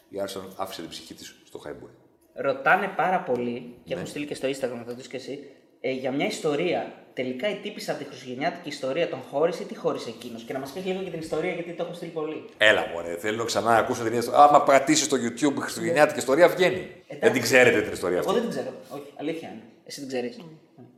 η 0.08 0.22
Arsenal 0.26 0.52
άφησε 0.56 0.80
την 0.80 0.90
ψυχή 0.90 1.14
της 1.14 1.40
στο 1.44 1.58
Χάιμπουργκ. 1.58 1.92
Ρωτάνε 2.34 2.92
πάρα 2.96 3.20
πολύ 3.22 3.74
και 3.84 3.94
Ναι. 3.94 3.94
έχουν 3.94 4.06
στείλει 4.06 4.26
και 4.26 4.34
στο 4.34 4.48
Instagram, 4.48 4.76
θα 4.78 4.84
το 4.86 4.94
δεις 4.94 5.08
και 5.08 5.16
εσύ, 5.16 5.50
ε, 5.80 5.90
για 5.92 6.10
μια 6.12 6.26
ιστορία. 6.26 6.92
Τελικά 7.14 7.48
η 7.50 7.54
τύπησα 7.62 7.92
από 7.92 8.00
τη 8.02 8.06
χριστουγεννιάτικη 8.08 8.68
ιστορία 8.68 9.08
τον 9.08 9.18
χώρισε 9.30 9.62
ή 9.62 9.64
τι 9.66 9.74
χώρισε 9.76 10.08
εκείνος. 10.08 10.42
Και 10.42 10.52
να 10.52 10.58
μας 10.58 10.70
πεις 10.70 10.84
λίγο 10.84 11.00
για 11.02 11.10
την 11.10 11.20
ιστορία 11.20 11.52
γιατί 11.52 11.72
το 11.72 11.82
έχουν 11.82 11.94
στείλει 11.94 12.10
πολύ. 12.10 12.44
Έλα, 12.58 12.86
μωρέ, 12.94 13.16
θέλω 13.16 13.44
ξανά 13.44 13.70
να 13.70 13.76
ακούσω 13.76 14.02
την 14.04 14.12
ιστορία. 14.18 14.40
Άμα 14.40 14.62
πατήσεις 14.62 15.04
στο 15.04 15.16
YouTube 15.16 15.54
Χριστουγεννιάτικη 15.60 16.18
ιστορία, 16.18 16.48
βγαίνει. 16.48 16.86
δεν 17.20 17.32
την 17.32 17.42
ξέρετε 17.42 17.80
την 17.82 17.92
ιστορία 17.92 18.18
Εγώ 18.18 18.28
αυτή. 18.30 18.40
δεν 18.40 18.50
την 18.50 18.58
ξέρω. 18.58 18.74
Όχι, 18.88 19.12
αλήθεια 19.20 19.48
είναι. 19.48 19.62
Εσύ 19.86 19.98
την 19.98 20.08
ξέρεις. 20.08 20.36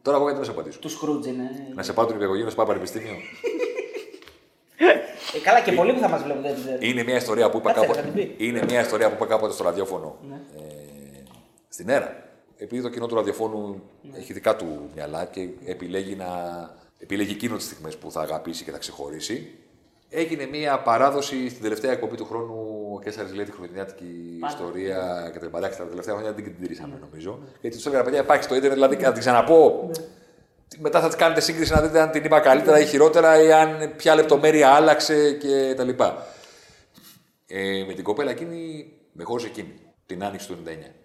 Τώρα 0.02 0.16
εγώ 0.16 0.24
γιατί 0.26 0.38
να 0.40 0.44
σε 0.46 0.50
απαντήσω. 0.50 0.78
Τους 0.78 0.92
Σκρούτζ 0.92 1.26
είναι. 1.26 1.50
Να 1.74 1.82
σε 1.82 1.92
πάω 1.92 2.06
την 2.06 2.14
υπηαγωγή, 2.16 2.42
να 2.42 2.50
σε 2.50 2.56
πάω 2.56 2.66
πανεπιστήμιο. 2.66 3.14
Ε, 5.34 5.38
καλά 5.38 5.60
και 5.60 5.72
πολλοί 5.72 5.92
που 5.92 6.00
θα 6.00 6.08
μας 6.08 6.22
βλέπουν 6.22 6.42
δεν 6.42 6.54
την 6.54 6.62
ξέρουν. 6.62 6.80
Είναι 6.82 7.02
μια 7.02 7.16
ιστορία 7.16 7.50
που 7.50 7.56
είπα 7.58 7.72
Κάτσε, 7.72 7.86
κάποτε. 7.86 8.00
θα 8.06 8.06
την 8.14 8.36
πει. 8.36 8.44
Είναι 8.46 8.62
μια 8.68 8.80
ιστορία 8.80 9.08
που 9.08 9.14
είπα 9.14 9.26
κάποτε 9.26 9.52
στο 9.52 9.64
ραδιόφωνο 9.64 10.16
Ναι. 10.28 10.34
ε, 10.34 11.22
στην 11.68 11.88
ΕΡΑ. 11.88 12.29
Επειδή 12.62 12.82
το 12.82 12.88
κοινό 12.88 13.06
του 13.06 13.14
ραδιοφώνου 13.14 13.82
έχει 14.12 14.32
δικά 14.32 14.56
του 14.56 14.90
μυαλά 14.94 15.24
και 15.24 15.48
επιλέγει, 15.64 16.14
να, 16.14 16.26
επιλέγει 16.98 17.32
εκείνο 17.32 17.56
τις 17.56 17.64
στιγμές 17.64 17.96
που 17.96 18.10
θα 18.10 18.20
αγαπήσει 18.20 18.64
και 18.64 18.70
θα 18.70 18.78
ξεχωρίσει, 18.78 19.58
έγινε 20.08 20.46
μια 20.46 20.82
παράδοση 20.82 21.48
στην 21.48 21.62
τελευταία 21.62 21.92
εκπομπή 21.92 22.16
του 22.16 22.24
χρόνου. 22.24 22.54
Ο 22.94 23.00
Κέσσαρης 23.00 23.34
λέει 23.34 23.44
τη 23.44 23.50
χριστουγεννιάτικη 23.50 24.38
ιστορία 24.48 25.30
και 25.32 25.38
τα 25.38 25.44
λοιπά. 25.44 25.58
Εντάξει, 25.58 25.78
τα 25.78 25.86
τελευταία 25.86 26.14
χρόνια 26.14 26.32
δεν 26.32 26.44
την 26.44 26.54
τηρήσαμε 26.60 26.98
νομίζω. 27.00 27.38
Γιατί 27.60 27.76
τους 27.76 27.86
έλεγα, 27.86 28.02
παιδιά, 28.02 28.20
υπάρχει 28.20 28.42
στο 28.42 28.54
Ιντερνετ, 28.54 28.74
δηλαδή 28.74 28.96
να 28.96 29.12
την 29.12 29.20
ξαναπώ. 29.20 29.90
Μετά 30.78 31.00
θα 31.00 31.08
τη 31.08 31.16
κάνετε 31.16 31.40
σύγκριση 31.40 31.72
να 31.72 31.80
δείτε 31.80 32.00
αν 32.00 32.10
την 32.10 32.24
είπα 32.24 32.40
καλύτερα 32.40 32.80
ή 32.80 32.86
χειρότερα 32.86 33.42
ή 33.42 33.52
αν 33.52 33.92
ποια 33.96 34.14
λεπτομέρεια 34.14 34.68
άλλαξε 34.70 35.32
κτλ. 35.32 35.88
Ε, 37.46 37.84
με 37.86 37.92
την 37.94 38.04
κοπέλα 38.04 38.30
εκείνη, 38.30 38.92
με 39.12 39.24
χώρισε 39.24 39.46
εκείνη, 39.46 39.74
την 40.06 40.24
άνοιξη 40.24 40.48
του 40.48 40.58
99. 40.66 40.99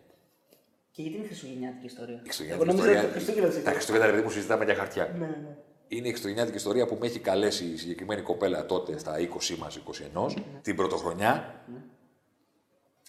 Και 0.96 1.02
γιατί 1.02 1.18
είναι 1.18 1.26
χριστουγεννιάτικη 1.26 1.86
ιστορία; 1.86 2.14
Η 2.14 2.18
Εγώ 2.18 2.24
Χριστουγεννιάτικη 2.24 2.76
νομίζω 2.76 2.90
ότι 2.92 3.12
το 3.14 3.18
ιστορία. 3.18 3.42
Χριστούγεννα 3.42 3.48
Τα 3.48 3.54
ζήτησε. 3.54 3.72
Χριστούγεννα, 3.72 4.06
ρε 4.06 4.12
παιδί 4.12 4.24
μου, 4.24 4.30
συζητάμε 4.30 4.64
για 4.66 4.76
χαρτιά. 4.76 5.16
Ναι, 5.18 5.26
ναι. 5.26 5.56
Είναι 5.88 6.08
η 6.08 6.10
Χριστουγεννιάτικη 6.10 6.58
ιστορία 6.58 6.86
που 6.86 6.98
με 7.00 7.06
έχει 7.08 7.20
καλέσει 7.20 7.66
η 7.66 7.78
συγκεκριμένη 7.78 8.22
κοπέλα 8.22 8.66
τότε 8.66 8.98
στα 8.98 9.16
20 9.20 9.56
μας, 9.58 9.80
21, 10.28 10.34
την 10.62 10.76
πρωτοχρονιά, 10.76 11.64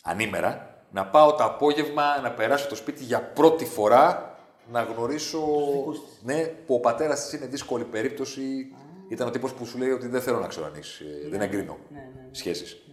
ανήμερα, 0.02 0.84
να 0.90 1.06
πάω 1.06 1.34
το 1.34 1.44
απόγευμα 1.44 2.20
να 2.22 2.32
περάσω 2.32 2.68
το 2.68 2.74
σπίτι 2.74 3.04
για 3.04 3.22
πρώτη 3.22 3.64
φορά 3.64 4.36
να 4.72 4.82
γνωρίσω 4.82 5.44
ναι, 6.22 6.44
που 6.66 6.74
ο 6.74 6.80
πατέρας 6.80 7.22
της 7.22 7.32
είναι 7.32 7.46
δύσκολη 7.46 7.84
περίπτωση. 7.84 8.72
Ήταν 9.08 9.28
ο 9.28 9.30
τύπος 9.30 9.52
που 9.54 9.66
σου 9.66 9.78
λέει 9.78 9.90
ότι 9.90 10.06
δεν 10.08 10.20
θέλω 10.20 10.38
να 10.38 10.46
ξέρω 10.46 10.66
αν 10.66 10.72
έχεις, 10.74 11.00
ε, 11.00 11.28
δεν 11.28 11.40
εγκρίνω 11.40 11.78
σχέσεις. 12.30 12.86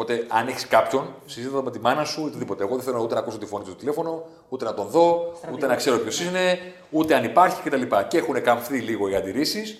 Οπότε, 0.00 0.26
αν 0.28 0.48
έχεις 0.48 0.66
κάποιον, 0.66 1.14
συζήτητα 1.26 1.62
με 1.62 1.70
τη 1.70 1.78
μάνα 1.80 2.04
σου 2.04 2.20
ή 2.20 2.24
οτιδήποτε. 2.24 2.62
Εγώ 2.64 2.74
δεν 2.74 2.84
θέλω 2.84 3.00
ούτε 3.02 3.14
να 3.14 3.20
ακούσω 3.20 3.38
τη 3.38 3.46
φωνή 3.46 3.64
του 3.64 3.70
στο 3.70 3.78
τηλέφωνο, 3.78 4.24
ούτε 4.48 4.64
να 4.64 4.74
τον 4.74 4.86
δω, 4.86 5.32
ούτε 5.52 5.66
να 5.66 5.74
ξέρω 5.76 5.98
ποιος 5.98 6.20
είναι, 6.20 6.58
ούτε 6.90 7.14
αν 7.14 7.24
υπάρχει 7.24 7.62
κτλ. 7.62 7.82
Και 8.08 8.18
έχουν 8.18 8.42
καμφθεί 8.42 8.78
λίγο 8.78 9.08
οι 9.08 9.14
αντιρρήσεις. 9.14 9.78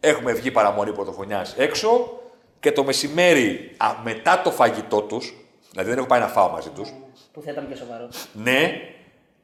Έχουμε 0.00 0.32
βγει 0.32 0.50
παραμονή 0.50 0.92
πρωτοχρονιάς 0.92 1.54
έξω 1.56 2.20
και 2.60 2.72
το 2.72 2.84
μεσημέρι 2.84 3.74
α, 3.76 3.86
μετά 4.04 4.40
το 4.44 4.50
φαγητό 4.50 5.00
τους, 5.00 5.34
δηλαδή 5.70 5.88
δεν 5.88 5.98
έχω 5.98 6.06
πάει 6.06 6.20
να 6.20 6.28
φάω 6.28 6.48
μαζί 6.50 6.68
τους, 6.68 6.92
Που 7.32 7.42
θα 7.42 7.50
ήταν 7.50 7.66
πιο 7.66 7.76
σοβαρό. 7.76 8.08
ναι, 8.32 8.72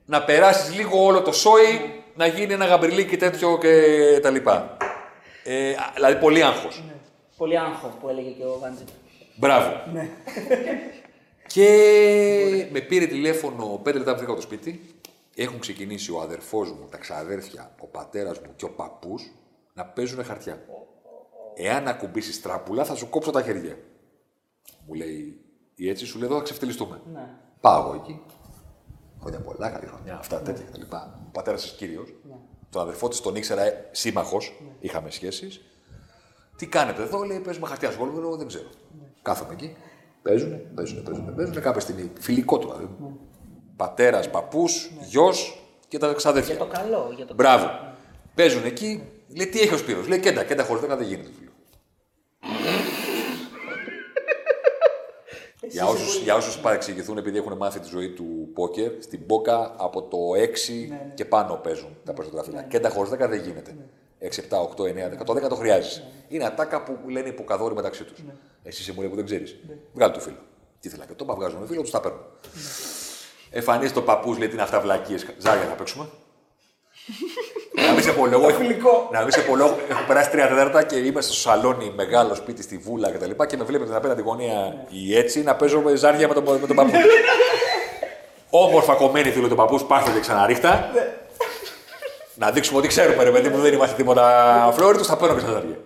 να 0.05 0.25
περάσεις 0.25 0.75
λίγο 0.75 1.05
όλο 1.05 1.23
το 1.23 1.33
σόι, 1.33 2.03
να 2.15 2.27
γίνει 2.27 2.53
ένα 2.53 2.65
γαμπριλίκι 2.67 3.17
τέτοιο 3.17 3.59
και 3.59 3.71
τα 4.23 4.31
λοιπά. 4.31 4.77
Ε, 5.45 5.71
α, 5.71 5.91
δηλαδή 5.95 6.17
πολύ 6.17 6.43
άγχος. 6.43 6.83
Πολύ 7.37 7.59
άγχος 7.59 7.91
που 8.01 8.09
έλεγε 8.09 8.31
και 8.31 8.45
ο 8.45 8.59
Βάντζη. 8.61 8.85
Μπράβο. 9.39 9.91
Ναι. 9.93 10.11
Και 11.47 12.69
με 12.73 12.81
πήρε 12.81 13.07
τηλέφωνο 13.07 13.81
πέντε 13.83 13.99
λεπτά 13.99 14.15
πριν 14.15 14.27
φύγω 14.27 14.33
από 14.33 14.47
το 14.47 14.47
σπίτι. 14.47 14.95
Έχουν 15.37 15.59
ξεκινήσει 15.59 16.13
ο 16.13 16.21
αδερφός 16.21 16.73
μου, 16.73 16.89
τα 16.91 16.97
ξαδέρφια, 16.97 17.75
ο 17.81 17.87
πατέρας 17.87 18.39
μου 18.39 18.53
και 18.57 18.65
ο 18.65 18.71
παππούς 18.71 19.33
να 19.75 19.85
παίζουν 19.85 20.25
χαρτιά. 20.25 20.65
Εάν 21.55 21.89
ακουμπήσεις 21.89 22.43
τράπουλα, 22.43 22.85
θα 22.85 22.95
σου 22.95 23.09
κόψω 23.09 23.31
τα 23.31 23.43
χέρια. 23.43 23.79
Μου 24.87 24.95
λέει 24.95 25.41
η 25.75 25.89
έτσι, 25.89 26.07
σου 26.07 26.19
λέει 26.19 26.29
εδώ 26.29 26.37
θα 26.37 26.43
ξεφτυλιστούμε. 26.43 27.01
Ναι. 27.13 27.29
Πάω 27.61 27.81
εγώ 27.81 27.95
εκεί. 27.95 28.21
Χρόνια 29.21 29.41
πολλά, 29.41 29.71
καλή 29.71 29.87
χρονιά, 29.87 30.17
αυτά 30.17 30.43
τέτοια 30.43 30.65
κτλ. 30.65 30.95
Ο 31.27 31.31
πατέρας 31.33 31.63
τη 31.63 31.77
κύριος. 31.77 32.15
Ναι. 32.29 32.35
Τον 32.71 32.83
αδερφό 32.83 33.09
της 33.09 33.21
τον 33.21 33.37
ήξερα 33.37 33.63
σύμμαχος, 33.91 34.63
είχαμε 34.81 35.11
σχέσεις. 35.11 35.61
Τι 36.57 36.67
κάνετε 36.67 37.03
εδώ, 37.03 37.23
λέει, 37.23 37.39
παίζουμε 37.39 37.67
χαρτιά 37.67 37.91
σχόλου, 37.91 38.21
λέω, 38.21 38.37
δεν 38.37 38.47
ξέρω. 38.47 38.69
Κάθομαι 39.29 39.53
εκεί. 39.53 39.77
Παίζουνε, 40.23 40.57
παίζουνε, 40.75 41.01
παίζουνε, 41.01 41.31
παίζουνε. 41.31 41.61
Κάποια 41.61 41.81
στιγμή 41.81 42.13
φιλικό 42.19 42.59
του 42.59 42.67
δηλαδή. 42.67 42.89
Πατέρας, 43.77 44.31
παππούς, 44.31 44.91
γιος 45.01 45.63
και 45.89 45.99
τα 45.99 46.13
ξαδέρφια. 46.13 46.55
Για 46.55 46.65
το 46.65 46.71
καλό. 46.73 47.13
Για 47.17 47.27
το 47.27 47.35
Μπράβο. 47.35 47.65
καλό. 47.67 47.95
Παίζουν 48.35 48.65
εκεί, 48.65 49.03
λέει 49.37 49.47
τι 49.47 49.61
έχει 49.61 49.75
ο 49.75 49.77
Σπύρος. 49.77 50.09
Λέει 50.09 50.21
κέντα, 50.21 50.45
κέντα 50.45 50.65
χωρίς 50.65 50.83
δεν 50.83 51.03
γίνεται. 51.03 51.31
φίλο. 51.39 51.51
για, 55.69 55.87
όσους, 55.87 56.23
για 56.23 56.35
όσους 56.35 56.59
παρεξηγηθούν 56.59 57.19
επειδή 57.19 57.39
έχουν 57.39 57.57
μάθει 57.57 57.81
τη 57.81 57.89
ζωή 57.89 58.11
του 58.11 58.51
πόκερ, 58.55 58.93
στην 59.03 59.27
πόκα 59.27 59.75
από 59.77 60.03
το 60.03 60.19
6 60.35 60.93
και 61.15 61.25
πάνω 61.25 61.55
παίζουν 61.55 61.97
τα 62.05 62.13
περισσότερα 62.13 62.43
φύλλα. 62.45 62.63
Κέντα 62.63 62.91
χωρίς 62.91 63.11
10 63.13 63.17
δεν 63.29 63.41
γίνεται. 63.41 63.77
6, 64.21 64.27
7, 64.27 64.59
8, 64.77 64.85
9, 64.85 65.09
10. 65.21 65.25
Το 65.25 65.33
10 65.33 65.49
το 65.49 65.55
χρειάζεσαι. 65.55 66.05
Είναι 66.29 66.45
ατάκα 66.45 66.83
που 66.83 66.99
λένε 67.09 67.29
υποκαδόροι 67.29 67.75
μεταξύ 67.75 68.05
τους. 68.05 68.19
Εσύ 68.63 68.83
είσαι 68.83 68.93
μουρέ 68.93 69.09
που 69.09 69.15
δεν 69.17 69.25
ξέρεις. 69.25 69.57
Βγάλει 69.95 70.13
το 70.13 70.21
φίλο. 70.21 70.37
Τι 70.81 70.89
θέλει 70.89 71.03
να 71.09 71.15
το 71.15 71.35
βγάζουμε 71.35 71.67
φίλο, 71.67 71.81
τους 71.81 71.91
τα 71.91 72.01
παίρνουν. 72.01 72.21
Εμφανίζει 73.51 73.93
το 73.93 74.03
παππούς, 74.03 74.39
λέει 74.39 74.47
τι 74.49 74.53
είναι 74.53 74.63
αυτά 74.63 74.81
βλακίες. 74.81 75.27
Ζάρια 75.39 75.63
θα 75.65 75.75
παίξουμε. 75.75 76.09
να 77.87 77.93
μην 77.93 78.03
σε 78.03 78.13
πω 78.13 78.27
λόγο. 78.27 78.49
έχω- 78.49 78.59
Να 79.13 79.21
μην 79.23 79.31
σε 79.33 79.41
πω 79.41 79.57
λόγο. 79.57 79.79
Έχω 79.89 80.01
περάσει 80.07 80.31
τρία 80.31 80.49
τέταρτα 80.49 80.83
και 80.83 80.97
είμαι 80.97 81.21
στο 81.21 81.33
σαλόνι, 81.33 81.93
μεγάλο 81.97 82.35
σπίτι 82.35 82.63
στη 82.63 82.79
βούλα 82.79 83.11
κτλ. 83.11 83.31
Και, 83.31 83.47
και 83.47 83.57
με 83.57 83.65
βλέπετε 83.65 83.89
την 83.91 83.99
απέναντι 83.99 84.23
γωνία 84.23 84.87
η 84.89 85.17
έτσι 85.17 85.43
να 85.43 85.57
παίζω 85.57 85.81
με 85.81 85.95
ζάρια 85.95 86.29
με 86.29 86.35
τον, 86.35 86.45
με 86.61 86.67
τον 86.67 86.77
παππού. 86.77 86.91
Όμορφα 88.51 88.95
κομμένη 88.95 89.31
φίλο 89.31 89.49
του 89.49 89.55
παππού, 89.55 89.87
πάστε 89.87 90.11
και 90.11 90.21
ξαναρίχτα. 90.21 90.91
Να 92.39 92.51
δείξουμε 92.51 92.79
ότι 92.79 92.89
ξέρουμε, 92.89 93.23
ρε 93.25 93.31
παιδί 93.31 93.49
μου, 93.49 93.61
δεν 93.61 93.73
είμαστε 93.73 93.97
τίποτα 93.97 94.71
φλόριτος, 94.75 95.07
θα 95.07 95.17
παίρνω 95.17 95.35
και 95.35 95.41
στα 95.41 95.51
ζάρια. 95.51 95.77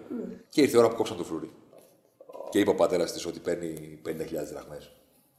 και 0.48 0.60
ήρθε 0.60 0.76
η 0.76 0.78
ώρα 0.78 0.88
που 0.88 0.94
κόψαν 0.94 1.16
το 1.16 1.24
φλουρί. 1.24 1.50
Και 2.50 2.58
είπε 2.58 2.70
ο 2.70 2.74
πατέρας 2.74 3.12
της 3.12 3.26
ότι 3.26 3.38
παίρνει 3.38 4.00
50.000 4.06 4.12
δραχμές. 4.52 4.92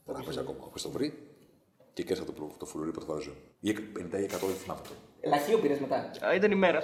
Δραχμέ 0.04 0.34
ακόμα. 0.38 0.58
Όποιο 0.60 0.82
το 0.82 0.90
βρει 0.90 1.18
και 1.92 2.02
κέρδισα 2.02 2.26
το, 2.26 2.32
προ- 2.32 2.56
το 2.58 2.66
φλουρί 2.66 2.90
πρώτη 2.90 3.06
φορά 3.06 3.20
ζωή. 3.20 3.36
Ή 3.60 3.70
50 3.70 3.74
ή 4.20 4.24
100, 4.24 4.28
δεν 4.28 4.56
θυμάμαι 4.62 4.80
αυτό. 4.82 4.94
Λαχείο 5.24 5.58
πήρες 5.58 5.78
μετά. 5.78 6.10
Α, 6.26 6.34
Ήταν 6.34 6.50
ημέρα. 6.50 6.80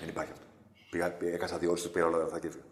Δεν 0.00 0.08
υπάρχει 0.08 0.32
αυτό. 0.32 0.44
Πήγα, 0.90 1.10
πήγα- 1.12 1.34
έκανα 1.34 1.58
δύο 1.58 1.70
ώρες, 1.70 1.82
του 1.82 1.90
πήρα 1.90 2.06
όλα 2.06 2.16
τα 2.16 2.22
λεφτά 2.22 2.38
και 2.40 2.46
έφυγα. 2.46 2.64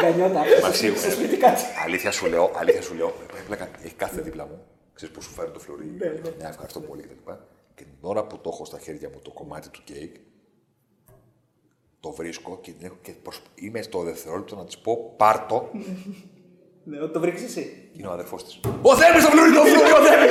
Γκανιότα. 0.00 0.42
Μαξίου, 0.62 0.96
Σε 0.96 1.10
σπίτι 1.10 1.36
κάτσε. 1.36 1.66
αλήθεια 1.84 2.10
σου 2.10 2.26
λέω, 2.26 2.50
αλήθεια 2.54 2.82
σου 2.82 2.94
λέω, 2.94 3.06
ε, 3.06 3.40
πλάκα, 3.46 3.68
έχει 3.84 3.94
κάθε 3.94 4.20
δίπλα 4.20 4.46
μου. 4.46 4.64
Ξέρεις 4.94 5.14
που 5.14 5.22
σου 5.22 5.30
φέρνει 5.30 5.52
το 5.52 5.58
φλουρί, 5.58 5.84
Ναι, 5.98 6.06
ναι. 6.06 6.20
μια 6.38 6.48
ευχαριστώ 6.48 6.80
πολύ 6.80 7.02
κτλ. 7.02 7.30
Και 7.76 7.84
την 7.84 7.94
ώρα 8.00 8.24
που 8.26 8.38
το 8.38 8.50
έχω 8.52 8.64
στα 8.64 8.78
χέρια 8.78 9.08
μου 9.08 9.18
το 9.22 9.30
κομμάτι 9.30 9.68
του 9.68 9.80
κέικ, 9.84 10.14
το 12.00 12.10
βρίσκω 12.12 12.58
και, 12.60 12.72
την 12.72 12.86
έχω- 12.86 12.98
και 13.02 13.12
προσ- 13.12 13.42
είμαι 13.54 13.82
στο 13.82 14.02
δευτερόλεπτο 14.02 14.56
να 14.56 14.64
της 14.64 14.78
πω 14.78 15.14
πάρτο. 15.16 15.68
Ναι, 16.88 16.98
το 17.06 17.20
βρήκε 17.20 17.44
εσύ. 17.44 17.88
Είναι 17.92 18.06
ο 18.06 18.10
αδερφός 18.10 18.44
της. 18.44 18.60
Ο 18.82 18.96
Θέμης 18.96 19.24
το 19.24 19.30
φλουρί, 19.30 19.52
το 19.52 19.60
φλουρί, 19.64 19.90
ο 19.92 20.04
Θέμης! 20.06 20.30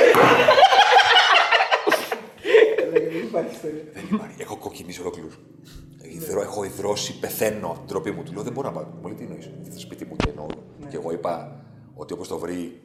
Δεν 2.92 3.22
υπάρχει 3.22 3.54
ιστορία. 3.54 3.82
Δεν 3.92 4.04
υπάρχει. 4.12 4.42
Έχω 4.42 4.56
κοκκινήσει 4.56 5.00
ολόκληρους. 5.00 5.38
Υδρώ, 6.02 6.40
έχω 6.42 6.64
υδρώσει, 6.64 7.18
πεθαίνω 7.18 7.66
από 7.68 7.78
την 7.78 7.86
τροπή 7.88 8.10
μου. 8.10 8.22
Του 8.22 8.32
λέω 8.32 8.42
δεν 8.42 8.52
μπορώ 8.52 8.68
να 8.70 8.74
πάω. 8.74 8.84
Μου 9.00 9.06
λέει 9.08 9.16
τι 9.16 9.22
εννοείς; 9.22 9.50
Στο 9.70 9.78
σπίτι 9.78 10.04
μου 10.04 10.16
τι 10.16 10.28
εννοώ. 10.28 10.46
Και 10.88 10.96
εγώ 10.96 11.12
είπα 11.12 11.64
ότι 11.94 12.12
όπως 12.12 12.28
το 12.28 12.38
βρει, 12.38 12.80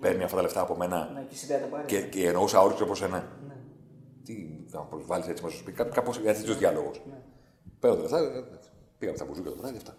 παίρνει 0.00 0.22
αυτά 0.22 0.36
τα 0.36 0.42
λεφτά 0.42 0.60
από 0.60 0.76
μένα. 0.76 1.10
Ναι, 1.14 1.20
και 1.20 1.34
εσύ 1.34 1.46
δεν 1.46 1.60
τα 1.60 1.66
πάρεις. 1.66 1.86
Και, 1.86 2.00
και 2.00 2.26
εννοούσα 2.26 2.60
όρκο 2.60 2.82
από 2.84 2.94
σένα. 2.94 3.28
Τι 4.24 4.34
να 4.70 4.80
προσβάλλει 4.80 5.24
έτσι 5.28 5.42
μέσα 5.42 5.54
στο 5.56 5.62
σπίτι, 5.64 5.90
κάπως 5.94 6.20
τέτοιο 6.22 6.54
διάλογος. 6.54 7.00
Παίρνω 7.80 7.96
τα 7.96 8.02
λεφτά, 8.02 8.18
ε, 8.18 8.44
πήγαμε 8.98 9.16
στα 9.16 9.26
μπουζούκια 9.26 9.50
το 9.50 9.56
βράδυ 9.56 9.76
αυτά. 9.76 9.96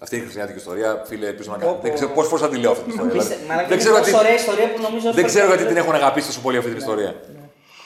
Αυτή 0.00 0.14
είναι 0.14 0.24
η 0.24 0.26
χριστιανική 0.28 0.58
ιστορία, 0.58 1.02
φίλε, 1.06 1.26
ελπίζω 1.26 1.50
να 1.50 1.58
κάνω. 1.58 1.78
Δεν 1.82 1.94
ξέρω 1.94 2.10
πώ 2.10 2.24
θα 2.38 2.48
τη 2.48 2.56
λέω 2.56 2.70
αυτή 2.70 2.82
την 2.84 2.92
ιστορία. 2.92 3.12
Πείστε- 3.12 3.28
δηλαδή. 3.28 3.48
μαλάκα, 3.48 3.68
Δεν 3.68 3.78
είναι 3.78 3.82
ξέρω 3.84 3.96
τόσο 3.98 4.10
γιατί- 4.10 4.24
ωραία 4.26 4.34
ιστορία 4.40 4.72
που 4.74 4.80
νομίζω 4.82 5.12
Δεν 5.12 5.24
ότι 5.24 5.32
ξέρω 5.32 5.48
θα- 5.48 5.54
γιατί 5.54 5.68
την 5.72 5.76
έχουν 5.82 5.94
αγαπήσει 5.94 6.26
τόσο 6.26 6.40
πολύ 6.40 6.56
αυτή 6.56 6.68
την 6.70 6.78
ιστορία. 6.78 7.20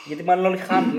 Γιατί 0.07 0.23
μάλλον 0.23 0.45
όλοι 0.45 0.57
χάνουν. 0.57 0.99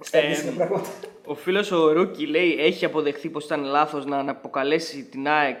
Στέλνει 0.00 0.36
πράγματα. 0.56 0.88
Ο 1.26 1.34
φίλος 1.34 1.70
ο 1.70 1.92
Ρούκι 1.92 2.26
λέει: 2.26 2.56
Έχει 2.58 2.84
αποδεχθεί 2.84 3.28
πως 3.28 3.44
ήταν 3.44 3.64
λάθος 3.64 4.04
να 4.06 4.16
αναποκαλέσει 4.18 5.04
την 5.04 5.28
ΑΕΚ 5.28 5.58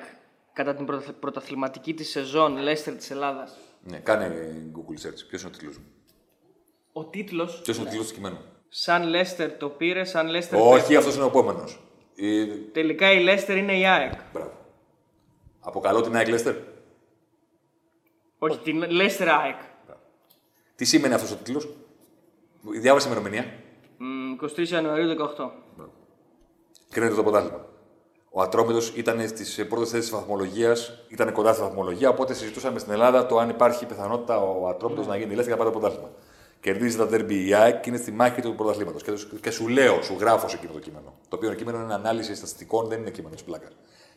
κατά 0.52 0.74
την 0.74 0.86
πρωτα- 0.86 1.12
πρωταθληματική 1.20 1.94
της 1.94 2.10
σεζόν 2.10 2.56
Λέστερ 2.56 2.94
της 2.94 3.10
Ελλάδας. 3.10 3.56
Ναι, 3.82 3.98
κάνε 3.98 4.54
Google 4.74 5.06
search. 5.06 5.20
Ποιος 5.28 5.40
είναι 5.42 5.50
ο 5.54 5.56
τίτλος. 5.58 5.76
Ο 6.92 7.04
τίτλος. 7.04 7.60
Ποιος 7.62 7.76
είναι 7.76 7.86
ο 7.86 7.90
τίτλος 7.90 8.08
του 8.08 8.14
κειμένου; 8.14 8.38
Σαν 8.68 9.02
Λέστερ 9.08 9.50
το 9.52 9.68
πήρε, 9.68 10.04
σαν 10.04 10.28
Λέστερ. 10.28 10.60
Όχι, 10.60 10.70
πέφτει». 10.72 10.96
αυτός 10.96 11.14
είναι 11.14 11.24
ο 11.24 11.26
επόμενος. 11.26 11.80
Τελικά 12.72 13.12
η 13.12 13.22
Λέστερ 13.22 13.56
είναι 13.56 13.78
η 13.78 13.86
ΑΕΚ. 13.86 14.12
Μπράβο. 14.32 14.52
Αποκαλώ 15.60 16.00
την 16.00 16.16
ΑΕΚ 16.16 16.28
Λέστερ. 16.28 16.54
Όχι, 18.38 18.58
την 18.58 18.90
Λέστερ 18.90 19.28
ΑΕΚ. 19.28 19.60
Τι 20.74 20.84
σημαίνει 20.84 21.14
αυτός 21.14 21.32
ο 21.32 21.36
τίτλος; 21.36 21.68
Διάβασε 22.80 23.06
ημερομηνία. 23.06 23.44
Μ, 23.98 24.32
23 24.32 24.68
Ιανουαρίου 24.70 25.08
18. 25.08 25.50
Κρίνεται 26.90 27.14
το 27.14 27.22
πρωτάθλημα. 27.22 27.66
Ο 28.30 28.40
Ατρόμητος 28.42 28.92
ήταν 28.96 29.28
στις 29.28 29.66
πρώτες 29.68 29.90
θέσεις 29.90 30.08
της 30.08 30.18
βαθμολογίας, 30.18 31.04
ήταν 31.08 31.32
κοντά 31.32 31.52
στη 31.52 31.62
βαθμολογία, 31.62 32.08
οπότε 32.08 32.34
συζητούσαμε 32.34 32.78
στην 32.78 32.92
Ελλάδα 32.92 33.26
το 33.26 33.38
αν 33.38 33.48
υπάρχει 33.48 33.86
πιθανότητα 33.86 34.40
ο 34.40 34.68
Ατρόμητος 34.68 35.06
να 35.06 35.16
γίνει 35.16 35.34
Λέστερ 35.34 35.44
και 35.44 35.50
να 35.50 35.56
πάρει 35.56 35.70
το 35.72 35.78
πρωτάθλημα. 35.78 36.10
Κερδίζει 36.60 36.96
τα 36.96 37.08
derby 37.12 37.32
η 37.46 37.54
ΑΕΚ 37.54 37.80
και 37.80 37.88
είναι 37.88 37.98
στη 37.98 38.12
μάχη 38.12 38.40
του 38.40 38.54
πρωταθλήματος. 38.54 39.02
Και, 39.02 39.12
και 39.40 39.50
σου 39.50 39.68
λέω, 39.68 40.02
σου 40.02 40.16
γράφω 40.20 40.48
σε 40.48 40.56
εκείνο 40.56 40.72
το 40.72 40.78
κείμενο. 40.78 41.14
Το 41.28 41.36
οποίο 41.36 41.54
κείμενο 41.54 41.82
είναι 41.82 41.94
ανάλυση 41.94 42.34
στατιστικών, 42.34 42.86
δεν 42.88 43.00
είναι 43.00 43.10
κείμενο 43.10 43.34
τη 43.34 43.42
πλάκα. 43.42 43.68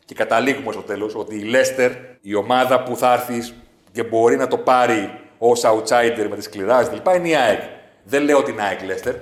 Και 0.05 0.15
καταλήγουμε 0.15 0.72
στο 0.72 0.81
τέλος 0.81 1.15
ότι 1.15 1.35
η 1.35 1.43
Λέστερ, 1.43 1.91
η 2.22 2.35
ομάδα 2.35 2.84
που 2.84 2.95
θα 2.95 3.13
έρθει 3.13 3.53
και 3.91 4.03
μπορεί 4.03 4.35
να 4.38 4.47
το 4.47 4.57
πάρει 4.57 5.19
ως 5.38 5.61
outsider 5.65 6.27
με 6.30 6.35
τις 6.35 6.45
σκληρά 6.45 6.84
κλπ. 6.84 7.15
είναι 7.15 7.27
η 7.27 7.35
ΑΕΚ. 7.35 7.61
Δεν 8.03 8.23
λέω 8.23 8.43
την 8.43 8.59
ΑΕΚ 8.59 8.81
Λέστερ. 8.84 9.15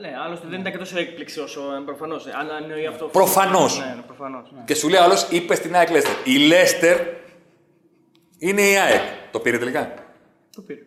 Ναι, 0.00 0.12
άλλωστε 0.24 0.46
δεν 0.48 0.60
ήταν 0.60 0.72
και 0.72 0.78
τόσο 0.78 0.98
έκπληξη 0.98 1.40
όσο 1.40 1.60
προφανώς. 1.84 2.26
Αν 2.26 2.50
αν 2.50 2.62
εννοεί 2.62 2.86
αυτό. 2.86 3.06
Προφανώς. 3.06 3.78
Ναι, 3.78 3.94
ναι, 3.94 4.02
προφανώς. 4.02 4.52
Και 4.64 4.74
σου 4.74 4.88
λέει 4.88 5.00
άλλος, 5.00 5.28
είπε 5.30 5.54
στην 5.54 5.74
ΑΕΚ 5.74 5.90
Λέστερ. 5.90 6.12
Η 6.24 6.36
Λέστερ 6.38 6.98
είναι 8.38 8.62
η 8.62 8.76
ΑΕΚ. 8.76 9.00
Το 9.30 9.40
πήρε 9.40 9.58
τελικά; 9.58 9.94
Το 10.54 10.60
πήρε. 10.62 10.80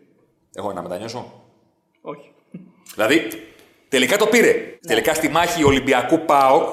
Εγώ 0.54 0.74
να 0.74 0.82
μετανιώσω. 0.82 1.43
Όχι. 2.06 2.32
Δηλαδή, 2.96 3.28
τελικά 3.90 4.18
το 4.18 4.26
πήρε. 4.28 4.56
Τελικά 4.88 5.14
στη 5.14 5.30
μάχη 5.30 5.64
Ολυμπιακού 5.64 6.20
ΠΑΟΚ 6.20 6.64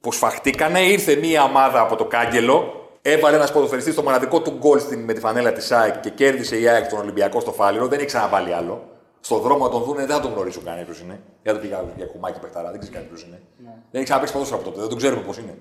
που 0.00 0.12
σφαχτήκανε, 0.12 0.80
ήρθε 0.80 1.14
μία 1.16 1.42
ομάδα 1.42 1.80
από 1.80 1.96
το 1.96 2.04
κάγκελο, 2.04 2.88
έβαλε 3.02 3.36
ένας 3.36 3.52
ποδοσφαιριστής 3.52 3.92
στο 3.92 4.02
μοναδικό 4.02 4.40
του 4.42 4.50
γκολ 4.50 4.78
στην- 4.80 5.00
με 5.04 5.12
τη 5.12 5.20
φανέλα 5.20 5.52
της 5.52 5.72
ΑΕΚ 5.72 6.00
και 6.00 6.10
κέρδισε 6.10 6.60
η 6.60 6.68
ΑΕΚ 6.68 6.88
τον 6.88 6.98
Ολυμπιακό 6.98 7.40
στο 7.40 7.52
Φάληρο. 7.52 7.86
Δεν 7.86 7.98
έχει 7.98 8.06
ξαναβάλει 8.06 8.52
άλλο. 8.54 8.84
Στο 9.20 9.38
δρόμο 9.38 9.64
να 9.64 9.70
τον 9.70 9.82
δούνε, 9.82 10.06
δεν 10.06 10.16
θα 10.16 10.22
τον 10.22 10.32
γνωρίσουν 10.32 10.64
κανένα 10.64 10.84
ποιος 10.84 11.00
είναι. 11.00 11.20
Για 11.42 11.52
το 11.52 11.58
πήγα 11.58 11.84
για 11.96 12.06
κουμάκι 12.06 12.38
παιχταρά, 12.38 12.70
δεν 12.70 12.78
ξέρει 12.80 12.94
κανένα 12.94 13.12
ποιος 13.12 13.26
είναι. 13.26 13.40
Δεν 13.64 13.72
έχει 13.92 14.04
ξαναπέξει 14.04 14.32
ποδόσφαιρο 14.34 14.60
από 14.60 14.68
τότε, 14.68 14.80
δεν 14.80 14.88
τον 14.88 14.98
ξέρουμε 14.98 15.22
πώς 15.22 15.38
είναι. 15.38 15.58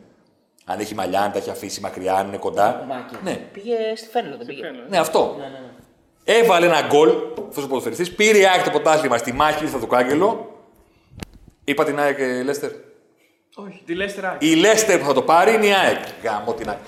Αν 0.66 0.80
έχει 0.80 0.96
μαλλιά, 0.96 1.22
αν 1.22 1.32
τα 1.32 1.38
έχει 1.38 1.50
αφήσει 1.50 1.82
μακριά, 1.82 2.14
αν 2.14 2.28
είναι 2.28 2.38
κοντά. 2.38 2.86
Μάκη. 2.88 3.16
Ναι. 3.24 3.36
Πήγε 3.54 3.76
στη 3.96 4.08
Φένλο, 4.10 4.38
δεν 4.38 4.46
πήγε. 4.46 4.62
Ναι, 4.90 4.98
αυτό. 4.98 5.36
Ναι, 5.38 5.44
ναι, 5.44 5.50
ναι. 5.50 5.72
Έβαλε 6.32 6.66
ένα 6.66 6.82
γκολ 6.88 7.10
αυτός 7.48 7.64
ο 7.64 7.68
ποδοσφαιριστής, 7.68 8.16
πήρε 8.16 8.38
η 8.38 8.46
ΑΕΚ 8.46 8.64
το 8.64 8.70
ποτάσμα 8.70 9.18
στη 9.18 9.34
μάχη, 9.34 9.64
ήρθε 9.64 9.80
το 9.80 9.88
κάγκελο. 9.88 10.56
Είπα 11.64 11.84
την 11.84 12.00
ΑΕΚ 12.00 12.20
ε, 12.20 12.44
Λέστερ. 12.44 12.72
Όχι, 13.56 13.82
τη 13.86 13.96
Λέστερ 13.96 14.26
ΑΕΚ. 14.26 14.42
Η 14.42 14.56
Λέστερ 14.56 15.00
που 15.00 15.06
θα 15.06 15.14
το 15.14 15.22
πάρει 15.22 15.54
είναι 15.54 15.66
η 15.66 15.74
ΑΕΚ. 15.74 15.98
Γάμο 16.24 16.54
την 16.54 16.70
ΑΕΚ. 16.70 16.80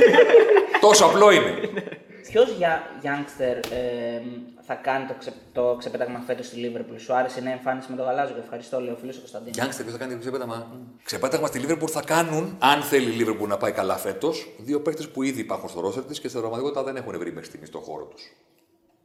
Τόσο 0.80 1.04
απλό 1.04 1.30
είναι. 1.30 1.54
Ποιος 2.28 2.54
για 2.58 2.82
youngster 3.02 3.56
ε, 3.72 4.20
θα 4.66 4.74
κάνει 4.74 5.06
το, 5.06 5.14
ξε, 5.18 5.32
το 5.52 5.76
ξεπέταγμα 5.78 6.22
φέτος 6.26 6.46
στη 6.46 6.56
Λίβερπουλ; 6.56 6.96
Σου 6.96 7.14
άρεσε 7.14 7.40
η 7.40 7.42
νέα 7.42 7.52
εμφάνιση 7.52 7.90
με 7.90 7.96
το 7.96 8.02
γαλάζιο. 8.02 8.36
Ευχαριστώ, 8.42 8.80
λέει 8.80 8.92
ο 8.92 8.96
φίλος 9.00 9.16
ο 9.16 9.18
Κωνσταντίνο. 9.18 9.50
Γιάνγκστερ, 9.54 9.84
ποιος 9.84 9.98
θα 9.98 10.04
κάνει 10.04 10.18
ξεπέταγμα; 10.20 10.66
Ξεπέταγμα 11.04 11.46
στη 11.46 11.58
Λίβερπουλ 11.58 11.90
θα 11.92 12.02
κάνουν, 12.02 12.56
αν 12.58 12.82
θέλει 12.82 13.10
η 13.10 13.14
Λίβερπουλ 13.14 13.48
να 13.48 13.56
πάει 13.56 13.72
καλά 13.72 13.96
φέτος, 13.96 14.48
δύο 14.58 14.80
παίχτε 14.80 15.02
που 15.02 15.22
ήδη 15.22 15.40
υπάρχουν 15.40 15.68
στο 15.68 15.80
ρόσερ 15.80 16.02
της 16.02 16.20
και 16.20 16.28
στην 16.28 16.40
πραγματικότητα 16.40 16.82
δεν 16.82 16.96
έχουν 16.96 17.18
βρει 17.18 17.32
μέχρι 17.32 17.48
στιγμής 17.48 17.68
στον 17.68 17.80
χώρο 17.80 18.04
τους. 18.04 18.32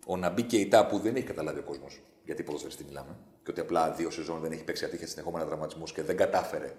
Ο 0.10 0.18
Ναμπί 0.18 0.44
και 0.44 0.58
η 0.58 0.70
που 0.90 1.00
δεν 1.00 1.16
έχει 1.16 1.26
καταλάβει 1.26 1.60
ο 1.60 1.64
κόσμος 1.64 2.02
γιατί 2.28 2.44
ποδοσφαιριστή 2.44 2.84
μιλάμε. 2.84 3.18
Και 3.44 3.52
ότι 3.52 3.60
απλά 3.60 3.92
δύο 3.92 4.10
σεζόν 4.10 4.40
δεν 4.40 4.52
έχει 4.52 4.64
παίξει 4.64 4.86
ατύχε 4.86 5.06
συνεχόμενα 5.06 5.46
τραυματισμούς 5.46 5.92
και 5.92 6.02
δεν 6.04 6.18
κατάφερε 6.18 6.74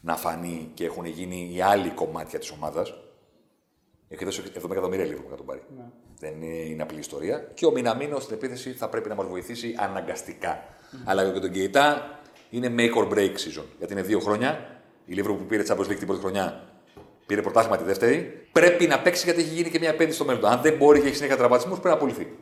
να 0.00 0.16
φανεί 0.16 0.70
και 0.74 0.84
έχουν 0.84 1.04
γίνει 1.04 1.50
οι 1.54 1.60
άλλοι 1.60 1.90
κομμάτια 1.90 2.38
της 2.38 2.50
ομάδας. 2.50 2.94
Έχει 4.08 4.24
δώσει 4.24 4.42
70 4.62 4.70
εκατομμύρια 4.70 5.04
λίγο 5.04 5.24
να 5.30 5.36
τον 5.36 5.46
πάρει. 5.46 5.62
Δεν 6.18 6.42
είναι, 6.42 6.56
είναι 6.56 6.82
απλή 6.82 6.98
ιστορία. 6.98 7.38
Και 7.54 7.66
ο 7.66 7.70
Μιναμίνος 7.70 8.22
στην 8.22 8.36
επίθεση 8.36 8.72
θα 8.72 8.88
πρέπει 8.88 9.08
να 9.08 9.14
μας 9.14 9.26
βοηθήσει 9.26 9.74
αναγκαστικά. 9.78 10.64
Αλλά 11.04 11.32
και 11.32 11.40
τον 11.40 11.50
Κεϊτά 11.52 12.18
είναι 12.50 12.74
make 12.78 12.94
or 12.94 13.08
break 13.12 13.32
season. 13.32 13.64
Γιατί 13.78 13.92
είναι 13.92 14.02
δύο 14.02 14.20
χρόνια. 14.20 14.80
Η 15.04 15.14
Liverpool 15.16 15.36
που 15.38 15.46
πήρε 15.48 15.62
Champions 15.66 15.88
League 15.88 15.96
την 15.96 16.06
πρώτη 16.06 16.20
χρονιά 16.20 16.69
πήρε 17.30 17.42
πρωτάθλημα 17.42 17.76
τη 17.76 17.84
δεύτερη. 17.84 18.46
Πρέπει 18.52 18.86
να 18.86 18.98
παίξει 19.00 19.24
γιατί 19.24 19.40
έχει 19.40 19.54
γίνει 19.54 19.70
και 19.70 19.78
μια 19.78 19.88
επένδυση 19.88 20.16
στο 20.18 20.24
μέλλον. 20.26 20.44
Αν 20.46 20.60
δεν 20.62 20.76
μπορεί 20.76 21.00
και 21.00 21.06
έχει 21.06 21.14
συνέχεια 21.16 21.36
τραυματισμούς, 21.36 21.72
πρέπει 21.80 21.88
να 21.88 21.94
απολυθεί. 21.94 22.36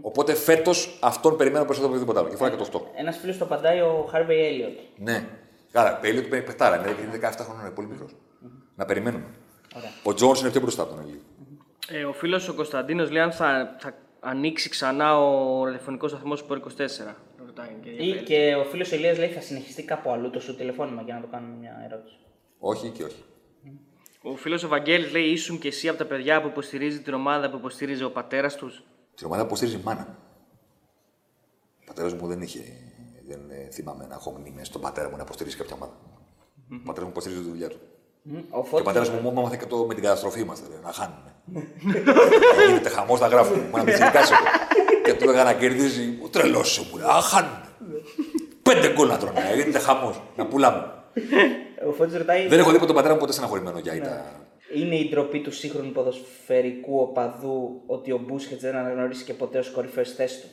Οπότε 0.00 0.34
φέτος 0.34 0.98
αυτόν 1.00 1.36
περιμένω 1.36 1.64
περισσότερο 1.64 1.86
από 1.94 1.96
οτιδήποτε 1.96 2.18
άλλο. 2.20 2.28
Και 2.28 2.36
φοράει 2.36 2.56
και 2.56 2.70
το 2.70 2.90
8. 2.94 3.00
Ένας 3.00 3.16
φίλος 3.18 3.38
το 3.38 3.44
απαντάει 3.44 3.80
ο 3.80 4.06
Χάρβεϊ 4.10 4.46
Έλιοτ. 4.46 4.72
Ναι. 4.96 5.26
Άρα, 5.72 6.00
το 6.02 6.08
Elliot 6.08 6.26
παίρνει 6.30 6.44
πετάρα. 6.44 6.76
Είναι 6.76 6.88
είναι 7.14 7.28
17 7.28 7.32
χρόνων, 7.44 7.60
είναι 7.60 7.74
πολύ 7.74 7.88
μικρός. 7.88 8.10
Να 8.76 8.84
περιμένουμε. 8.84 9.24
Ο 10.02 10.14
Τζόνς 10.14 10.40
είναι 10.40 10.50
πιο 10.50 10.60
μπροστά 10.60 10.82
από 10.82 10.94
τον 10.94 11.04
Elliot. 11.04 11.20
Ε, 11.94 12.04
ο 12.04 12.12
φίλος 12.12 12.48
ο 12.48 12.54
Κωνσταντίνος 12.54 13.10
λέει 13.10 13.22
αν 13.22 13.32
θα, 13.32 13.76
θα 13.78 13.94
ανοίξει 14.20 14.68
ξανά 14.68 15.18
ο 15.18 15.64
ραδιοφωνικός 15.64 16.10
σταθμός 16.10 16.44
Sport 16.48 16.54
24. 16.56 16.58
Ρωτάει 17.46 17.66
και 17.82 17.88
Ή 17.88 17.92
ενδιαφέρει. 17.92 18.24
και 18.24 18.54
ο 18.54 18.64
φίλος 18.64 18.92
Ελίας 18.92 19.18
λέει 19.18 19.28
θα 19.28 19.40
συνεχιστεί 19.40 19.82
κάπου 19.82 20.10
αλλού 20.10 20.30
το 20.30 20.40
σου 20.40 20.56
τηλεφώνημα 20.56 21.02
για 21.02 21.14
να 21.14 21.20
το 21.20 21.26
κάνουμε 21.30 21.54
μια 21.60 21.72
ερώτηση. 21.90 22.16
Όχι 22.58 22.88
και 22.88 23.02
όχι. 23.04 23.22
Ο 24.26 24.36
φίλος 24.36 24.62
ο 24.62 24.68
Βαγγέλης 24.68 25.12
λέει 25.12 25.22
ήσουν 25.24 25.58
και 25.58 25.68
εσύ 25.68 25.88
από 25.88 25.98
τα 25.98 26.04
παιδιά 26.04 26.40
που 26.40 26.46
υποστηρίζει 26.48 27.00
την 27.00 27.14
ομάδα 27.14 27.50
που 27.50 27.56
υποστήριζε 27.56 28.04
ο 28.04 28.10
πατέρας 28.10 28.54
τους. 28.56 28.82
Την 29.14 29.26
ομάδα 29.26 29.40
που 29.42 29.46
υποστήριζε 29.46 29.76
η 29.76 29.80
μάνα. 29.84 30.18
Ο 31.80 31.84
πατέρας 31.86 32.14
μου 32.14 32.26
δεν 32.26 32.40
είχε. 32.40 32.60
Δεν 33.28 33.40
ε, 33.50 33.68
θυμάμαι 33.72 34.06
να 34.06 34.14
έχω 34.14 34.30
μνήμες 34.38 34.66
στον 34.66 34.80
πατέρα 34.80 35.10
μου 35.10 35.16
να 35.16 35.22
υποστηρίζει 35.22 35.56
κάποια 35.56 35.74
ομάδα. 35.74 35.92
Ο 36.70 36.76
πατέρας 36.84 37.02
μου 37.04 37.08
υποστηρίζει 37.10 37.40
τη 37.42 37.48
δουλειά 37.48 37.68
του. 37.68 37.78
Ο 38.24 38.30
Και 38.30 38.42
ο 38.50 38.62
Φώτης- 38.62 38.84
πατέρας 38.84 39.10
μου 39.10 39.20
μου 39.20 39.38
έμαθε 39.40 39.56
και 39.56 39.66
το 39.66 39.76
με 39.76 39.94
την 39.94 40.02
καταστροφή 40.02 40.40
είμαστε. 40.40 40.66
Να 40.82 40.92
χάνουμε. 40.92 41.34
Γίνεται 42.66 42.88
χαμός 42.88 43.20
να 43.20 43.26
γράφουμε. 43.26 43.62
Μου 43.70 43.76
να 43.76 43.84
πιτσιρικάς 43.84 44.30
εγώ. 44.30 44.40
Και 45.04 45.14
του 45.14 45.24
έλεγα 45.24 45.44
να 45.44 45.52
κερδίζει. 45.54 46.18
Ο 46.24 46.28
τρελός 46.28 46.68
σου 46.68 46.86
μου 46.90 46.96
λέει. 46.98 47.06
Α, 47.06 47.20
χάνουμε. 47.20 47.68
Πέντε 48.62 48.92
γκολ 48.92 49.08
να 49.08 49.18
τρώνε. 49.18 49.40
Γίνεται 49.54 49.78
χαμός. 49.78 50.20
Να 50.36 50.46
πουλάμε. 50.46 50.92
Ο 51.86 51.92
Φώτης 51.92 52.16
ρωτάει. 52.16 52.48
Δεν 52.48 52.58
έχω 52.58 52.70
δει 52.70 52.74
ποτέ 52.74 52.86
τον 52.86 52.94
πατέρα 52.94 53.14
μου 53.14 53.20
ποτέ 53.20 53.32
στεναχωρημένο 53.32 53.78
για 53.78 53.94
ήττα. 53.94 54.46
Είναι 54.74 54.96
η 54.96 55.08
ντροπή 55.08 55.40
του 55.40 55.52
σύγχρονου 55.52 55.92
ποδοσφαιρικού 55.92 57.00
οπαδού 57.00 57.82
ότι 57.86 58.12
ο 58.12 58.18
Μπούσχετς 58.18 58.62
δεν 58.62 58.76
αναγνωρίστηκε 58.76 59.34
ποτέ 59.34 59.58
ως 59.58 59.70
κορυφαίος 59.70 60.12
θέσης 60.12 60.40
του. 60.40 60.48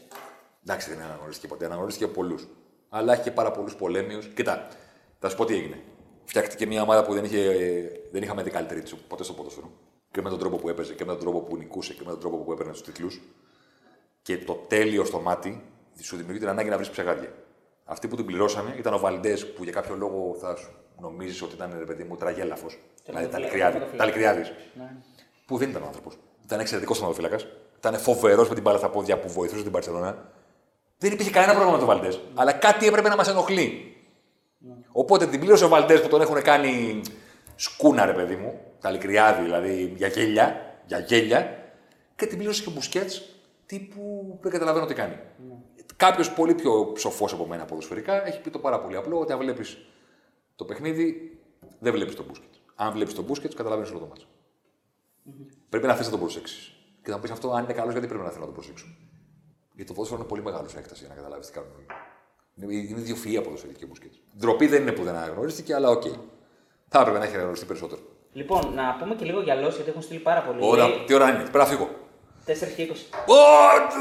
Εντάξει, 0.64 0.90
δεν 0.90 1.02
αναγνωρίστηκε 1.02 1.48
ποτέ. 1.48 1.66
Αναγνωρίστηκε 1.66 2.06
από 2.06 2.14
πολλούς. 2.14 2.48
Αλλά 2.90 3.14
έχει 3.14 3.22
και 3.22 3.32
πάρα 3.32 3.52
πολλούς 3.52 3.76
πολέμιους. 3.76 4.28
Κοίτα, 4.28 4.68
θα 5.20 5.30
σου 5.30 5.36
πω 5.36 5.46
τι 5.46 5.54
έγινε. 5.54 5.80
Φτιάχτηκε 6.24 6.66
μια 6.66 6.82
ομάδα 6.82 7.06
που 7.06 7.14
δεν, 7.14 7.24
είχε, 7.24 7.52
δεν 8.12 8.22
είχαμε 8.24 8.44
δει 8.44 8.50
καλύτερη 8.50 8.82
της 8.82 8.96
ποτέ 8.96 9.24
στο 9.24 9.34
ποδόσφαιρο. 9.34 9.72
Και 10.12 10.22
με 10.22 10.30
τον 10.30 10.40
τρόπο 10.40 10.58
που 10.58 10.70
έπαιζε 10.70 10.94
και 10.94 11.06
με 11.06 11.12
τον 11.12 11.22
τρόπο 11.22 11.40
που 11.40 11.58
νικούσε 11.58 11.94
και 11.94 12.02
με 12.06 12.12
τον 12.12 12.20
τρόπο 12.20 12.38
που 12.38 12.52
έπαιρνε 12.52 12.72
τους 12.72 12.82
τίτλους. 12.82 13.22
Και 14.22 14.38
το 14.38 14.54
τέλειο 14.54 15.06
στο 15.06 15.20
μάτι 15.20 15.64
σου 16.00 16.16
δημιουργεί 16.16 16.40
την 16.40 16.50
ανάγκη 16.50 16.70
να 16.70 16.76
βρεις 16.76 16.90
ψεγάδια. 16.90 17.34
Αυτοί 17.86 18.08
που 18.08 18.16
την 18.16 18.26
πληρώσανε 18.26 18.76
ήταν 18.78 18.94
ο 18.94 19.00
Βαλντές 19.00 19.54
που 19.54 19.64
για 19.64 19.72
κάποιο 19.72 19.96
λόγο 19.96 20.36
θα 20.40 20.56
σου 20.56 20.72
νομίζεις 21.02 21.42
ότι 21.42 21.56
ήταν 21.56 21.76
ρε 21.78 21.86
παιδί 21.86 22.04
μου 22.04 22.16
τραγέλαφος. 22.16 22.80
Δηλαδή 23.06 23.28
ταλικριάδη. 23.98 24.42
Ναι. 24.74 24.92
Που 25.46 25.58
δεν 25.58 25.70
ήταν 25.70 25.84
άνθρωπος. 25.84 26.18
Ήταν 26.44 26.60
εξαιρετικός 26.60 26.98
τερματοφύλακα. 26.98 27.40
Ήταν 27.78 27.98
φοβερός 27.98 28.48
με 28.50 28.54
την 28.54 28.64
μπάλα 28.64 28.78
στα 28.78 28.90
πόδια 28.90 29.20
που 29.20 29.30
βοηθούσε 29.30 29.64
την 29.64 29.72
Παρσελόνα. 29.72 30.32
Δεν 30.98 31.12
υπήρχε 31.12 31.32
κανένα 31.32 31.54
πρόβλημα 31.54 31.78
με 31.78 31.86
τον 31.86 31.96
Βαλντές. 31.96 32.20
Αλλά 32.34 32.52
κάτι 32.52 32.88
έπρεπε 32.88 33.10
να 33.10 33.16
μας 33.16 33.28
ενοχλεί. 33.28 33.96
Οπότε 34.92 35.28
την 35.28 35.40
πλήρωσε 35.40 35.66
ο 35.66 35.68
Βαλντές 35.68 36.02
που 36.02 36.08
τον 36.08 36.22
έχουν 36.22 36.42
κάνει 36.42 37.02
σκούνα, 37.56 38.06
ρε 38.06 38.14
παιδί 38.14 38.36
μου. 38.36 38.60
Ταλικριάδη, 38.80 39.44
δηλαδή 39.44 39.94
για 39.98 40.08
γέλια. 40.08 40.76
Για 40.86 41.00
γέλια. 41.00 41.58
Και 42.16 42.26
την 42.26 42.38
πλήρωσε 42.38 42.64
και 42.64 42.70
ο 42.70 42.72
Μπουσκέτς 42.72 43.36
τύπου 43.66 44.38
δεν 44.42 44.52
καταλαβαίνω 44.52 44.86
τι 44.86 44.94
κάνει. 44.94 45.20
Κάποιος 45.96 46.32
πολύ 46.32 46.54
πιο 46.54 46.94
σοφό 46.98 47.28
από 47.32 47.46
μένα 47.46 47.66
ποδοσφαιρικά 47.66 48.28
έχει 48.28 48.42
πει 48.42 48.50
το 48.50 48.60
πάρα 48.60 48.80
πολύ 48.80 48.96
απλό 48.96 49.20
ότι 49.20 49.32
αν 49.32 49.40
βλέπεις 49.40 49.78
το 50.62 50.68
παιχνίδι, 50.68 51.38
δεν 51.80 51.94
βλέπεις 51.94 52.16
τον 52.16 52.26
Μπουσκέτς. 52.26 52.54
Αν 52.76 52.92
βλέπεις 52.92 53.14
τον 53.14 53.24
Μπουσκέτς, 53.24 53.54
καταλαβαίνεις 53.54 53.92
όλο 53.92 54.00
το 54.00 54.06
ματς. 54.06 54.28
Πρέπει 55.70 55.88
να 55.88 55.96
θες 55.96 56.04
να 56.04 56.10
τον 56.10 56.20
προσέξεις. 56.20 56.74
Και 57.04 57.10
θα 57.10 57.16
μου 57.16 57.22
πεις 57.22 57.32
αυτό, 57.32 57.52
αν 57.52 57.64
είναι 57.64 57.74
καλός, 57.74 57.92
γιατί 57.92 58.08
πρέπει 58.08 58.24
να 58.24 58.30
θέλω 58.30 58.40
να 58.40 58.46
τον 58.46 58.54
προσέξω. 58.54 58.86
Γιατί 59.76 59.90
το 59.90 59.94
ποδόσφαιρο 59.94 60.20
είναι 60.20 60.30
πολύ 60.30 60.44
μεγάλο 60.44 60.68
σε 60.68 60.78
έκταση 60.78 61.00
για 61.00 61.10
να 61.10 61.16
καταλάβεις 61.16 61.48
τι 61.48 61.54
κάνουν 61.54 61.72
όλοι. 61.76 61.86
Είναι, 62.56 62.88
είναι 62.90 63.00
ιδιοφυΐα 63.00 63.42
ποδοσφαιρική 63.42 63.84
ο 63.84 63.88
Μπουσκέτς. 63.88 64.12
Ντροπή 64.38 64.68
δεν 64.68 64.82
είναι 64.82 64.92
που 64.92 65.04
δεν 65.04 65.16
αναγνωρίστηκε, 65.16 65.74
αλλά 65.76 65.90
οκ. 65.90 66.04
Θα 66.88 67.00
έπρεπε 67.00 67.18
να 67.18 67.24
έχει 67.24 67.34
αναγνωριστεί 67.34 67.66
περισσότερο. 67.66 68.02
Λοιπόν, 68.34 68.74
να 68.74 68.96
πούμε 69.00 69.16
και 69.16 69.26
λίγο 69.26 69.42
για 69.42 69.56
Lost 69.56 69.76
γιατί 69.76 69.90
έχουν 69.90 70.02
στείλει 70.02 70.20
πάρα 70.20 70.42
πολύ. 70.42 70.60
Ωραία, 70.62 70.88
Λέει 70.88 71.04
τι 71.06 71.14
ώρα 71.14 71.30
είναι, 71.30 71.42
πρέπει 71.42 71.58
να 71.58 71.66
φύγω. 71.66 71.90
4 72.46 72.54
και 72.76 72.90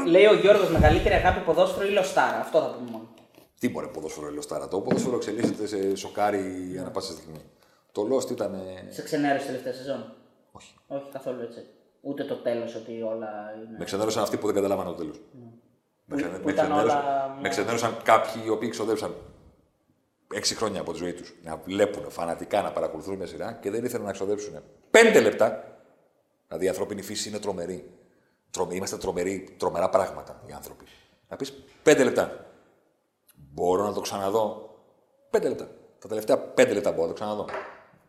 20. 0.05 0.07
Λέει 0.07 0.25
ο 0.25 0.33
Γιώργος, 0.33 0.69
μεγαλύτερη 0.69 1.15
αγάπη 1.15 1.39
ποδόσφαιρο 1.39 1.87
ή 1.87 1.89
Λοστάρα. 1.89 2.39
Αυτό 2.39 2.59
θα 2.59 2.67
πούμε 2.67 2.89
μόνο. 2.91 3.07
Τι 3.61 3.69
μπορεί 3.69 3.87
ποδόσφαιρο 3.87 4.27
ελαιοστάρα. 4.27 4.67
Το 4.67 4.81
ποδόσφαιρο 4.81 5.15
εξελίσσεται 5.15 5.67
σε 5.67 5.95
σοκάρι 5.95 6.77
ανά 6.79 6.91
πάσα 6.91 7.11
στιγμή. 7.11 7.41
Το 7.91 8.07
Lost 8.11 8.31
ήταν. 8.31 8.53
ε, 8.53 8.91
Σε 8.91 9.01
ξενέρωσε 9.01 9.45
τελευταία 9.45 9.73
σεζόν; 9.73 10.13
Όχι. 10.51 10.75
Όχι 10.87 11.05
καθόλου 11.11 11.41
έτσι. 11.41 11.65
Ούτε 12.01 12.23
το 12.23 12.35
τέλος 12.35 12.75
ότι 12.75 13.01
όλα 13.01 13.29
είναι. 13.55 13.77
Με 13.77 13.85
ξενέρωσαν 13.85 14.23
αυτοί 14.23 14.37
που 14.37 14.45
δεν 14.45 14.55
καταλάβανε 14.55 14.89
το 14.89 14.95
τέλος. 14.95 15.21
Με, 16.05 16.15
ξενε... 16.15 16.37
Που 16.37 16.45
με, 16.45 16.51
ήταν 16.51 16.65
ξενέρωσαν... 16.65 16.99
όλα 16.99 17.37
με 17.41 17.49
ξενέρωσαν 17.49 17.97
κάποιοι 18.03 18.41
οι 18.45 18.49
οποίοι 18.49 18.69
ξοδέψαν 18.69 19.15
έξι 20.33 20.55
χρόνια 20.55 20.81
από 20.81 20.91
τη 20.91 20.97
ζωή 20.97 21.13
τους 21.13 21.35
να 21.43 21.57
βλέπουν 21.57 22.09
φανατικά, 22.11 22.61
να 22.61 22.71
παρακολουθούν 22.71 23.15
μια 23.15 23.27
σειρά 23.27 23.53
και 23.53 23.69
δεν 23.69 23.85
ήθελαν 23.85 24.05
να 24.05 24.11
ξοδέψουν 24.11 24.53
πέντε 24.91 25.21
λεπτά. 25.21 25.77
Δηλαδή 26.47 26.65
η 26.65 26.67
ανθρώπινη 26.67 27.01
φύση 27.01 27.29
είναι 27.29 27.39
τρομερή. 27.39 27.91
Τρομε... 28.51 28.75
Είμαστε 28.75 28.97
τρομεροί, 28.97 29.55
τρομερά 29.57 29.89
πράγματα 29.89 30.43
οι 30.45 30.51
άνθρωποι. 30.51 30.85
Να 31.29 31.35
πεις 31.35 31.53
πέντε 31.83 32.03
λεπτά. 32.03 32.45
Μπορώ 33.53 33.85
να 33.85 33.93
το 33.93 34.01
ξαναδώ. 34.01 34.75
Πέντε 35.29 35.47
λεπτά. 35.47 35.67
Τα 35.99 36.07
τελευταία 36.07 36.37
πέντε 36.37 36.73
λεπτά 36.73 36.91
μπορώ 36.91 37.01
να 37.01 37.07
το 37.07 37.13
ξαναδώ. 37.13 37.45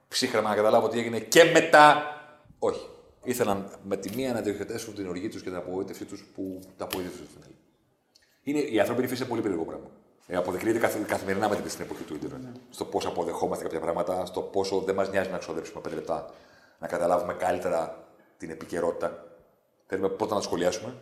Ψύχρεμα 0.08 0.48
να 0.48 0.54
καταλάβω 0.54 0.88
τι 0.88 0.98
έγινε 0.98 1.18
και 1.18 1.44
μετά. 1.44 2.02
Όχι. 2.58 2.86
Ήθελαν 3.24 3.70
με 3.82 3.96
τη 3.96 4.16
μία 4.16 4.32
να 4.32 4.40
διοχετεύσουν 4.40 4.94
την 4.94 5.08
οργή 5.08 5.28
τους 5.28 5.42
και 5.42 5.48
την 5.48 5.58
απογοήτευσή 5.58 6.04
τους 6.04 6.24
που 6.34 6.60
τα 6.76 6.84
απογοήτευσαν 6.84 7.26
στο 7.26 7.34
φινάλε. 7.34 7.54
Είναι, 8.42 8.58
η 8.58 8.80
ανθρώπινη 8.80 9.06
φύση 9.06 9.20
είναι 9.20 9.30
πολύ 9.30 9.42
περίεργο 9.42 9.64
πράγμα. 9.64 9.86
Ε, 10.26 10.36
αποδεικνύεται 10.36 10.78
καθ- 10.78 11.06
καθημερινά 11.06 11.48
με 11.48 11.56
την 11.56 11.70
στην 11.70 11.84
εποχή 11.84 12.02
του 12.02 12.14
Ιντερνετ. 12.14 12.56
Στο 12.70 12.84
πώ 12.84 13.00
αποδεχόμαστε 13.04 13.64
κάποια 13.64 13.80
πράγματα, 13.80 14.24
στο 14.26 14.40
πόσο 14.40 14.78
δεν 14.80 14.94
μας 14.94 15.10
νοιάζει 15.10 15.30
να 15.30 15.38
ξοδέψουμε 15.38 15.80
πέντε 15.80 15.94
λεπτά 15.94 16.30
να 16.78 16.86
καταλάβουμε 16.86 17.34
καλύτερα 17.34 18.04
την 18.36 18.50
επικαιρότητα. 18.50 19.24
Θέλουμε 19.86 20.08
πρώτα 20.08 20.34
να 20.34 20.40
το 20.40 20.46
σχολιάσουμε 20.46 20.94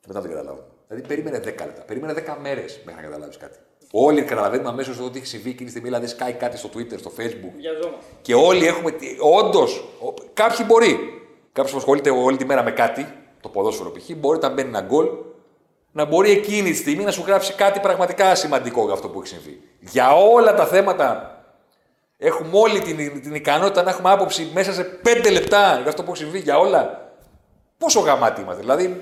και 0.00 0.06
μετά 0.06 0.20
να 0.20 0.26
την 0.26 0.34
καταλάβουμε. 0.36 0.66
Δηλαδή, 0.88 1.06
περίμενε 1.06 1.38
10 1.38 1.42
λεπτά, 1.44 1.82
περίμενε 1.86 2.24
10 2.26 2.36
μέρες 2.40 2.80
μέχρι 2.84 3.00
να 3.02 3.08
καταλάβεις 3.08 3.36
κάτι. 3.36 3.58
Όλοι 3.90 4.22
καταλαβαίνουμε 4.22 4.68
αμέσως 4.68 5.00
ότι 5.00 5.18
έχει 5.18 5.26
συμβεί 5.26 5.48
εκείνη 5.48 5.64
τη 5.64 5.70
στιγμή, 5.70 5.88
δηλαδή 5.88 6.06
σκάει 6.06 6.32
κάτι 6.32 6.56
στο 6.56 6.70
Twitter, 6.74 6.98
στο 6.98 7.12
Facebook. 7.18 7.52
Και 8.22 8.34
όλοι 8.34 8.66
έχουμε. 8.66 8.92
Όντως, 9.20 9.84
κάποιοι 10.34 10.64
μπορεί. 10.68 10.98
Κάποιος 11.52 11.72
που 11.72 11.78
ασχολείται 11.78 12.10
όλη 12.10 12.36
τη 12.36 12.44
μέρα 12.44 12.62
με 12.62 12.70
κάτι, 12.70 13.06
το 13.40 13.48
ποδόσφαιρο 13.48 13.90
π.χ., 13.90 14.10
μπορεί 14.16 14.38
να 14.42 14.48
μπαίνει 14.48 14.68
ένα 14.68 14.80
γκολ, 14.80 15.06
να 15.92 16.04
μπορεί 16.04 16.30
εκείνη 16.30 16.70
τη 16.70 16.76
στιγμή 16.76 17.04
να 17.04 17.10
σου 17.10 17.24
γράψει 17.26 17.54
κάτι 17.54 17.80
πραγματικά 17.80 18.34
σημαντικό 18.34 18.84
για 18.84 18.92
αυτό 18.92 19.08
που 19.08 19.20
έχει 19.20 19.28
συμβεί. 19.28 19.60
Για 19.80 20.12
όλα 20.12 20.54
τα 20.54 20.66
θέματα 20.66 21.38
έχουμε 22.16 22.50
όλη 22.52 22.80
την, 22.80 23.22
την 23.22 23.34
ικανότητα 23.34 23.82
να 23.82 23.90
έχουμε 23.90 24.10
άποψη 24.10 24.50
μέσα 24.54 24.72
σε 24.72 24.84
πέντε 24.84 25.30
λεπτά 25.30 25.78
για 25.80 25.88
αυτό 25.88 26.02
που 26.02 26.10
έχει 26.10 26.22
συμβεί, 26.22 26.38
για 26.38 26.58
όλα. 26.58 27.12
Πόσο 27.78 28.00
γαμάτι 28.00 28.40
είμαστε. 28.40 28.60
Δηλαδή, 28.60 29.00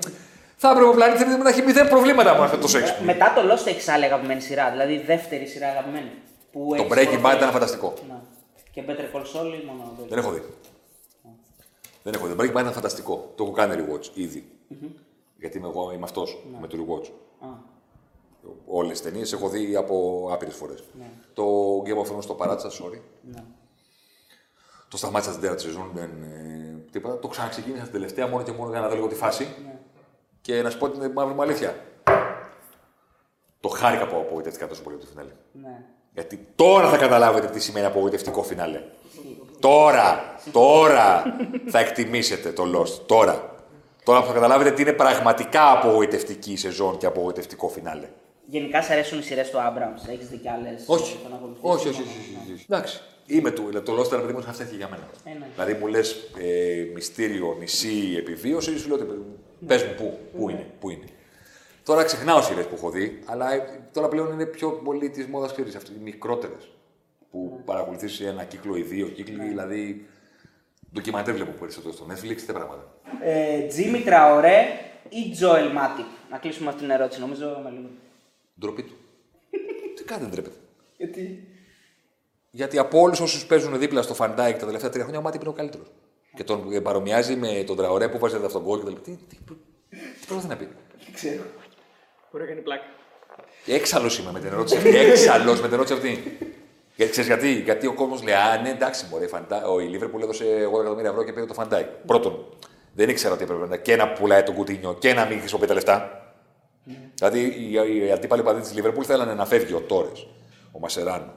θα 0.59 0.69
έπρεπε 0.69 0.89
ο 0.89 0.93
πλανήτη 0.93 1.25
να 1.25 1.49
έχει 1.49 1.61
μηδέν 1.61 1.87
προβλήματα 1.87 2.37
με 2.37 2.43
αυτό 2.43 2.57
το 2.57 2.67
σεξ. 2.67 2.99
Μετά 3.03 3.33
το 3.33 3.41
Lost 3.53 3.67
έχει 3.67 3.91
άλλη 3.91 4.05
αγαπημένη 4.05 4.41
σειρά, 4.41 4.71
δηλαδή 4.71 4.93
η 4.93 5.03
δεύτερη 5.05 5.47
σειρά 5.47 5.67
αγαπημένη. 5.67 6.11
Που 6.51 6.67
Το 6.69 6.75
έχεις 6.75 6.85
Breaking 6.85 7.05
κορυφή. 7.05 7.21
Bad 7.23 7.35
ήταν 7.35 7.51
φανταστικό. 7.51 7.93
Ναι. 8.07 8.15
Και 8.71 8.83
Better 8.87 9.15
Call 9.15 9.21
Saul 9.21 9.63
μόνο. 9.65 9.95
Δεν 10.09 10.17
έχω 10.17 10.31
δει. 10.31 10.43
Δεν 12.03 12.13
έχω 12.13 12.25
δει. 12.25 12.35
Το 12.35 12.43
Breaking 12.43 12.55
Bad 12.57 12.59
ήταν 12.59 12.73
φανταστικό. 12.73 13.31
Το 13.35 13.43
έχω 13.43 13.53
κάνει 13.53 13.75
rewatch 13.83 14.09
ήδη. 14.13 14.51
Γιατί 15.37 15.57
είμαι 15.57 15.67
εγώ 15.67 15.91
είμαι 15.93 16.03
αυτός 16.03 16.43
με 16.61 16.67
το 16.67 16.77
rewatch. 16.77 17.07
Α. 17.45 17.75
Όλες 18.67 18.91
τις 18.91 19.01
ταινίες 19.01 19.33
έχω 19.33 19.49
δει 19.49 19.75
από 19.75 20.27
άπειρες 20.31 20.55
φορές. 20.55 20.83
Ναι. 20.99 21.05
Το 21.33 21.43
Game 21.85 22.05
of 22.05 22.15
Thrones 22.15 22.25
το 22.27 22.33
παράτησα, 22.33 22.69
sorry. 22.69 22.99
Ναι. 23.21 23.43
Το 24.87 24.97
σταμάτησα 24.97 25.29
στην 25.29 25.41
τέταρτη 25.41 25.63
σεζόν. 25.63 25.91
Δεν, 25.93 26.09
ε, 26.23 26.85
τίποτα. 26.91 27.19
Το 27.19 27.27
ξαναξεκίνησα 27.27 27.81
στην 27.81 27.93
τελευταία 27.93 28.27
μόνο 28.27 28.43
και 28.43 28.51
μόνο 28.51 28.69
για 28.69 28.79
να 28.79 28.87
δω 28.87 28.95
λίγο 28.95 29.07
τη 29.07 29.15
φάση. 29.15 29.47
Ναι. 30.47 30.55
Και 30.55 30.61
να 30.61 30.69
σου 30.69 30.77
πω 30.77 30.89
την 30.89 31.11
μαύρη 31.11 31.33
μου 31.33 31.41
αλήθεια. 31.41 31.75
Το 33.59 33.69
χάρηκα 33.69 34.07
που 34.07 34.15
απογοητεύτηκα 34.15 34.67
τόσο 34.67 34.81
πολύ 34.81 34.95
από 34.95 35.05
το 35.05 35.11
φινάλε. 35.11 35.31
Ναι. 35.51 35.83
Γιατί 36.13 36.47
τώρα 36.55 36.89
θα 36.89 36.97
καταλάβετε 36.97 37.47
τι 37.47 37.59
σημαίνει 37.59 37.85
απογοητευτικό 37.85 38.43
φινάλε. 38.43 38.81
Τώρα, 39.59 40.35
τώρα 40.51 41.23
θα 41.67 41.79
εκτιμήσετε 41.79 42.51
το 42.51 42.63
Lost. 42.75 43.01
Τώρα. 43.05 43.55
Τώρα 44.03 44.21
που 44.21 44.27
θα 44.27 44.33
καταλάβετε 44.33 44.71
τι 44.71 44.81
είναι 44.81 44.93
πραγματικά 44.93 45.71
απογοητευτική 45.71 46.51
η 46.51 46.57
σεζόν 46.57 46.97
και 46.97 47.05
απογοητευτικό 47.05 47.67
φινάλε. 47.67 48.07
Γενικά 48.45 48.81
σε 48.81 48.93
αρέσουν 48.93 49.19
οι 49.19 49.21
σειρές 49.21 49.49
του 49.49 49.61
Άμπραμ. 49.61 49.93
Έχεις 50.09 50.27
δει 50.27 50.37
κι 50.37 50.49
άλλες. 50.49 50.83
Όχι. 50.85 51.17
Όχι, 51.61 51.87
όχι, 51.87 52.01
όχι. 52.01 52.01
όχι, 52.01 52.53
όχι. 52.53 52.65
Εντάξει. 52.69 53.01
Είμαι 53.25 53.51
του. 53.51 53.69
Το 53.85 53.99
Lost 53.99 54.11
ένα 54.11 54.21
παιδί 54.21 54.33
μου 54.33 54.41
χαστέθηκε 54.41 54.75
για 54.75 54.89
μένα. 54.89 55.09
Ε, 55.23 55.29
ναι. 55.29 55.47
Δηλαδή 55.53 55.73
μου 55.73 55.87
λες 55.87 56.11
ε, 56.37 56.91
μυστήριο, 56.93 57.55
νησί, 57.59 58.15
επιβίωση, 58.17 58.77
σου 58.77 58.87
λέω 58.87 58.95
ότι 58.95 59.05
πες 59.67 59.83
μου 59.83 59.93
πού, 59.97 60.17
πού 60.37 60.49
είναι, 60.49 60.71
πού 60.79 60.89
είναι. 60.89 61.05
Τώρα 61.83 62.03
ξεχνάω 62.03 62.41
σειρές 62.41 62.65
που 62.65 62.75
έχω 62.75 62.89
δει, 62.89 63.19
αλλά 63.25 63.53
ε, 63.53 63.89
τώρα 63.93 64.07
πλέον 64.07 64.31
είναι 64.31 64.45
πιο 64.45 64.71
πολύ 64.71 65.09
της 65.09 65.25
μόδας 65.25 65.51
ξέρεις 65.51 65.75
αυτές 65.75 65.95
οι 65.95 65.99
μικρότερες. 65.99 66.69
Που 67.31 67.61
παρακολουθείς 67.65 68.19
ένα 68.19 68.43
κύκλο 68.43 68.75
ή 68.75 68.81
δύο 68.81 69.07
κύκλοι, 69.07 69.47
δηλαδή. 69.47 70.07
Ντοκιμαντέρ 70.93 71.33
βλέπω 71.33 71.51
περισσότερο 71.51 71.93
στο 71.93 72.05
Netflix, 72.09 72.35
τέτοια 72.35 72.53
πράγματα. 72.53 72.95
Ε, 73.23 73.61
Τζίμι 73.67 74.01
Τραωρέ 74.01 74.65
ή 75.09 75.31
Τζόελ 75.31 75.71
Ματίπ. 75.71 76.05
Να 76.31 76.37
κλείσουμε 76.37 76.69
αυτή 76.69 76.81
την 76.81 76.89
ερώτηση, 76.89 77.19
νομίζω 77.19 77.61
με 77.63 77.69
λίγο. 77.69 77.89
Ντροπή 78.59 78.83
του. 78.83 78.95
Τι 79.95 80.03
κάνει, 80.03 80.21
δεν 80.21 80.31
τρέπεται. 80.31 80.55
Γιατί; 80.97 81.47
Γιατί 82.51 82.77
από 82.77 82.99
όλους 82.99 83.19
όσους 83.19 83.45
παίζουν 83.45 83.79
δίπλα 83.79 84.01
στο 84.01 84.13
Φαν 84.13 84.33
Ντάικ 84.33 84.57
τα 84.57 84.65
τελευταία 84.65 84.89
τρία 84.89 85.01
χρόνια, 85.01 85.19
ο 85.19 85.23
Ματίπ 85.23 85.37
είναι 85.37 85.49
ο 85.49 85.53
καλύτερος. 85.53 85.87
Και 86.37 86.43
τον 86.43 86.71
ε, 86.73 86.79
παρομοιάζει 86.79 87.35
με 87.35 87.63
τον 87.67 87.75
Τραωρέ 87.75 88.07
που 88.09 88.17
βάζει 88.19 88.35
αυτόν 88.35 88.51
τον 88.51 88.61
γκολ 88.61 88.77
και 88.79 88.83
τα 88.85 88.89
λοιπά. 88.89 89.01
Τι, 89.01 89.11
τι, 89.11 89.35
τι 90.19 90.25
προσπαθεί 90.27 90.47
να 90.47 90.55
πει; 90.57 90.67
Δεν 91.05 91.13
ξέρω. 91.13 91.43
Μπορεί 92.31 92.43
να 92.43 92.49
κάνει 92.49 92.61
πλάκα. 92.61 92.83
Έξαλλος 93.65 94.17
είμαι 94.19 94.31
με 94.31 94.39
την 94.39 94.47
ερώτηση 94.47 94.77
αυτή. 94.77 94.95
Έξαλλος 94.97 95.61
με 95.61 95.65
την 95.65 95.73
ερώτηση 95.73 95.93
αυτή. 95.93 96.37
Γιατί 96.95 97.11
ξέρεις 97.11 97.29
γιατί, 97.29 97.51
γιατί 97.61 97.87
ο 97.87 97.93
κόσμος 97.93 98.23
λέει 98.23 98.33
Α, 98.33 98.61
ναι, 98.61 98.69
εντάξει, 98.69 99.05
μπορεί, 99.09 99.27
φαντα... 99.27 99.67
ο 99.67 99.79
η 99.79 99.85
Λίβερπουλ 99.85 100.21
έδωσε 100.21 100.43
80 100.73 100.79
εκατομμύρια 100.79 101.09
ευρώ 101.09 101.23
και 101.23 101.33
πήρε 101.33 101.45
το 101.45 101.53
Φαν 101.53 101.67
Ντάικ. 101.67 101.87
Πρώτον, 102.05 102.45
δεν 102.93 103.09
ήξερα 103.09 103.33
ότι 103.33 103.43
έπρεπε 103.43 103.67
να 103.67 103.77
και 103.77 103.95
να 103.95 104.11
πουλάει 104.11 104.43
τον 104.43 104.55
Κουτίνιο 104.55 104.93
και 104.99 105.13
να 105.13 105.25
μην 105.25 105.39
χρησιμοποιεί 105.39 105.67
τα 105.67 105.73
λεφτά. 105.73 106.21
Δηλαδή 107.15 107.39
οι, 107.39 107.71
οι 108.05 108.11
αντίπαλοι 108.11 108.43
οπαδοί 108.43 108.61
της 108.61 108.73
Λίβερπουλ 108.73 109.03
θέλανε 109.05 109.33
να 109.33 109.45
φεύγει 109.45 109.73
ο 109.73 109.79
Τόρες, 109.79 110.27
ο 110.71 110.79
Μασεράνο, 110.79 111.33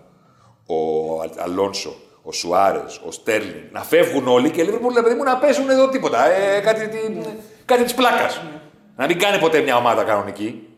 ο 0.66 0.74
Α- 1.20 1.30
Αλόνσο, 1.36 1.94
ο 2.22 2.32
Σουάρες, 2.32 3.00
ο 3.06 3.10
Στέρλινγκ. 3.10 3.72
Να 3.72 3.82
φεύγουν 3.82 4.28
όλοι 4.28 4.50
και 4.50 4.60
η 4.60 4.64
Λίβερπουλ 4.64 4.92
λέει 4.92 5.02
παιδί 5.02 5.14
μου 5.14 5.22
να 5.22 5.38
πέσουν 5.38 5.70
εδώ 5.70 5.88
τίποτα. 5.88 6.30
Ε, 6.30 6.60
κάτι 6.60 6.88
τη, 6.88 6.98
κάτι 7.64 7.82
της 7.82 7.94
πλάκας. 7.94 8.42
Να 8.96 9.06
μην 9.06 9.18
κάνει 9.18 9.38
ποτέ 9.38 9.60
μια 9.60 9.76
ομάδα 9.76 10.04
κανονική. 10.04 10.68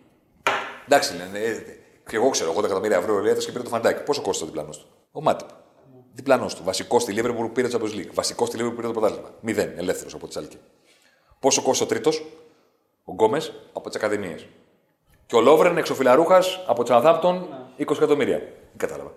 Εντάξει, 0.85 1.17
λένε. 1.17 1.39
Ε, 1.47 1.53
και 2.11 2.17
εγώ 2.17 2.29
ξέρω, 2.29 2.55
80 2.57 2.65
εκατομμύρια 2.65 2.97
ευρώ 2.97 3.21
λέει 3.21 3.35
και 3.35 3.53
πήρε 3.53 3.63
το 3.63 3.69
Φαν 3.69 3.82
Ντάικ. 3.82 4.03
Πόσο 4.03 4.23
κόστισε 4.23 4.45
ο 4.45 4.47
διπλανός 4.49 4.79
του; 4.79 4.87
Ο 5.13 5.23
Μάτιπ. 5.23 5.49
Διπλανός 6.13 6.55
του. 6.55 6.65
Βασικό 6.65 6.99
στη 6.99 7.13
Λίβερπουλ 7.13 7.47
που 7.47 7.53
πήρε 7.53 7.69
το 7.69 7.79
Champions 7.79 7.97
League. 7.97 8.11
Βασικό 8.13 8.47
στη 8.47 8.57
Λίβερπουλ 8.57 8.83
που 8.83 8.91
πήρε 8.91 9.01
το 9.01 9.01
πρωτάθλημα. 9.01 9.35
Μηδέν, 9.41 9.73
ελεύθερος 9.77 10.15
από 10.15 10.27
τη 10.27 10.33
Σάλκη. 10.33 10.59
Πόσο 11.41 11.63
κόστισε 11.63 11.85
ο 11.85 11.89
τρίτος, 11.89 12.25
ο 13.05 13.13
Γκόμες 13.13 13.53
από 13.73 13.89
τις 13.89 13.97
Ακαδημίες. 13.97 14.47
Και 15.27 15.37
ο 15.37 15.41
Λόβρεν 15.41 15.77
εξοφυλαρούχας 15.77 16.65
από 16.67 16.83
τη 16.83 16.91
Southampton 16.95 17.43
20 17.79 17.97
εκατομμύρια. 17.97 18.39
Δεν 18.39 18.77
κατάλαβα. 18.77 19.13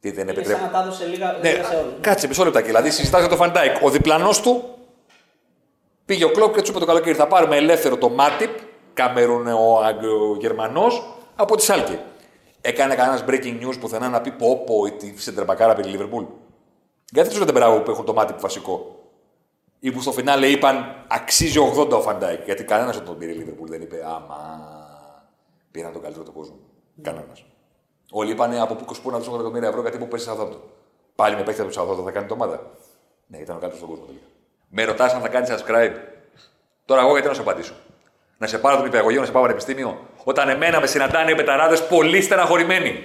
Τι 0.00 0.10
δεν 0.10 0.22
Είναι 0.28 0.30
επιτρέπει. 0.30 0.60
σαν 0.60 0.70
να 0.70 0.78
τα 0.78 0.82
έδωσε 0.82 1.06
λίγα, 1.06 1.32
Ναι, 1.42 1.50
λίγα 1.50 1.64
σε 1.64 1.74
όλους. 1.76 1.92
κάτσε 2.00 2.26
μισό 2.26 2.44
λεπτάκι. 2.44 2.66
Δηλαδή 2.66 2.90
συζητάς 2.90 3.20
για 3.20 3.28
το 3.28 3.36
Φαν 3.36 3.54
Ντάικ. 3.54 3.82
Ο 3.82 3.90
διπλανός 3.90 4.40
του 4.40 4.64
πήγε 6.04 6.24
ο 6.24 6.30
Κλόπ 6.30 6.54
και 6.54 6.62
του 6.62 6.70
είπε 6.70 6.78
το 6.78 6.86
καλοκαίρι: 6.86 7.16
Θα 7.16 7.26
πάρουμε 7.26 7.56
ελεύθερο 7.56 7.96
το 7.96 8.08
Μάτιπ, 8.08 8.50
Καμερούν 8.94 9.46
ο, 9.46 9.78
ο 10.30 10.36
Γερμανός, 10.38 11.02
από 11.36 11.56
τη 11.56 11.62
Σάλκη. 11.62 11.98
Έκανε 12.60 12.94
κανένας 12.94 13.24
breaking 13.28 13.66
news 13.66 13.74
πουθενά 13.80 14.08
να 14.08 14.20
πει 14.20 14.30
πω 14.30 14.64
πω 14.64 14.74
τι 14.86 15.14
σεντερμπακάρα 15.18 15.74
πήρε 15.74 15.88
η 15.88 15.90
Λίβερπουλ. 15.90 16.24
Γιατί 17.12 17.28
του 17.34 17.38
λέτε 17.38 17.52
μπράβο 17.52 17.80
που 17.80 17.90
έχουν 17.90 18.04
το 18.04 18.12
Μάτιπ 18.12 18.40
βασικό. 18.40 18.90
Ή 19.80 19.90
που 19.92 20.00
στο 20.00 20.12
φινάλε 20.12 20.46
είπαν 20.46 21.04
αξίζει 21.08 21.58
80 21.78 21.90
ο 21.90 22.00
Φαν 22.00 22.18
Ντάικ. 22.18 22.44
Γιατί 22.44 22.64
κανένας 22.64 22.96
δεν 22.96 23.04
τον 23.04 23.18
πήρε 23.18 23.30
η 23.30 23.34
Λίβερπουλ. 23.34 23.68
Δεν 23.70 23.80
είπε 23.80 23.96
Άμα 24.06 24.38
πήραν 25.70 25.92
τον 25.92 26.02
καλύτερο 26.02 26.24
του 26.24 26.32
κόσμου. 26.32 26.58
Κανένας. 27.02 27.44
Όλοι 28.10 28.30
είπαν 28.30 28.58
από 28.58 28.74
πού 28.74 28.84
κι 28.84 28.92
ως 28.92 29.00
πού 29.00 29.12
να 29.12 29.20
του 29.20 29.30
80 29.30 29.34
εκατομμύρια 29.34 29.68
ευρώ 29.68 29.80
γιατί 29.80 29.98
που 29.98 30.08
παίζει 30.08 30.26
Southampton. 30.30 30.58
Πάλι 31.14 31.36
με 31.36 31.42
παίχτε 31.42 31.62
από 31.62 31.72
το 31.72 31.82
Southampton 31.82 32.04
θα 32.04 32.10
κάνει 32.10 32.26
το 32.26 32.34
ομάδα. 32.34 32.60
Ναι, 33.26 33.38
ήταν 33.38 33.56
ο 33.56 33.58
καλύτερος 33.58 33.76
στον 33.76 33.88
κόσμο 33.88 34.04
τελικά. 34.04 34.26
Με 34.68 34.84
ρωτάς 34.84 35.12
αν 35.12 35.20
θα 35.20 35.28
κάνεις 35.28 35.50
subscribe. 35.50 35.92
Τώρα 36.84 37.00
εγώ 37.00 37.12
γιατί 37.12 37.28
να 37.28 37.34
σου 37.34 37.40
απαντήσω. 37.40 37.74
Να 38.38 38.46
σε 38.46 38.58
πάρω 38.58 38.76
τον 38.76 38.86
υπηαγωγείο, 38.86 39.20
να 39.20 39.26
σε 39.26 39.32
πάω 39.32 39.42
πανεπιστήμιο. 39.42 39.98
Όταν 40.24 40.48
εμένα 40.48 40.80
με 40.80 40.86
συναντάνε 40.86 41.30
οι 41.30 41.34
πεταράδες 41.34 41.86
πολύ 41.86 42.22
στεναχωρημένοι. 42.22 43.04